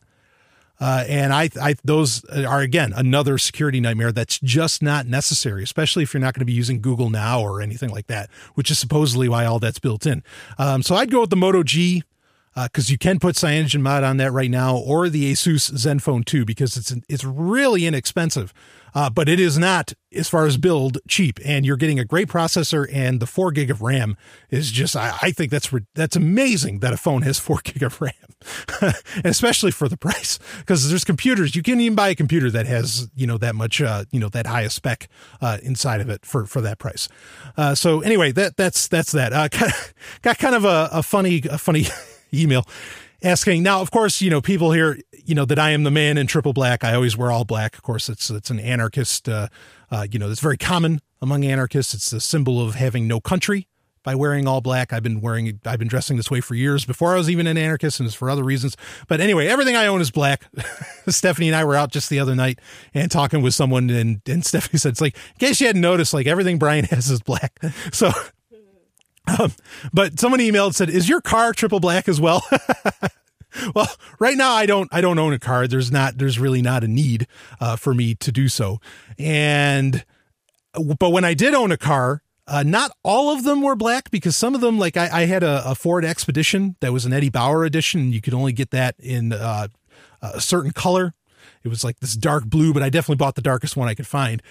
Uh, 0.79 1.05
and 1.07 1.31
I, 1.31 1.49
I, 1.61 1.75
those 1.83 2.25
are 2.25 2.61
again 2.61 2.91
another 2.95 3.37
security 3.37 3.79
nightmare 3.79 4.11
that's 4.11 4.39
just 4.39 4.81
not 4.81 5.05
necessary, 5.05 5.61
especially 5.61 6.01
if 6.01 6.13
you're 6.13 6.21
not 6.21 6.33
going 6.33 6.39
to 6.39 6.45
be 6.45 6.53
using 6.53 6.81
Google 6.81 7.11
Now 7.11 7.39
or 7.39 7.61
anything 7.61 7.91
like 7.91 8.07
that, 8.07 8.31
which 8.55 8.71
is 8.71 8.79
supposedly 8.79 9.29
why 9.29 9.45
all 9.45 9.59
that's 9.59 9.77
built 9.77 10.07
in. 10.07 10.23
Um, 10.57 10.81
so 10.81 10.95
I'd 10.95 11.11
go 11.11 11.21
with 11.21 11.29
the 11.29 11.35
Moto 11.35 11.61
G 11.61 12.03
because 12.55 12.89
uh, 12.89 12.91
you 12.91 12.97
can 12.97 13.19
put 13.19 13.35
CyanogenMod 13.35 14.03
on 14.03 14.17
that 14.17 14.31
right 14.31 14.49
now, 14.49 14.75
or 14.75 15.07
the 15.07 15.31
Asus 15.31 15.71
ZenFone 15.71 16.25
2 16.25 16.45
because 16.45 16.75
it's 16.75 16.93
it's 17.07 17.23
really 17.23 17.85
inexpensive, 17.85 18.51
uh, 18.93 19.09
but 19.09 19.29
it 19.29 19.39
is 19.39 19.57
not 19.57 19.93
as 20.13 20.27
far 20.27 20.45
as 20.45 20.57
build 20.57 20.99
cheap, 21.07 21.39
and 21.45 21.65
you're 21.65 21.77
getting 21.77 21.99
a 21.99 22.05
great 22.05 22.27
processor 22.27 22.87
and 22.91 23.19
the 23.19 23.27
four 23.27 23.51
gig 23.51 23.71
of 23.71 23.81
RAM 23.81 24.17
is 24.49 24.71
just 24.71 24.95
I, 24.95 25.17
I 25.21 25.31
think 25.31 25.51
that's 25.51 25.71
that's 25.95 26.15
amazing 26.15 26.79
that 26.79 26.93
a 26.93 26.97
phone 26.97 27.21
has 27.21 27.39
four 27.47 27.59
gig 27.63 27.83
of 27.83 27.99
RAM, 28.01 28.13
especially 29.23 29.71
for 29.71 29.87
the 29.87 29.97
price 29.97 30.39
because 30.59 30.89
there's 30.89 31.03
computers 31.03 31.55
you 31.55 31.63
can't 31.63 31.79
even 31.81 31.95
buy 31.95 32.09
a 32.09 32.15
computer 32.15 32.51
that 32.51 32.65
has 32.65 33.09
you 33.15 33.27
know 33.27 33.37
that 33.37 33.55
much 33.55 33.81
uh, 33.81 34.05
you 34.11 34.19
know 34.19 34.29
that 34.29 34.47
high 34.47 34.61
a 34.61 34.69
spec 34.69 35.07
uh, 35.41 35.57
inside 35.63 36.01
of 36.01 36.09
it 36.09 36.25
for 36.25 36.45
for 36.45 36.61
that 36.61 36.79
price. 36.79 37.07
Uh, 37.57 37.75
so 37.75 38.01
anyway, 38.01 38.31
that 38.31 38.57
that's 38.57 38.87
that's 38.87 39.11
that. 39.11 39.33
Uh, 39.33 39.47
got 40.21 40.37
kind 40.37 40.55
of 40.55 40.65
a, 40.65 40.89
a 40.91 41.03
funny 41.03 41.41
a 41.49 41.57
funny. 41.57 41.85
email 42.33 42.65
asking. 43.23 43.63
Now, 43.63 43.81
of 43.81 43.91
course, 43.91 44.21
you 44.21 44.29
know, 44.29 44.41
people 44.41 44.71
here, 44.71 44.99
you 45.25 45.35
know, 45.35 45.45
that 45.45 45.59
I 45.59 45.71
am 45.71 45.83
the 45.83 45.91
man 45.91 46.17
in 46.17 46.27
triple 46.27 46.53
black. 46.53 46.83
I 46.83 46.93
always 46.93 47.17
wear 47.17 47.31
all 47.31 47.45
black. 47.45 47.75
Of 47.75 47.83
course, 47.83 48.09
it's, 48.09 48.29
it's 48.29 48.49
an 48.49 48.59
anarchist, 48.59 49.29
uh, 49.29 49.47
uh, 49.89 50.07
you 50.09 50.19
know, 50.19 50.27
that's 50.27 50.41
very 50.41 50.57
common 50.57 51.01
among 51.21 51.45
anarchists. 51.45 51.93
It's 51.93 52.09
the 52.09 52.19
symbol 52.19 52.65
of 52.65 52.75
having 52.75 53.07
no 53.07 53.19
country 53.19 53.67
by 54.03 54.15
wearing 54.15 54.47
all 54.47 54.61
black. 54.61 54.91
I've 54.93 55.03
been 55.03 55.21
wearing, 55.21 55.59
I've 55.65 55.79
been 55.79 55.87
dressing 55.87 56.17
this 56.17 56.31
way 56.31 56.41
for 56.41 56.55
years 56.55 56.85
before 56.85 57.13
I 57.13 57.17
was 57.17 57.29
even 57.29 57.47
an 57.47 57.57
anarchist 57.57 57.99
and 57.99 58.07
it's 58.07 58.15
for 58.15 58.29
other 58.29 58.43
reasons. 58.43 58.75
But 59.07 59.21
anyway, 59.21 59.47
everything 59.47 59.75
I 59.75 59.87
own 59.87 60.01
is 60.01 60.11
black. 60.11 60.45
Stephanie 61.07 61.47
and 61.47 61.55
I 61.55 61.63
were 61.63 61.75
out 61.75 61.91
just 61.91 62.09
the 62.09 62.19
other 62.19 62.35
night 62.35 62.59
and 62.93 63.11
talking 63.11 63.41
with 63.41 63.53
someone 63.53 63.89
and, 63.89 64.21
and 64.27 64.45
Stephanie 64.45 64.79
said, 64.79 64.93
it's 64.93 65.01
like, 65.01 65.15
in 65.15 65.47
case 65.47 65.61
you 65.61 65.67
hadn't 65.67 65.81
noticed, 65.81 66.13
like 66.13 66.27
everything 66.27 66.57
Brian 66.57 66.85
has 66.89 67.09
is 67.09 67.21
black. 67.21 67.59
So 67.91 68.11
um, 69.39 69.51
but 69.93 70.19
someone 70.19 70.39
emailed 70.39 70.75
said, 70.75 70.89
"Is 70.89 71.07
your 71.07 71.21
car 71.21 71.53
triple 71.53 71.79
black 71.79 72.07
as 72.07 72.19
well?" 72.19 72.43
well, 73.75 73.89
right 74.19 74.37
now 74.37 74.53
I 74.53 74.65
don't 74.65 74.89
I 74.91 75.01
don't 75.01 75.19
own 75.19 75.33
a 75.33 75.39
car. 75.39 75.67
There's 75.67 75.91
not 75.91 76.17
there's 76.17 76.39
really 76.39 76.61
not 76.61 76.83
a 76.83 76.87
need 76.87 77.27
uh, 77.59 77.75
for 77.75 77.93
me 77.93 78.15
to 78.15 78.31
do 78.31 78.47
so, 78.47 78.79
and 79.17 80.03
but 80.97 81.09
when 81.11 81.25
I 81.25 81.33
did 81.33 81.53
own 81.53 81.71
a 81.71 81.77
car, 81.77 82.23
uh, 82.47 82.63
not 82.63 82.91
all 83.03 83.31
of 83.31 83.43
them 83.43 83.61
were 83.61 83.75
black 83.75 84.09
because 84.09 84.35
some 84.35 84.55
of 84.55 84.61
them, 84.61 84.79
like 84.79 84.97
I, 84.97 85.21
I 85.21 85.25
had 85.25 85.43
a, 85.43 85.69
a, 85.69 85.75
Ford 85.75 86.03
Expedition 86.03 86.75
that 86.79 86.91
was 86.93 87.05
an 87.05 87.13
Eddie 87.13 87.29
Bauer 87.29 87.65
edition. 87.65 88.11
You 88.11 88.21
could 88.21 88.33
only 88.33 88.53
get 88.53 88.71
that 88.71 88.95
in 88.99 89.33
uh, 89.33 89.67
a 90.21 90.41
certain 90.41 90.71
color. 90.71 91.13
It 91.63 91.67
was 91.67 91.83
like 91.83 91.99
this 91.99 92.15
dark 92.15 92.45
blue, 92.45 92.73
but 92.73 92.83
I 92.83 92.89
definitely 92.89 93.17
bought 93.17 93.35
the 93.35 93.41
darkest 93.41 93.77
one 93.77 93.87
I 93.87 93.93
could 93.93 94.07
find. 94.07 94.41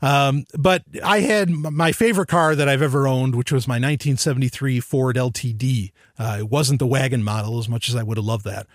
Um, 0.00 0.44
but 0.56 0.84
I 1.04 1.20
had 1.20 1.50
my 1.50 1.92
favorite 1.92 2.28
car 2.28 2.54
that 2.54 2.68
I've 2.68 2.82
ever 2.82 3.06
owned, 3.06 3.34
which 3.34 3.52
was 3.52 3.66
my 3.66 3.74
1973 3.74 4.80
Ford 4.80 5.16
LTD. 5.16 5.92
Uh, 6.18 6.36
it 6.40 6.48
wasn't 6.48 6.78
the 6.78 6.86
wagon 6.86 7.22
model 7.22 7.58
as 7.58 7.68
much 7.68 7.88
as 7.88 7.96
I 7.96 8.02
would 8.02 8.16
have 8.16 8.26
loved 8.26 8.44
that. 8.44 8.66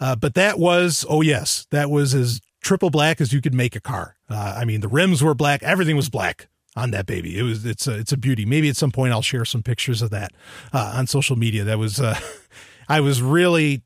Uh, 0.00 0.14
but 0.14 0.34
that 0.34 0.58
was, 0.58 1.04
oh 1.08 1.20
yes, 1.20 1.66
that 1.70 1.90
was 1.90 2.14
as 2.14 2.40
triple 2.62 2.90
black 2.90 3.20
as 3.20 3.32
you 3.32 3.40
could 3.40 3.54
make 3.54 3.74
a 3.74 3.80
car. 3.80 4.16
Uh, 4.30 4.54
I 4.56 4.64
mean, 4.64 4.80
the 4.80 4.88
rims 4.88 5.22
were 5.22 5.34
black, 5.34 5.62
everything 5.62 5.96
was 5.96 6.08
black 6.08 6.48
on 6.76 6.92
that 6.92 7.06
baby. 7.06 7.36
It 7.36 7.42
was, 7.42 7.64
it's 7.64 7.86
a, 7.88 7.98
it's 7.98 8.12
a 8.12 8.16
beauty. 8.16 8.44
Maybe 8.44 8.68
at 8.68 8.76
some 8.76 8.92
point 8.92 9.12
I'll 9.12 9.22
share 9.22 9.44
some 9.44 9.62
pictures 9.62 10.02
of 10.02 10.10
that 10.10 10.32
uh, 10.72 10.92
on 10.96 11.06
social 11.08 11.34
media. 11.34 11.64
That 11.64 11.78
was, 11.78 12.00
uh, 12.00 12.18
I 12.88 13.00
was 13.00 13.20
really 13.20 13.82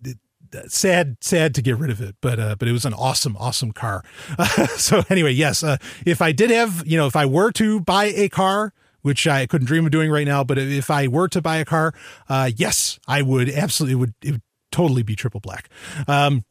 sad, 0.69 1.17
sad 1.21 1.55
to 1.55 1.63
get 1.63 1.79
rid 1.79 1.91
of 1.91 2.01
it, 2.01 2.17
but 2.21 2.39
uh, 2.39 2.57
but 2.59 2.69
it 2.69 2.73
was 2.73 2.85
an 2.85 2.95
awesome, 2.95 3.37
awesome 3.39 3.73
car. 3.73 4.05
Uh, 4.39 4.67
so 4.77 5.03
anyway, 5.09 5.33
yes, 5.33 5.63
uh, 5.63 5.77
if 6.07 6.23
I 6.23 6.33
did 6.33 6.51
have, 6.51 6.83
you 6.87 6.97
know, 6.97 7.07
if 7.07 7.17
I 7.17 7.27
were 7.27 7.53
to 7.53 7.81
buy 7.81 8.07
a 8.07 8.29
car, 8.29 8.73
which 9.03 9.27
I 9.27 9.47
couldn't 9.47 9.67
dream 9.67 9.85
of 9.85 9.93
doing 9.93 10.11
right 10.11 10.27
now, 10.27 10.45
but 10.45 10.59
if 10.59 10.91
I 10.91 11.09
were 11.09 11.29
to 11.29 11.43
buy 11.43 11.59
a 11.59 11.65
car, 11.65 11.93
uh, 12.29 12.51
yes, 12.55 12.99
I 13.07 13.23
would 13.23 13.51
absolutely 13.51 13.97
would, 13.97 14.15
it 14.23 14.33
would 14.33 14.43
totally 14.71 15.03
be 15.03 15.15
triple 15.15 15.41
black. 15.41 15.69
Um, 16.09 16.45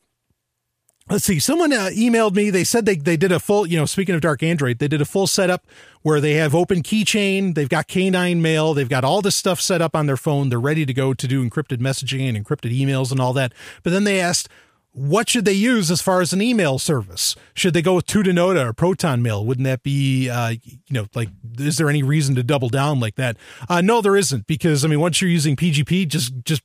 let's 1.11 1.25
see 1.25 1.39
someone 1.39 1.73
uh, 1.73 1.89
emailed 1.91 2.35
me 2.35 2.49
they 2.49 2.63
said 2.63 2.85
they, 2.85 2.95
they 2.95 3.17
did 3.17 3.31
a 3.31 3.39
full 3.39 3.67
you 3.67 3.77
know 3.77 3.85
speaking 3.85 4.15
of 4.15 4.21
dark 4.21 4.41
android 4.41 4.79
they 4.79 4.87
did 4.87 5.01
a 5.01 5.05
full 5.05 5.27
setup 5.27 5.65
where 6.01 6.21
they 6.21 6.33
have 6.33 6.53
OpenKeychain 6.53 7.53
they've 7.53 7.69
got 7.69 7.87
K-9 7.87 8.39
Mail 8.39 8.73
they've 8.73 8.89
got 8.89 9.03
all 9.03 9.21
this 9.21 9.35
stuff 9.35 9.59
set 9.59 9.81
up 9.81 9.95
on 9.95 10.05
their 10.05 10.17
phone 10.17 10.49
they're 10.49 10.59
ready 10.59 10.85
to 10.85 10.93
go 10.93 11.13
to 11.13 11.27
do 11.27 11.47
encrypted 11.47 11.77
messaging 11.77 12.27
and 12.27 12.37
encrypted 12.37 12.75
emails 12.77 13.11
and 13.11 13.19
all 13.19 13.33
that 13.33 13.53
but 13.83 13.91
then 13.91 14.05
they 14.05 14.19
asked 14.19 14.47
what 14.93 15.29
should 15.29 15.45
they 15.45 15.53
use 15.53 15.89
as 15.89 16.01
far 16.01 16.19
as 16.19 16.33
an 16.33 16.41
email 16.41 16.77
service? 16.77 17.33
Should 17.53 17.73
they 17.73 17.81
go 17.81 17.95
with 17.95 18.07
Tutanota 18.07 18.65
or 18.65 18.73
Proton 18.73 19.21
Mail? 19.21 19.45
Wouldn't 19.45 19.63
that 19.63 19.83
be, 19.83 20.29
uh, 20.29 20.49
you 20.65 20.79
know, 20.89 21.07
like, 21.15 21.29
is 21.57 21.77
there 21.77 21.89
any 21.89 22.03
reason 22.03 22.35
to 22.35 22.43
double 22.43 22.67
down 22.67 22.99
like 22.99 23.15
that? 23.15 23.37
Uh, 23.69 23.79
no, 23.79 24.01
there 24.01 24.17
isn't 24.17 24.47
because 24.47 24.83
I 24.83 24.89
mean, 24.89 24.99
once 24.99 25.21
you're 25.21 25.31
using 25.31 25.55
PGP, 25.55 26.09
just 26.09 26.33
just 26.43 26.61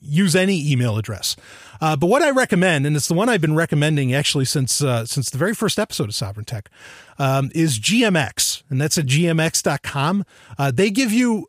use 0.00 0.34
any 0.34 0.70
email 0.72 0.96
address. 0.96 1.36
Uh, 1.80 1.96
but 1.96 2.06
what 2.06 2.22
I 2.22 2.30
recommend, 2.30 2.86
and 2.86 2.96
it's 2.96 3.08
the 3.08 3.14
one 3.14 3.28
I've 3.28 3.40
been 3.40 3.54
recommending 3.54 4.12
actually 4.14 4.44
since 4.44 4.82
uh, 4.82 5.06
since 5.06 5.30
the 5.30 5.38
very 5.38 5.54
first 5.54 5.78
episode 5.78 6.08
of 6.08 6.14
Sovereign 6.14 6.44
Tech, 6.44 6.70
um, 7.18 7.50
is 7.54 7.78
GMX, 7.78 8.62
and 8.68 8.80
that's 8.80 8.98
at 8.98 9.06
gmx.com. 9.06 10.24
Uh, 10.58 10.70
they 10.70 10.90
give 10.90 11.12
you 11.12 11.46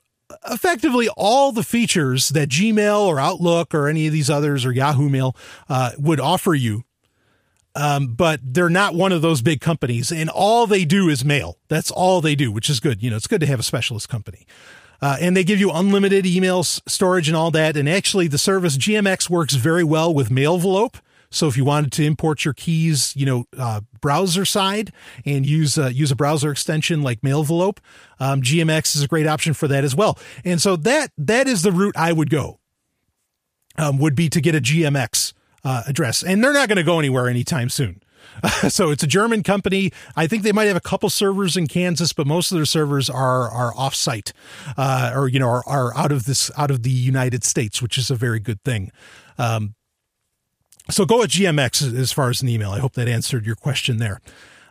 effectively 0.50 1.10
all 1.18 1.52
the 1.52 1.64
features 1.64 2.30
that 2.30 2.50
Gmail 2.50 3.02
or 3.02 3.20
Outlook 3.20 3.74
or 3.74 3.88
any 3.88 4.08
of 4.08 4.14
these 4.14 4.30
others 4.30 4.66
or 4.66 4.72
Yahoo 4.72 5.10
Mail 5.10 5.36
uh, 5.68 5.92
would 5.98 6.20
offer 6.20 6.54
you. 6.54 6.84
Um, 7.76 8.08
but 8.08 8.40
they're 8.44 8.70
not 8.70 8.96
one 8.96 9.12
of 9.12 9.22
those 9.22 9.42
big 9.42 9.62
companies, 9.62 10.12
and 10.12 10.30
all 10.30 10.68
they 10.68 10.86
do 10.86 11.08
is 11.08 11.24
mail. 11.24 11.60
That's 11.68 11.92
all 11.92 12.20
they 12.20 12.36
do, 12.36 12.52
which 12.52 12.70
is 12.70 12.80
good. 12.80 13.02
You 13.02 13.12
know, 13.12 13.16
it's 13.16 13.28
good 13.28 13.42
to 13.42 13.48
have 13.48 13.60
a 13.60 13.64
specialist 13.64 14.10
company. 14.10 14.46
Uh, 15.02 15.18
and 15.22 15.36
they 15.36 15.44
give 15.44 15.60
you 15.60 15.72
unlimited 15.72 16.26
email 16.26 16.64
storage 16.64 17.28
and 17.28 17.38
all 17.38 17.52
that. 17.52 17.78
And 17.78 17.88
actually, 17.88 18.28
the 18.28 18.38
service 18.38 18.78
GMX 18.78 19.30
works 19.30 19.56
very 19.56 19.84
well 19.84 20.14
with 20.14 20.30
Mailvelope. 20.30 21.00
So 21.32 21.48
if 21.48 21.56
you 21.56 21.64
wanted 21.64 21.92
to 21.94 22.04
import 22.04 22.44
your 22.44 22.54
keys, 22.54 23.16
you 23.16 23.26
know, 23.26 23.46
uh, 23.58 23.82
browser 24.02 24.46
side 24.46 24.92
and 25.26 25.46
use 25.46 25.78
uh, 25.78 25.88
use 25.94 26.12
a 26.12 26.16
browser 26.16 26.52
extension 26.52 27.04
like 27.04 27.22
Mailvelope, 27.22 27.78
um, 28.20 28.42
GMX 28.42 28.96
is 28.96 29.04
a 29.04 29.08
great 29.08 29.28
option 29.28 29.54
for 29.54 29.68
that 29.68 29.84
as 29.84 29.96
well. 29.96 30.18
And 30.44 30.60
so 30.60 30.76
that 30.78 31.12
that 31.18 31.48
is 31.48 31.62
the 31.62 31.72
route 31.72 31.96
I 31.96 32.12
would 32.14 32.30
go. 32.30 32.60
Um, 33.78 33.98
would 34.00 34.16
be 34.16 34.28
to 34.30 34.42
get 34.42 34.56
a 34.56 34.60
GMX 34.60 35.32
uh, 35.64 35.84
address, 35.88 36.22
and 36.22 36.44
they're 36.44 36.52
not 36.52 36.68
going 36.68 36.78
to 36.78 36.84
go 36.84 37.00
anywhere 37.00 37.30
anytime 37.30 37.70
soon. 37.70 38.02
so 38.70 38.90
it's 38.90 39.04
a 39.04 39.08
German 39.08 39.44
company. 39.44 39.92
I 40.16 40.28
think 40.28 40.44
they 40.44 40.52
might 40.52 40.66
have 40.66 40.78
a 40.78 40.82
couple 40.82 41.10
servers 41.10 41.58
in 41.58 41.68
Kansas, 41.68 42.14
but 42.14 42.28
most 42.28 42.52
of 42.52 42.58
their 42.58 42.66
servers 42.66 43.10
are 43.10 43.50
are 43.50 43.74
offsite, 43.74 44.32
uh, 44.78 45.12
or 45.16 45.28
you 45.28 45.40
know, 45.40 45.50
are, 45.50 45.64
are 45.68 45.98
out 45.98 46.12
of 46.12 46.26
this 46.26 46.52
out 46.58 46.72
of 46.72 46.84
the 46.84 46.92
United 46.92 47.44
States, 47.44 47.82
which 47.82 47.98
is 47.98 48.10
a 48.10 48.16
very 48.16 48.40
good 48.40 48.64
thing. 48.64 48.92
Um, 49.38 49.76
so 50.90 51.06
go 51.06 51.20
with 51.20 51.32
GMX 51.32 51.98
as 51.98 52.12
far 52.12 52.30
as 52.30 52.42
an 52.42 52.50
email. 52.50 52.72
I 52.72 52.80
hope 52.80 52.94
that 52.94 53.08
answered 53.08 53.46
your 53.46 53.56
question 53.56 53.98
there. 53.98 54.22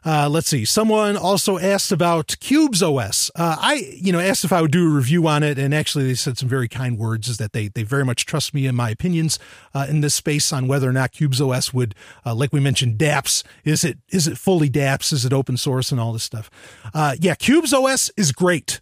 Uh, 0.09 0.27
let's 0.27 0.49
see. 0.49 0.65
Someone 0.65 1.19
also 1.19 1.59
asked 1.59 1.93
about 1.93 2.29
Qubes 2.29 2.81
OS. 2.83 3.31
Uh, 3.37 3.57
I, 3.61 3.75
you 3.95 4.11
know, 4.11 4.19
asked 4.19 4.43
if 4.43 4.55
I 4.55 4.63
would 4.63 4.71
do 4.71 4.91
a 4.91 4.95
review 4.95 5.29
on 5.29 5.43
it, 5.43 5.59
and 5.59 5.75
actually 5.75 6.07
they 6.07 6.15
said 6.15 6.39
some 6.39 6.49
very 6.49 6.67
kind 6.67 6.97
words. 6.97 7.29
Is 7.29 7.37
that 7.37 7.53
they 7.53 7.69
they 7.69 7.83
very 7.83 8.07
much 8.07 8.25
trust 8.25 8.55
me 8.55 8.67
in 8.67 8.75
my 8.75 8.89
opinions 8.89 9.39
uh, 9.75 9.87
in 9.87 10.01
this 10.01 10.15
space 10.15 10.51
on 10.51 10.67
whether 10.67 10.89
or 10.89 10.95
not 10.95 11.13
Qubes 11.13 11.47
OS 11.47 11.75
would, 11.75 11.95
uh, 12.25 12.35
like 12.35 12.55
we 12.55 12.61
mentioned, 12.61 12.97
DApps. 12.97 13.45
Is 13.65 13.85
it 13.85 13.99
is 14.09 14.27
it 14.27 14.39
fully 14.39 14.71
DApps? 14.71 15.13
Is 15.13 15.27
it 15.27 15.35
open 15.35 15.59
source 15.59 15.93
and 15.93 16.01
all 16.01 16.15
this 16.15 16.25
stuff? 16.25 16.49
Uh, 16.95 17.15
yeah, 17.21 17.35
Qubes 17.35 17.75
OS 17.75 18.11
is 18.17 18.33
great. 18.33 18.81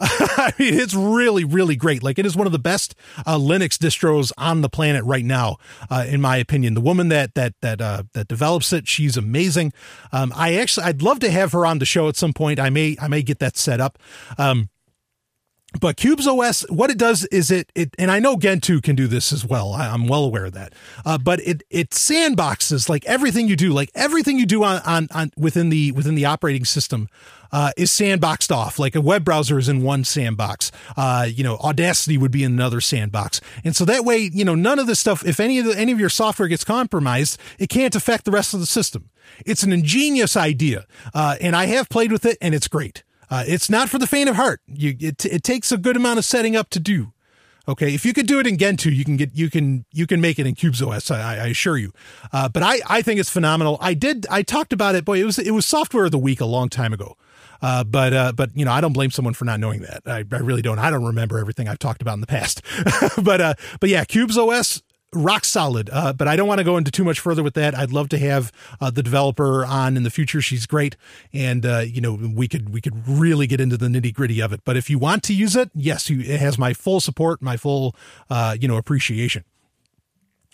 I 0.02 0.52
mean, 0.58 0.74
it's 0.74 0.94
really, 0.94 1.44
really 1.44 1.76
great. 1.76 2.02
Like, 2.02 2.18
it 2.18 2.24
is 2.24 2.34
one 2.34 2.46
of 2.46 2.52
the 2.52 2.58
best 2.58 2.94
uh, 3.26 3.36
Linux 3.36 3.76
distros 3.76 4.32
on 4.38 4.62
the 4.62 4.70
planet 4.70 5.04
right 5.04 5.24
now, 5.24 5.58
uh, 5.90 6.06
in 6.08 6.22
my 6.22 6.38
opinion. 6.38 6.72
The 6.72 6.80
woman 6.80 7.08
that 7.08 7.34
that 7.34 7.54
that 7.60 7.82
uh, 7.82 8.04
that 8.14 8.26
develops 8.26 8.72
it, 8.72 8.88
she's 8.88 9.18
amazing. 9.18 9.72
Um, 10.10 10.32
I 10.34 10.54
actually, 10.54 10.84
I'd 10.86 11.02
love 11.02 11.20
to 11.20 11.30
have 11.30 11.52
her 11.52 11.66
on 11.66 11.80
the 11.80 11.84
show 11.84 12.08
at 12.08 12.16
some 12.16 12.32
point. 12.32 12.58
I 12.58 12.70
may, 12.70 12.96
I 13.00 13.08
may 13.08 13.22
get 13.22 13.40
that 13.40 13.58
set 13.58 13.80
up. 13.80 13.98
Um, 14.38 14.70
but 15.78 15.96
Qubes 15.96 16.26
OS, 16.26 16.68
what 16.68 16.90
it 16.90 16.98
does 16.98 17.24
is 17.26 17.50
it 17.50 17.70
it, 17.76 17.94
and 17.96 18.10
I 18.10 18.18
know 18.18 18.36
Gentoo 18.36 18.80
can 18.80 18.96
do 18.96 19.06
this 19.06 19.32
as 19.32 19.44
well. 19.44 19.72
I, 19.72 19.86
am 19.86 20.08
well 20.08 20.24
aware 20.24 20.46
of 20.46 20.52
that. 20.54 20.72
Uh, 21.04 21.16
but 21.16 21.40
it 21.40 21.62
it 21.70 21.90
sandboxes 21.90 22.88
like 22.88 23.04
everything 23.06 23.46
you 23.46 23.54
do, 23.54 23.72
like 23.72 23.90
everything 23.94 24.38
you 24.38 24.46
do 24.46 24.64
on 24.64 24.80
on, 24.84 25.08
on 25.14 25.30
within 25.36 25.68
the 25.68 25.92
within 25.92 26.16
the 26.16 26.24
operating 26.24 26.64
system. 26.64 27.08
Uh, 27.52 27.72
is 27.76 27.90
sandboxed 27.90 28.54
off. 28.54 28.78
Like 28.78 28.94
a 28.94 29.00
web 29.00 29.24
browser 29.24 29.58
is 29.58 29.68
in 29.68 29.82
one 29.82 30.04
sandbox. 30.04 30.70
Uh, 30.96 31.26
you 31.28 31.42
know, 31.42 31.56
Audacity 31.56 32.16
would 32.16 32.30
be 32.30 32.44
in 32.44 32.52
another 32.52 32.80
sandbox. 32.80 33.40
And 33.64 33.74
so 33.74 33.84
that 33.86 34.04
way, 34.04 34.30
you 34.32 34.44
know, 34.44 34.54
none 34.54 34.78
of 34.78 34.86
this 34.86 35.00
stuff, 35.00 35.26
if 35.26 35.40
any 35.40 35.58
of 35.58 35.64
the, 35.64 35.76
any 35.76 35.90
of 35.92 35.98
your 35.98 36.08
software 36.08 36.48
gets 36.48 36.64
compromised, 36.64 37.38
it 37.58 37.68
can't 37.68 37.96
affect 37.96 38.24
the 38.24 38.30
rest 38.30 38.54
of 38.54 38.60
the 38.60 38.66
system. 38.66 39.10
It's 39.44 39.62
an 39.62 39.72
ingenious 39.72 40.36
idea. 40.36 40.86
Uh, 41.12 41.36
and 41.40 41.56
I 41.56 41.66
have 41.66 41.88
played 41.88 42.12
with 42.12 42.24
it 42.24 42.38
and 42.40 42.54
it's 42.54 42.68
great. 42.68 43.02
Uh, 43.30 43.44
it's 43.46 43.70
not 43.70 43.88
for 43.88 43.98
the 43.98 44.06
faint 44.06 44.28
of 44.28 44.36
heart. 44.36 44.60
You, 44.66 44.96
it, 44.98 45.24
it 45.24 45.42
takes 45.42 45.70
a 45.70 45.76
good 45.76 45.96
amount 45.96 46.18
of 46.18 46.24
setting 46.24 46.56
up 46.56 46.70
to 46.70 46.80
do. 46.80 47.12
Okay, 47.68 47.94
if 47.94 48.04
you 48.04 48.12
could 48.12 48.26
do 48.26 48.40
it 48.40 48.46
in 48.46 48.58
Gentoo, 48.58 48.90
you 48.90 49.04
can 49.04 49.16
get 49.16 49.30
you 49.32 49.48
can 49.48 49.84
you 49.92 50.06
can 50.06 50.20
make 50.20 50.40
it 50.40 50.46
in 50.46 50.56
Qubes 50.56 50.84
OS. 50.84 51.10
I, 51.10 51.36
I 51.36 51.46
assure 51.48 51.76
you. 51.76 51.92
Uh, 52.32 52.48
but 52.48 52.64
I 52.64 52.80
I 52.88 53.02
think 53.02 53.20
it's 53.20 53.30
phenomenal. 53.30 53.78
I 53.80 53.94
did 53.94 54.26
I 54.28 54.42
talked 54.42 54.72
about 54.72 54.96
it. 54.96 55.04
Boy, 55.04 55.20
it 55.20 55.24
was 55.24 55.38
it 55.38 55.52
was 55.52 55.66
software 55.66 56.06
of 56.06 56.10
the 56.10 56.18
week 56.18 56.40
a 56.40 56.46
long 56.46 56.68
time 56.68 56.92
ago. 56.92 57.16
Uh, 57.62 57.84
but 57.84 58.12
uh, 58.12 58.32
but 58.32 58.50
you 58.54 58.64
know 58.64 58.72
I 58.72 58.80
don't 58.80 58.92
blame 58.92 59.10
someone 59.10 59.34
for 59.34 59.44
not 59.44 59.60
knowing 59.60 59.82
that. 59.82 60.02
I, 60.06 60.24
I 60.30 60.38
really 60.38 60.62
don't. 60.62 60.78
I 60.78 60.90
don't 60.90 61.04
remember 61.04 61.38
everything 61.38 61.68
I've 61.68 61.78
talked 61.78 62.02
about 62.02 62.14
in 62.14 62.20
the 62.20 62.26
past. 62.26 62.62
but 63.22 63.40
uh, 63.40 63.54
but 63.80 63.88
yeah, 63.88 64.04
Qubes 64.04 64.36
OS 64.36 64.82
rock 65.12 65.44
solid. 65.44 65.90
Uh, 65.92 66.12
but 66.12 66.28
I 66.28 66.36
don't 66.36 66.46
want 66.46 66.58
to 66.58 66.64
go 66.64 66.76
into 66.76 66.90
too 66.90 67.04
much 67.04 67.20
further 67.20 67.42
with 67.42 67.54
that. 67.54 67.74
I'd 67.74 67.92
love 67.92 68.08
to 68.10 68.18
have 68.18 68.52
uh, 68.80 68.90
the 68.90 69.02
developer 69.02 69.64
on 69.64 69.96
in 69.96 70.02
the 70.02 70.10
future. 70.10 70.40
She's 70.40 70.66
great, 70.66 70.96
and 71.32 71.64
uh, 71.66 71.80
you 71.80 72.00
know 72.00 72.14
we 72.14 72.48
could 72.48 72.70
we 72.72 72.80
could 72.80 73.06
really 73.08 73.46
get 73.46 73.60
into 73.60 73.76
the 73.76 73.86
nitty 73.86 74.14
gritty 74.14 74.40
of 74.40 74.52
it. 74.52 74.60
But 74.64 74.76
if 74.76 74.88
you 74.90 74.98
want 74.98 75.22
to 75.24 75.34
use 75.34 75.56
it, 75.56 75.70
yes, 75.74 76.08
you, 76.10 76.20
it 76.20 76.40
has 76.40 76.58
my 76.58 76.72
full 76.72 77.00
support, 77.00 77.42
my 77.42 77.56
full 77.56 77.94
uh, 78.28 78.56
you 78.60 78.68
know 78.68 78.76
appreciation. 78.76 79.44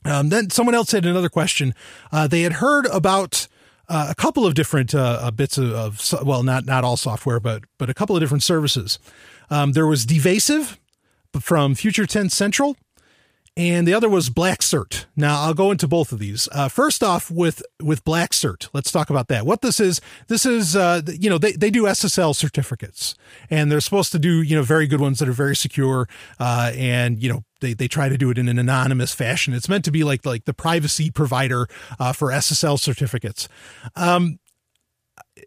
Um, 0.04 0.28
then 0.28 0.50
someone 0.50 0.74
else 0.74 0.92
had 0.92 1.04
another 1.04 1.28
question. 1.28 1.74
Uh, 2.12 2.26
they 2.26 2.42
had 2.42 2.54
heard 2.54 2.86
about. 2.86 3.48
Uh, 3.88 4.08
a 4.10 4.14
couple 4.14 4.44
of 4.44 4.54
different 4.54 4.92
bits 5.36 5.58
of, 5.58 5.72
of, 5.72 6.26
well, 6.26 6.42
not 6.42 6.66
not 6.66 6.84
all 6.84 6.96
software, 6.96 7.40
but 7.40 7.64
but 7.78 7.88
a 7.88 7.94
couple 7.94 8.16
of 8.16 8.20
different 8.20 8.42
services. 8.42 8.98
Um, 9.48 9.72
there 9.72 9.86
was 9.86 10.04
D-Vasive 10.04 10.78
from 11.40 11.74
Future 11.74 12.06
Tense 12.06 12.34
Central, 12.34 12.76
and 13.56 13.88
the 13.88 13.94
other 13.94 14.08
was 14.08 14.28
BlackCert. 14.28 15.06
Now 15.16 15.40
I'll 15.42 15.54
go 15.54 15.70
into 15.70 15.88
both 15.88 16.12
of 16.12 16.18
these. 16.18 16.48
Uh, 16.52 16.68
first 16.68 17.02
off, 17.02 17.30
with 17.30 17.62
with 17.82 18.04
BlackCert, 18.04 18.68
let's 18.72 18.92
talk 18.92 19.08
about 19.08 19.28
that. 19.28 19.46
What 19.46 19.62
this 19.62 19.80
is, 19.80 20.00
this 20.28 20.44
is 20.44 20.76
uh, 20.76 21.02
you 21.06 21.30
know 21.30 21.38
they 21.38 21.52
they 21.52 21.70
do 21.70 21.84
SSL 21.84 22.34
certificates, 22.36 23.14
and 23.48 23.72
they're 23.72 23.80
supposed 23.80 24.12
to 24.12 24.18
do 24.18 24.42
you 24.42 24.54
know 24.54 24.62
very 24.62 24.86
good 24.86 25.00
ones 25.00 25.18
that 25.20 25.28
are 25.28 25.32
very 25.32 25.56
secure, 25.56 26.08
uh, 26.38 26.72
and 26.74 27.22
you 27.22 27.30
know 27.32 27.44
they 27.60 27.74
they 27.74 27.88
try 27.88 28.08
to 28.08 28.18
do 28.18 28.30
it 28.30 28.38
in 28.38 28.48
an 28.48 28.58
anonymous 28.58 29.12
fashion. 29.12 29.54
It's 29.54 29.68
meant 29.68 29.84
to 29.86 29.90
be 29.90 30.04
like 30.04 30.24
like 30.24 30.44
the 30.44 30.54
privacy 30.54 31.10
provider 31.10 31.68
uh, 31.98 32.12
for 32.12 32.28
SSL 32.30 32.78
certificates. 32.78 33.48
Um, 33.94 34.38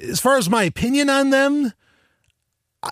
as 0.01 0.19
far 0.19 0.37
as 0.37 0.49
my 0.49 0.63
opinion 0.63 1.09
on 1.09 1.29
them, 1.29 1.73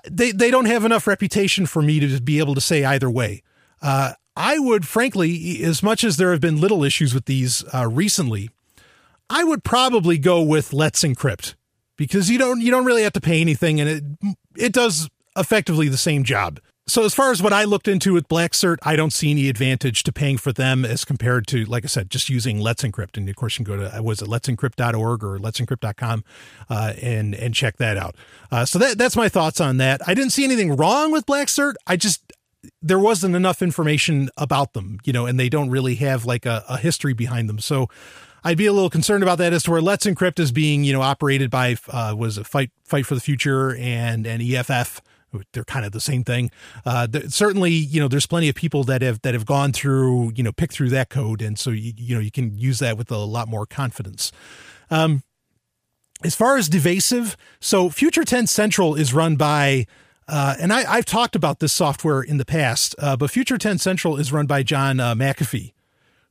they 0.09 0.31
they 0.31 0.51
don't 0.51 0.65
have 0.65 0.85
enough 0.85 1.07
reputation 1.07 1.65
for 1.65 1.81
me 1.81 1.99
to 1.99 2.21
be 2.21 2.39
able 2.39 2.55
to 2.55 2.61
say 2.61 2.83
either 2.83 3.09
way. 3.09 3.43
Uh, 3.81 4.13
I 4.35 4.59
would, 4.59 4.87
frankly, 4.87 5.63
as 5.63 5.81
much 5.81 6.03
as 6.03 6.17
there 6.17 6.31
have 6.31 6.41
been 6.41 6.61
little 6.61 6.83
issues 6.83 7.13
with 7.13 7.25
these 7.25 7.63
uh, 7.73 7.87
recently, 7.87 8.51
I 9.29 9.43
would 9.43 9.63
probably 9.63 10.19
go 10.19 10.41
with 10.43 10.73
Let's 10.73 11.03
Encrypt 11.03 11.55
because 11.97 12.29
you 12.29 12.37
don't 12.37 12.61
you 12.61 12.71
don't 12.71 12.85
really 12.85 13.03
have 13.03 13.13
to 13.13 13.21
pay 13.21 13.41
anything, 13.41 13.81
and 13.81 13.89
it 13.89 14.03
it 14.55 14.73
does 14.73 15.09
effectively 15.35 15.87
the 15.87 15.97
same 15.97 16.23
job. 16.23 16.59
So 16.89 17.03
as 17.03 17.13
far 17.13 17.31
as 17.31 17.43
what 17.43 17.51
I 17.51 17.65
looked 17.65 17.89
into 17.89 18.13
with 18.13 18.29
BlackCert, 18.29 18.77
I 18.81 18.95
don't 18.95 19.11
see 19.11 19.29
any 19.29 19.49
advantage 19.49 20.03
to 20.03 20.13
paying 20.13 20.37
for 20.37 20.53
them 20.53 20.85
as 20.85 21.03
compared 21.03 21.45
to, 21.47 21.65
like 21.65 21.83
I 21.83 21.87
said, 21.87 22.09
just 22.09 22.29
using 22.29 22.61
Let's 22.61 22.81
Encrypt. 22.81 23.17
And 23.17 23.27
of 23.27 23.35
course, 23.35 23.59
you 23.59 23.65
can 23.65 23.77
go 23.77 23.89
to 23.89 24.01
was 24.01 24.21
it 24.21 24.29
let'sencrypt.org 24.29 25.21
or 25.21 25.37
let'sencrypt.com 25.37 26.23
uh, 26.69 26.93
and 27.01 27.35
and 27.35 27.53
check 27.53 27.75
that 27.77 27.97
out. 27.97 28.15
Uh, 28.49 28.63
so 28.63 28.79
that 28.79 28.97
that's 28.97 29.17
my 29.17 29.27
thoughts 29.27 29.59
on 29.59 29.77
that. 29.77 30.01
I 30.07 30.13
didn't 30.13 30.31
see 30.31 30.45
anything 30.45 30.77
wrong 30.77 31.11
with 31.11 31.25
BlackCert. 31.25 31.73
I 31.85 31.97
just 31.97 32.31
there 32.81 32.99
wasn't 32.99 33.35
enough 33.35 33.61
information 33.61 34.29
about 34.37 34.71
them, 34.71 34.99
you 35.03 35.11
know, 35.11 35.25
and 35.25 35.37
they 35.37 35.49
don't 35.49 35.69
really 35.69 35.95
have 35.95 36.23
like 36.23 36.45
a, 36.45 36.63
a 36.69 36.77
history 36.77 37.13
behind 37.13 37.49
them. 37.49 37.59
So 37.59 37.89
I'd 38.45 38.57
be 38.57 38.65
a 38.65 38.73
little 38.73 38.89
concerned 38.89 39.23
about 39.23 39.39
that 39.39 39.51
as 39.51 39.63
to 39.63 39.71
where 39.71 39.81
Let's 39.81 40.05
Encrypt 40.05 40.39
is 40.39 40.53
being, 40.53 40.85
you 40.85 40.93
know, 40.93 41.01
operated 41.01 41.49
by 41.49 41.75
uh, 41.89 42.15
was 42.17 42.37
a 42.37 42.45
fight 42.45 42.71
fight 42.85 43.05
for 43.05 43.15
the 43.15 43.21
future 43.21 43.75
and 43.75 44.25
and 44.25 44.41
EFF 44.41 45.01
they're 45.53 45.63
kind 45.63 45.85
of 45.85 45.91
the 45.91 45.99
same 45.99 46.23
thing. 46.23 46.51
Uh, 46.85 47.07
certainly, 47.27 47.71
you 47.71 47.99
know, 47.99 48.07
there's 48.07 48.25
plenty 48.25 48.49
of 48.49 48.55
people 48.55 48.83
that 48.85 49.01
have 49.01 49.21
that 49.21 49.33
have 49.33 49.45
gone 49.45 49.71
through, 49.71 50.31
you 50.35 50.43
know, 50.43 50.51
pick 50.51 50.71
through 50.71 50.89
that 50.89 51.09
code, 51.09 51.41
and 51.41 51.57
so 51.59 51.69
you, 51.69 51.93
you 51.95 52.15
know 52.15 52.21
you 52.21 52.31
can 52.31 52.57
use 52.57 52.79
that 52.79 52.97
with 52.97 53.11
a 53.11 53.17
lot 53.17 53.47
more 53.47 53.65
confidence. 53.65 54.31
Um, 54.89 55.23
as 56.23 56.35
far 56.35 56.57
as 56.57 56.67
D-Vasive, 56.67 57.37
so 57.59 57.89
Future 57.89 58.23
Tense 58.23 58.51
Central 58.51 58.95
is 58.95 59.13
run 59.13 59.35
by. 59.35 59.85
Uh, 60.29 60.55
and 60.59 60.73
I, 60.73 60.95
have 60.97 61.05
talked 61.05 61.37
about 61.37 61.59
this 61.59 61.71
software 61.71 62.21
in 62.21 62.35
the 62.35 62.43
past, 62.43 62.95
uh, 62.99 63.15
but 63.15 63.31
Future 63.31 63.57
Tense 63.57 63.81
Central 63.81 64.17
is 64.17 64.29
run 64.29 64.45
by 64.45 64.61
John 64.61 64.99
uh, 64.99 65.15
McAfee, 65.15 65.71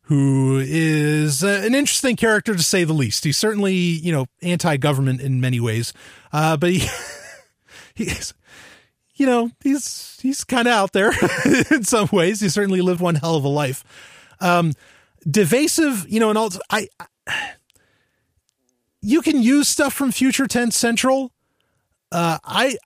who 0.02 0.58
is 0.62 1.42
uh, 1.42 1.62
an 1.64 1.74
interesting 1.74 2.14
character 2.14 2.54
to 2.54 2.62
say 2.62 2.84
the 2.84 2.92
least. 2.92 3.24
He's 3.24 3.38
certainly, 3.38 3.74
you 3.74 4.12
know, 4.12 4.26
anti-government 4.42 5.22
in 5.22 5.40
many 5.40 5.60
ways, 5.60 5.94
uh, 6.30 6.58
but 6.58 6.72
he, 6.72 6.86
he's 7.94 8.34
you 9.16 9.26
know, 9.26 9.50
he's 9.62 10.18
he's 10.20 10.44
kind 10.44 10.68
of 10.68 10.74
out 10.74 10.92
there 10.92 11.12
in 11.70 11.84
some 11.84 12.08
ways. 12.12 12.40
He 12.40 12.48
certainly 12.48 12.80
lived 12.80 13.00
one 13.00 13.16
hell 13.16 13.36
of 13.36 13.44
a 13.44 13.48
life. 13.48 13.84
Um, 14.40 14.72
D-Vasive, 15.28 16.06
you 16.08 16.20
know, 16.20 16.28
and 16.28 16.38
all 16.38 16.50
I, 16.70 16.88
I 17.00 17.06
you 19.00 19.22
can 19.22 19.42
use 19.42 19.68
stuff 19.68 19.94
from 19.94 20.12
Future 20.12 20.46
Tense 20.46 20.76
Central. 20.76 21.32
Uh, 22.12 22.38
I 22.44 22.76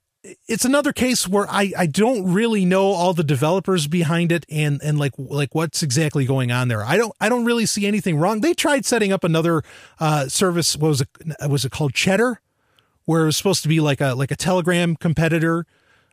it's 0.47 0.66
another 0.66 0.93
case 0.93 1.27
where 1.27 1.48
I, 1.48 1.73
I 1.77 1.86
don't 1.86 2.31
really 2.31 2.66
know 2.66 2.89
all 2.89 3.15
the 3.15 3.24
developers 3.24 3.86
behind 3.86 4.32
it 4.32 4.44
and 4.51 4.81
and 4.82 4.98
like 4.98 5.12
like 5.16 5.55
what's 5.55 5.82
exactly 5.82 6.27
going 6.27 6.52
on 6.52 6.69
there. 6.69 6.85
I 6.85 6.97
don't 6.97 7.12
I 7.20 7.28
don't 7.28 7.44
really 7.44 7.66
see 7.66 7.86
anything 7.86 8.19
wrong. 8.19 8.40
They 8.40 8.55
tried 8.55 8.85
setting 8.85 9.12
up 9.12 9.24
another 9.24 9.62
uh, 9.98 10.28
service. 10.28 10.77
What 10.77 10.89
was 10.89 11.01
it? 11.01 11.09
Was 11.48 11.65
it 11.65 11.73
called 11.73 11.93
Cheddr? 11.93 12.36
Where 13.07 13.23
it 13.23 13.27
was 13.27 13.36
supposed 13.36 13.62
to 13.62 13.69
be 13.69 13.81
like 13.81 14.01
a 14.01 14.15
like 14.15 14.31
a 14.31 14.36
Telegram 14.36 14.94
competitor 14.94 15.66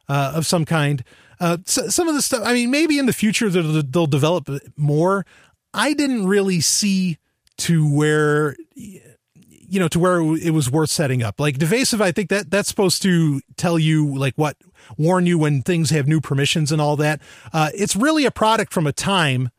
uh, 0.10 0.34
of 0.36 0.46
some 0.46 0.66
kind. 0.66 1.04
Uh, 1.40 1.58
so, 1.66 1.88
some 1.90 2.08
of 2.08 2.16
the 2.16 2.22
stuff, 2.22 2.42
I 2.44 2.54
mean, 2.54 2.72
maybe 2.72 2.98
in 2.98 3.06
the 3.06 3.14
future 3.14 3.50
they'll, 3.50 3.84
they'll 3.84 4.08
develop 4.08 4.50
more. 4.76 5.26
I 5.74 5.94
didn't 5.94 6.28
really 6.28 6.60
see 6.62 7.18
to 7.60 7.92
where, 7.92 8.56
you 8.76 9.80
know, 9.80 9.88
to 9.90 10.00
where 10.00 10.22
it 10.38 10.52
was 10.52 10.72
worth 10.72 10.90
setting 10.90 11.22
up. 11.22 11.40
Like 11.40 11.58
D-Vasive, 11.58 12.02
I 12.02 12.12
think 12.12 12.30
that 12.30 12.50
that's 12.50 12.70
supposed 12.70 13.02
to 13.04 13.42
tell 13.58 13.78
you 13.78 14.16
like 14.16 14.36
what 14.36 14.58
warn 14.98 15.26
you 15.26 15.38
when 15.38 15.62
things 15.62 15.90
have 15.90 16.08
new 16.08 16.22
permissions 16.22 16.72
and 16.72 16.82
all 16.82 16.96
that. 16.98 17.22
Uh, 17.52 17.70
it's 17.74 17.96
really 17.96 18.26
a 18.26 18.32
product 18.32 18.74
from 18.74 18.88
a 18.88 18.94
time 18.94 19.52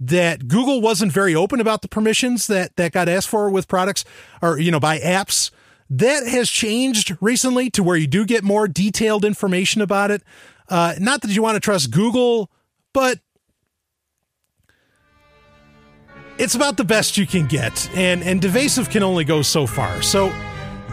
that 0.00 0.48
Google 0.48 0.80
wasn't 0.80 1.12
very 1.12 1.34
open 1.34 1.60
about 1.60 1.82
the 1.82 1.88
permissions 1.88 2.48
that 2.48 2.74
that 2.76 2.92
got 2.92 3.08
asked 3.08 3.28
for 3.28 3.48
with 3.50 3.68
products 3.68 4.04
or 4.40 4.58
you 4.58 4.70
know 4.70 4.80
by 4.80 4.98
apps. 4.98 5.50
That 5.94 6.26
has 6.26 6.48
changed 6.48 7.18
recently 7.20 7.68
to 7.70 7.82
where 7.82 7.98
you 7.98 8.06
do 8.06 8.24
get 8.24 8.42
more 8.42 8.66
detailed 8.66 9.26
information 9.26 9.82
about 9.82 10.10
it. 10.10 10.22
Uh, 10.66 10.94
not 10.98 11.20
that 11.20 11.30
you 11.30 11.42
want 11.42 11.56
to 11.56 11.60
trust 11.60 11.90
Google, 11.90 12.50
but 12.94 13.18
it's 16.38 16.54
about 16.54 16.78
the 16.78 16.84
best 16.84 17.18
you 17.18 17.26
can 17.26 17.46
get, 17.46 17.90
and 17.94 18.22
and 18.22 18.40
D-Vasive 18.40 18.88
can 18.88 19.02
only 19.02 19.24
go 19.24 19.42
so 19.42 19.66
far. 19.66 20.00
So 20.00 20.32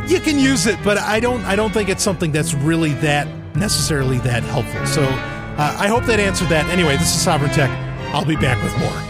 you 0.05 0.19
can 0.19 0.37
use 0.37 0.65
it, 0.65 0.77
but 0.83 0.97
I 0.97 1.21
don't 1.21 1.45
I 1.45 1.55
don't 1.55 1.73
think 1.73 1.87
it's 1.87 2.03
something 2.03 2.33
that's 2.33 2.53
really 2.53 2.91
that 2.95 3.25
necessarily 3.55 4.17
that 4.19 4.43
helpful. 4.43 4.85
So 4.85 5.03
uh, 5.03 5.77
I 5.79 5.87
hope 5.87 6.03
that 6.07 6.19
answered 6.19 6.49
that. 6.49 6.69
Anyway, 6.69 6.97
this 6.97 7.15
is 7.15 7.25
Sovryn 7.25 7.53
Tech. 7.53 7.69
I'll 8.13 8.25
be 8.25 8.35
back 8.35 8.61
with 8.61 8.77
more 8.79 9.01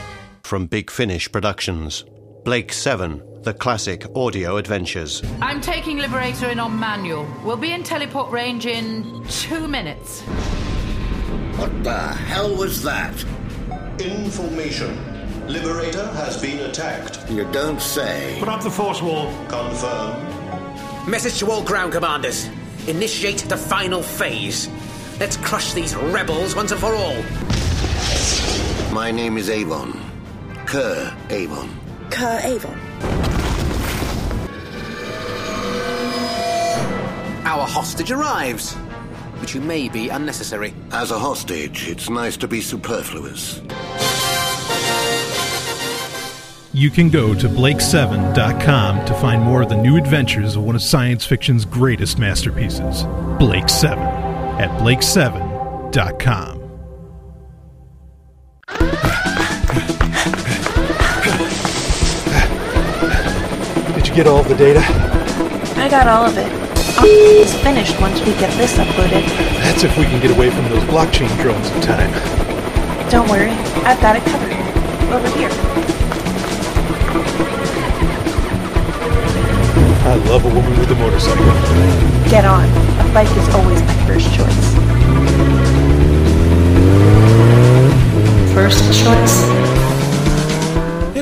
from 0.43 0.67
Big 0.67 0.91
Finish 0.91 1.31
Productions. 1.31 2.05
Blake 2.45 2.71
Seven 2.71 3.23
the 3.43 3.53
classic 3.53 4.05
audio 4.15 4.57
adventures. 4.57 5.23
I'm 5.41 5.61
taking 5.61 5.97
Liberator 5.97 6.49
in 6.49 6.59
on 6.59 6.77
manual. 6.79 7.25
We'll 7.43 7.57
be 7.57 7.71
in 7.71 7.83
teleport 7.83 8.31
range 8.31 8.65
in 8.65 9.23
two 9.29 9.67
minutes. 9.67 10.21
What 11.57 11.83
the 11.83 11.97
hell 11.97 12.55
was 12.55 12.83
that? 12.83 13.13
Information. 13.99 14.97
Liberator 15.47 16.07
has 16.13 16.41
been 16.41 16.59
attacked. 16.69 17.29
You 17.29 17.49
don't 17.51 17.81
say. 17.81 18.35
Put 18.39 18.49
up 18.49 18.61
the 18.61 18.69
force 18.69 19.01
wall. 19.01 19.33
Confirm. 19.47 21.09
Message 21.09 21.39
to 21.39 21.49
all 21.49 21.63
ground 21.63 21.93
commanders. 21.93 22.49
Initiate 22.87 23.39
the 23.39 23.57
final 23.57 24.03
phase. 24.03 24.69
Let's 25.19 25.37
crush 25.37 25.73
these 25.73 25.95
rebels 25.95 26.55
once 26.55 26.71
and 26.71 26.79
for 26.79 26.93
all. 26.93 27.21
My 28.93 29.11
name 29.11 29.37
is 29.37 29.49
Avon. 29.49 29.99
Kerr 30.65 31.15
Avon. 31.29 31.69
Kerr 32.09 32.39
Avon. 32.43 32.88
Our 37.45 37.65
hostage 37.67 38.11
arrives, 38.11 38.75
but 39.39 39.53
you 39.53 39.61
may 39.61 39.89
be 39.89 40.09
unnecessary. 40.09 40.73
As 40.91 41.11
a 41.11 41.19
hostage, 41.19 41.87
it's 41.87 42.09
nice 42.09 42.37
to 42.37 42.47
be 42.47 42.61
superfluous. 42.61 43.61
You 46.71 46.89
can 46.91 47.09
go 47.09 47.33
to 47.33 47.49
Blake7.com 47.49 49.05
to 49.05 49.13
find 49.15 49.41
more 49.41 49.63
of 49.63 49.69
the 49.69 49.75
new 49.75 49.97
adventures 49.97 50.55
of 50.55 50.63
one 50.63 50.75
of 50.75 50.81
science 50.81 51.25
fiction's 51.25 51.65
greatest 51.65 52.19
masterpieces, 52.19 53.03
Blake 53.39 53.67
7, 53.67 53.99
at 53.99 54.69
Blake7.com. 54.79 56.59
you 64.09 64.15
get 64.15 64.27
all 64.27 64.41
the 64.43 64.55
data? 64.55 64.81
I 65.77 65.87
got 65.87 66.07
all 66.07 66.25
of 66.25 66.35
it. 66.37 66.47
it 67.05 67.45
is 67.45 67.53
finished 67.61 67.99
once 68.01 68.19
we 68.21 68.33
get 68.39 68.51
this 68.57 68.73
uploaded. 68.77 69.23
That's 69.61 69.83
if 69.83 69.95
we 69.97 70.05
can 70.05 70.19
get 70.19 70.31
away 70.31 70.49
from 70.49 70.63
those 70.69 70.83
blockchain 70.83 71.29
drones 71.41 71.69
in 71.71 71.81
time. 71.81 72.11
Don't 73.11 73.29
worry, 73.29 73.51
I've 73.85 74.01
got 74.01 74.15
it 74.15 74.23
covered. 74.23 74.53
Over 75.13 75.29
here. 75.37 75.49
I 80.05 80.15
love 80.25 80.45
a 80.45 80.49
woman 80.49 80.79
with 80.79 80.89
a 80.89 80.95
motorcycle. 80.95 81.45
Get 82.29 82.45
on. 82.45 82.65
A 82.99 83.13
bike 83.13 83.29
is 83.37 83.49
always 83.53 83.81
my 83.81 84.07
first 84.07 84.33
choice. 84.33 84.73
First 88.53 89.03
choice? 89.03 89.68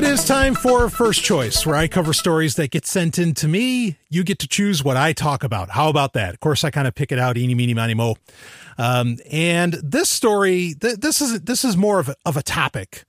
Is 0.08 0.24
time 0.24 0.54
for 0.54 0.88
First 0.88 1.22
Choice, 1.22 1.66
where 1.66 1.76
I 1.76 1.86
cover 1.86 2.14
stories 2.14 2.54
that 2.54 2.70
get 2.70 2.86
sent 2.86 3.18
in 3.18 3.34
to 3.34 3.46
me. 3.46 3.98
You 4.08 4.24
get 4.24 4.38
to 4.38 4.48
choose 4.48 4.82
what 4.82 4.96
I 4.96 5.12
talk 5.12 5.44
about. 5.44 5.68
How 5.68 5.90
about 5.90 6.14
that? 6.14 6.32
Of 6.32 6.40
course, 6.40 6.64
I 6.64 6.70
kind 6.70 6.88
of 6.88 6.94
pick 6.94 7.12
it 7.12 7.18
out, 7.18 7.36
eeny, 7.36 7.54
meeny, 7.54 7.74
miny, 7.74 7.92
mo. 7.92 8.16
Um, 8.78 9.18
and 9.30 9.74
this 9.74 10.08
story, 10.08 10.74
th- 10.80 10.96
this 10.96 11.20
is 11.20 11.42
this 11.42 11.62
is 11.62 11.76
more 11.76 11.98
of 11.98 12.08
a, 12.08 12.16
of 12.24 12.38
a 12.38 12.42
topic 12.42 13.04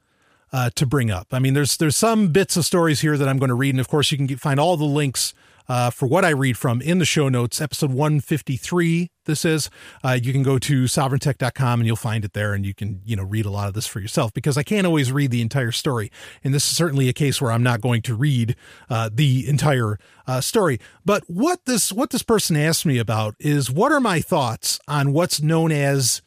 uh, 0.52 0.72
to 0.76 0.86
bring 0.86 1.10
up. 1.10 1.28
I 1.32 1.40
mean, 1.40 1.54
there's 1.54 1.78
there's 1.78 1.96
some 1.96 2.34
bits 2.34 2.58
of 2.58 2.66
stories 2.66 3.00
here 3.00 3.18
that 3.18 3.30
I'm 3.30 3.38
going 3.38 3.48
to 3.48 3.56
read, 3.56 3.76
and 3.76 3.80
of 3.80 3.88
course, 3.88 4.12
you 4.12 4.18
can 4.18 4.28
get, 4.28 4.42
find 4.42 4.60
all 4.60 4.76
the 4.76 4.84
links 4.84 5.34
uh, 5.70 5.92
for 5.92 6.08
what 6.08 6.26
I 6.26 6.32
read 6.32 6.58
from 6.58 6.82
in 6.82 6.98
the 6.98 7.06
show 7.06 7.30
notes, 7.30 7.62
episode 7.62 7.92
153. 7.92 9.12
This 9.26 9.46
is, 9.46 9.70
uh, 10.04 10.18
you 10.22 10.34
can 10.34 10.42
go 10.42 10.58
to 10.58 10.86
sovryntech.com 10.86 11.80
and 11.80 11.86
you'll 11.86 11.96
find 11.96 12.26
it 12.26 12.34
there 12.34 12.54
and 12.54 12.66
you 12.66 12.74
can, 12.74 13.02
you 13.06 13.16
know, 13.16 13.24
read 13.24 13.46
a 13.46 13.52
lot 13.52 13.68
of 13.68 13.76
this 13.76 13.86
for 13.86 14.00
yourself 14.00 14.34
because 14.34 14.58
I 14.58 14.64
can't 14.64 14.88
always 14.88 15.12
read 15.12 15.30
the 15.30 15.42
entire 15.42 15.72
story. 15.72 16.12
And 16.44 16.54
this 16.54 16.66
is 16.70 16.76
certainly 16.76 17.08
a 17.08 17.14
case 17.14 17.40
where 17.40 17.52
I'm 17.52 17.62
not 17.62 17.80
going 17.80 18.02
to 18.04 18.16
read 18.16 18.56
uh, 18.90 19.12
the 19.14 19.48
entire 19.48 20.00
uh, 20.26 20.42
story. 20.42 20.80
But 21.06 21.24
what 21.28 21.66
this, 21.66 21.94
what 21.94 22.10
this 22.10 22.24
person 22.24 22.58
asked 22.58 22.88
me 22.88 22.98
about 22.98 23.36
is 23.40 23.70
what 23.70 23.92
are 23.92 24.00
my 24.00 24.20
thoughts 24.20 24.80
on 24.88 25.14
what's 25.14 25.40
known 25.40 25.72
as 25.72 26.24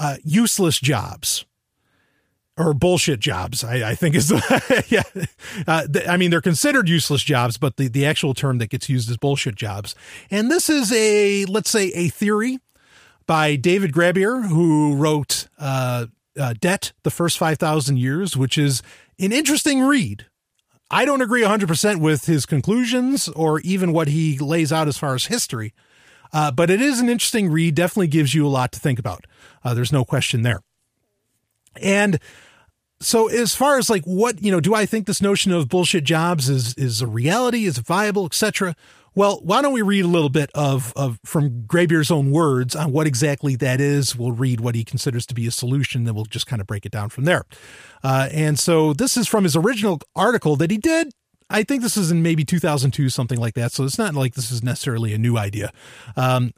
uh, 0.00 0.16
useless 0.24 0.80
jobs? 0.80 1.44
Or 2.56 2.74
bullshit 2.74 3.20
jobs. 3.20 3.64
I, 3.64 3.90
I 3.90 3.94
think 3.94 4.14
is 4.14 4.28
the 4.28 4.84
yeah. 4.88 5.02
Uh, 5.66 5.86
I 6.06 6.16
mean, 6.16 6.30
they're 6.30 6.42
considered 6.42 6.88
useless 6.88 7.22
jobs, 7.22 7.56
but 7.56 7.76
the 7.76 7.88
the 7.88 8.04
actual 8.04 8.34
term 8.34 8.58
that 8.58 8.68
gets 8.68 8.88
used 8.88 9.08
is 9.08 9.16
bullshit 9.16 9.54
jobs. 9.54 9.94
And 10.30 10.50
this 10.50 10.68
is 10.68 10.92
a 10.92 11.46
let's 11.46 11.70
say 11.70 11.86
a 11.94 12.08
theory 12.08 12.58
by 13.26 13.56
David 13.56 13.92
Graeber, 13.92 14.48
who 14.48 14.94
wrote 14.96 15.46
uh, 15.58 16.06
uh, 16.38 16.54
"Debt: 16.60 16.92
The 17.02 17.10
First 17.10 17.38
Five 17.38 17.58
Thousand 17.58 17.98
Years," 17.98 18.36
which 18.36 18.58
is 18.58 18.82
an 19.18 19.32
interesting 19.32 19.82
read. 19.82 20.26
I 20.90 21.04
don't 21.04 21.22
agree 21.22 21.42
100% 21.42 22.00
with 22.00 22.26
his 22.26 22.46
conclusions 22.46 23.28
or 23.28 23.60
even 23.60 23.92
what 23.92 24.08
he 24.08 24.38
lays 24.38 24.72
out 24.72 24.88
as 24.88 24.98
far 24.98 25.14
as 25.14 25.26
history. 25.26 25.72
Uh, 26.32 26.50
but 26.50 26.68
it 26.68 26.80
is 26.80 26.98
an 27.00 27.08
interesting 27.08 27.48
read, 27.48 27.76
definitely 27.76 28.08
gives 28.08 28.34
you 28.34 28.44
a 28.44 28.48
lot 28.48 28.72
to 28.72 28.80
think 28.80 28.98
about. 28.98 29.26
Uh, 29.64 29.72
there's 29.72 29.92
no 29.92 30.04
question 30.04 30.42
there. 30.42 30.62
And 31.76 32.18
so 33.00 33.28
as 33.28 33.54
far 33.54 33.78
as 33.78 33.88
like 33.88 34.04
what, 34.04 34.42
you 34.42 34.50
know, 34.50 34.60
do 34.60 34.74
I 34.74 34.86
think 34.86 35.06
this 35.06 35.22
notion 35.22 35.52
of 35.52 35.68
bullshit 35.68 36.04
jobs 36.04 36.48
is 36.48 36.74
is 36.74 37.00
a 37.00 37.06
reality, 37.06 37.64
is 37.64 37.78
viable, 37.78 38.26
etc.? 38.26 38.74
Well, 39.14 39.40
why 39.42 39.60
don't 39.60 39.72
we 39.72 39.82
read 39.82 40.04
a 40.04 40.08
little 40.08 40.28
bit 40.28 40.50
of, 40.54 40.92
of 40.94 41.18
from 41.24 41.62
Graeber's 41.62 42.12
own 42.12 42.30
words 42.30 42.76
on 42.76 42.92
what 42.92 43.08
exactly 43.08 43.56
that 43.56 43.80
is? 43.80 44.14
We'll 44.14 44.32
read 44.32 44.60
what 44.60 44.76
he 44.76 44.84
considers 44.84 45.26
to 45.26 45.34
be 45.34 45.48
a 45.48 45.50
solution, 45.50 46.04
then 46.04 46.14
we'll 46.14 46.26
just 46.26 46.46
kind 46.46 46.60
of 46.60 46.68
break 46.68 46.86
it 46.86 46.92
down 46.92 47.08
from 47.08 47.24
there. 47.24 47.44
Uh, 48.04 48.28
and 48.32 48.56
so 48.56 48.92
this 48.92 49.16
is 49.16 49.26
from 49.26 49.42
his 49.44 49.56
original 49.56 50.00
article 50.14 50.54
that 50.56 50.70
he 50.70 50.78
did. 50.78 51.12
I 51.50 51.64
think 51.64 51.82
this 51.82 51.96
is 51.96 52.12
in 52.12 52.22
maybe 52.22 52.44
2002, 52.44 53.08
something 53.08 53.38
like 53.38 53.54
that. 53.54 53.72
So 53.72 53.82
it's 53.84 53.98
not 53.98 54.14
like 54.14 54.34
this 54.34 54.52
is 54.52 54.62
necessarily 54.62 55.12
a 55.12 55.18
new 55.18 55.36
idea. 55.36 55.72
Um, 56.16 56.52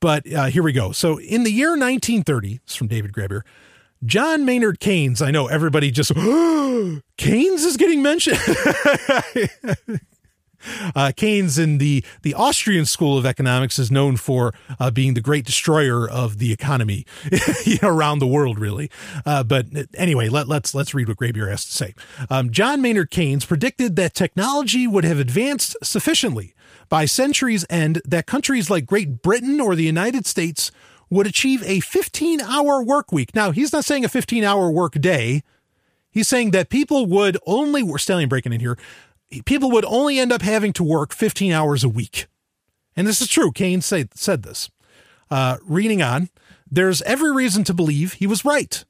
but 0.00 0.30
uh, 0.32 0.46
here 0.46 0.62
we 0.62 0.72
go. 0.72 0.92
So 0.92 1.20
in 1.20 1.44
the 1.44 1.52
year 1.52 1.70
1930, 1.70 2.60
it's 2.64 2.74
from 2.74 2.86
David 2.86 3.12
Graeber, 3.12 3.42
John 4.04 4.44
Maynard 4.44 4.80
Keynes. 4.80 5.20
I 5.22 5.30
know 5.30 5.46
everybody 5.46 5.90
just, 5.90 6.14
Keynes 7.16 7.64
is 7.64 7.76
getting 7.76 8.02
mentioned. 8.02 8.38
Uh, 10.94 11.12
Keynes 11.14 11.58
in 11.58 11.78
the, 11.78 12.04
the 12.22 12.34
Austrian 12.34 12.84
School 12.84 13.16
of 13.16 13.24
Economics 13.24 13.78
is 13.78 13.90
known 13.90 14.16
for 14.16 14.52
uh, 14.80 14.90
being 14.90 15.14
the 15.14 15.20
great 15.20 15.46
destroyer 15.46 16.08
of 16.08 16.38
the 16.38 16.52
economy 16.52 17.06
around 17.82 18.18
the 18.18 18.26
world, 18.26 18.58
really. 18.58 18.90
Uh, 19.24 19.44
but 19.44 19.66
anyway, 19.94 20.28
let, 20.28 20.42
us 20.42 20.48
let's, 20.48 20.74
let's 20.74 20.94
read 20.94 21.08
what 21.08 21.16
Graeber 21.16 21.48
has 21.48 21.64
to 21.64 21.72
say. 21.72 21.94
Um, 22.28 22.50
John 22.50 22.82
Maynard 22.82 23.10
Keynes 23.10 23.44
predicted 23.44 23.96
that 23.96 24.14
technology 24.14 24.86
would 24.86 25.04
have 25.04 25.18
advanced 25.18 25.76
sufficiently 25.82 26.54
by 26.88 27.04
century's 27.04 27.64
end 27.70 28.02
that 28.04 28.26
countries 28.26 28.70
like 28.70 28.86
Great 28.86 29.22
Britain 29.22 29.60
or 29.60 29.74
the 29.74 29.84
United 29.84 30.26
States 30.26 30.70
would 31.10 31.26
achieve 31.26 31.62
a 31.64 31.80
15 31.80 32.40
hour 32.40 32.82
work 32.82 33.12
week. 33.12 33.34
Now, 33.34 33.50
he's 33.50 33.72
not 33.72 33.84
saying 33.84 34.04
a 34.04 34.08
15 34.08 34.44
hour 34.44 34.70
work 34.70 34.92
day. 34.92 35.42
He's 36.10 36.28
saying 36.28 36.50
that 36.52 36.68
people 36.68 37.06
would 37.06 37.36
only, 37.46 37.82
we're 37.82 37.98
Stallion 37.98 38.28
breaking 38.28 38.52
in 38.52 38.60
here, 38.60 38.78
people 39.44 39.70
would 39.70 39.84
only 39.84 40.18
end 40.18 40.32
up 40.32 40.42
having 40.42 40.72
to 40.74 40.84
work 40.84 41.12
15 41.12 41.52
hours 41.52 41.84
a 41.84 41.88
week. 41.88 42.26
And 42.96 43.06
this 43.06 43.20
is 43.20 43.28
true. 43.28 43.52
Keynes 43.52 43.86
say, 43.86 44.08
said 44.14 44.42
this. 44.42 44.70
Uh, 45.30 45.58
reading 45.62 46.02
on, 46.02 46.30
there's 46.70 47.02
every 47.02 47.32
reason 47.32 47.64
to 47.64 47.74
believe 47.74 48.14
he 48.14 48.26
was 48.26 48.44
right. 48.44 48.84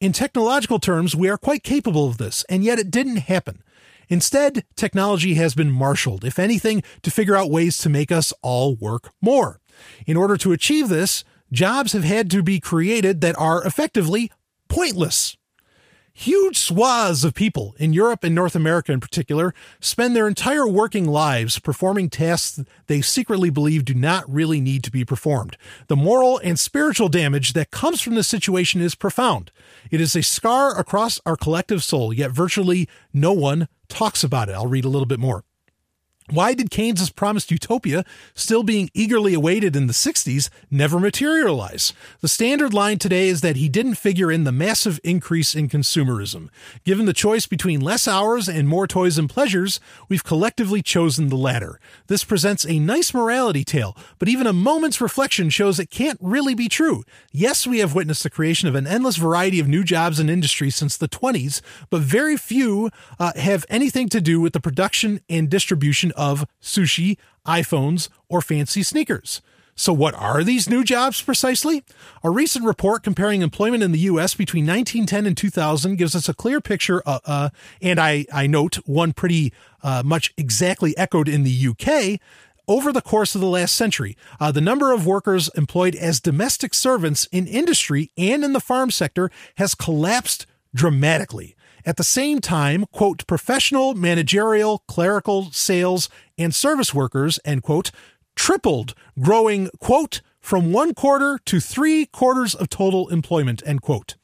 In 0.00 0.12
technological 0.12 0.78
terms, 0.78 1.14
we 1.14 1.28
are 1.28 1.38
quite 1.38 1.62
capable 1.62 2.08
of 2.08 2.18
this, 2.18 2.44
and 2.48 2.64
yet 2.64 2.78
it 2.78 2.90
didn't 2.90 3.18
happen. 3.18 3.62
Instead, 4.08 4.64
technology 4.74 5.34
has 5.34 5.54
been 5.54 5.70
marshaled, 5.70 6.24
if 6.24 6.38
anything, 6.38 6.82
to 7.02 7.10
figure 7.10 7.36
out 7.36 7.50
ways 7.50 7.78
to 7.78 7.88
make 7.88 8.10
us 8.10 8.32
all 8.42 8.74
work 8.74 9.12
more. 9.20 9.60
In 10.06 10.16
order 10.16 10.36
to 10.38 10.52
achieve 10.52 10.88
this, 10.88 11.24
jobs 11.52 11.92
have 11.92 12.04
had 12.04 12.30
to 12.30 12.42
be 12.42 12.58
created 12.58 13.20
that 13.20 13.38
are 13.38 13.62
effectively 13.64 14.32
pointless. 14.68 15.36
Huge 16.14 16.58
swaths 16.58 17.24
of 17.24 17.32
people 17.32 17.74
in 17.78 17.94
Europe 17.94 18.22
and 18.22 18.34
North 18.34 18.54
America 18.54 18.92
in 18.92 19.00
particular 19.00 19.54
spend 19.80 20.14
their 20.14 20.28
entire 20.28 20.68
working 20.68 21.06
lives 21.06 21.58
performing 21.58 22.10
tasks 22.10 22.60
they 22.86 23.00
secretly 23.00 23.48
believe 23.48 23.86
do 23.86 23.94
not 23.94 24.30
really 24.30 24.60
need 24.60 24.84
to 24.84 24.90
be 24.90 25.06
performed. 25.06 25.56
The 25.88 25.96
moral 25.96 26.38
and 26.44 26.58
spiritual 26.58 27.08
damage 27.08 27.54
that 27.54 27.70
comes 27.70 28.02
from 28.02 28.14
this 28.14 28.28
situation 28.28 28.82
is 28.82 28.94
profound. 28.94 29.50
It 29.90 30.02
is 30.02 30.14
a 30.14 30.22
scar 30.22 30.78
across 30.78 31.18
our 31.24 31.36
collective 31.36 31.82
soul, 31.82 32.12
yet 32.12 32.30
virtually 32.30 32.90
no 33.14 33.32
one 33.32 33.68
talks 33.88 34.22
about 34.22 34.50
it. 34.50 34.52
I'll 34.52 34.66
read 34.66 34.84
a 34.84 34.90
little 34.90 35.06
bit 35.06 35.20
more. 35.20 35.44
Why 36.32 36.54
did 36.54 36.70
Keynes's 36.70 37.10
promised 37.10 37.50
utopia, 37.50 38.06
still 38.32 38.62
being 38.62 38.88
eagerly 38.94 39.34
awaited 39.34 39.76
in 39.76 39.86
the 39.86 39.92
60s, 39.92 40.48
never 40.70 40.98
materialize? 40.98 41.92
The 42.22 42.28
standard 42.28 42.72
line 42.72 42.98
today 42.98 43.28
is 43.28 43.42
that 43.42 43.56
he 43.56 43.68
didn't 43.68 43.96
figure 43.96 44.32
in 44.32 44.44
the 44.44 44.50
massive 44.50 44.98
increase 45.04 45.54
in 45.54 45.68
consumerism. 45.68 46.48
Given 46.86 47.04
the 47.04 47.12
choice 47.12 47.44
between 47.44 47.82
less 47.82 48.08
hours 48.08 48.48
and 48.48 48.66
more 48.66 48.86
toys 48.86 49.18
and 49.18 49.28
pleasures, 49.28 49.78
we've 50.08 50.24
collectively 50.24 50.80
chosen 50.80 51.28
the 51.28 51.36
latter. 51.36 51.78
This 52.06 52.24
presents 52.24 52.64
a 52.64 52.78
nice 52.78 53.12
morality 53.12 53.62
tale, 53.62 53.94
but 54.18 54.30
even 54.30 54.46
a 54.46 54.54
moment's 54.54 55.02
reflection 55.02 55.50
shows 55.50 55.78
it 55.78 55.90
can't 55.90 56.18
really 56.22 56.54
be 56.54 56.66
true. 56.66 57.04
Yes, 57.30 57.66
we 57.66 57.80
have 57.80 57.94
witnessed 57.94 58.22
the 58.22 58.30
creation 58.30 58.68
of 58.68 58.74
an 58.74 58.86
endless 58.86 59.16
variety 59.16 59.60
of 59.60 59.68
new 59.68 59.84
jobs 59.84 60.18
and 60.18 60.30
industries 60.30 60.76
since 60.76 60.96
the 60.96 61.08
20s, 61.10 61.60
but 61.90 62.00
very 62.00 62.38
few 62.38 62.88
uh, 63.18 63.32
have 63.36 63.66
anything 63.68 64.08
to 64.08 64.20
do 64.22 64.40
with 64.40 64.54
the 64.54 64.60
production 64.60 65.20
and 65.28 65.50
distribution 65.50 66.10
of 66.12 66.21
sushi, 66.60 67.16
iPhones, 67.46 68.08
or 68.28 68.40
fancy 68.40 68.82
sneakers. 68.82 69.42
So, 69.74 69.92
what 69.92 70.14
are 70.14 70.44
these 70.44 70.68
new 70.68 70.84
jobs 70.84 71.22
precisely? 71.22 71.82
A 72.22 72.30
recent 72.30 72.64
report 72.64 73.02
comparing 73.02 73.40
employment 73.40 73.82
in 73.82 73.92
the 73.92 74.00
U.S. 74.00 74.34
between 74.34 74.66
1910 74.66 75.26
and 75.26 75.36
2000 75.36 75.96
gives 75.96 76.14
us 76.14 76.28
a 76.28 76.34
clear 76.34 76.60
picture, 76.60 77.02
uh, 77.06 77.20
uh, 77.24 77.48
and 77.80 77.98
I, 77.98 78.26
I 78.32 78.46
note 78.46 78.76
one 78.86 79.12
pretty 79.12 79.52
uh, 79.82 80.02
much 80.04 80.34
exactly 80.36 80.96
echoed 80.98 81.28
in 81.28 81.42
the 81.42 81.50
U.K. 81.50 82.20
Over 82.68 82.92
the 82.92 83.00
course 83.00 83.34
of 83.34 83.40
the 83.40 83.48
last 83.48 83.74
century, 83.74 84.16
uh, 84.38 84.52
the 84.52 84.60
number 84.60 84.92
of 84.92 85.06
workers 85.06 85.50
employed 85.56 85.96
as 85.96 86.20
domestic 86.20 86.74
servants 86.74 87.26
in 87.32 87.46
industry 87.46 88.12
and 88.16 88.44
in 88.44 88.52
the 88.52 88.60
farm 88.60 88.90
sector 88.90 89.30
has 89.56 89.74
collapsed 89.74 90.46
dramatically. 90.74 91.56
At 91.84 91.96
the 91.96 92.04
same 92.04 92.40
time, 92.40 92.84
quote, 92.92 93.26
professional, 93.26 93.94
managerial, 93.94 94.84
clerical, 94.86 95.50
sales, 95.50 96.08
and 96.38 96.54
service 96.54 96.94
workers, 96.94 97.40
end 97.44 97.62
quote, 97.62 97.90
tripled, 98.36 98.94
growing, 99.20 99.68
quote, 99.80 100.20
from 100.40 100.72
one 100.72 100.94
quarter 100.94 101.38
to 101.46 101.60
three 101.60 102.06
quarters 102.06 102.54
of 102.54 102.68
total 102.68 103.08
employment, 103.08 103.62
end 103.66 103.82
quote. 103.82 104.16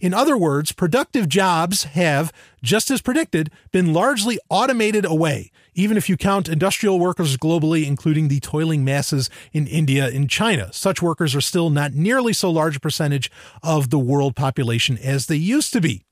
In 0.00 0.14
other 0.14 0.36
words, 0.36 0.72
productive 0.72 1.28
jobs 1.28 1.84
have, 1.84 2.32
just 2.62 2.90
as 2.90 3.02
predicted, 3.02 3.50
been 3.72 3.92
largely 3.92 4.38
automated 4.48 5.04
away, 5.04 5.50
even 5.74 5.96
if 5.96 6.08
you 6.08 6.16
count 6.16 6.48
industrial 6.48 7.00
workers 7.00 7.36
globally, 7.36 7.86
including 7.86 8.28
the 8.28 8.40
toiling 8.40 8.84
masses 8.84 9.28
in 9.52 9.66
India 9.66 10.06
and 10.08 10.30
China. 10.30 10.72
Such 10.72 11.02
workers 11.02 11.34
are 11.34 11.40
still 11.40 11.70
not 11.70 11.92
nearly 11.92 12.32
so 12.32 12.50
large 12.50 12.76
a 12.76 12.80
percentage 12.80 13.30
of 13.62 13.90
the 13.90 13.98
world 13.98 14.36
population 14.36 14.98
as 14.98 15.26
they 15.26 15.36
used 15.36 15.72
to 15.72 15.80
be. 15.80 16.04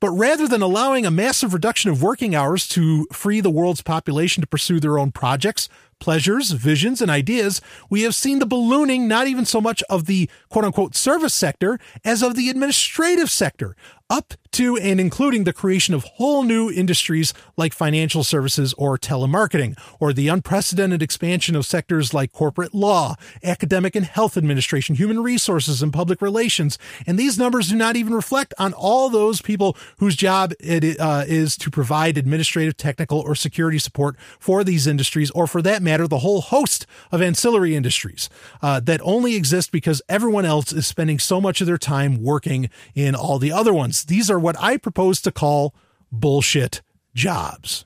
But 0.00 0.10
rather 0.10 0.46
than 0.46 0.62
allowing 0.62 1.06
a 1.06 1.10
massive 1.10 1.52
reduction 1.52 1.90
of 1.90 2.02
working 2.02 2.34
hours 2.34 2.68
to 2.68 3.06
free 3.12 3.40
the 3.40 3.50
world's 3.50 3.82
population 3.82 4.40
to 4.40 4.46
pursue 4.46 4.80
their 4.80 4.98
own 4.98 5.12
projects, 5.12 5.68
pleasures, 5.98 6.52
visions, 6.52 7.00
and 7.02 7.10
ideas, 7.10 7.60
we 7.90 8.02
have 8.02 8.14
seen 8.14 8.38
the 8.38 8.46
ballooning 8.46 9.08
not 9.08 9.26
even 9.26 9.44
so 9.44 9.60
much 9.60 9.82
of 9.90 10.06
the 10.06 10.28
quote 10.48 10.64
unquote 10.64 10.94
service 10.94 11.34
sector 11.34 11.78
as 12.04 12.22
of 12.22 12.34
the 12.36 12.48
administrative 12.48 13.30
sector, 13.30 13.76
up 14.10 14.34
to 14.52 14.76
and 14.78 14.98
including 14.98 15.44
the 15.44 15.52
creation 15.52 15.94
of 15.94 16.04
whole 16.04 16.42
new 16.42 16.70
industries 16.70 17.34
like 17.56 17.74
financial 17.74 18.24
services 18.24 18.74
or 18.78 18.96
telemarketing, 18.96 19.78
or 20.00 20.12
the 20.12 20.28
unprecedented 20.28 21.02
expansion 21.02 21.54
of 21.54 21.66
sectors 21.66 22.14
like 22.14 22.32
corporate 22.32 22.74
law, 22.74 23.14
academic 23.44 23.94
and 23.94 24.06
health 24.06 24.36
administration, 24.36 24.94
human 24.94 25.22
resources, 25.22 25.82
and 25.82 25.92
public 25.92 26.22
relations. 26.22 26.78
And 27.06 27.18
these 27.18 27.38
numbers 27.38 27.68
do 27.68 27.76
not 27.76 27.96
even 27.96 28.14
reflect 28.14 28.54
on 28.58 28.72
all 28.72 29.10
those 29.10 29.42
people 29.42 29.76
whose 29.98 30.16
job 30.16 30.52
it 30.58 30.98
uh, 30.98 31.24
is 31.26 31.56
to 31.58 31.70
provide 31.70 32.16
administrative, 32.16 32.76
technical, 32.76 33.20
or 33.20 33.34
security 33.34 33.78
support 33.78 34.16
for 34.38 34.64
these 34.64 34.86
industries, 34.86 35.30
or 35.32 35.46
for 35.46 35.60
that 35.62 35.82
matter, 35.82 36.08
the 36.08 36.20
whole 36.20 36.40
host 36.40 36.86
of 37.12 37.20
ancillary 37.20 37.76
industries 37.76 38.30
uh, 38.62 38.80
that 38.80 39.00
only 39.02 39.36
exist 39.36 39.70
because 39.70 40.00
everyone 40.08 40.44
else 40.44 40.72
is 40.72 40.86
spending 40.86 41.18
so 41.18 41.40
much 41.40 41.60
of 41.60 41.66
their 41.66 41.78
time 41.78 42.22
working 42.22 42.70
in 42.94 43.14
all 43.14 43.38
the 43.38 43.52
other 43.52 43.74
ones. 43.74 43.97
These 44.04 44.30
are 44.30 44.38
what 44.38 44.56
I 44.58 44.76
propose 44.76 45.20
to 45.22 45.32
call 45.32 45.74
bullshit 46.10 46.82
jobs. 47.14 47.84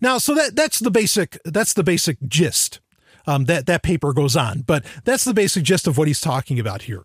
Now, 0.00 0.18
so 0.18 0.34
that 0.34 0.54
that's 0.56 0.80
the 0.80 0.90
basic 0.90 1.38
that's 1.44 1.72
the 1.72 1.84
basic 1.84 2.18
gist. 2.28 2.80
Um, 3.26 3.46
that 3.46 3.64
that 3.66 3.82
paper 3.82 4.12
goes 4.12 4.36
on, 4.36 4.60
but 4.60 4.84
that's 5.04 5.24
the 5.24 5.32
basic 5.32 5.64
gist 5.64 5.86
of 5.86 5.96
what 5.96 6.08
he's 6.08 6.20
talking 6.20 6.60
about 6.60 6.82
here. 6.82 7.04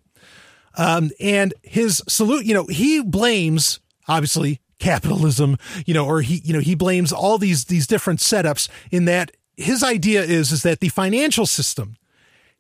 Um, 0.77 1.11
and 1.19 1.53
his 1.64 2.03
salute, 2.10 2.45
you 2.45 2.53
know, 2.53 2.65
he 2.65 3.02
blames 3.02 3.80
obviously 4.07 4.60
capitalism, 4.80 5.57
you 5.86 5.94
know, 5.94 6.06
or 6.06 6.22
he, 6.22 6.41
you 6.44 6.53
know, 6.53 6.60
he 6.60 6.76
blames 6.76 7.14
all 7.14 7.38
these 7.38 7.65
these 7.65 7.88
different 7.88 8.19
setups 8.19 8.68
in 8.91 9.06
that 9.06 9.31
his 9.56 9.84
idea 9.84 10.22
is 10.22 10.52
is 10.52 10.64
that 10.64 10.80
the 10.80 10.90
financial 10.90 11.45
system 11.45 11.95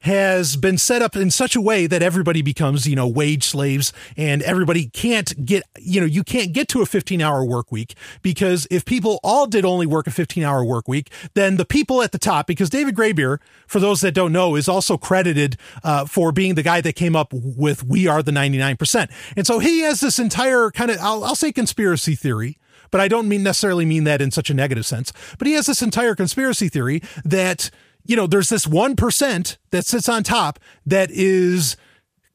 has 0.01 0.55
been 0.55 0.77
set 0.77 1.01
up 1.01 1.15
in 1.15 1.29
such 1.29 1.55
a 1.55 1.61
way 1.61 1.85
that 1.85 2.01
everybody 2.01 2.41
becomes, 2.41 2.87
you 2.87 2.95
know, 2.95 3.07
wage 3.07 3.43
slaves 3.43 3.91
and 4.15 4.41
everybody 4.43 4.87
can't 4.87 5.45
get, 5.45 5.63
you 5.77 5.99
know, 5.99 6.05
you 6.05 6.23
can't 6.23 6.53
get 6.53 6.67
to 6.69 6.81
a 6.81 6.85
15 6.85 7.21
hour 7.21 7.43
work 7.43 7.71
week 7.71 7.95
because 8.21 8.65
if 8.71 8.85
people 8.85 9.19
all 9.23 9.45
did 9.45 9.65
only 9.65 9.85
work 9.85 10.07
a 10.07 10.11
15 10.11 10.43
hour 10.43 10.63
work 10.63 10.87
week, 10.87 11.11
then 11.33 11.57
the 11.57 11.65
people 11.65 12.01
at 12.01 12.11
the 12.11 12.17
top, 12.17 12.47
because 12.47 12.69
David 12.69 12.95
Graeber, 12.95 13.39
for 13.67 13.79
those 13.79 13.99
that 14.01 14.13
don't 14.13 14.31
know, 14.31 14.55
is 14.55 14.69
also 14.69 14.97
credited 14.97 15.57
uh, 15.83 16.05
for 16.05 16.31
being 16.31 16.55
the 16.55 16.63
guy 16.63 16.79
that 16.81 16.95
came 16.95 17.15
up 17.15 17.33
with 17.33 17.83
We 17.83 18.07
Are 18.07 18.23
the 18.23 18.31
99%. 18.31 19.09
And 19.35 19.45
so 19.45 19.59
he 19.59 19.81
has 19.81 19.99
this 19.99 20.17
entire 20.17 20.71
kind 20.71 20.91
of, 20.91 20.97
I'll, 20.99 21.23
I'll 21.23 21.35
say 21.35 21.51
conspiracy 21.51 22.15
theory 22.15 22.57
but 22.91 23.01
I 23.01 23.07
don't 23.07 23.27
mean 23.27 23.43
necessarily 23.43 23.85
mean 23.85 24.03
that 24.05 24.19
in 24.19 24.31
such 24.31 24.49
a 24.49 24.53
negative 24.53 24.85
sense. 24.85 25.13
But 25.37 25.47
he 25.47 25.53
has 25.53 25.67
this 25.67 25.83
entire 25.83 26.15
conspiracy 26.15 26.69
theory 26.69 27.01
that, 27.23 27.69
you 28.05 28.15
know, 28.15 28.27
there's 28.27 28.49
this 28.49 28.65
1% 28.65 29.57
that 29.71 29.85
sits 29.85 30.09
on 30.09 30.23
top 30.23 30.59
that 30.85 31.09
is 31.11 31.77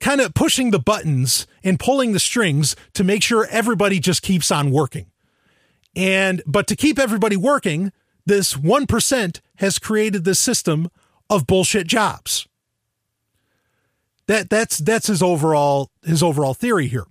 kind 0.00 0.20
of 0.20 0.34
pushing 0.34 0.70
the 0.70 0.78
buttons 0.78 1.46
and 1.62 1.80
pulling 1.80 2.12
the 2.12 2.20
strings 2.20 2.76
to 2.92 3.04
make 3.04 3.22
sure 3.22 3.46
everybody 3.50 3.98
just 3.98 4.22
keeps 4.22 4.50
on 4.50 4.70
working. 4.70 5.06
And, 5.96 6.42
but 6.46 6.66
to 6.68 6.76
keep 6.76 6.98
everybody 6.98 7.36
working, 7.36 7.92
this 8.26 8.54
1% 8.54 9.40
has 9.56 9.78
created 9.78 10.24
this 10.24 10.38
system 10.38 10.90
of 11.30 11.46
bullshit 11.46 11.86
jobs. 11.86 12.46
That 14.26 14.48
that's 14.48 14.78
that's 14.78 15.08
his 15.08 15.22
overall 15.22 15.90
his 16.02 16.22
overall 16.22 16.54
theory 16.54 16.86
here. 16.86 17.04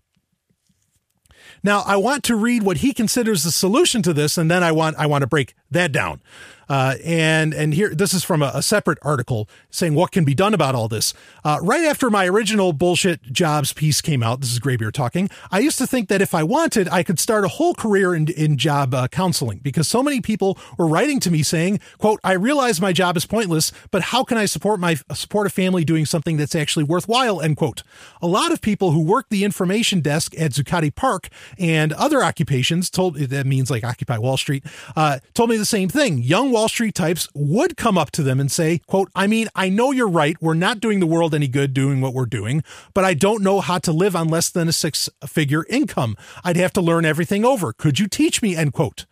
Now, 1.63 1.83
I 1.85 1.95
want 1.95 2.23
to 2.25 2.35
read 2.35 2.63
what 2.63 2.77
he 2.77 2.93
considers 2.93 3.43
the 3.43 3.51
solution 3.51 4.01
to 4.01 4.13
this, 4.13 4.37
and 4.37 4.49
then 4.49 4.63
I 4.63 4.71
want 4.71 4.97
I 4.97 5.05
want 5.05 5.21
to 5.21 5.27
break 5.27 5.53
that 5.69 5.91
down. 5.91 6.21
Uh, 6.69 6.95
and 7.03 7.53
and 7.53 7.73
here 7.73 7.93
this 7.93 8.13
is 8.13 8.23
from 8.23 8.41
a, 8.41 8.51
a, 8.53 8.61
separate 8.63 8.97
article 9.01 9.49
saying 9.69 9.93
what 9.93 10.11
can 10.11 10.23
be 10.23 10.33
done 10.33 10.53
about 10.53 10.75
all 10.75 10.87
this. 10.87 11.13
Uh, 11.43 11.59
right 11.61 11.83
after 11.83 12.09
my 12.09 12.25
original 12.27 12.73
bullshit 12.73 13.21
jobs 13.31 13.73
piece 13.73 14.01
came 14.01 14.23
out, 14.23 14.39
this 14.39 14.51
is 14.51 14.59
Graeber 14.59 14.91
talking. 14.91 15.29
I 15.51 15.59
used 15.59 15.77
to 15.79 15.87
think 15.87 16.09
that 16.09 16.21
if 16.21 16.33
I 16.33 16.43
wanted, 16.43 16.87
I 16.89 17.03
could 17.03 17.19
start 17.19 17.45
a 17.45 17.49
whole 17.49 17.73
career 17.73 18.15
in 18.15 18.27
in 18.29 18.57
job 18.57 18.93
uh, 18.93 19.07
counseling 19.07 19.59
because 19.59 19.87
so 19.87 20.01
many 20.01 20.21
people 20.21 20.57
were 20.77 20.87
writing 20.87 21.19
to 21.21 21.31
me 21.31 21.43
saying, 21.43 21.79
"quote 21.97 22.19
I 22.23 22.33
realize 22.33 22.79
my 22.79 22.93
job 22.93 23.17
is 23.17 23.25
pointless, 23.25 23.71
but 23.91 24.01
how 24.03 24.23
can 24.23 24.37
I 24.37 24.45
support 24.45 24.79
my 24.79 24.95
support 25.13 25.47
a 25.47 25.49
family 25.49 25.83
doing 25.83 26.05
something 26.05 26.37
that's 26.37 26.55
actually 26.55 26.83
worthwhile?" 26.83 27.41
End 27.41 27.57
quote. 27.57 27.83
A 28.21 28.27
lot 28.27 28.51
of 28.51 28.61
people 28.61 28.91
who 28.91 29.01
work 29.01 29.27
the 29.29 29.43
information 29.43 29.99
desk 29.99 30.33
at 30.39 30.51
Zuccotti 30.51 30.93
Park 30.93 31.27
and 31.59 31.91
other 31.93 32.23
occupations 32.23 32.89
told 32.89 33.17
that 33.17 33.45
means 33.45 33.69
like 33.69 33.83
Occupy 33.83 34.17
Wall 34.17 34.37
Street 34.37 34.63
uh, 34.95 35.19
told 35.33 35.49
me 35.49 35.57
the 35.57 35.65
same 35.65 35.89
thing. 35.89 36.19
Young 36.19 36.52
Wall 36.53 36.69
Street 36.69 36.93
types 36.93 37.27
would 37.33 37.75
come 37.77 37.97
up 37.97 38.11
to 38.11 38.21
them 38.21 38.39
and 38.39 38.51
say, 38.51 38.79
quote, 38.85 39.09
I 39.15 39.25
mean, 39.25 39.47
I 39.55 39.69
know 39.69 39.91
you're 39.91 40.07
right. 40.07 40.37
We're 40.39 40.53
not 40.53 40.79
doing 40.79 40.99
the 40.99 41.07
world 41.07 41.33
any 41.33 41.47
good 41.47 41.73
doing 41.73 41.99
what 41.99 42.13
we're 42.13 42.27
doing, 42.27 42.63
but 42.93 43.03
I 43.03 43.15
don't 43.15 43.41
know 43.41 43.59
how 43.59 43.79
to 43.79 43.91
live 43.91 44.15
on 44.15 44.27
less 44.27 44.51
than 44.51 44.67
a 44.67 44.71
six 44.71 45.09
figure 45.25 45.65
income. 45.67 46.15
I'd 46.43 46.57
have 46.57 46.71
to 46.73 46.81
learn 46.81 47.05
everything 47.05 47.43
over. 47.43 47.73
Could 47.73 47.99
you 47.99 48.07
teach 48.07 48.43
me? 48.43 48.55
End 48.55 48.71
quote. 48.71 49.07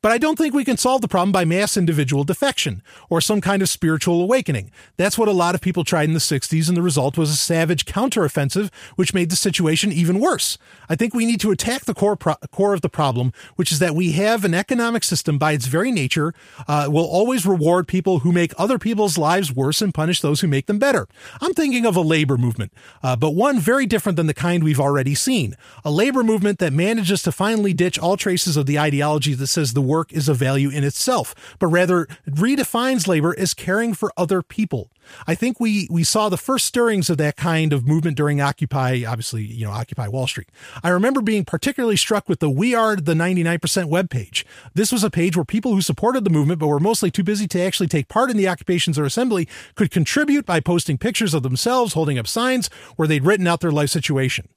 But 0.00 0.12
I 0.12 0.18
don't 0.18 0.36
think 0.36 0.54
we 0.54 0.64
can 0.64 0.76
solve 0.76 1.00
the 1.00 1.08
problem 1.08 1.32
by 1.32 1.44
mass 1.44 1.76
individual 1.76 2.24
defection 2.24 2.82
or 3.10 3.20
some 3.20 3.40
kind 3.40 3.62
of 3.62 3.68
spiritual 3.68 4.20
awakening. 4.20 4.70
That's 4.96 5.18
what 5.18 5.28
a 5.28 5.32
lot 5.32 5.54
of 5.54 5.60
people 5.60 5.84
tried 5.84 6.08
in 6.08 6.14
the 6.14 6.20
60s, 6.20 6.68
and 6.68 6.76
the 6.76 6.82
result 6.82 7.18
was 7.18 7.30
a 7.30 7.36
savage 7.36 7.84
counteroffensive, 7.84 8.72
which 8.96 9.14
made 9.14 9.30
the 9.30 9.36
situation 9.36 9.92
even 9.92 10.20
worse. 10.20 10.58
I 10.88 10.94
think 10.94 11.14
we 11.14 11.26
need 11.26 11.40
to 11.40 11.50
attack 11.50 11.84
the 11.84 11.94
core 11.94 12.16
pro- 12.16 12.36
core 12.52 12.74
of 12.74 12.80
the 12.80 12.88
problem, 12.88 13.32
which 13.56 13.72
is 13.72 13.78
that 13.80 13.94
we 13.94 14.12
have 14.12 14.44
an 14.44 14.54
economic 14.54 15.04
system 15.04 15.38
by 15.38 15.52
its 15.52 15.66
very 15.66 15.90
nature 15.90 16.34
uh, 16.66 16.88
will 16.90 17.06
always 17.06 17.44
reward 17.44 17.88
people 17.88 18.20
who 18.20 18.32
make 18.32 18.52
other 18.58 18.78
people's 18.78 19.18
lives 19.18 19.52
worse 19.52 19.82
and 19.82 19.94
punish 19.94 20.20
those 20.20 20.40
who 20.40 20.48
make 20.48 20.66
them 20.66 20.78
better. 20.78 21.08
I'm 21.40 21.54
thinking 21.54 21.86
of 21.86 21.96
a 21.96 22.00
labor 22.00 22.36
movement, 22.36 22.72
uh, 23.02 23.16
but 23.16 23.30
one 23.30 23.58
very 23.58 23.86
different 23.86 24.16
than 24.16 24.26
the 24.26 24.34
kind 24.34 24.62
we've 24.62 24.80
already 24.80 25.14
seen. 25.14 25.56
A 25.84 25.90
labor 25.90 26.22
movement 26.22 26.58
that 26.58 26.72
manages 26.72 27.22
to 27.22 27.32
finally 27.32 27.72
ditch 27.72 27.98
all 27.98 28.16
traces 28.16 28.56
of 28.56 28.66
the 28.66 28.78
ideology 28.78 29.34
that 29.34 29.46
says 29.48 29.72
the 29.72 29.87
work 29.88 30.12
is 30.12 30.28
a 30.28 30.34
value 30.34 30.68
in 30.68 30.84
itself, 30.84 31.34
but 31.58 31.66
rather 31.66 32.06
redefines 32.28 33.08
labor 33.08 33.34
as 33.38 33.54
caring 33.54 33.94
for 33.94 34.12
other 34.16 34.42
people. 34.42 34.90
I 35.26 35.34
think 35.34 35.58
we 35.58 35.88
we 35.90 36.04
saw 36.04 36.28
the 36.28 36.36
first 36.36 36.66
stirrings 36.66 37.08
of 37.10 37.16
that 37.16 37.36
kind 37.36 37.72
of 37.72 37.86
movement 37.86 38.16
during 38.16 38.40
Occupy, 38.40 39.04
obviously, 39.06 39.42
you 39.42 39.64
know, 39.64 39.72
Occupy 39.72 40.08
Wall 40.08 40.26
Street. 40.26 40.50
I 40.82 40.90
remember 40.90 41.22
being 41.22 41.44
particularly 41.44 41.96
struck 41.96 42.28
with 42.28 42.40
the 42.40 42.50
We 42.50 42.74
Are 42.74 42.94
the 42.94 43.14
99% 43.14 43.58
webpage. 43.58 44.44
This 44.74 44.92
was 44.92 45.02
a 45.02 45.10
page 45.10 45.36
where 45.36 45.44
people 45.44 45.72
who 45.72 45.80
supported 45.80 46.24
the 46.24 46.30
movement 46.30 46.60
but 46.60 46.68
were 46.68 46.80
mostly 46.80 47.10
too 47.10 47.24
busy 47.24 47.48
to 47.48 47.60
actually 47.60 47.88
take 47.88 48.08
part 48.08 48.30
in 48.30 48.36
the 48.36 48.48
occupations 48.48 48.98
or 48.98 49.04
assembly 49.04 49.48
could 49.74 49.90
contribute 49.90 50.46
by 50.46 50.60
posting 50.60 50.98
pictures 50.98 51.34
of 51.34 51.42
themselves 51.42 51.94
holding 51.94 52.18
up 52.18 52.26
signs 52.26 52.68
where 52.96 53.08
they'd 53.08 53.24
written 53.24 53.46
out 53.46 53.60
their 53.60 53.72
life 53.72 53.90
situation. 53.90 54.48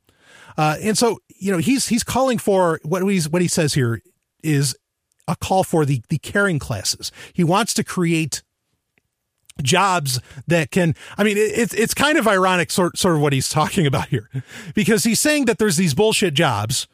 Uh, 0.57 0.77
and 0.81 0.97
so, 0.97 1.19
you 1.39 1.51
know, 1.51 1.59
he's 1.59 1.87
he's 1.87 2.03
calling 2.03 2.37
for 2.37 2.79
what 2.83 3.01
he's 3.03 3.29
what 3.29 3.41
he 3.41 3.47
says 3.47 3.73
here 3.73 4.01
is 4.43 4.75
a 5.27 5.35
call 5.35 5.63
for 5.63 5.85
the 5.85 6.01
the 6.09 6.17
caring 6.17 6.59
classes. 6.59 7.11
He 7.33 7.43
wants 7.43 7.73
to 7.75 7.83
create 7.83 8.43
jobs 9.61 10.19
that 10.47 10.71
can 10.71 10.95
i 11.17 11.23
mean 11.23 11.35
it's 11.37 11.73
it's 11.73 11.93
kind 11.93 12.17
of 12.17 12.27
ironic 12.27 12.71
sort 12.71 12.97
sort 12.97 13.15
of 13.15 13.21
what 13.21 13.33
he's 13.33 13.49
talking 13.59 13.85
about 13.85 14.07
here 14.07 14.29
because 14.73 15.03
he's 15.03 15.19
saying 15.19 15.45
that 15.45 15.59
there's 15.59 15.77
these 15.77 15.93
bullshit 15.93 16.33
jobs 16.33 16.87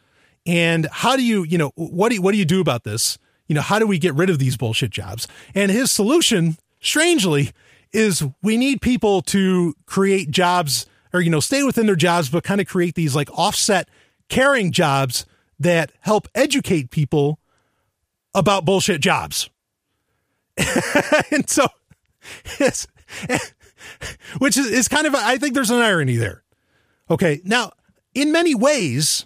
and 0.45 0.87
how 0.91 1.15
do 1.15 1.23
you 1.23 1.43
you 1.43 1.57
know 1.57 1.71
what 1.75 2.09
do 2.09 2.15
you, 2.15 2.21
what 2.21 2.31
do 2.31 2.37
you 2.37 2.45
do 2.45 2.59
about 2.59 2.83
this 2.83 3.17
you 3.47 3.55
know 3.55 3.61
how 3.61 3.79
do 3.79 3.87
we 3.87 3.97
get 3.97 4.13
rid 4.15 4.29
of 4.29 4.39
these 4.39 4.57
bullshit 4.57 4.89
jobs 4.89 5.27
and 5.55 5.71
his 5.71 5.91
solution 5.91 6.57
strangely 6.81 7.51
is 7.93 8.23
we 8.41 8.57
need 8.57 8.81
people 8.81 9.21
to 9.21 9.73
create 9.85 10.29
jobs 10.29 10.85
or 11.13 11.21
you 11.21 11.29
know 11.29 11.39
stay 11.39 11.63
within 11.63 11.85
their 11.85 11.95
jobs 11.95 12.29
but 12.29 12.43
kind 12.43 12.59
of 12.59 12.67
create 12.67 12.95
these 12.95 13.15
like 13.15 13.29
offset 13.37 13.87
caring 14.29 14.71
jobs 14.71 15.25
that 15.59 15.91
help 16.01 16.27
educate 16.35 16.91
people 16.91 17.39
about 18.37 18.65
bullshit 18.65 19.01
jobs. 19.01 19.49
and 21.31 21.49
so, 21.49 21.67
it's, 22.59 22.87
which 24.37 24.55
is, 24.57 24.67
is 24.67 24.87
kind 24.87 25.07
of, 25.07 25.15
I 25.15 25.37
think 25.37 25.53
there's 25.53 25.71
an 25.71 25.81
irony 25.81 26.15
there. 26.15 26.43
Okay. 27.09 27.41
Now, 27.43 27.71
in 28.13 28.31
many 28.31 28.53
ways, 28.53 29.25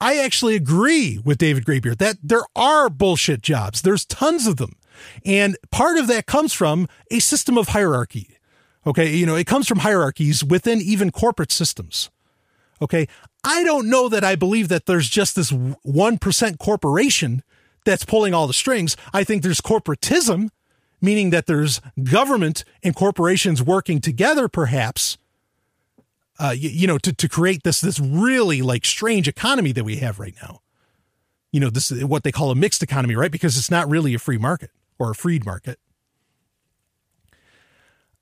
I 0.00 0.18
actually 0.18 0.54
agree 0.54 1.18
with 1.24 1.38
David 1.38 1.64
Graeber 1.64 1.96
that 1.98 2.16
there 2.22 2.44
are 2.54 2.88
bullshit 2.88 3.42
jobs. 3.42 3.82
There's 3.82 4.04
tons 4.04 4.46
of 4.46 4.56
them. 4.56 4.76
And 5.24 5.56
part 5.70 5.98
of 5.98 6.06
that 6.06 6.26
comes 6.26 6.52
from 6.52 6.88
a 7.10 7.18
system 7.18 7.58
of 7.58 7.68
hierarchy. 7.68 8.36
Okay. 8.86 9.14
You 9.14 9.26
know, 9.26 9.34
it 9.34 9.46
comes 9.46 9.66
from 9.66 9.78
hierarchies 9.78 10.44
within 10.44 10.80
even 10.80 11.10
corporate 11.10 11.50
systems. 11.50 12.10
Okay. 12.80 13.08
I 13.42 13.64
don't 13.64 13.88
know 13.88 14.08
that 14.08 14.24
I 14.24 14.36
believe 14.36 14.68
that 14.68 14.86
there's 14.86 15.08
just 15.08 15.36
this 15.36 15.50
1% 15.50 16.58
corporation 16.58 17.42
that's 17.84 18.04
pulling 18.04 18.34
all 18.34 18.46
the 18.46 18.52
strings. 18.52 18.96
I 19.12 19.24
think 19.24 19.42
there's 19.42 19.60
corporatism, 19.60 20.50
meaning 21.00 21.30
that 21.30 21.46
there's 21.46 21.80
government 22.02 22.64
and 22.82 22.94
corporations 22.94 23.62
working 23.62 24.00
together, 24.00 24.48
perhaps, 24.48 25.18
uh, 26.38 26.54
you, 26.56 26.70
you, 26.70 26.86
know, 26.86 26.98
to, 26.98 27.12
to 27.12 27.28
create 27.28 27.62
this 27.62 27.80
this 27.80 28.00
really 28.00 28.62
like 28.62 28.84
strange 28.84 29.28
economy 29.28 29.72
that 29.72 29.84
we 29.84 29.96
have 29.96 30.18
right 30.18 30.34
now. 30.42 30.60
You 31.52 31.60
know, 31.60 31.70
this 31.70 31.92
is 31.92 32.04
what 32.04 32.24
they 32.24 32.32
call 32.32 32.50
a 32.50 32.56
mixed 32.56 32.82
economy, 32.82 33.14
right? 33.14 33.30
Because 33.30 33.56
it's 33.56 33.70
not 33.70 33.88
really 33.88 34.14
a 34.14 34.18
free 34.18 34.38
market 34.38 34.70
or 34.98 35.10
a 35.10 35.14
freed 35.14 35.44
market. 35.44 35.78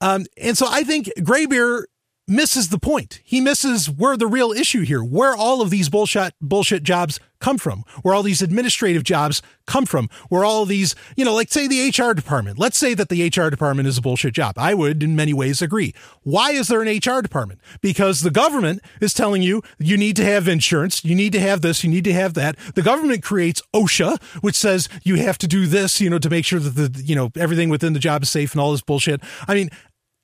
Um, 0.03 0.27
and 0.37 0.59
so 0.59 0.67
I 0.69 0.83
think 0.83 1.07
Graeber 1.19 1.85
misses 2.27 2.69
the 2.69 2.79
point. 2.79 3.21
He 3.25 3.41
misses 3.41 3.89
where 3.89 4.17
the 4.17 4.27
real 4.27 4.53
issue 4.53 4.83
here, 4.83 5.03
where 5.03 5.35
all 5.35 5.63
of 5.63 5.71
these 5.71 5.89
bullshit 5.89 6.35
bullshit 6.41 6.83
jobs 6.83 7.21
come 7.43 7.59
from, 7.59 7.85
where 8.03 8.15
all 8.15 8.23
these 8.23 8.41
administrative 8.41 9.03
jobs 9.03 9.43
come 9.67 9.85
from, 9.85 10.09
where 10.29 10.45
all 10.45 10.65
these, 10.65 10.95
you 11.17 11.25
know, 11.25 11.35
like 11.35 11.51
say 11.51 11.67
the 11.67 11.89
HR 11.89 12.15
department. 12.15 12.59
Let's 12.59 12.79
say 12.79 12.95
that 12.95 13.09
the 13.09 13.27
HR 13.27 13.51
department 13.51 13.89
is 13.89 13.99
a 13.99 14.01
bullshit 14.01 14.33
job. 14.33 14.55
I 14.57 14.75
would 14.75 15.03
in 15.03 15.17
many 15.17 15.35
ways 15.35 15.61
agree. 15.61 15.93
Why 16.23 16.53
is 16.53 16.69
there 16.69 16.83
an 16.83 16.89
HR 16.89 17.21
department? 17.21 17.61
Because 17.81 18.21
the 18.21 18.31
government 18.31 18.81
is 19.01 19.13
telling 19.13 19.43
you 19.43 19.61
you 19.79 19.97
need 19.97 20.17
to 20.17 20.25
have 20.25 20.47
insurance, 20.47 21.05
you 21.05 21.17
need 21.17 21.33
to 21.33 21.41
have 21.41 21.63
this, 21.63 21.83
you 21.83 21.91
need 21.91 22.05
to 22.05 22.13
have 22.13 22.35
that. 22.35 22.57
The 22.75 22.83
government 22.83 23.23
creates 23.23 23.61
OSHA, 23.75 24.23
which 24.41 24.57
says 24.57 24.89
you 25.03 25.17
have 25.17 25.37
to 25.39 25.49
do 25.49 25.67
this, 25.67 26.01
you 26.01 26.09
know, 26.09 26.19
to 26.19 26.31
make 26.31 26.45
sure 26.45 26.61
that 26.61 26.77
the, 26.77 27.03
you 27.03 27.17
know, 27.17 27.31
everything 27.37 27.69
within 27.69 27.93
the 27.93 27.99
job 27.99 28.23
is 28.23 28.31
safe 28.31 28.53
and 28.53 28.61
all 28.61 28.71
this 28.71 28.83
bullshit. 28.83 29.21
I 29.49 29.55
mean, 29.55 29.71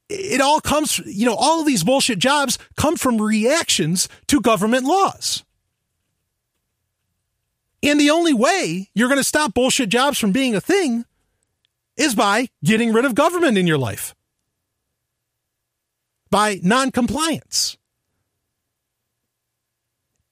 it 0.09 0.40
all 0.40 0.61
comes, 0.61 0.99
you 1.01 1.27
know, 1.27 1.35
all 1.35 1.61
of 1.61 1.66
these 1.66 1.85
bullshit 1.85 2.19
jobs 2.19 2.59
come 2.77 2.97
from 2.97 3.20
reactions 3.20 4.09
to 4.28 4.40
government 4.40 4.85
laws. 4.85 5.45
And 7.82 8.00
the 8.00 8.10
only 8.10 8.34
way 8.34 8.90
you're 8.94 9.09
going 9.09 9.20
to 9.20 9.24
stop 9.24 9.55
bullshit 9.55 9.88
jobs 9.88 10.18
from 10.18 10.32
being 10.32 10.55
a 10.55 10.60
thing 10.60 11.05
is 11.96 12.14
by 12.14 12.48
getting 12.64 12.92
rid 12.92 13.05
of 13.05 13.14
government 13.14 13.59
in 13.59 13.66
your 13.66 13.78
life, 13.78 14.14
by 16.30 16.60
non-compliance. 16.62 17.76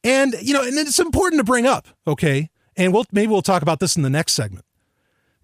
And, 0.03 0.37
you 0.41 0.55
know, 0.55 0.63
and 0.63 0.79
it's 0.79 1.01
important 1.01 1.41
to 1.41 1.45
bring 1.45 1.67
up, 1.67 1.89
okay? 2.07 2.51
And 2.77 2.93
we'll 2.93 3.07
maybe 3.11 3.33
we'll 3.33 3.43
talk 3.43 3.63
about 3.63 3.81
this 3.81 3.97
in 3.97 4.03
the 4.03 4.11
next 4.11 4.35
segment. 4.35 4.65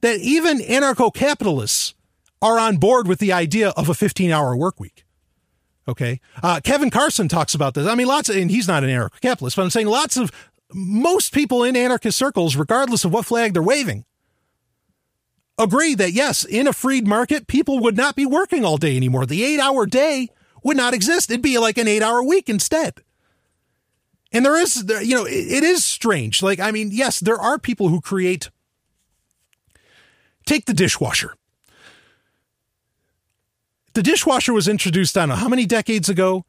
That 0.00 0.18
even 0.18 0.58
anarcho 0.58 1.12
capitalists 1.12 1.94
are 2.40 2.58
on 2.58 2.76
board 2.76 3.08
with 3.08 3.18
the 3.18 3.32
idea 3.32 3.70
of 3.70 3.88
a 3.88 3.94
15 3.94 4.30
hour 4.30 4.56
work 4.56 4.78
week. 4.78 5.04
Okay. 5.88 6.20
Uh, 6.42 6.60
Kevin 6.62 6.90
Carson 6.90 7.28
talks 7.28 7.54
about 7.54 7.74
this. 7.74 7.88
I 7.88 7.94
mean, 7.94 8.06
lots 8.06 8.28
of, 8.28 8.36
and 8.36 8.50
he's 8.50 8.68
not 8.68 8.84
an 8.84 8.90
anarcho 8.90 9.20
capitalist, 9.20 9.56
but 9.56 9.62
I'm 9.62 9.70
saying 9.70 9.88
lots 9.88 10.16
of, 10.16 10.30
most 10.74 11.32
people 11.32 11.64
in 11.64 11.76
anarchist 11.76 12.18
circles, 12.18 12.56
regardless 12.56 13.04
of 13.04 13.12
what 13.12 13.26
flag 13.26 13.52
they're 13.52 13.62
waving, 13.62 14.04
agree 15.58 15.94
that 15.94 16.12
yes, 16.12 16.44
in 16.44 16.66
a 16.66 16.72
freed 16.72 17.06
market, 17.06 17.46
people 17.46 17.78
would 17.80 17.96
not 17.96 18.16
be 18.16 18.26
working 18.26 18.64
all 18.64 18.76
day 18.76 18.96
anymore. 18.96 19.26
The 19.26 19.44
eight 19.44 19.60
hour 19.60 19.86
day 19.86 20.28
would 20.62 20.76
not 20.76 20.94
exist. 20.94 21.30
It'd 21.30 21.42
be 21.42 21.58
like 21.58 21.78
an 21.78 21.88
eight 21.88 22.02
hour 22.02 22.22
week 22.22 22.48
instead. 22.48 22.94
And 24.32 24.46
there 24.46 24.58
is, 24.58 24.84
you 25.02 25.14
know, 25.14 25.26
it, 25.26 25.62
is 25.62 25.84
strange. 25.84 26.42
Like, 26.42 26.58
I 26.58 26.70
mean, 26.70 26.90
yes, 26.90 27.20
there 27.20 27.38
are 27.38 27.58
people 27.58 27.88
who 27.88 28.00
create. 28.00 28.50
Take 30.46 30.64
the 30.64 30.72
dishwasher. 30.72 31.34
The 33.94 34.02
dishwasher 34.02 34.54
was 34.54 34.68
introduced, 34.68 35.18
I 35.18 35.22
don't 35.22 35.30
know 35.30 35.34
how 35.34 35.50
many 35.50 35.66
decades 35.66 36.08
ago. 36.08 36.46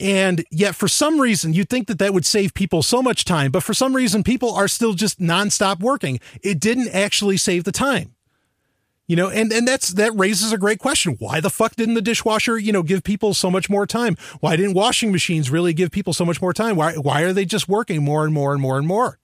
And 0.00 0.46
yet, 0.50 0.74
for 0.74 0.88
some 0.88 1.20
reason, 1.20 1.52
you'd 1.52 1.68
think 1.68 1.86
that 1.88 1.98
that 1.98 2.14
would 2.14 2.24
save 2.24 2.54
people 2.54 2.82
so 2.82 3.02
much 3.02 3.26
time, 3.26 3.50
but 3.50 3.62
for 3.62 3.74
some 3.74 3.94
reason, 3.94 4.24
people 4.24 4.54
are 4.54 4.66
still 4.66 4.94
just 4.94 5.20
nonstop 5.20 5.80
working. 5.80 6.20
It 6.42 6.58
didn't 6.58 6.88
actually 6.88 7.36
save 7.36 7.64
the 7.64 7.72
time. 7.72 8.14
You 9.06 9.16
know, 9.16 9.28
and, 9.28 9.52
and 9.52 9.68
that's 9.68 9.88
that 9.94 10.12
raises 10.14 10.52
a 10.52 10.58
great 10.58 10.78
question. 10.78 11.16
Why 11.18 11.40
the 11.40 11.50
fuck 11.50 11.76
didn't 11.76 11.94
the 11.94 12.02
dishwasher, 12.02 12.56
you 12.58 12.72
know, 12.72 12.82
give 12.82 13.02
people 13.02 13.34
so 13.34 13.50
much 13.50 13.68
more 13.68 13.86
time? 13.86 14.16
Why 14.38 14.56
didn't 14.56 14.74
washing 14.74 15.12
machines 15.12 15.50
really 15.50 15.74
give 15.74 15.90
people 15.90 16.14
so 16.14 16.24
much 16.24 16.40
more 16.40 16.52
time? 16.52 16.76
Why 16.76 16.94
why 16.94 17.22
are 17.22 17.32
they 17.32 17.44
just 17.44 17.68
working 17.68 18.04
more 18.04 18.24
and 18.24 18.32
more 18.32 18.52
and 18.52 18.62
more 18.62 18.78
and 18.78 18.86
more? 18.86 19.18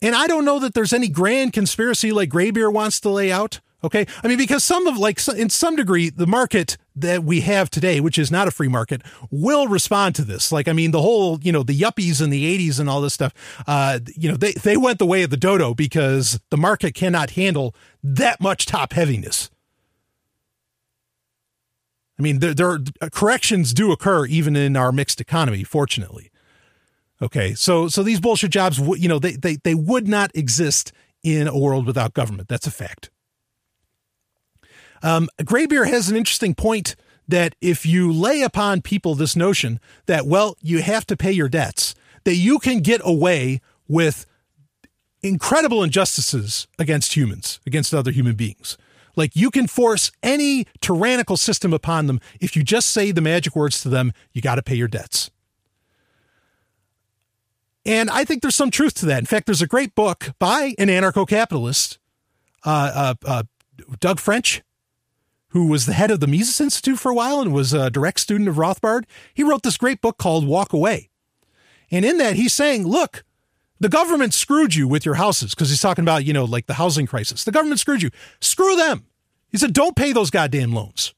And 0.00 0.14
I 0.14 0.26
don't 0.26 0.44
know 0.44 0.58
that 0.58 0.74
there's 0.74 0.92
any 0.92 1.08
grand 1.08 1.52
conspiracy 1.52 2.12
like 2.12 2.30
Graeber 2.30 2.72
wants 2.72 2.98
to 3.00 3.10
lay 3.10 3.30
out. 3.30 3.60
Okay. 3.84 4.06
I 4.22 4.28
mean, 4.28 4.38
because 4.38 4.64
some 4.64 4.86
of 4.86 4.96
like, 4.96 5.20
in 5.28 5.50
some 5.50 5.76
degree, 5.76 6.08
the 6.08 6.26
market 6.26 6.78
that 6.96 7.24
we 7.24 7.40
have 7.40 7.70
today, 7.70 8.00
which 8.00 8.18
is 8.18 8.30
not 8.30 8.48
a 8.48 8.50
free 8.50 8.68
market, 8.68 9.02
will 9.30 9.66
respond 9.66 10.14
to 10.14 10.24
this. 10.24 10.52
Like, 10.52 10.68
I 10.68 10.72
mean, 10.72 10.92
the 10.92 11.02
whole, 11.02 11.40
you 11.42 11.52
know, 11.52 11.62
the 11.62 11.78
yuppies 11.78 12.22
in 12.22 12.30
the 12.30 12.68
80s 12.68 12.78
and 12.78 12.88
all 12.88 13.00
this 13.00 13.14
stuff, 13.14 13.32
uh, 13.66 13.98
you 14.16 14.30
know, 14.30 14.36
they, 14.36 14.52
they 14.52 14.76
went 14.76 14.98
the 14.98 15.06
way 15.06 15.22
of 15.22 15.30
the 15.30 15.36
dodo 15.36 15.74
because 15.74 16.40
the 16.50 16.56
market 16.56 16.94
cannot 16.94 17.30
handle 17.30 17.74
that 18.02 18.40
much 18.40 18.66
top 18.66 18.92
heaviness. 18.92 19.50
I 22.18 22.22
mean, 22.22 22.38
there, 22.38 22.54
there 22.54 22.70
are, 22.70 22.78
corrections 23.10 23.74
do 23.74 23.90
occur 23.90 24.26
even 24.26 24.54
in 24.54 24.76
our 24.76 24.92
mixed 24.92 25.20
economy, 25.20 25.64
fortunately. 25.64 26.30
Okay. 27.20 27.54
So, 27.54 27.88
so 27.88 28.02
these 28.02 28.20
bullshit 28.20 28.50
jobs, 28.50 28.78
you 28.78 29.08
know, 29.08 29.18
they, 29.18 29.32
they, 29.32 29.56
they 29.56 29.74
would 29.74 30.06
not 30.06 30.30
exist 30.34 30.92
in 31.24 31.48
a 31.48 31.58
world 31.58 31.86
without 31.86 32.14
government. 32.14 32.48
That's 32.48 32.66
a 32.66 32.70
fact. 32.70 33.10
Um, 35.04 35.28
Graeber 35.42 35.86
has 35.86 36.08
an 36.08 36.16
interesting 36.16 36.54
point 36.54 36.96
that 37.28 37.54
if 37.60 37.84
you 37.84 38.10
lay 38.10 38.40
upon 38.40 38.80
people 38.80 39.14
this 39.14 39.36
notion 39.36 39.78
that, 40.06 40.26
well, 40.26 40.56
you 40.62 40.80
have 40.82 41.06
to 41.06 41.16
pay 41.16 41.30
your 41.30 41.48
debts, 41.48 41.94
that 42.24 42.36
you 42.36 42.58
can 42.58 42.80
get 42.80 43.02
away 43.04 43.60
with 43.86 44.24
incredible 45.22 45.82
injustices 45.82 46.66
against 46.78 47.14
humans, 47.14 47.60
against 47.66 47.92
other 47.92 48.10
human 48.10 48.34
beings. 48.34 48.78
Like 49.14 49.36
you 49.36 49.50
can 49.50 49.66
force 49.66 50.10
any 50.22 50.66
tyrannical 50.80 51.36
system 51.36 51.74
upon 51.74 52.06
them 52.06 52.18
if 52.40 52.56
you 52.56 52.62
just 52.62 52.88
say 52.88 53.10
the 53.10 53.20
magic 53.20 53.54
words 53.54 53.82
to 53.82 53.90
them, 53.90 54.12
you 54.32 54.40
got 54.40 54.54
to 54.56 54.62
pay 54.62 54.74
your 54.74 54.88
debts. 54.88 55.30
And 57.86 58.08
I 58.08 58.24
think 58.24 58.40
there's 58.40 58.54
some 58.54 58.70
truth 58.70 58.94
to 58.94 59.06
that. 59.06 59.18
In 59.18 59.26
fact, 59.26 59.44
there's 59.44 59.60
a 59.60 59.66
great 59.66 59.94
book 59.94 60.30
by 60.38 60.74
an 60.78 60.88
anarcho 60.88 61.28
capitalist, 61.28 61.98
uh, 62.64 62.90
uh, 62.94 63.14
uh, 63.26 63.42
Doug 64.00 64.18
French, 64.18 64.62
who 65.54 65.68
was 65.68 65.86
the 65.86 65.92
head 65.92 66.10
of 66.10 66.18
the 66.18 66.26
Mises 66.26 66.60
Institute 66.60 66.98
for 66.98 67.12
a 67.12 67.14
while 67.14 67.40
and 67.40 67.54
was 67.54 67.72
a 67.72 67.88
direct 67.88 68.18
student 68.18 68.48
of 68.48 68.56
Rothbard, 68.56 69.04
he 69.32 69.44
wrote 69.44 69.62
this 69.62 69.76
great 69.76 70.00
book 70.00 70.18
called 70.18 70.46
Walk 70.46 70.72
Away. 70.72 71.10
And 71.92 72.04
in 72.04 72.18
that, 72.18 72.34
he's 72.34 72.52
saying, 72.52 72.88
look, 72.88 73.24
the 73.78 73.88
government 73.88 74.34
screwed 74.34 74.74
you 74.74 74.88
with 74.88 75.06
your 75.06 75.14
houses 75.14 75.54
because 75.54 75.70
he's 75.70 75.80
talking 75.80 76.04
about, 76.04 76.24
you 76.24 76.32
know, 76.32 76.44
like 76.44 76.66
the 76.66 76.74
housing 76.74 77.06
crisis. 77.06 77.44
The 77.44 77.52
government 77.52 77.78
screwed 77.78 78.02
you. 78.02 78.10
Screw 78.40 78.74
them. 78.74 79.06
He 79.48 79.56
said, 79.56 79.72
don't 79.72 79.94
pay 79.94 80.12
those 80.12 80.30
goddamn 80.30 80.72
loans, 80.72 81.14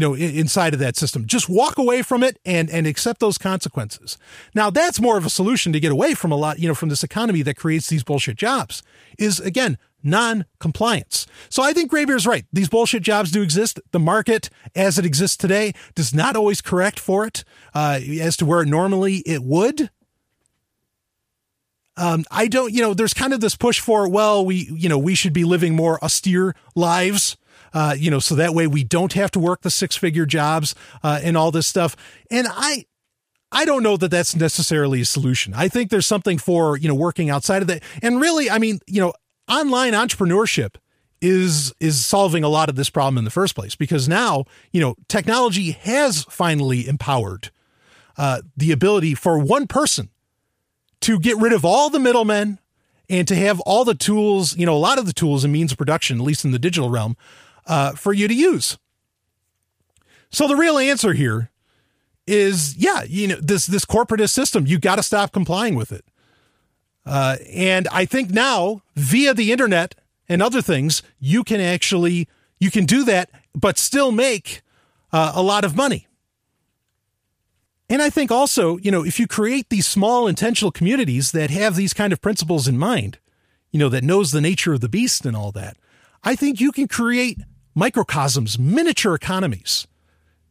you 0.00 0.08
know, 0.08 0.14
inside 0.14 0.72
of 0.72 0.80
that 0.80 0.96
system. 0.96 1.26
Just 1.26 1.46
walk 1.46 1.76
away 1.76 2.00
from 2.00 2.22
it 2.22 2.38
and, 2.46 2.70
and 2.70 2.86
accept 2.86 3.20
those 3.20 3.36
consequences. 3.36 4.16
Now, 4.54 4.70
that's 4.70 4.98
more 4.98 5.18
of 5.18 5.26
a 5.26 5.30
solution 5.30 5.74
to 5.74 5.80
get 5.80 5.92
away 5.92 6.14
from 6.14 6.32
a 6.32 6.36
lot, 6.36 6.58
you 6.58 6.66
know, 6.66 6.74
from 6.74 6.88
this 6.88 7.04
economy 7.04 7.42
that 7.42 7.56
creates 7.56 7.90
these 7.90 8.02
bullshit 8.02 8.36
jobs 8.36 8.82
is 9.18 9.40
again, 9.40 9.76
non-compliance. 10.02 11.26
So 11.50 11.62
I 11.62 11.74
think 11.74 11.90
Graeber's 11.90 12.26
right. 12.26 12.46
These 12.50 12.70
bullshit 12.70 13.02
jobs 13.02 13.30
do 13.30 13.42
exist. 13.42 13.78
The 13.90 13.98
market, 13.98 14.48
as 14.74 14.98
it 14.98 15.04
exists 15.04 15.36
today, 15.36 15.74
does 15.94 16.14
not 16.14 16.34
always 16.34 16.62
correct 16.62 16.98
for 16.98 17.26
it 17.26 17.44
uh, 17.74 18.00
as 18.20 18.38
to 18.38 18.46
where 18.46 18.64
normally 18.64 19.16
it 19.26 19.42
would. 19.42 19.90
Um, 21.98 22.24
I 22.30 22.46
don't, 22.46 22.72
you 22.72 22.80
know, 22.80 22.94
there's 22.94 23.12
kind 23.12 23.34
of 23.34 23.40
this 23.40 23.56
push 23.56 23.78
for, 23.78 24.08
well, 24.08 24.46
we, 24.46 24.70
you 24.72 24.88
know, 24.88 24.96
we 24.96 25.14
should 25.14 25.34
be 25.34 25.44
living 25.44 25.76
more 25.76 26.02
austere 26.02 26.54
lives. 26.74 27.36
Uh, 27.72 27.94
you 27.96 28.10
know, 28.10 28.18
so 28.18 28.34
that 28.34 28.54
way 28.54 28.66
we 28.66 28.84
don't 28.84 29.12
have 29.12 29.30
to 29.30 29.38
work 29.38 29.62
the 29.62 29.70
six 29.70 29.96
figure 29.96 30.26
jobs 30.26 30.74
uh, 31.02 31.20
and 31.22 31.36
all 31.36 31.50
this 31.50 31.66
stuff. 31.66 31.96
And 32.30 32.46
I, 32.50 32.86
I 33.52 33.64
don't 33.64 33.82
know 33.82 33.96
that 33.96 34.10
that's 34.10 34.36
necessarily 34.36 35.00
a 35.00 35.04
solution. 35.04 35.54
I 35.54 35.68
think 35.68 35.90
there's 35.90 36.06
something 36.06 36.38
for, 36.38 36.76
you 36.76 36.88
know, 36.88 36.94
working 36.94 37.30
outside 37.30 37.62
of 37.62 37.68
that. 37.68 37.82
And 38.02 38.20
really, 38.20 38.50
I 38.50 38.58
mean, 38.58 38.80
you 38.86 39.00
know, 39.00 39.12
online 39.48 39.92
entrepreneurship 39.92 40.76
is 41.20 41.72
is 41.80 42.04
solving 42.04 42.44
a 42.44 42.48
lot 42.48 42.68
of 42.68 42.76
this 42.76 42.88
problem 42.88 43.18
in 43.18 43.24
the 43.24 43.30
first 43.30 43.54
place 43.54 43.74
because 43.74 44.08
now 44.08 44.44
you 44.72 44.80
know 44.80 44.94
technology 45.08 45.72
has 45.72 46.24
finally 46.24 46.88
empowered 46.88 47.50
uh, 48.16 48.40
the 48.56 48.72
ability 48.72 49.14
for 49.14 49.38
one 49.38 49.66
person 49.66 50.08
to 51.00 51.18
get 51.18 51.36
rid 51.36 51.52
of 51.52 51.64
all 51.64 51.90
the 51.90 51.98
middlemen 51.98 52.58
and 53.08 53.26
to 53.28 53.34
have 53.34 53.60
all 53.60 53.84
the 53.84 53.94
tools 53.94 54.56
you 54.56 54.64
know 54.64 54.74
a 54.74 54.78
lot 54.78 54.98
of 54.98 55.04
the 55.04 55.12
tools 55.12 55.44
and 55.44 55.52
means 55.52 55.72
of 55.72 55.78
production 55.78 56.18
at 56.18 56.24
least 56.24 56.44
in 56.44 56.52
the 56.52 56.58
digital 56.58 56.88
realm 56.88 57.16
uh, 57.66 57.92
for 57.92 58.12
you 58.12 58.28
to 58.28 58.34
use 58.34 58.78
so 60.30 60.46
the 60.46 60.56
real 60.56 60.78
answer 60.78 61.12
here 61.12 61.50
is 62.26 62.76
yeah 62.76 63.02
you 63.02 63.26
know 63.26 63.36
this 63.36 63.66
this 63.66 63.84
corporatist 63.84 64.30
system 64.30 64.66
you 64.66 64.78
got 64.78 64.96
to 64.96 65.02
stop 65.02 65.32
complying 65.32 65.74
with 65.74 65.92
it 65.92 66.04
uh, 67.06 67.36
and 67.52 67.88
I 67.88 68.04
think 68.04 68.30
now, 68.30 68.82
via 68.94 69.34
the 69.34 69.52
internet 69.52 69.94
and 70.28 70.42
other 70.42 70.62
things, 70.62 71.02
you 71.18 71.44
can 71.44 71.60
actually 71.60 72.28
you 72.58 72.70
can 72.70 72.84
do 72.84 73.04
that, 73.04 73.30
but 73.54 73.78
still 73.78 74.12
make 74.12 74.62
uh, 75.12 75.32
a 75.34 75.42
lot 75.42 75.64
of 75.64 75.74
money. 75.74 76.06
And 77.88 78.02
I 78.02 78.10
think 78.10 78.30
also, 78.30 78.76
you 78.76 78.90
know, 78.90 79.04
if 79.04 79.18
you 79.18 79.26
create 79.26 79.70
these 79.70 79.86
small 79.86 80.28
intentional 80.28 80.70
communities 80.70 81.32
that 81.32 81.50
have 81.50 81.74
these 81.74 81.94
kind 81.94 82.12
of 82.12 82.20
principles 82.20 82.68
in 82.68 82.78
mind, 82.78 83.18
you 83.72 83.80
know, 83.80 83.88
that 83.88 84.04
knows 84.04 84.30
the 84.30 84.40
nature 84.40 84.74
of 84.74 84.80
the 84.80 84.88
beast 84.88 85.26
and 85.26 85.34
all 85.34 85.50
that, 85.52 85.76
I 86.22 86.36
think 86.36 86.60
you 86.60 86.70
can 86.70 86.86
create 86.86 87.38
microcosms, 87.80 88.58
miniature 88.58 89.14
economies 89.14 89.88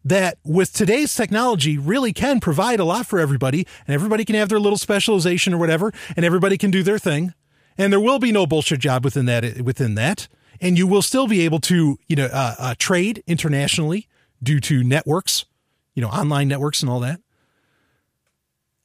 that 0.03 0.39
with 0.43 0.73
today's 0.73 1.13
technology 1.13 1.77
really 1.77 2.11
can 2.11 2.39
provide 2.39 2.79
a 2.79 2.83
lot 2.83 3.05
for 3.05 3.19
everybody 3.19 3.67
and 3.85 3.93
everybody 3.93 4.25
can 4.25 4.33
have 4.33 4.49
their 4.49 4.59
little 4.59 4.79
specialization 4.79 5.53
or 5.53 5.59
whatever 5.59 5.93
and 6.15 6.25
everybody 6.25 6.57
can 6.57 6.71
do 6.71 6.81
their 6.81 6.97
thing. 6.97 7.35
And 7.77 7.93
there 7.93 7.99
will 7.99 8.17
be 8.17 8.31
no 8.31 8.47
bullshit 8.47 8.79
job 8.79 9.05
within 9.05 9.27
that 9.27 9.61
within 9.61 9.93
that. 9.93 10.27
And 10.59 10.75
you 10.75 10.87
will 10.87 11.03
still 11.03 11.27
be 11.27 11.41
able 11.41 11.59
to 11.59 11.99
you 12.07 12.15
know 12.15 12.25
uh, 12.25 12.55
uh, 12.57 12.75
trade 12.79 13.23
internationally 13.27 14.07
due 14.41 14.59
to 14.61 14.83
networks 14.83 15.45
you 15.93 16.01
know 16.01 16.09
online 16.09 16.47
networks 16.47 16.81
and 16.81 16.89
all 16.89 16.99
that. 17.01 17.21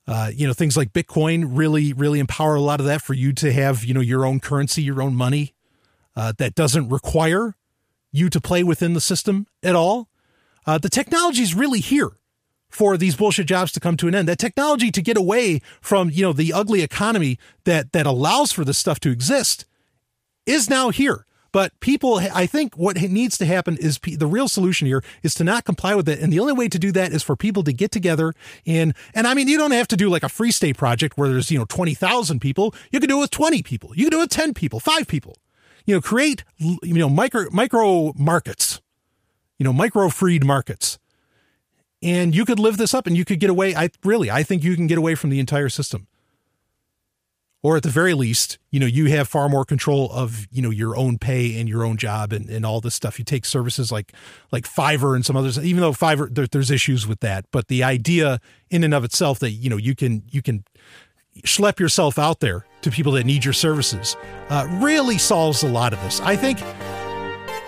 Uh, 0.07 0.31
you 0.35 0.47
know 0.47 0.53
things 0.53 0.77
like 0.77 0.93
bitcoin 0.93 1.47
really 1.49 1.95
really 1.95 2.21
empower 2.21 2.57
a 2.57 2.61
lot 2.61 2.79
of 2.79 2.85
that 2.85 3.01
for 3.01 3.15
you 3.15 3.33
to 3.33 3.51
have 3.55 3.85
you 3.85 3.95
know 3.95 4.03
your 4.03 4.27
own 4.27 4.39
currency 4.39 4.83
your 4.83 5.01
own 5.01 5.15
money 5.15 5.55
uh, 6.15 6.31
that 6.37 6.55
doesn't 6.55 6.91
require 6.91 7.57
you 8.15 8.31
to 8.31 8.41
play 8.41 8.63
within 8.63 8.95
the 8.95 9.01
system 9.01 9.47
at 9.63 9.75
all 9.75 10.09
uh, 10.67 10.79
the 10.79 10.89
technology 10.89 11.43
is 11.43 11.55
really 11.55 11.81
here 11.81 12.13
for 12.69 12.97
these 12.97 13.15
bullshit 13.17 13.47
jobs 13.47 13.71
to 13.73 13.81
come 13.81 13.97
to 13.99 14.09
an 14.09 14.15
end. 14.15 14.29
That 14.29 14.39
technology 14.39 14.91
to 14.91 15.03
get 15.03 15.17
away 15.17 15.61
from, 15.81 16.11
you 16.11 16.23
know, 16.23 16.33
the 16.33 16.53
ugly 16.53 16.83
economy 16.83 17.39
that 17.65 17.93
that 17.93 18.07
allows 18.07 18.53
for 18.53 18.65
this 18.65 18.79
stuff 18.79 18.99
to 19.01 19.11
exist 19.11 19.65
is 20.47 20.69
now 20.69 20.91
here. 20.91 21.27
But 21.53 21.79
people, 21.79 22.19
I 22.19 22.47
think 22.47 22.77
what 22.77 23.01
needs 23.01 23.39
to 23.39 23.47
happen 23.47 23.77
is 23.77 24.01
the 24.01 24.27
real 24.27 24.49
solution 24.49 24.89
here 24.89 25.05
is 25.23 25.35
to 25.37 25.45
not 25.45 25.65
comply 25.65 25.95
with 25.95 26.09
it. 26.09 26.19
And 26.19 26.33
the 26.33 26.41
only 26.41 26.53
way 26.53 26.67
to 26.67 26.81
do 26.81 26.91
that 26.91 27.13
is 27.13 27.23
for 27.23 27.37
people 27.37 27.63
to 27.63 27.73
get 27.73 27.93
together 27.93 28.35
and, 28.67 28.93
and 29.15 29.29
I 29.29 29.35
mean, 29.35 29.47
you 29.47 29.57
don't 29.57 29.71
have 29.71 29.87
to 29.89 29.97
do 29.97 30.09
like 30.09 30.25
a 30.25 30.29
free 30.29 30.51
state 30.51 30.77
project 30.77 31.17
where 31.17 31.29
there's, 31.29 31.53
you 31.53 31.59
know, 31.59 31.65
20,000 31.67 32.41
people. 32.41 32.75
You 32.91 32.99
can 32.99 33.09
do 33.09 33.19
it 33.19 33.21
with 33.21 33.31
20 33.31 33.63
people. 33.63 33.93
You 33.95 34.07
can 34.07 34.11
do 34.11 34.19
it 34.19 34.23
with 34.23 34.31
10 34.31 34.53
people, 34.53 34.81
five 34.81 35.07
people, 35.07 35.37
you 35.85 35.95
know, 35.95 36.01
create, 36.01 36.45
you 36.59 36.79
know, 36.83 37.09
micro, 37.09 37.47
micro 37.51 38.13
markets 38.17 38.81
you 39.59 39.65
know, 39.65 39.73
micro 39.73 40.09
freed 40.09 40.45
markets. 40.45 40.99
And 42.03 42.35
you 42.35 42.45
could 42.45 42.59
live 42.59 42.77
this 42.77 42.93
up 42.93 43.07
and 43.07 43.17
you 43.17 43.25
could 43.25 43.41
get 43.41 43.51
away. 43.51 43.75
I 43.75 43.89
really, 44.05 44.31
I 44.31 44.43
think 44.43 44.63
you 44.63 44.77
can 44.77 44.87
get 44.87 44.99
away 44.99 45.15
from 45.15 45.31
the 45.31 45.41
entire 45.41 45.69
system. 45.69 46.07
Or 47.63 47.79
at 47.79 47.83
the 47.83 47.89
very 47.89 48.13
least, 48.13 48.59
you 48.71 48.79
know, 48.79 48.85
you 48.85 49.07
have 49.07 49.27
far 49.27 49.49
more 49.49 49.65
control 49.65 50.11
of, 50.13 50.47
you 50.51 50.61
know, 50.61 50.69
your 50.69 50.95
own 50.99 51.17
pay 51.17 51.59
and 51.59 51.67
your 51.67 51.83
own 51.83 51.97
job 51.97 52.31
and, 52.31 52.51
and 52.51 52.67
all 52.67 52.83
this 52.83 52.95
stuff. 52.95 53.19
You 53.19 53.25
take 53.25 53.47
services 53.47 53.91
like 53.91 54.13
like 54.53 54.65
Fiverr 54.65 55.15
and 55.15 55.25
some 55.25 55.35
others, 55.35 55.59
even 55.59 55.81
though 55.81 55.93
Fiverr 55.93 56.35
there, 56.35 56.47
there's 56.47 56.71
issues 56.71 57.07
with 57.07 57.21
that. 57.21 57.47
But 57.51 57.69
the 57.69 57.83
idea 57.83 58.39
in 58.69 58.85
and 58.85 58.93
of 58.93 59.03
itself 59.03 59.39
that, 59.39 59.53
you 59.53 59.71
know, 59.71 59.79
you 59.79 59.95
can 59.95 60.25
you 60.31 60.43
can 60.43 60.65
schlep 61.39 61.81
yourself 61.81 62.19
out 62.19 62.41
there 62.41 62.67
to 62.85 62.91
people 62.91 63.13
that 63.13 63.25
need 63.27 63.45
your 63.45 63.53
services 63.53 64.17
uh, 64.51 64.67
really 64.81 65.19
solves 65.19 65.63
a 65.63 65.69
lot 65.69 65.93
of 65.93 66.01
this. 66.03 66.21
I 66.21 66.37
think 66.37 66.61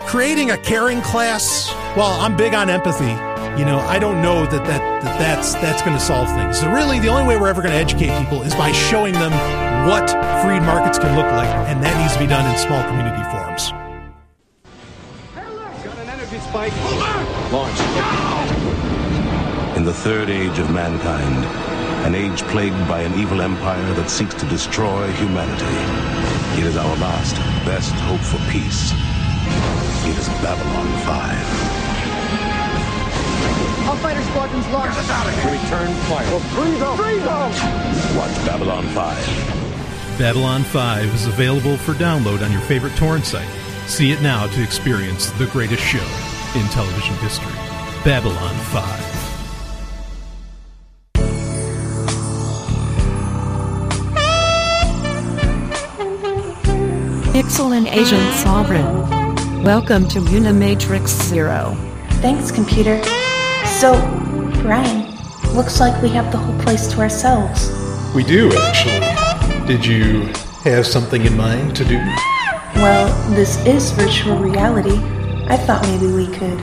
creating 0.07 0.51
a 0.51 0.59
caring 0.59 1.01
class, 1.03 1.71
well, 1.97 2.21
I'm 2.21 2.37
big 2.37 2.55
on 2.55 2.71
empathy. 2.71 3.17
you 3.59 3.65
know, 3.65 3.79
I 3.81 3.99
don't 3.99 4.21
know 4.21 4.45
that, 4.45 4.65
that, 4.67 5.03
that 5.03 5.19
that's 5.19 5.55
that's 5.55 5.81
going 5.83 5.97
to 5.97 6.03
solve 6.03 6.29
things. 6.29 6.61
So 6.61 6.71
really, 6.71 7.01
the 7.01 7.09
only 7.09 7.27
way 7.27 7.41
we're 7.41 7.49
ever 7.49 7.63
going 7.63 7.73
to 7.73 7.79
educate 7.79 8.17
people 8.19 8.43
is 8.43 8.55
by 8.55 8.71
showing 8.73 9.15
them 9.15 9.33
what 9.89 10.11
free 10.45 10.61
markets 10.61 10.99
can 10.99 11.17
look 11.17 11.31
like, 11.33 11.49
and 11.69 11.83
that 11.83 11.97
needs 12.01 12.13
to 12.15 12.19
be 12.21 12.27
done 12.27 12.45
in 12.51 12.59
small 12.59 12.85
community 12.85 13.23
forums. 13.33 13.73
Got 15.83 15.99
an 15.99 16.09
energy 16.11 16.39
spike. 16.39 16.73
Launch. 17.51 17.81
In 19.77 19.85
the 19.85 19.95
third 19.95 20.29
age 20.29 20.59
of 20.59 20.71
mankind, 20.71 21.76
an 22.07 22.15
age 22.15 22.43
plagued 22.55 22.79
by 22.87 23.03
an 23.03 23.19
evil 23.19 23.43
empire 23.43 23.93
that 23.95 24.09
seeks 24.09 24.33
to 24.35 24.47
destroy 24.47 25.11
humanity, 25.15 25.67
it 26.55 26.65
is 26.65 26.77
our 26.77 26.97
last, 26.99 27.35
best 27.67 27.93
hope 28.07 28.21
for 28.21 28.39
peace. 28.49 28.93
It 30.07 30.17
is 30.17 30.29
Babylon 30.39 30.87
5. 31.03 33.89
All 33.89 33.97
fighter 33.97 34.23
squadrons 34.23 34.69
launched. 34.69 34.97
Return 35.51 35.93
fire. 36.07 36.31
Well, 36.31 36.39
freeze 36.55 36.79
them! 36.79 36.97
Freeze 36.97 37.25
them! 37.25 37.51
Watch 38.17 38.37
Babylon 38.47 38.87
5. 38.95 40.17
Babylon 40.17 40.63
5 40.63 41.13
is 41.13 41.27
available 41.27 41.77
for 41.77 41.95
download 41.95 42.45
on 42.45 42.53
your 42.53 42.63
favorite 42.63 42.95
torrent 42.95 43.27
site. 43.27 43.51
See 43.89 44.13
it 44.13 44.23
now 44.23 44.47
to 44.47 44.63
experience 44.63 45.33
the 45.33 45.47
greatest 45.47 45.83
show 45.83 46.07
in 46.55 46.69
television 46.69 47.17
history 47.17 47.53
Babylon 48.05 48.55
5. 48.55 49.16
Pixel 57.37 57.77
and 57.77 57.87
Agent 57.87 58.23
Sovryn. 58.37 59.63
Welcome 59.63 60.09
to 60.09 60.21
Unimatrix 60.21 61.09
Zero. 61.09 61.77
Thanks, 62.23 62.51
computer. 62.51 63.05
So, 63.79 63.93
Brian, 64.63 65.15
looks 65.55 65.79
like 65.79 66.01
we 66.01 66.09
have 66.09 66.33
the 66.33 66.39
whole 66.39 66.59
place 66.63 66.91
to 66.93 67.01
ourselves. 67.01 67.71
We 68.15 68.25
do, 68.25 68.51
actually. 68.57 69.67
Did 69.67 69.85
you 69.85 70.33
have 70.65 70.87
something 70.87 71.27
in 71.27 71.37
mind 71.37 71.77
to 71.77 71.85
do? 71.85 71.99
Well, 72.77 73.13
this 73.35 73.63
is 73.67 73.91
virtual 73.91 74.39
reality. 74.39 74.97
I 75.47 75.59
thought 75.59 75.83
maybe 75.83 76.07
we 76.07 76.29
could. 76.29 76.59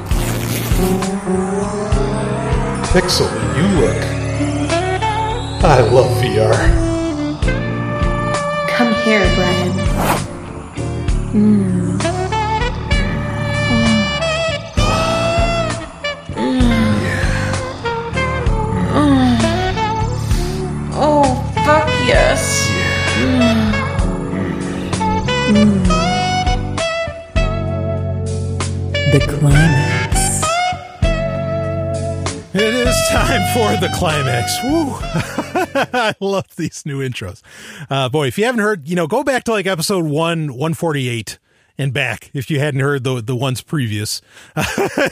Pixel, 2.90 3.30
you 3.56 3.80
look. 3.80 4.04
I 5.64 5.82
love 5.82 6.10
VR. 6.20 6.58
Come 8.70 8.92
here, 9.06 9.22
Brian. 9.36 10.33
Mm. 11.34 11.98
Mm. 16.30 16.60
Mm. 18.94 19.32
Oh, 20.94 21.26
the 29.12 29.20
climax. 29.28 30.44
It 32.54 32.62
is 32.76 32.96
time 33.10 33.42
for 33.56 33.76
the 33.82 33.90
climax. 33.98 34.54
Woo! 34.64 34.94
I 35.94 36.14
love 36.20 36.56
these 36.56 36.86
new 36.86 37.00
intros. 37.00 37.42
Uh, 37.90 38.10
boy, 38.10 38.28
if 38.28 38.38
you 38.38 38.46
haven't 38.46 38.62
heard, 38.62 38.88
you 38.88 38.96
know, 38.96 39.08
go 39.08 39.24
back 39.24 39.44
to 39.46 39.52
like 39.52 39.66
episode 39.66 40.06
one, 40.06 40.48
148 40.48 41.40
and 41.78 41.94
back 41.94 42.30
if 42.34 42.50
you 42.52 42.60
hadn't 42.60 42.82
heard 42.82 43.04
the, 43.04 43.22
the 43.22 43.36
ones 43.36 43.62
previous. 43.62 44.22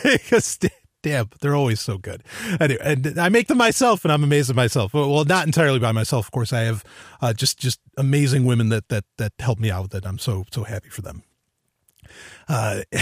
Because, 0.03 0.60
damn, 1.03 1.30
they're 1.41 1.56
always 1.56 1.81
so 1.81 1.98
good. 1.98 2.23
Anyway, 2.60 2.81
and 2.84 3.19
I 3.19 3.30
make 3.30 3.48
them 3.48 3.57
myself 3.57 4.06
and 4.06 4.11
I'm 4.11 4.23
amazed 4.23 4.49
at 4.49 4.56
myself. 4.56 4.93
Well, 4.93 5.26
not 5.26 5.45
entirely 5.45 5.80
by 5.80 5.91
myself. 5.91 6.27
Of 6.27 6.31
course, 6.31 6.53
I 6.53 6.61
have 6.61 6.84
uh, 7.22 7.34
just, 7.34 7.60
just 7.60 7.80
amazing 7.98 8.45
women 8.45 8.69
that, 8.69 8.88
that, 8.89 9.06
that 9.18 9.34
help 9.39 9.60
me 9.60 9.72
out 9.72 9.84
with 9.84 9.95
it. 9.95 10.06
I'm 10.06 10.19
so, 10.19 10.45
so 10.52 10.64
happy 10.64 10.89
for 10.89 11.02
them. 11.02 11.23
Uh, 12.48 12.82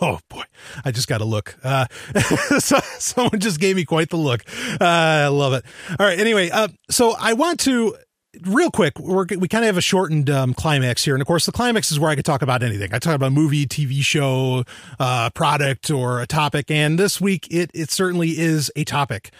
oh 0.00 0.18
boy, 0.28 0.42
I 0.84 0.90
just 0.90 1.08
got 1.08 1.18
to 1.18 1.24
look. 1.24 1.56
Uh, 1.62 1.86
so, 2.58 2.78
someone 2.98 3.40
just 3.40 3.60
gave 3.60 3.76
me 3.76 3.84
quite 3.84 4.10
the 4.10 4.16
look. 4.16 4.42
Uh, 4.80 4.84
I 4.84 5.28
love 5.28 5.52
it. 5.52 5.64
All 5.98 6.06
right. 6.06 6.18
Anyway, 6.18 6.50
uh, 6.50 6.68
so 6.90 7.14
I 7.18 7.34
want 7.34 7.60
to 7.60 7.96
real 8.42 8.70
quick. 8.70 8.98
We're, 8.98 9.26
we 9.38 9.48
kind 9.48 9.64
of 9.64 9.66
have 9.66 9.76
a 9.76 9.82
shortened 9.82 10.30
um, 10.30 10.54
climax 10.54 11.04
here, 11.04 11.14
and 11.14 11.22
of 11.22 11.26
course, 11.26 11.46
the 11.46 11.52
climax 11.52 11.90
is 11.90 12.00
where 12.00 12.10
I 12.10 12.16
could 12.16 12.24
talk 12.24 12.42
about 12.42 12.62
anything. 12.62 12.92
I 12.92 12.98
talk 12.98 13.14
about 13.14 13.32
movie, 13.32 13.66
TV 13.66 14.00
show, 14.02 14.64
uh, 14.98 15.30
product, 15.30 15.90
or 15.90 16.20
a 16.20 16.26
topic. 16.26 16.70
And 16.70 16.98
this 16.98 17.20
week, 17.20 17.48
it 17.50 17.70
it 17.74 17.90
certainly 17.90 18.38
is 18.38 18.70
a 18.76 18.84
topic. 18.84 19.30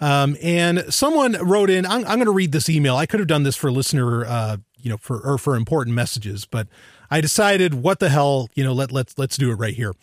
Um, 0.00 0.36
and 0.42 0.84
someone 0.92 1.32
wrote 1.40 1.70
in. 1.70 1.86
I'm, 1.86 2.04
I'm 2.04 2.16
going 2.16 2.26
to 2.26 2.32
read 2.32 2.52
this 2.52 2.68
email. 2.68 2.96
I 2.96 3.06
could 3.06 3.20
have 3.20 3.28
done 3.28 3.44
this 3.44 3.56
for 3.56 3.70
listener, 3.70 4.24
uh, 4.24 4.56
you 4.76 4.90
know, 4.90 4.96
for 4.96 5.20
or 5.20 5.38
for 5.38 5.56
important 5.56 5.94
messages, 5.94 6.46
but 6.46 6.68
I 7.14 7.20
decided, 7.20 7.74
what 7.74 8.00
the 8.00 8.08
hell, 8.08 8.48
you 8.56 8.64
know, 8.64 8.72
let 8.72 8.90
let's 8.90 9.16
let's 9.16 9.36
do 9.36 9.52
it 9.52 9.54
right 9.54 9.72
here. 9.72 9.94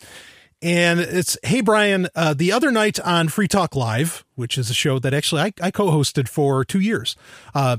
And 0.62 1.02
it's, 1.02 1.38
hey, 1.44 1.60
Brian, 1.60 2.08
uh, 2.16 2.34
the 2.34 2.54
other 2.54 2.72
night 2.72 3.02
on 3.02 3.28
Free 3.28 3.50
Talk 3.50 3.76
Live, 3.76 4.24
which 4.36 4.58
is 4.58 4.70
a 4.70 4.74
show 4.74 4.98
that 5.00 5.14
actually 5.14 5.42
I, 5.42 5.52
I 5.62 5.72
co 5.72 5.88
hosted 5.88 6.30
for 6.30 6.64
two 6.64 6.80
years, 6.80 7.18
uh, 7.54 7.76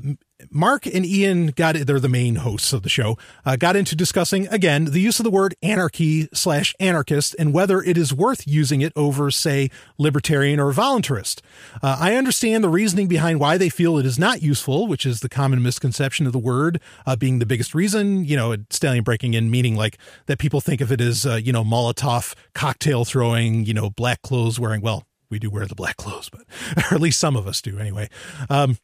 Mark 0.51 0.86
and 0.86 1.05
Ian 1.05 1.48
got 1.48 1.74
they're 1.74 2.01
the 2.01 2.09
main 2.09 2.36
hosts 2.36 2.73
of 2.73 2.82
the 2.82 2.89
show 2.89 3.16
uh, 3.44 3.56
got 3.56 3.77
into 3.77 3.94
discussing 3.94 4.47
again 4.48 4.86
the 4.86 5.01
use 5.01 5.19
of 5.20 5.24
the 5.24 5.31
word 5.31 5.55
anarchy 5.62 6.28
slash 6.32 6.74
anarchist 6.81 7.35
and 7.39 7.52
whether 7.52 7.82
it 7.82 7.97
is 7.97 8.12
worth 8.12 8.47
using 8.47 8.81
it 8.81 8.93
over 8.97 9.31
say 9.31 9.70
libertarian 9.98 10.59
or 10.60 10.73
voluntarist. 10.73 11.40
Uh, 11.82 11.97
I 11.98 12.16
understand 12.16 12.64
the 12.64 12.69
reasoning 12.69 13.09
behind 13.09 13.40
why 13.40 13.56
they 13.56 13.69
feel 13.69 13.98
it 13.98 14.06
is 14.06 14.19
not 14.19 14.43
useful, 14.43 14.86
which 14.86 15.06
is 15.06 15.20
the 15.20 15.28
common 15.28 15.62
misconception 15.62 16.27
of 16.27 16.32
the 16.32 16.39
word 16.39 16.81
uh, 17.06 17.16
being 17.16 17.39
the 17.39 17.47
biggest 17.47 17.74
reason. 17.74 18.24
You 18.24 18.36
know, 18.36 18.56
stallion 18.70 19.05
breaking 19.05 19.35
in 19.35 19.51
meaning 19.51 19.77
like 19.77 19.98
that 20.27 20.39
people 20.39 20.60
think 20.60 20.81
of 20.81 20.93
it 20.93 21.01
as 21.01 21.27
uh, 21.27 21.35
you 21.35 21.52
know 21.52 21.64
Molotov 21.64 22.35
cocktail 22.55 23.05
throwing, 23.05 23.64
you 23.64 23.74
know 23.74 23.90
black 23.90 24.23
clothes 24.23 24.59
wearing. 24.59 24.81
Well, 24.81 25.05
we 25.31 25.39
do 25.39 25.51
wear 25.51 25.66
the 25.66 25.74
black 25.74 25.97
clothes, 25.97 26.28
but 26.31 26.43
or 26.90 26.94
at 26.94 27.01
least 27.01 27.19
some 27.19 27.36
of 27.36 27.47
us 27.47 27.60
do 27.62 27.78
anyway. 27.78 28.09
Um, 28.51 28.78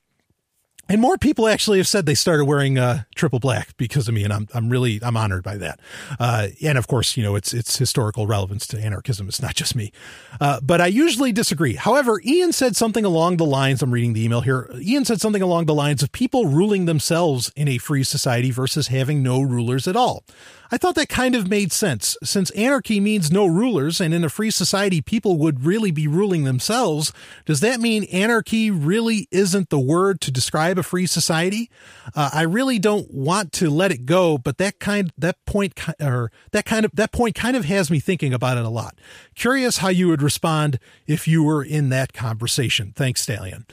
and 0.89 1.01
more 1.01 1.19
people 1.19 1.49
actually 1.49 1.79
have 1.79 1.89
said 1.89 2.07
they 2.07 2.15
started 2.15 2.47
wearing 2.47 2.79
uh, 2.79 3.03
triple 3.15 3.39
black 3.39 3.77
because 3.77 4.09
of 4.09 4.15
me, 4.15 4.25
and 4.25 4.33
I'm 4.33 4.49
I'm 4.55 4.71
really 4.71 5.01
I'm 5.03 5.17
honored 5.17 5.43
by 5.43 5.57
that. 5.59 5.81
Uh, 6.19 6.49
and 6.63 6.79
of 6.79 6.87
course, 6.87 7.17
you 7.17 7.23
know 7.23 7.37
it's 7.37 7.53
it's 7.53 7.77
historical 7.77 8.27
relevance 8.27 8.67
to 8.69 8.81
anarchism. 8.81 9.29
It's 9.29 9.43
not 9.43 9.55
just 9.55 9.77
me, 9.77 9.93
uh, 10.41 10.61
but 10.63 10.81
I 10.81 10.87
usually 10.87 11.33
disagree. 11.33 11.75
However, 11.75 12.21
Ian 12.25 12.53
said 12.53 12.77
something 12.77 13.05
along 13.05 13.37
the 13.37 13.45
lines. 13.45 13.83
I'm 13.83 13.91
reading 13.91 14.15
the 14.15 14.25
email 14.25 14.41
here. 14.41 14.71
Ian 14.81 15.05
said 15.05 15.21
something 15.21 15.43
along 15.43 15.67
the 15.67 15.75
lines 15.75 16.03
of 16.03 16.13
people 16.13 16.47
ruling 16.47 16.87
themselves 16.87 17.53
in 17.57 17.69
a 17.69 17.79
free 17.79 18.05
society 18.05 18.51
versus 18.51 18.89
having 18.89 19.23
no 19.23 19.41
rulers 19.41 19.87
at 19.87 19.97
all. 19.97 20.25
I 20.71 20.77
thought 20.77 20.95
that 20.97 21.09
kind 21.09 21.35
of 21.35 21.49
made 21.49 21.73
sense. 21.73 22.17
Since 22.23 22.51
anarchy 22.51 23.01
means 23.01 23.31
no 23.31 23.47
rulers, 23.47 24.01
and 24.01 24.13
in 24.13 24.25
a 24.25 24.29
free 24.29 24.51
society, 24.51 25.01
people 25.01 25.39
would 25.39 25.65
really 25.65 25.91
be 25.91 26.07
ruling 26.07 26.45
themselves, 26.45 27.13
does 27.47 27.61
that 27.61 27.81
mean 27.81 28.05
anarchy 28.05 28.71
really 28.71 29.29
isn't 29.31 29.71
the 29.71 29.79
word 29.79 30.21
to 30.23 30.31
describe 30.31 30.79
a 30.79 30.83
free 30.83 31.07
society? 31.07 31.71
Uh, 32.15 32.31
I 32.33 32.43
really 32.43 32.79
don't 32.79 33.13
want 33.13 33.53
to 33.55 33.71
let 33.71 33.93
it 33.93 34.05
go, 34.05 34.37
but 34.39 34.59
that 34.59 34.79
kind, 34.79 35.13
that 35.17 35.45
point, 35.47 35.79
or 36.01 36.31
that 36.53 36.65
kind 36.65 36.85
of, 36.85 36.93
that 36.95 37.13
point 37.13 37.35
kind 37.35 37.57
of 37.57 37.65
has 37.65 37.91
me 37.91 38.01
thinking 38.01 38.35
about 38.35 38.59
it 38.59 38.65
a 38.65 38.71
lot. 38.71 38.99
Curious 39.35 39.79
how 39.79 39.89
you 39.89 40.09
would 40.09 40.23
respond 40.23 40.79
if 41.07 41.27
you 41.27 41.43
were 41.43 41.65
in 41.65 41.89
that 41.89 42.13
conversation. 42.13 42.93
Thanks, 42.95 43.23
Stallion. 43.23 43.67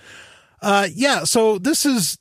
Uh, 0.61 0.87
yeah, 0.93 1.25
so 1.25 1.57
this 1.59 1.85
is 1.85 2.17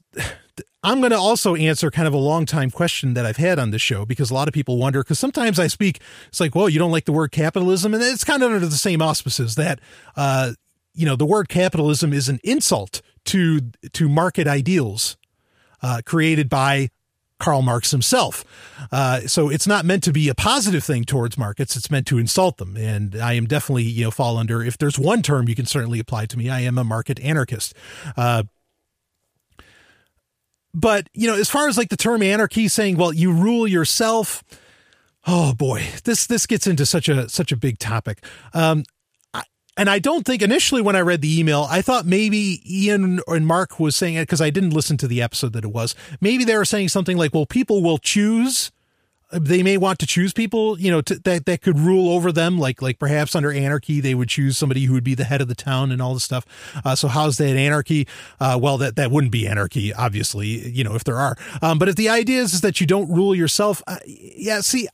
I'm 0.83 1.01
going 1.01 1.13
to 1.13 1.19
also 1.19 1.55
answer 1.55 1.91
kind 1.91 2.07
of 2.07 2.15
a 2.15 2.19
long 2.19 2.47
time 2.47 2.71
question 2.71 3.15
that 3.15 3.25
I've 3.25 3.39
had 3.39 3.59
on 3.59 3.71
this 3.71 3.83
show 3.83 4.05
because 4.05 4.31
a 4.31 4.35
lot 4.35 4.49
of 4.49 4.55
people 4.55 4.77
wonder 4.77 5.03
because 5.03 5.19
sometimes 5.19 5.59
I 5.59 5.67
speak, 5.67 6.01
it's 6.29 6.41
like, 6.41 6.55
well, 6.55 6.69
you 6.69 6.79
don't 6.79 6.93
like 6.93 7.07
the 7.07 7.13
word 7.13 7.33
capitalism. 7.33 7.95
And 7.95 8.03
it's 8.03 8.25
kind 8.25 8.43
of 8.43 8.53
under 8.53 8.67
the 8.67 8.77
same 8.77 9.01
auspices 9.01 9.55
that, 9.55 9.81
uh, 10.17 10.53
you 10.93 11.07
know, 11.07 11.17
the 11.17 11.27
word 11.27 11.49
capitalism 11.49 12.13
is 12.13 12.29
an 12.29 12.39
insult 12.45 13.01
to, 13.27 13.61
to 13.93 14.09
market 14.09 14.47
ideals, 14.47 15.17
uh, 15.83 16.03
created 16.05 16.49
by 16.49 16.91
Karl 17.39 17.63
Marx 17.63 17.91
himself. 17.91 18.45
Uh, 18.93 19.21
so 19.21 19.49
it's 19.49 19.67
not 19.67 19.85
meant 19.85 20.03
to 20.05 20.13
be 20.13 20.29
a 20.29 20.35
positive 20.35 20.85
thing 20.85 21.05
towards 21.05 21.37
markets. 21.37 21.77
It's 21.77 21.91
meant 21.91 22.07
to 22.09 22.19
insult 22.19 22.59
them. 22.59 22.77
And 22.77 23.17
I 23.17 23.33
am 23.33 23.47
definitely, 23.47 23.85
you 23.85 24.05
know, 24.05 24.11
fall 24.11 24.39
under, 24.39 24.63
if 24.63 24.79
there's 24.79 24.99
one 24.99 25.23
term 25.23 25.49
you 25.49 25.55
can 25.55 25.67
certainly 25.67 25.99
apply 25.99 26.27
to 26.27 26.39
me, 26.39 26.49
I 26.49 26.61
am 26.61 26.79
a 26.79 26.85
market 26.85 27.19
anarchist. 27.21 27.75
Uh, 28.17 28.45
but 30.75 31.09
you 31.15 31.27
know 31.27 31.37
as 31.37 31.49
far 31.49 31.69
as 31.69 31.79
like 31.79 31.89
the 31.89 31.97
term 31.97 32.23
anarchy 32.23 32.69
saying 32.69 32.97
well 32.97 33.13
you 33.13 33.33
rule 33.33 33.67
yourself 33.67 34.43
oh 35.27 35.55
boy 35.55 35.85
this 36.05 36.27
this 36.27 36.47
gets 36.47 36.67
into 36.67 36.85
such 36.85 37.09
a 37.09 37.29
such 37.29 37.53
a 37.53 37.57
big 37.57 37.79
topic 37.79 38.25
um 38.53 38.85
and 39.77 39.91
I 39.91 39.99
don't 39.99 40.25
think 40.25 40.43
initially 40.43 40.81
when 40.81 40.95
I 40.95 41.01
read 41.01 41.21
the 41.21 41.39
email, 41.39 41.67
I 41.69 41.83
thought 41.83 42.07
maybe 42.07 42.61
Ian 42.65 43.21
and 43.27 43.47
Mark 43.47 43.81
was 43.81 43.97
saying 43.97 44.15
it 44.15 44.23
because 44.23 44.41
I 44.41 44.51
didn't 44.51 44.71
listen 44.71 44.97
to 44.99 45.09
the 45.09 45.21
episode 45.21 45.53
that 45.55 45.65
it 45.65 45.73
was. 45.73 45.95
Maybe 46.21 46.45
they 46.45 46.57
were 46.57 46.65
saying 46.65 46.91
something 46.91 47.17
like, 47.17 47.35
well, 47.35 47.47
people 47.47 47.83
will 47.83 47.99
choose 47.99 48.71
they 49.33 49.63
may 49.63 49.77
want 49.77 49.99
to 49.99 50.07
choose 50.07 50.33
people, 50.33 50.79
you 50.79 50.91
know, 50.91 51.01
to, 51.03 51.19
that 51.21 51.47
that 51.47 51.63
could 51.63 51.79
rule 51.79 52.11
over 52.11 52.31
them. 52.33 52.59
Like 52.59 52.81
like 52.83 52.99
perhaps 52.99 53.35
under 53.35 53.53
anarchy, 53.53 54.01
they 54.01 54.15
would 54.15 54.29
choose 54.29 54.57
somebody 54.57 54.85
who 54.85 54.95
would 54.95 55.05
be 55.05 55.15
the 55.15 55.25
head 55.25 55.41
of 55.41 55.49
the 55.49 55.55
town 55.55 55.91
and 55.91 56.01
all 56.01 56.15
this 56.15 56.25
stuff. 56.25 56.47
Uh, 56.85 56.95
so 56.95 57.09
how's 57.09 57.37
that 57.39 57.57
anarchy? 57.57 58.07
Uh, 58.41 58.59
well, 58.61 58.79
that 58.79 58.97
that 58.97 59.11
wouldn't 59.11 59.33
be 59.33 59.47
anarchy, 59.47 59.93
obviously. 59.93 60.69
You 60.69 60.85
know, 60.85 60.95
if 60.95 61.05
there 61.05 61.19
are. 61.19 61.37
Um, 61.63 61.79
but 61.79 61.89
if 61.89 61.97
the 61.97 62.09
idea 62.09 62.41
is, 62.41 62.55
is 62.55 62.61
that 62.61 62.81
you 62.81 62.87
don't 62.87 63.11
rule 63.11 63.35
yourself, 63.35 63.83
uh, 63.87 63.99
yeah. 64.07 64.61
See, 64.61 64.89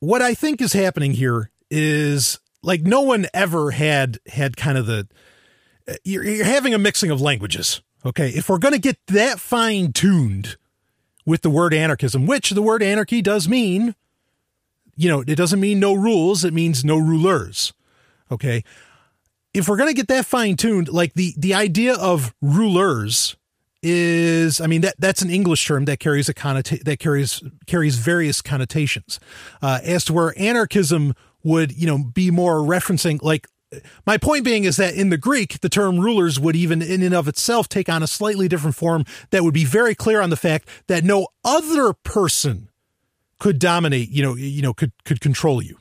what 0.00 0.22
I 0.22 0.34
think 0.34 0.60
is 0.60 0.72
happening 0.72 1.12
here 1.12 1.50
is 1.70 2.38
like 2.62 2.82
no 2.82 3.02
one 3.02 3.26
ever 3.34 3.72
had 3.72 4.18
had 4.26 4.56
kind 4.56 4.78
of 4.78 4.86
the 4.86 5.08
you're, 6.04 6.24
you're 6.24 6.44
having 6.44 6.74
a 6.74 6.78
mixing 6.78 7.10
of 7.10 7.20
languages. 7.20 7.82
Okay, 8.06 8.28
if 8.28 8.48
we're 8.48 8.58
going 8.58 8.74
to 8.74 8.80
get 8.80 8.98
that 9.08 9.40
fine 9.40 9.92
tuned 9.92 10.56
with 11.26 11.42
the 11.42 11.50
word 11.50 11.72
anarchism, 11.72 12.26
which 12.26 12.50
the 12.50 12.62
word 12.62 12.82
anarchy 12.82 13.22
does 13.22 13.48
mean, 13.48 13.94
you 14.96 15.08
know, 15.08 15.20
it 15.26 15.34
doesn't 15.36 15.60
mean 15.60 15.80
no 15.80 15.94
rules, 15.94 16.44
it 16.44 16.52
means 16.54 16.84
no 16.84 16.96
rulers. 16.96 17.72
Okay. 18.30 18.62
If 19.52 19.68
we're 19.68 19.76
going 19.76 19.90
to 19.90 19.94
get 19.94 20.08
that 20.08 20.26
fine 20.26 20.56
tuned, 20.56 20.88
like 20.88 21.14
the, 21.14 21.34
the 21.36 21.54
idea 21.54 21.94
of 21.94 22.34
rulers 22.42 23.36
is, 23.82 24.60
I 24.60 24.66
mean, 24.66 24.80
that, 24.80 24.94
that's 24.98 25.22
an 25.22 25.30
English 25.30 25.66
term 25.66 25.84
that 25.84 26.00
carries 26.00 26.28
a 26.28 26.34
connota- 26.34 26.82
that 26.84 26.98
carries, 26.98 27.42
carries 27.66 27.96
various 27.96 28.42
connotations, 28.42 29.20
uh, 29.62 29.80
as 29.82 30.04
to 30.06 30.12
where 30.12 30.34
anarchism 30.38 31.14
would, 31.42 31.72
you 31.76 31.86
know, 31.86 31.98
be 31.98 32.30
more 32.30 32.56
referencing 32.56 33.22
like, 33.22 33.46
my 34.06 34.16
point 34.16 34.44
being 34.44 34.64
is 34.64 34.76
that 34.76 34.94
in 34.94 35.10
the 35.10 35.18
Greek, 35.18 35.60
the 35.60 35.68
term 35.68 35.98
rulers 35.98 36.38
would 36.38 36.56
even 36.56 36.82
in 36.82 37.02
and 37.02 37.14
of 37.14 37.28
itself 37.28 37.68
take 37.68 37.88
on 37.88 38.02
a 38.02 38.06
slightly 38.06 38.48
different 38.48 38.76
form 38.76 39.04
that 39.30 39.42
would 39.42 39.54
be 39.54 39.64
very 39.64 39.94
clear 39.94 40.20
on 40.20 40.30
the 40.30 40.36
fact 40.36 40.68
that 40.86 41.04
no 41.04 41.28
other 41.44 41.92
person 41.92 42.68
could 43.38 43.58
dominate, 43.58 44.10
you 44.10 44.22
know, 44.22 44.34
you 44.34 44.62
know, 44.62 44.72
could 44.72 44.92
could 45.04 45.20
control 45.20 45.62
you. 45.62 45.78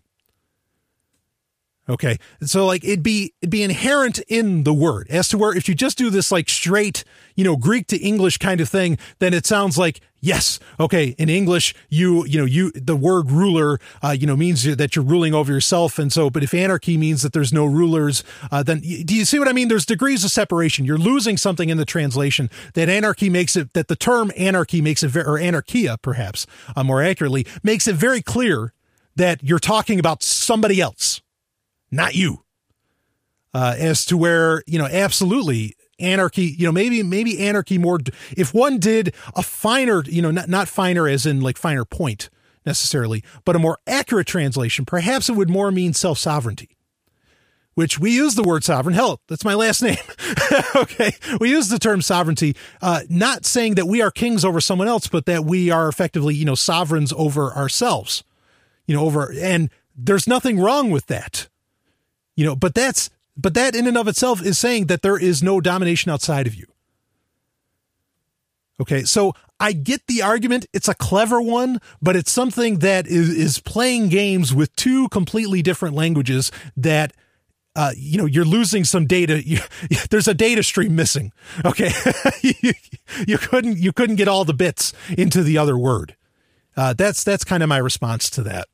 Okay. 1.90 2.18
So 2.42 2.66
like 2.66 2.84
it'd 2.86 3.04
be 3.04 3.34
it'd 3.42 3.50
be 3.50 3.62
inherent 3.62 4.20
in 4.30 4.64
the 4.64 4.74
word 4.74 5.08
as 5.10 5.28
to 5.30 5.38
where 5.38 5.56
if 5.56 5.68
you 5.68 5.76
just 5.76 5.98
do 5.98 6.10
this 6.10 6.32
like 6.32 6.48
straight, 6.48 7.04
you 7.36 7.44
know, 7.44 7.58
Greek 7.58 7.88
to 7.88 7.98
English 7.98 8.38
kind 8.38 8.62
of 8.62 8.70
thing, 8.70 8.98
then 9.20 9.34
it 9.34 9.46
sounds 9.46 9.78
like 9.78 10.00
yes, 10.22 10.60
okay, 10.80 11.08
in 11.18 11.28
English 11.28 11.76
you 11.90 12.26
you 12.26 12.40
know 12.40 12.46
you 12.46 12.72
the 12.72 12.96
word 12.96 13.30
ruler 13.30 13.82
uh, 14.02 14.16
you 14.18 14.26
know 14.26 14.38
means 14.38 14.64
that 14.64 14.96
you're 14.96 15.04
ruling 15.04 15.34
over 15.34 15.52
yourself 15.52 16.00
and 16.00 16.14
so 16.14 16.30
but 16.30 16.42
if 16.42 16.54
anarchy 16.54 16.96
means 16.98 17.22
that 17.22 17.34
there's 17.34 17.52
no 17.52 17.66
rulers, 17.66 18.24
uh, 18.50 18.64
then 18.64 18.80
do 18.80 19.14
you 19.14 19.26
see 19.26 19.38
what 19.38 19.50
I 19.50 19.54
mean? 19.54 19.68
There's 19.68 19.86
degrees 19.86 20.24
of 20.24 20.32
separation. 20.32 20.86
You're 20.86 20.98
losing 20.98 21.36
something 21.36 21.68
in 21.68 21.76
the 21.76 21.86
translation 21.86 22.50
that 22.76 22.88
anarchy 22.88 23.30
makes 23.30 23.58
it 23.58 23.74
that 23.74 23.90
the 23.90 23.98
term 23.98 24.32
anarchy 24.38 24.82
makes 24.82 25.04
it 25.04 25.10
very 25.10 25.26
or 25.26 25.38
anarchia 25.38 26.02
perhaps 26.02 26.48
uh, 26.78 26.84
more 26.86 27.04
accurately 27.04 27.46
makes 27.62 27.90
it 27.90 27.98
very 27.98 28.22
clear 28.22 28.74
that 29.18 29.44
you're 29.44 29.60
talking 29.60 30.00
about 30.00 30.24
somebody 30.24 30.80
else 30.80 31.23
not 31.94 32.16
you. 32.16 32.44
Uh, 33.54 33.76
as 33.78 34.04
to 34.06 34.18
where, 34.18 34.64
you 34.66 34.80
know, 34.80 34.88
absolutely 34.88 35.76
anarchy, 36.00 36.56
you 36.58 36.66
know, 36.66 36.72
maybe, 36.72 37.04
maybe 37.04 37.40
anarchy 37.40 37.78
more, 37.78 38.00
if 38.36 38.52
one 38.52 38.80
did 38.80 39.14
a 39.36 39.44
finer, 39.44 40.04
you 40.06 40.24
know, 40.24 40.32
not, 40.32 40.50
not 40.50 40.68
finer 40.68 41.08
as 41.08 41.28
in 41.28 41.40
like 41.40 41.58
finer 41.58 41.86
point 41.86 42.32
necessarily, 42.66 43.24
but 43.46 43.56
a 43.56 43.60
more 43.60 43.78
accurate 43.86 44.26
translation, 44.26 44.86
perhaps 44.86 45.30
it 45.30 45.34
would 45.34 45.52
more 45.52 45.72
mean 45.72 45.94
self 45.94 46.18
sovereignty, 46.18 46.78
which 47.76 48.00
we 48.00 48.12
use 48.12 48.34
the 48.34 48.44
word 48.44 48.64
sovereign. 48.64 48.96
Hell, 48.96 49.22
that's 49.28 49.46
my 49.46 49.54
last 49.54 49.82
name. 49.84 49.98
okay. 50.76 51.12
We 51.40 51.52
use 51.52 51.70
the 51.70 51.80
term 51.80 52.02
sovereignty, 52.02 52.56
uh, 52.82 53.02
not 53.08 53.46
saying 53.46 53.76
that 53.76 53.86
we 53.86 54.02
are 54.02 54.10
kings 54.10 54.44
over 54.44 54.62
someone 54.62 54.88
else, 54.88 55.08
but 55.08 55.28
that 55.28 55.46
we 55.46 55.70
are 55.70 55.88
effectively, 55.88 56.34
you 56.34 56.46
know, 56.46 56.56
sovereigns 56.56 57.14
over 57.16 57.54
ourselves, 57.54 58.24
you 58.88 58.96
know, 58.96 59.06
over, 59.06 59.32
and 59.40 59.70
there's 59.96 60.28
nothing 60.28 60.60
wrong 60.60 60.90
with 60.90 61.06
that 61.08 61.50
you 62.36 62.46
know, 62.46 62.56
but 62.56 62.74
that's 62.76 63.10
but 63.36 63.54
that 63.56 63.76
in 63.76 63.88
and 63.88 63.98
of 63.98 64.08
itself 64.08 64.42
is 64.42 64.58
saying 64.60 64.88
that 64.88 65.02
there 65.02 65.18
is 65.18 65.42
no 65.42 65.60
domination 65.60 66.12
outside 66.12 66.48
of 66.48 66.56
you. 66.56 66.68
Okay, 68.82 69.04
so 69.04 69.34
I 69.60 69.72
get 69.72 70.08
the 70.08 70.22
argument. 70.22 70.66
It's 70.74 70.88
a 70.88 70.96
clever 70.96 71.42
one, 71.42 71.80
but 72.02 72.16
it's 72.16 72.32
something 72.32 72.80
that 72.80 73.08
is, 73.08 73.30
is 73.30 73.60
playing 73.60 74.10
games 74.10 74.54
with 74.54 74.76
two 74.76 75.08
completely 75.10 75.62
different 75.62 75.96
languages 75.96 76.52
that 76.76 77.14
uh, 77.76 77.92
you 77.98 78.20
know, 78.20 78.26
you're 78.26 78.46
losing 78.46 78.84
some 78.84 79.08
data. 79.08 79.42
You, 79.46 79.60
there's 80.10 80.28
a 80.28 80.34
data 80.34 80.64
stream 80.64 80.96
missing. 80.96 81.32
Okay, 81.66 81.92
you, 82.42 82.74
you, 83.28 83.38
couldn't 83.38 83.78
you 83.78 83.92
couldn't 83.92 84.16
get 84.18 84.28
all 84.28 84.46
the 84.46 84.54
bits 84.54 84.94
into 85.18 85.44
the 85.44 85.58
other 85.58 85.78
word. 85.78 86.16
Uh, 86.78 86.94
that's 86.94 87.24
that's 87.24 87.44
kind 87.44 87.64
of 87.64 87.70
my 87.70 87.78
response 87.78 88.30
to 88.32 88.44
that 88.44 88.68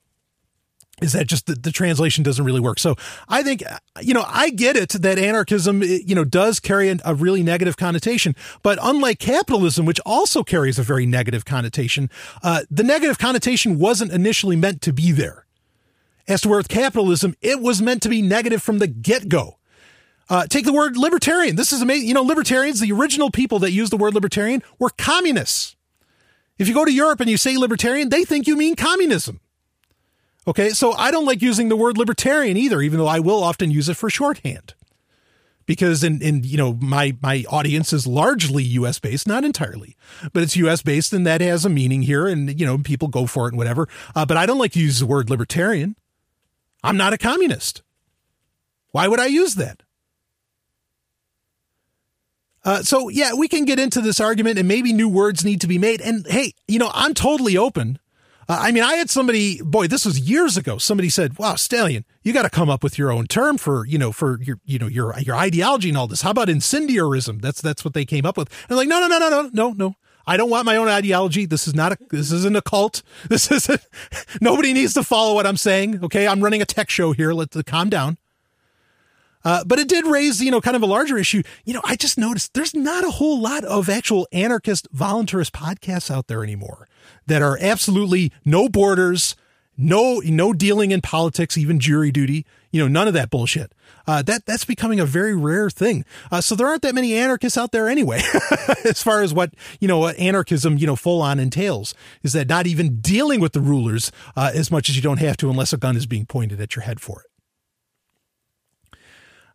is 1.01 1.13
that 1.13 1.27
just 1.27 1.45
the, 1.45 1.55
the, 1.55 1.71
translation 1.71 2.23
doesn't 2.23 2.43
really 2.43 2.59
work. 2.59 2.79
So 2.79 2.95
I 3.27 3.43
think, 3.43 3.63
you 4.01 4.13
know, 4.13 4.25
I 4.27 4.49
get 4.49 4.75
it 4.75 4.89
that 4.89 5.17
anarchism, 5.17 5.81
you 5.81 6.15
know, 6.15 6.23
does 6.23 6.59
carry 6.59 6.89
a 7.03 7.13
really 7.13 7.43
negative 7.43 7.77
connotation, 7.77 8.35
but 8.63 8.79
unlike 8.81 9.19
capitalism, 9.19 9.85
which 9.85 9.99
also 10.05 10.43
carries 10.43 10.79
a 10.79 10.83
very 10.83 11.05
negative 11.05 11.45
connotation, 11.45 12.09
uh, 12.43 12.63
the 12.69 12.83
negative 12.83 13.17
connotation 13.17 13.79
wasn't 13.79 14.11
initially 14.11 14.55
meant 14.55 14.81
to 14.81 14.93
be 14.93 15.11
there. 15.11 15.45
As 16.27 16.41
to 16.41 16.49
where 16.49 16.57
with 16.57 16.69
capitalism, 16.69 17.35
it 17.41 17.59
was 17.59 17.81
meant 17.81 18.03
to 18.03 18.09
be 18.09 18.21
negative 18.21 18.61
from 18.61 18.79
the 18.79 18.87
get 18.87 19.29
go. 19.29 19.57
Uh, 20.29 20.45
take 20.45 20.63
the 20.63 20.73
word 20.73 20.95
libertarian. 20.95 21.55
This 21.55 21.73
is 21.73 21.81
amazing. 21.81 22.07
You 22.07 22.13
know, 22.13 22.21
libertarians, 22.21 22.79
the 22.79 22.91
original 22.91 23.31
people 23.31 23.57
that 23.59 23.71
used 23.71 23.91
the 23.91 23.97
word 23.97 24.13
libertarian 24.13 24.61
were 24.77 24.91
communists. 24.91 25.75
If 26.59 26.67
you 26.67 26.73
go 26.73 26.85
to 26.85 26.93
Europe 26.93 27.19
and 27.19 27.29
you 27.29 27.37
say 27.37 27.57
libertarian, 27.57 28.09
they 28.09 28.25
think 28.25 28.45
you 28.45 28.55
mean 28.55 28.75
communism. 28.75 29.39
Okay, 30.49 30.71
so 30.71 30.93
I 30.93 31.11
don't 31.11 31.27
like 31.27 31.43
using 31.43 31.69
the 31.69 31.75
word 31.75 31.95
libertarian 31.95 32.57
either, 32.57 32.81
even 32.81 32.97
though 32.97 33.05
I 33.05 33.19
will 33.19 33.43
often 33.43 33.69
use 33.69 33.87
it 33.87 33.93
for 33.93 34.09
shorthand. 34.09 34.73
Because 35.67 36.03
in, 36.03 36.23
in 36.23 36.43
you 36.43 36.57
know 36.57 36.73
my 36.81 37.15
my 37.21 37.45
audience 37.47 37.93
is 37.93 38.07
largely 38.07 38.63
U.S. 38.63 38.97
based, 38.97 39.27
not 39.27 39.45
entirely, 39.45 39.95
but 40.33 40.41
it's 40.41 40.57
U.S. 40.57 40.81
based, 40.81 41.13
and 41.13 41.27
that 41.27 41.41
has 41.41 41.65
a 41.65 41.69
meaning 41.69 42.01
here, 42.01 42.25
and 42.25 42.59
you 42.59 42.65
know 42.65 42.79
people 42.79 43.09
go 43.09 43.27
for 43.27 43.45
it 43.45 43.49
and 43.49 43.59
whatever. 43.59 43.87
Uh, 44.15 44.25
but 44.25 44.37
I 44.37 44.47
don't 44.47 44.57
like 44.57 44.71
to 44.71 44.79
use 44.79 44.97
the 44.97 45.05
word 45.05 45.29
libertarian. 45.29 45.95
I'm 46.83 46.97
not 46.97 47.13
a 47.13 47.19
communist. 47.19 47.83
Why 48.89 49.07
would 49.07 49.19
I 49.19 49.27
use 49.27 49.53
that? 49.53 49.83
Uh, 52.65 52.81
so 52.81 53.07
yeah, 53.09 53.35
we 53.35 53.47
can 53.47 53.65
get 53.65 53.77
into 53.77 54.01
this 54.01 54.19
argument, 54.19 54.57
and 54.57 54.67
maybe 54.67 54.93
new 54.93 55.09
words 55.09 55.45
need 55.45 55.61
to 55.61 55.67
be 55.67 55.77
made. 55.77 56.01
And 56.01 56.25
hey, 56.25 56.53
you 56.67 56.79
know, 56.79 56.89
I'm 56.95 57.13
totally 57.13 57.55
open 57.55 57.99
uh, 58.49 58.57
I 58.59 58.71
mean, 58.71 58.83
I 58.83 58.95
had 58.95 59.11
somebody, 59.11 59.61
boy, 59.61 59.87
this 59.87 60.05
was 60.05 60.19
years 60.19 60.57
ago. 60.57 60.79
Somebody 60.79 61.09
said, 61.09 61.37
"Wow, 61.37 61.53
Stallion, 61.53 62.03
you 62.23 62.33
got 62.33 62.41
to 62.41 62.49
come 62.49 62.67
up 62.67 62.83
with 62.83 62.97
your 62.97 63.11
own 63.11 63.27
term 63.27 63.59
for, 63.59 63.85
you 63.85 63.99
know, 63.99 64.11
for 64.11 64.41
your, 64.41 64.59
you 64.65 64.79
know, 64.79 64.87
your 64.87 65.17
your 65.19 65.35
ideology 65.35 65.89
and 65.89 65.97
all 65.97 66.07
this. 66.07 66.23
How 66.23 66.31
about 66.31 66.47
incendiarism? 66.49 67.41
That's 67.41 67.61
that's 67.61 67.85
what 67.85 67.93
they 67.93 68.05
came 68.05 68.25
up 68.25 68.37
with." 68.37 68.49
And 68.63 68.71
I'm 68.71 68.77
like, 68.77 68.87
"No, 68.87 68.99
no, 68.99 69.07
no, 69.07 69.19
no, 69.19 69.29
no, 69.29 69.49
no, 69.53 69.71
no. 69.73 69.95
I 70.25 70.35
don't 70.35 70.49
want 70.49 70.65
my 70.65 70.77
own 70.77 70.87
ideology. 70.87 71.45
This 71.45 71.67
is 71.67 71.75
not 71.75 71.91
a 71.91 71.97
this 72.09 72.31
isn't 72.31 72.57
a 72.57 72.63
cult. 72.63 73.03
This 73.29 73.51
isn't 73.51 73.85
nobody 74.41 74.73
needs 74.73 74.95
to 74.95 75.03
follow 75.03 75.35
what 75.35 75.45
I'm 75.45 75.57
saying. 75.57 76.03
Okay, 76.05 76.27
I'm 76.27 76.43
running 76.43 76.63
a 76.63 76.65
tech 76.65 76.89
show 76.89 77.11
here. 77.11 77.33
Let's 77.33 77.55
calm 77.63 77.89
down." 77.89 78.17
Uh, 79.45 79.63
but 79.63 79.79
it 79.79 79.87
did 79.87 80.05
raise, 80.05 80.41
you 80.41 80.51
know, 80.51 80.59
kind 80.59 80.75
of 80.75 80.81
a 80.81 80.87
larger 80.87 81.17
issue. 81.17 81.43
You 81.63 81.73
know, 81.73 81.81
I 81.85 81.95
just 81.95 82.17
noticed 82.17 82.55
there's 82.55 82.73
not 82.73 83.05
a 83.05 83.11
whole 83.11 83.39
lot 83.39 83.63
of 83.63 83.89
actual 83.89 84.27
anarchist 84.33 84.93
voluntarist 84.93 85.51
podcasts 85.51 86.11
out 86.11 86.27
there 86.27 86.43
anymore 86.43 86.88
that 87.27 87.41
are 87.41 87.57
absolutely 87.61 88.31
no 88.45 88.69
borders, 88.69 89.35
no 89.77 90.21
no 90.25 90.53
dealing 90.53 90.91
in 90.91 91.01
politics, 91.01 91.57
even 91.57 91.79
jury 91.79 92.11
duty. 92.11 92.45
You 92.71 92.81
know, 92.81 92.87
none 92.87 93.07
of 93.07 93.13
that 93.15 93.29
bullshit. 93.29 93.73
Uh, 94.05 94.21
that 94.23 94.45
that's 94.45 94.65
becoming 94.65 94.99
a 94.99 95.05
very 95.05 95.35
rare 95.35 95.69
thing. 95.69 96.03
Uh, 96.31 96.41
so 96.41 96.55
there 96.55 96.67
aren't 96.67 96.81
that 96.81 96.95
many 96.95 97.15
anarchists 97.15 97.57
out 97.57 97.71
there 97.71 97.87
anyway. 97.87 98.21
as 98.85 99.01
far 99.01 99.21
as 99.21 99.33
what 99.33 99.53
you 99.79 99.87
know, 99.87 99.99
what 99.99 100.17
anarchism 100.17 100.77
you 100.77 100.87
know 100.87 100.95
full 100.95 101.21
on 101.21 101.39
entails 101.39 101.93
is 102.23 102.33
that 102.33 102.47
not 102.47 102.67
even 102.67 102.97
dealing 103.01 103.39
with 103.39 103.53
the 103.53 103.61
rulers 103.61 104.11
uh, 104.35 104.51
as 104.53 104.71
much 104.71 104.89
as 104.89 104.95
you 104.95 105.01
don't 105.01 105.19
have 105.19 105.37
to, 105.37 105.49
unless 105.49 105.73
a 105.73 105.77
gun 105.77 105.95
is 105.95 106.05
being 106.05 106.25
pointed 106.25 106.59
at 106.59 106.75
your 106.75 106.83
head 106.83 106.99
for 106.99 107.21
it. 107.21 107.28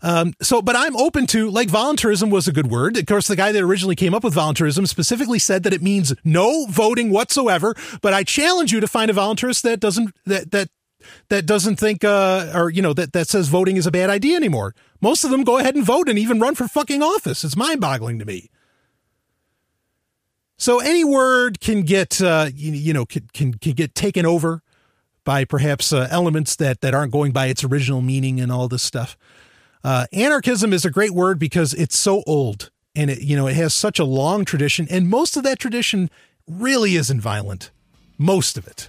Um, 0.04 0.34
so, 0.42 0.60
but 0.60 0.76
I'm 0.76 0.94
open 0.98 1.26
to 1.28 1.48
like 1.48 1.70
voluntarism 1.70 2.28
was 2.28 2.46
a 2.46 2.52
good 2.52 2.66
word. 2.70 2.98
Of 2.98 3.06
course, 3.06 3.26
the 3.26 3.36
guy 3.36 3.52
that 3.52 3.62
originally 3.62 3.96
came 3.96 4.12
up 4.12 4.22
with 4.22 4.34
voluntarism 4.34 4.84
specifically 4.84 5.38
said 5.38 5.62
that 5.62 5.72
it 5.72 5.80
means 5.80 6.14
no 6.22 6.66
voting 6.66 7.08
whatsoever. 7.08 7.74
But 8.02 8.12
I 8.12 8.22
challenge 8.22 8.70
you 8.70 8.80
to 8.80 8.86
find 8.86 9.10
a 9.10 9.14
voluntarist 9.14 9.62
that 9.62 9.80
doesn't 9.80 10.14
that 10.26 10.50
that 10.50 10.68
that 11.30 11.46
doesn't 11.46 11.76
think 11.76 12.04
uh, 12.04 12.52
or 12.54 12.68
you 12.68 12.82
know 12.82 12.92
that 12.92 13.14
that 13.14 13.28
says 13.28 13.48
voting 13.48 13.78
is 13.78 13.86
a 13.86 13.90
bad 13.90 14.10
idea 14.10 14.36
anymore. 14.36 14.74
Most 15.00 15.24
of 15.24 15.30
them 15.30 15.42
go 15.42 15.56
ahead 15.56 15.74
and 15.74 15.82
vote 15.82 16.10
and 16.10 16.18
even 16.18 16.38
run 16.38 16.54
for 16.54 16.68
fucking 16.68 17.02
office. 17.02 17.42
It's 17.42 17.56
mind-boggling 17.56 18.18
to 18.18 18.26
me. 18.26 18.50
So 20.58 20.80
any 20.80 21.02
word 21.02 21.60
can 21.60 21.80
get 21.80 22.20
uh, 22.20 22.50
you, 22.54 22.72
you 22.72 22.92
know 22.92 23.06
can, 23.06 23.26
can 23.32 23.54
can 23.54 23.72
get 23.72 23.94
taken 23.94 24.26
over 24.26 24.62
by 25.24 25.46
perhaps 25.46 25.94
uh, 25.94 26.08
elements 26.10 26.56
that 26.56 26.82
that 26.82 26.92
aren't 26.92 27.12
going 27.12 27.32
by 27.32 27.46
its 27.46 27.64
original 27.64 28.02
meaning 28.02 28.38
and 28.38 28.52
all 28.52 28.68
this 28.68 28.82
stuff. 28.82 29.16
Uh, 29.84 30.06
anarchism 30.14 30.72
is 30.72 30.86
a 30.86 30.90
great 30.90 31.10
word 31.10 31.38
because 31.38 31.74
it's 31.74 31.96
so 31.96 32.24
old 32.26 32.70
and 32.96 33.10
it, 33.10 33.20
you 33.20 33.36
know, 33.36 33.46
it 33.46 33.54
has 33.54 33.74
such 33.74 33.98
a 33.98 34.04
long 34.04 34.44
tradition, 34.44 34.86
and 34.88 35.08
most 35.08 35.36
of 35.36 35.42
that 35.42 35.58
tradition 35.58 36.08
really 36.48 36.96
isn't 36.96 37.20
violent. 37.20 37.70
Most 38.18 38.56
of 38.56 38.66
it. 38.66 38.88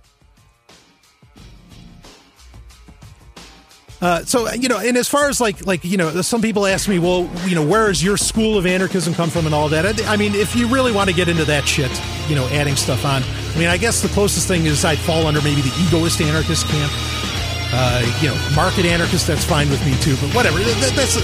Uh, 4.02 4.24
so 4.24 4.48
uh, 4.48 4.52
you 4.52 4.70
know, 4.70 4.78
and 4.78 4.98
as 4.98 5.10
far 5.10 5.30
as 5.30 5.42
like 5.42 5.66
like 5.66 5.84
you 5.84 5.98
know, 5.98 6.22
some 6.22 6.42
people 6.42 6.68
ask 6.68 6.88
me, 6.88 7.00
well, 7.00 7.30
you 7.46 7.56
know, 7.56 7.66
where 7.66 7.88
does 7.88 8.04
your 8.04 8.18
school 8.18 8.58
of 8.58 8.66
anarchism 8.66 9.16
come 9.16 9.30
from 9.30 9.46
and 9.48 9.56
all 9.56 9.70
that? 9.70 9.86
I, 9.86 10.14
I, 10.14 10.18
mean, 10.18 10.36
if 10.36 10.56
you 10.56 10.68
really 10.68 10.92
want 10.92 11.10
to 11.10 11.16
get 11.16 11.28
into 11.28 11.46
that 11.46 11.68
shit, 11.68 11.90
you 12.30 12.36
know, 12.36 12.46
adding 12.50 12.76
stuff 12.76 13.04
on. 13.06 13.24
I 13.24 13.58
mean, 13.58 13.70
I 13.70 13.78
guess 13.78 14.02
the 14.02 14.10
closest 14.10 14.48
thing 14.48 14.66
is 14.66 14.86
I'd 14.86 15.00
fall 15.00 15.26
under 15.26 15.42
maybe 15.42 15.62
the 15.62 15.88
egoist 15.88 16.22
anarchist 16.22 16.68
camp. 16.68 16.92
Uh, 17.74 18.06
you 18.22 18.30
know, 18.30 18.38
market 18.56 18.86
anarchist. 18.86 19.28
That's 19.28 19.46
fine 19.46 19.70
with 19.70 19.84
me 19.86 19.96
too. 20.02 20.16
But 20.18 20.34
whatever. 20.36 20.60
That, 20.60 20.94
that's 20.96 21.18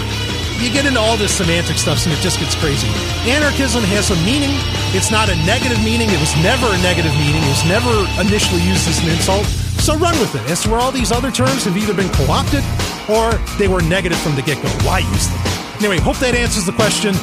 you 0.62 0.70
get 0.70 0.86
into 0.86 1.00
all 1.00 1.18
this 1.18 1.34
semantic 1.34 1.78
stuff 1.78 2.06
and 2.06 2.14
it 2.14 2.22
just 2.22 2.40
gets 2.40 2.54
crazy. 2.54 2.86
Anarchism 3.26 3.82
has 3.90 4.14
a 4.14 4.18
meaning. 4.22 4.54
It's 4.94 5.10
not 5.10 5.26
a 5.26 5.36
negative 5.42 5.82
meaning. 5.82 6.06
It 6.14 6.22
was 6.22 6.30
never 6.46 6.70
a 6.70 6.78
negative 6.86 7.10
meaning. 7.18 7.42
It 7.42 7.50
was 7.50 7.66
never 7.66 7.90
initially 8.22 8.62
used 8.62 8.86
as 8.86 9.02
an 9.02 9.10
insult. 9.10 9.46
So 9.82 9.98
run 9.98 10.14
with 10.22 10.38
it. 10.38 10.46
As 10.46 10.62
to 10.64 10.70
where 10.70 10.80
all 10.80 10.92
these 10.94 11.12
other 11.12 11.32
terms 11.34 11.66
have 11.66 11.74
either 11.74 11.98
been 11.98 12.14
co-opted 12.14 12.62
or 13.10 13.34
they 13.58 13.66
were 13.68 13.82
negative 13.82 14.22
from 14.22 14.38
the 14.38 14.46
get-go. 14.46 14.70
Why 14.86 15.00
use 15.02 15.26
them? 15.34 15.42
Anyway, 15.82 15.98
hope 15.98 16.22
that 16.22 16.38
answers 16.38 16.70
the 16.70 16.78
question. 16.78 17.18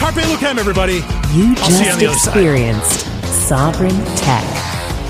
Carpe 0.00 0.24
Lucem, 0.24 0.56
everybody. 0.56 1.04
You 1.36 1.52
I'll 1.60 1.68
see 1.68 1.84
you 1.84 1.92
on 1.92 2.00
just 2.00 2.00
the 2.00 2.08
other 2.08 2.24
side. 2.24 2.40
experienced 2.40 3.04
Sovryn 3.28 4.00
Tech. 4.16 4.48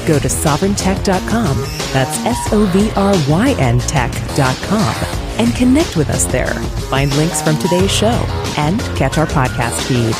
Go 0.06 0.18
to 0.18 0.28
sovryntech.com. 0.28 1.56
That's 1.92 2.18
S 2.26 2.52
O 2.52 2.66
V 2.66 2.90
R 2.96 3.14
Y 3.28 3.54
N 3.58 3.78
tech.com 3.78 4.94
and 5.38 5.54
connect 5.54 5.96
with 5.96 6.10
us 6.10 6.24
there. 6.24 6.54
Find 6.90 7.14
links 7.16 7.40
from 7.40 7.56
today's 7.58 7.90
show 7.90 8.24
and 8.58 8.80
catch 8.96 9.18
our 9.18 9.26
podcast 9.26 9.80
feed. 9.86 10.14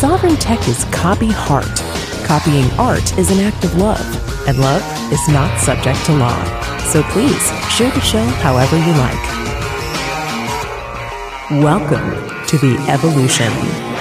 Sovryn 0.00 0.36
Tech 0.38 0.60
is 0.68 0.84
copy 0.92 1.30
heart. 1.30 1.82
Copying 2.26 2.70
art 2.78 3.16
is 3.18 3.30
an 3.30 3.40
act 3.40 3.64
of 3.64 3.76
love, 3.76 4.48
and 4.48 4.58
love 4.58 4.82
is 5.12 5.28
not 5.28 5.58
subject 5.58 6.04
to 6.06 6.12
law. 6.12 6.38
So 6.92 7.02
please 7.04 7.42
share 7.70 7.90
the 7.90 8.00
show 8.00 8.24
however 8.24 8.76
you 8.76 8.92
like. 8.92 9.26
Welcome 11.62 12.10
to 12.46 12.58
the 12.58 12.76
evolution. 12.88 13.95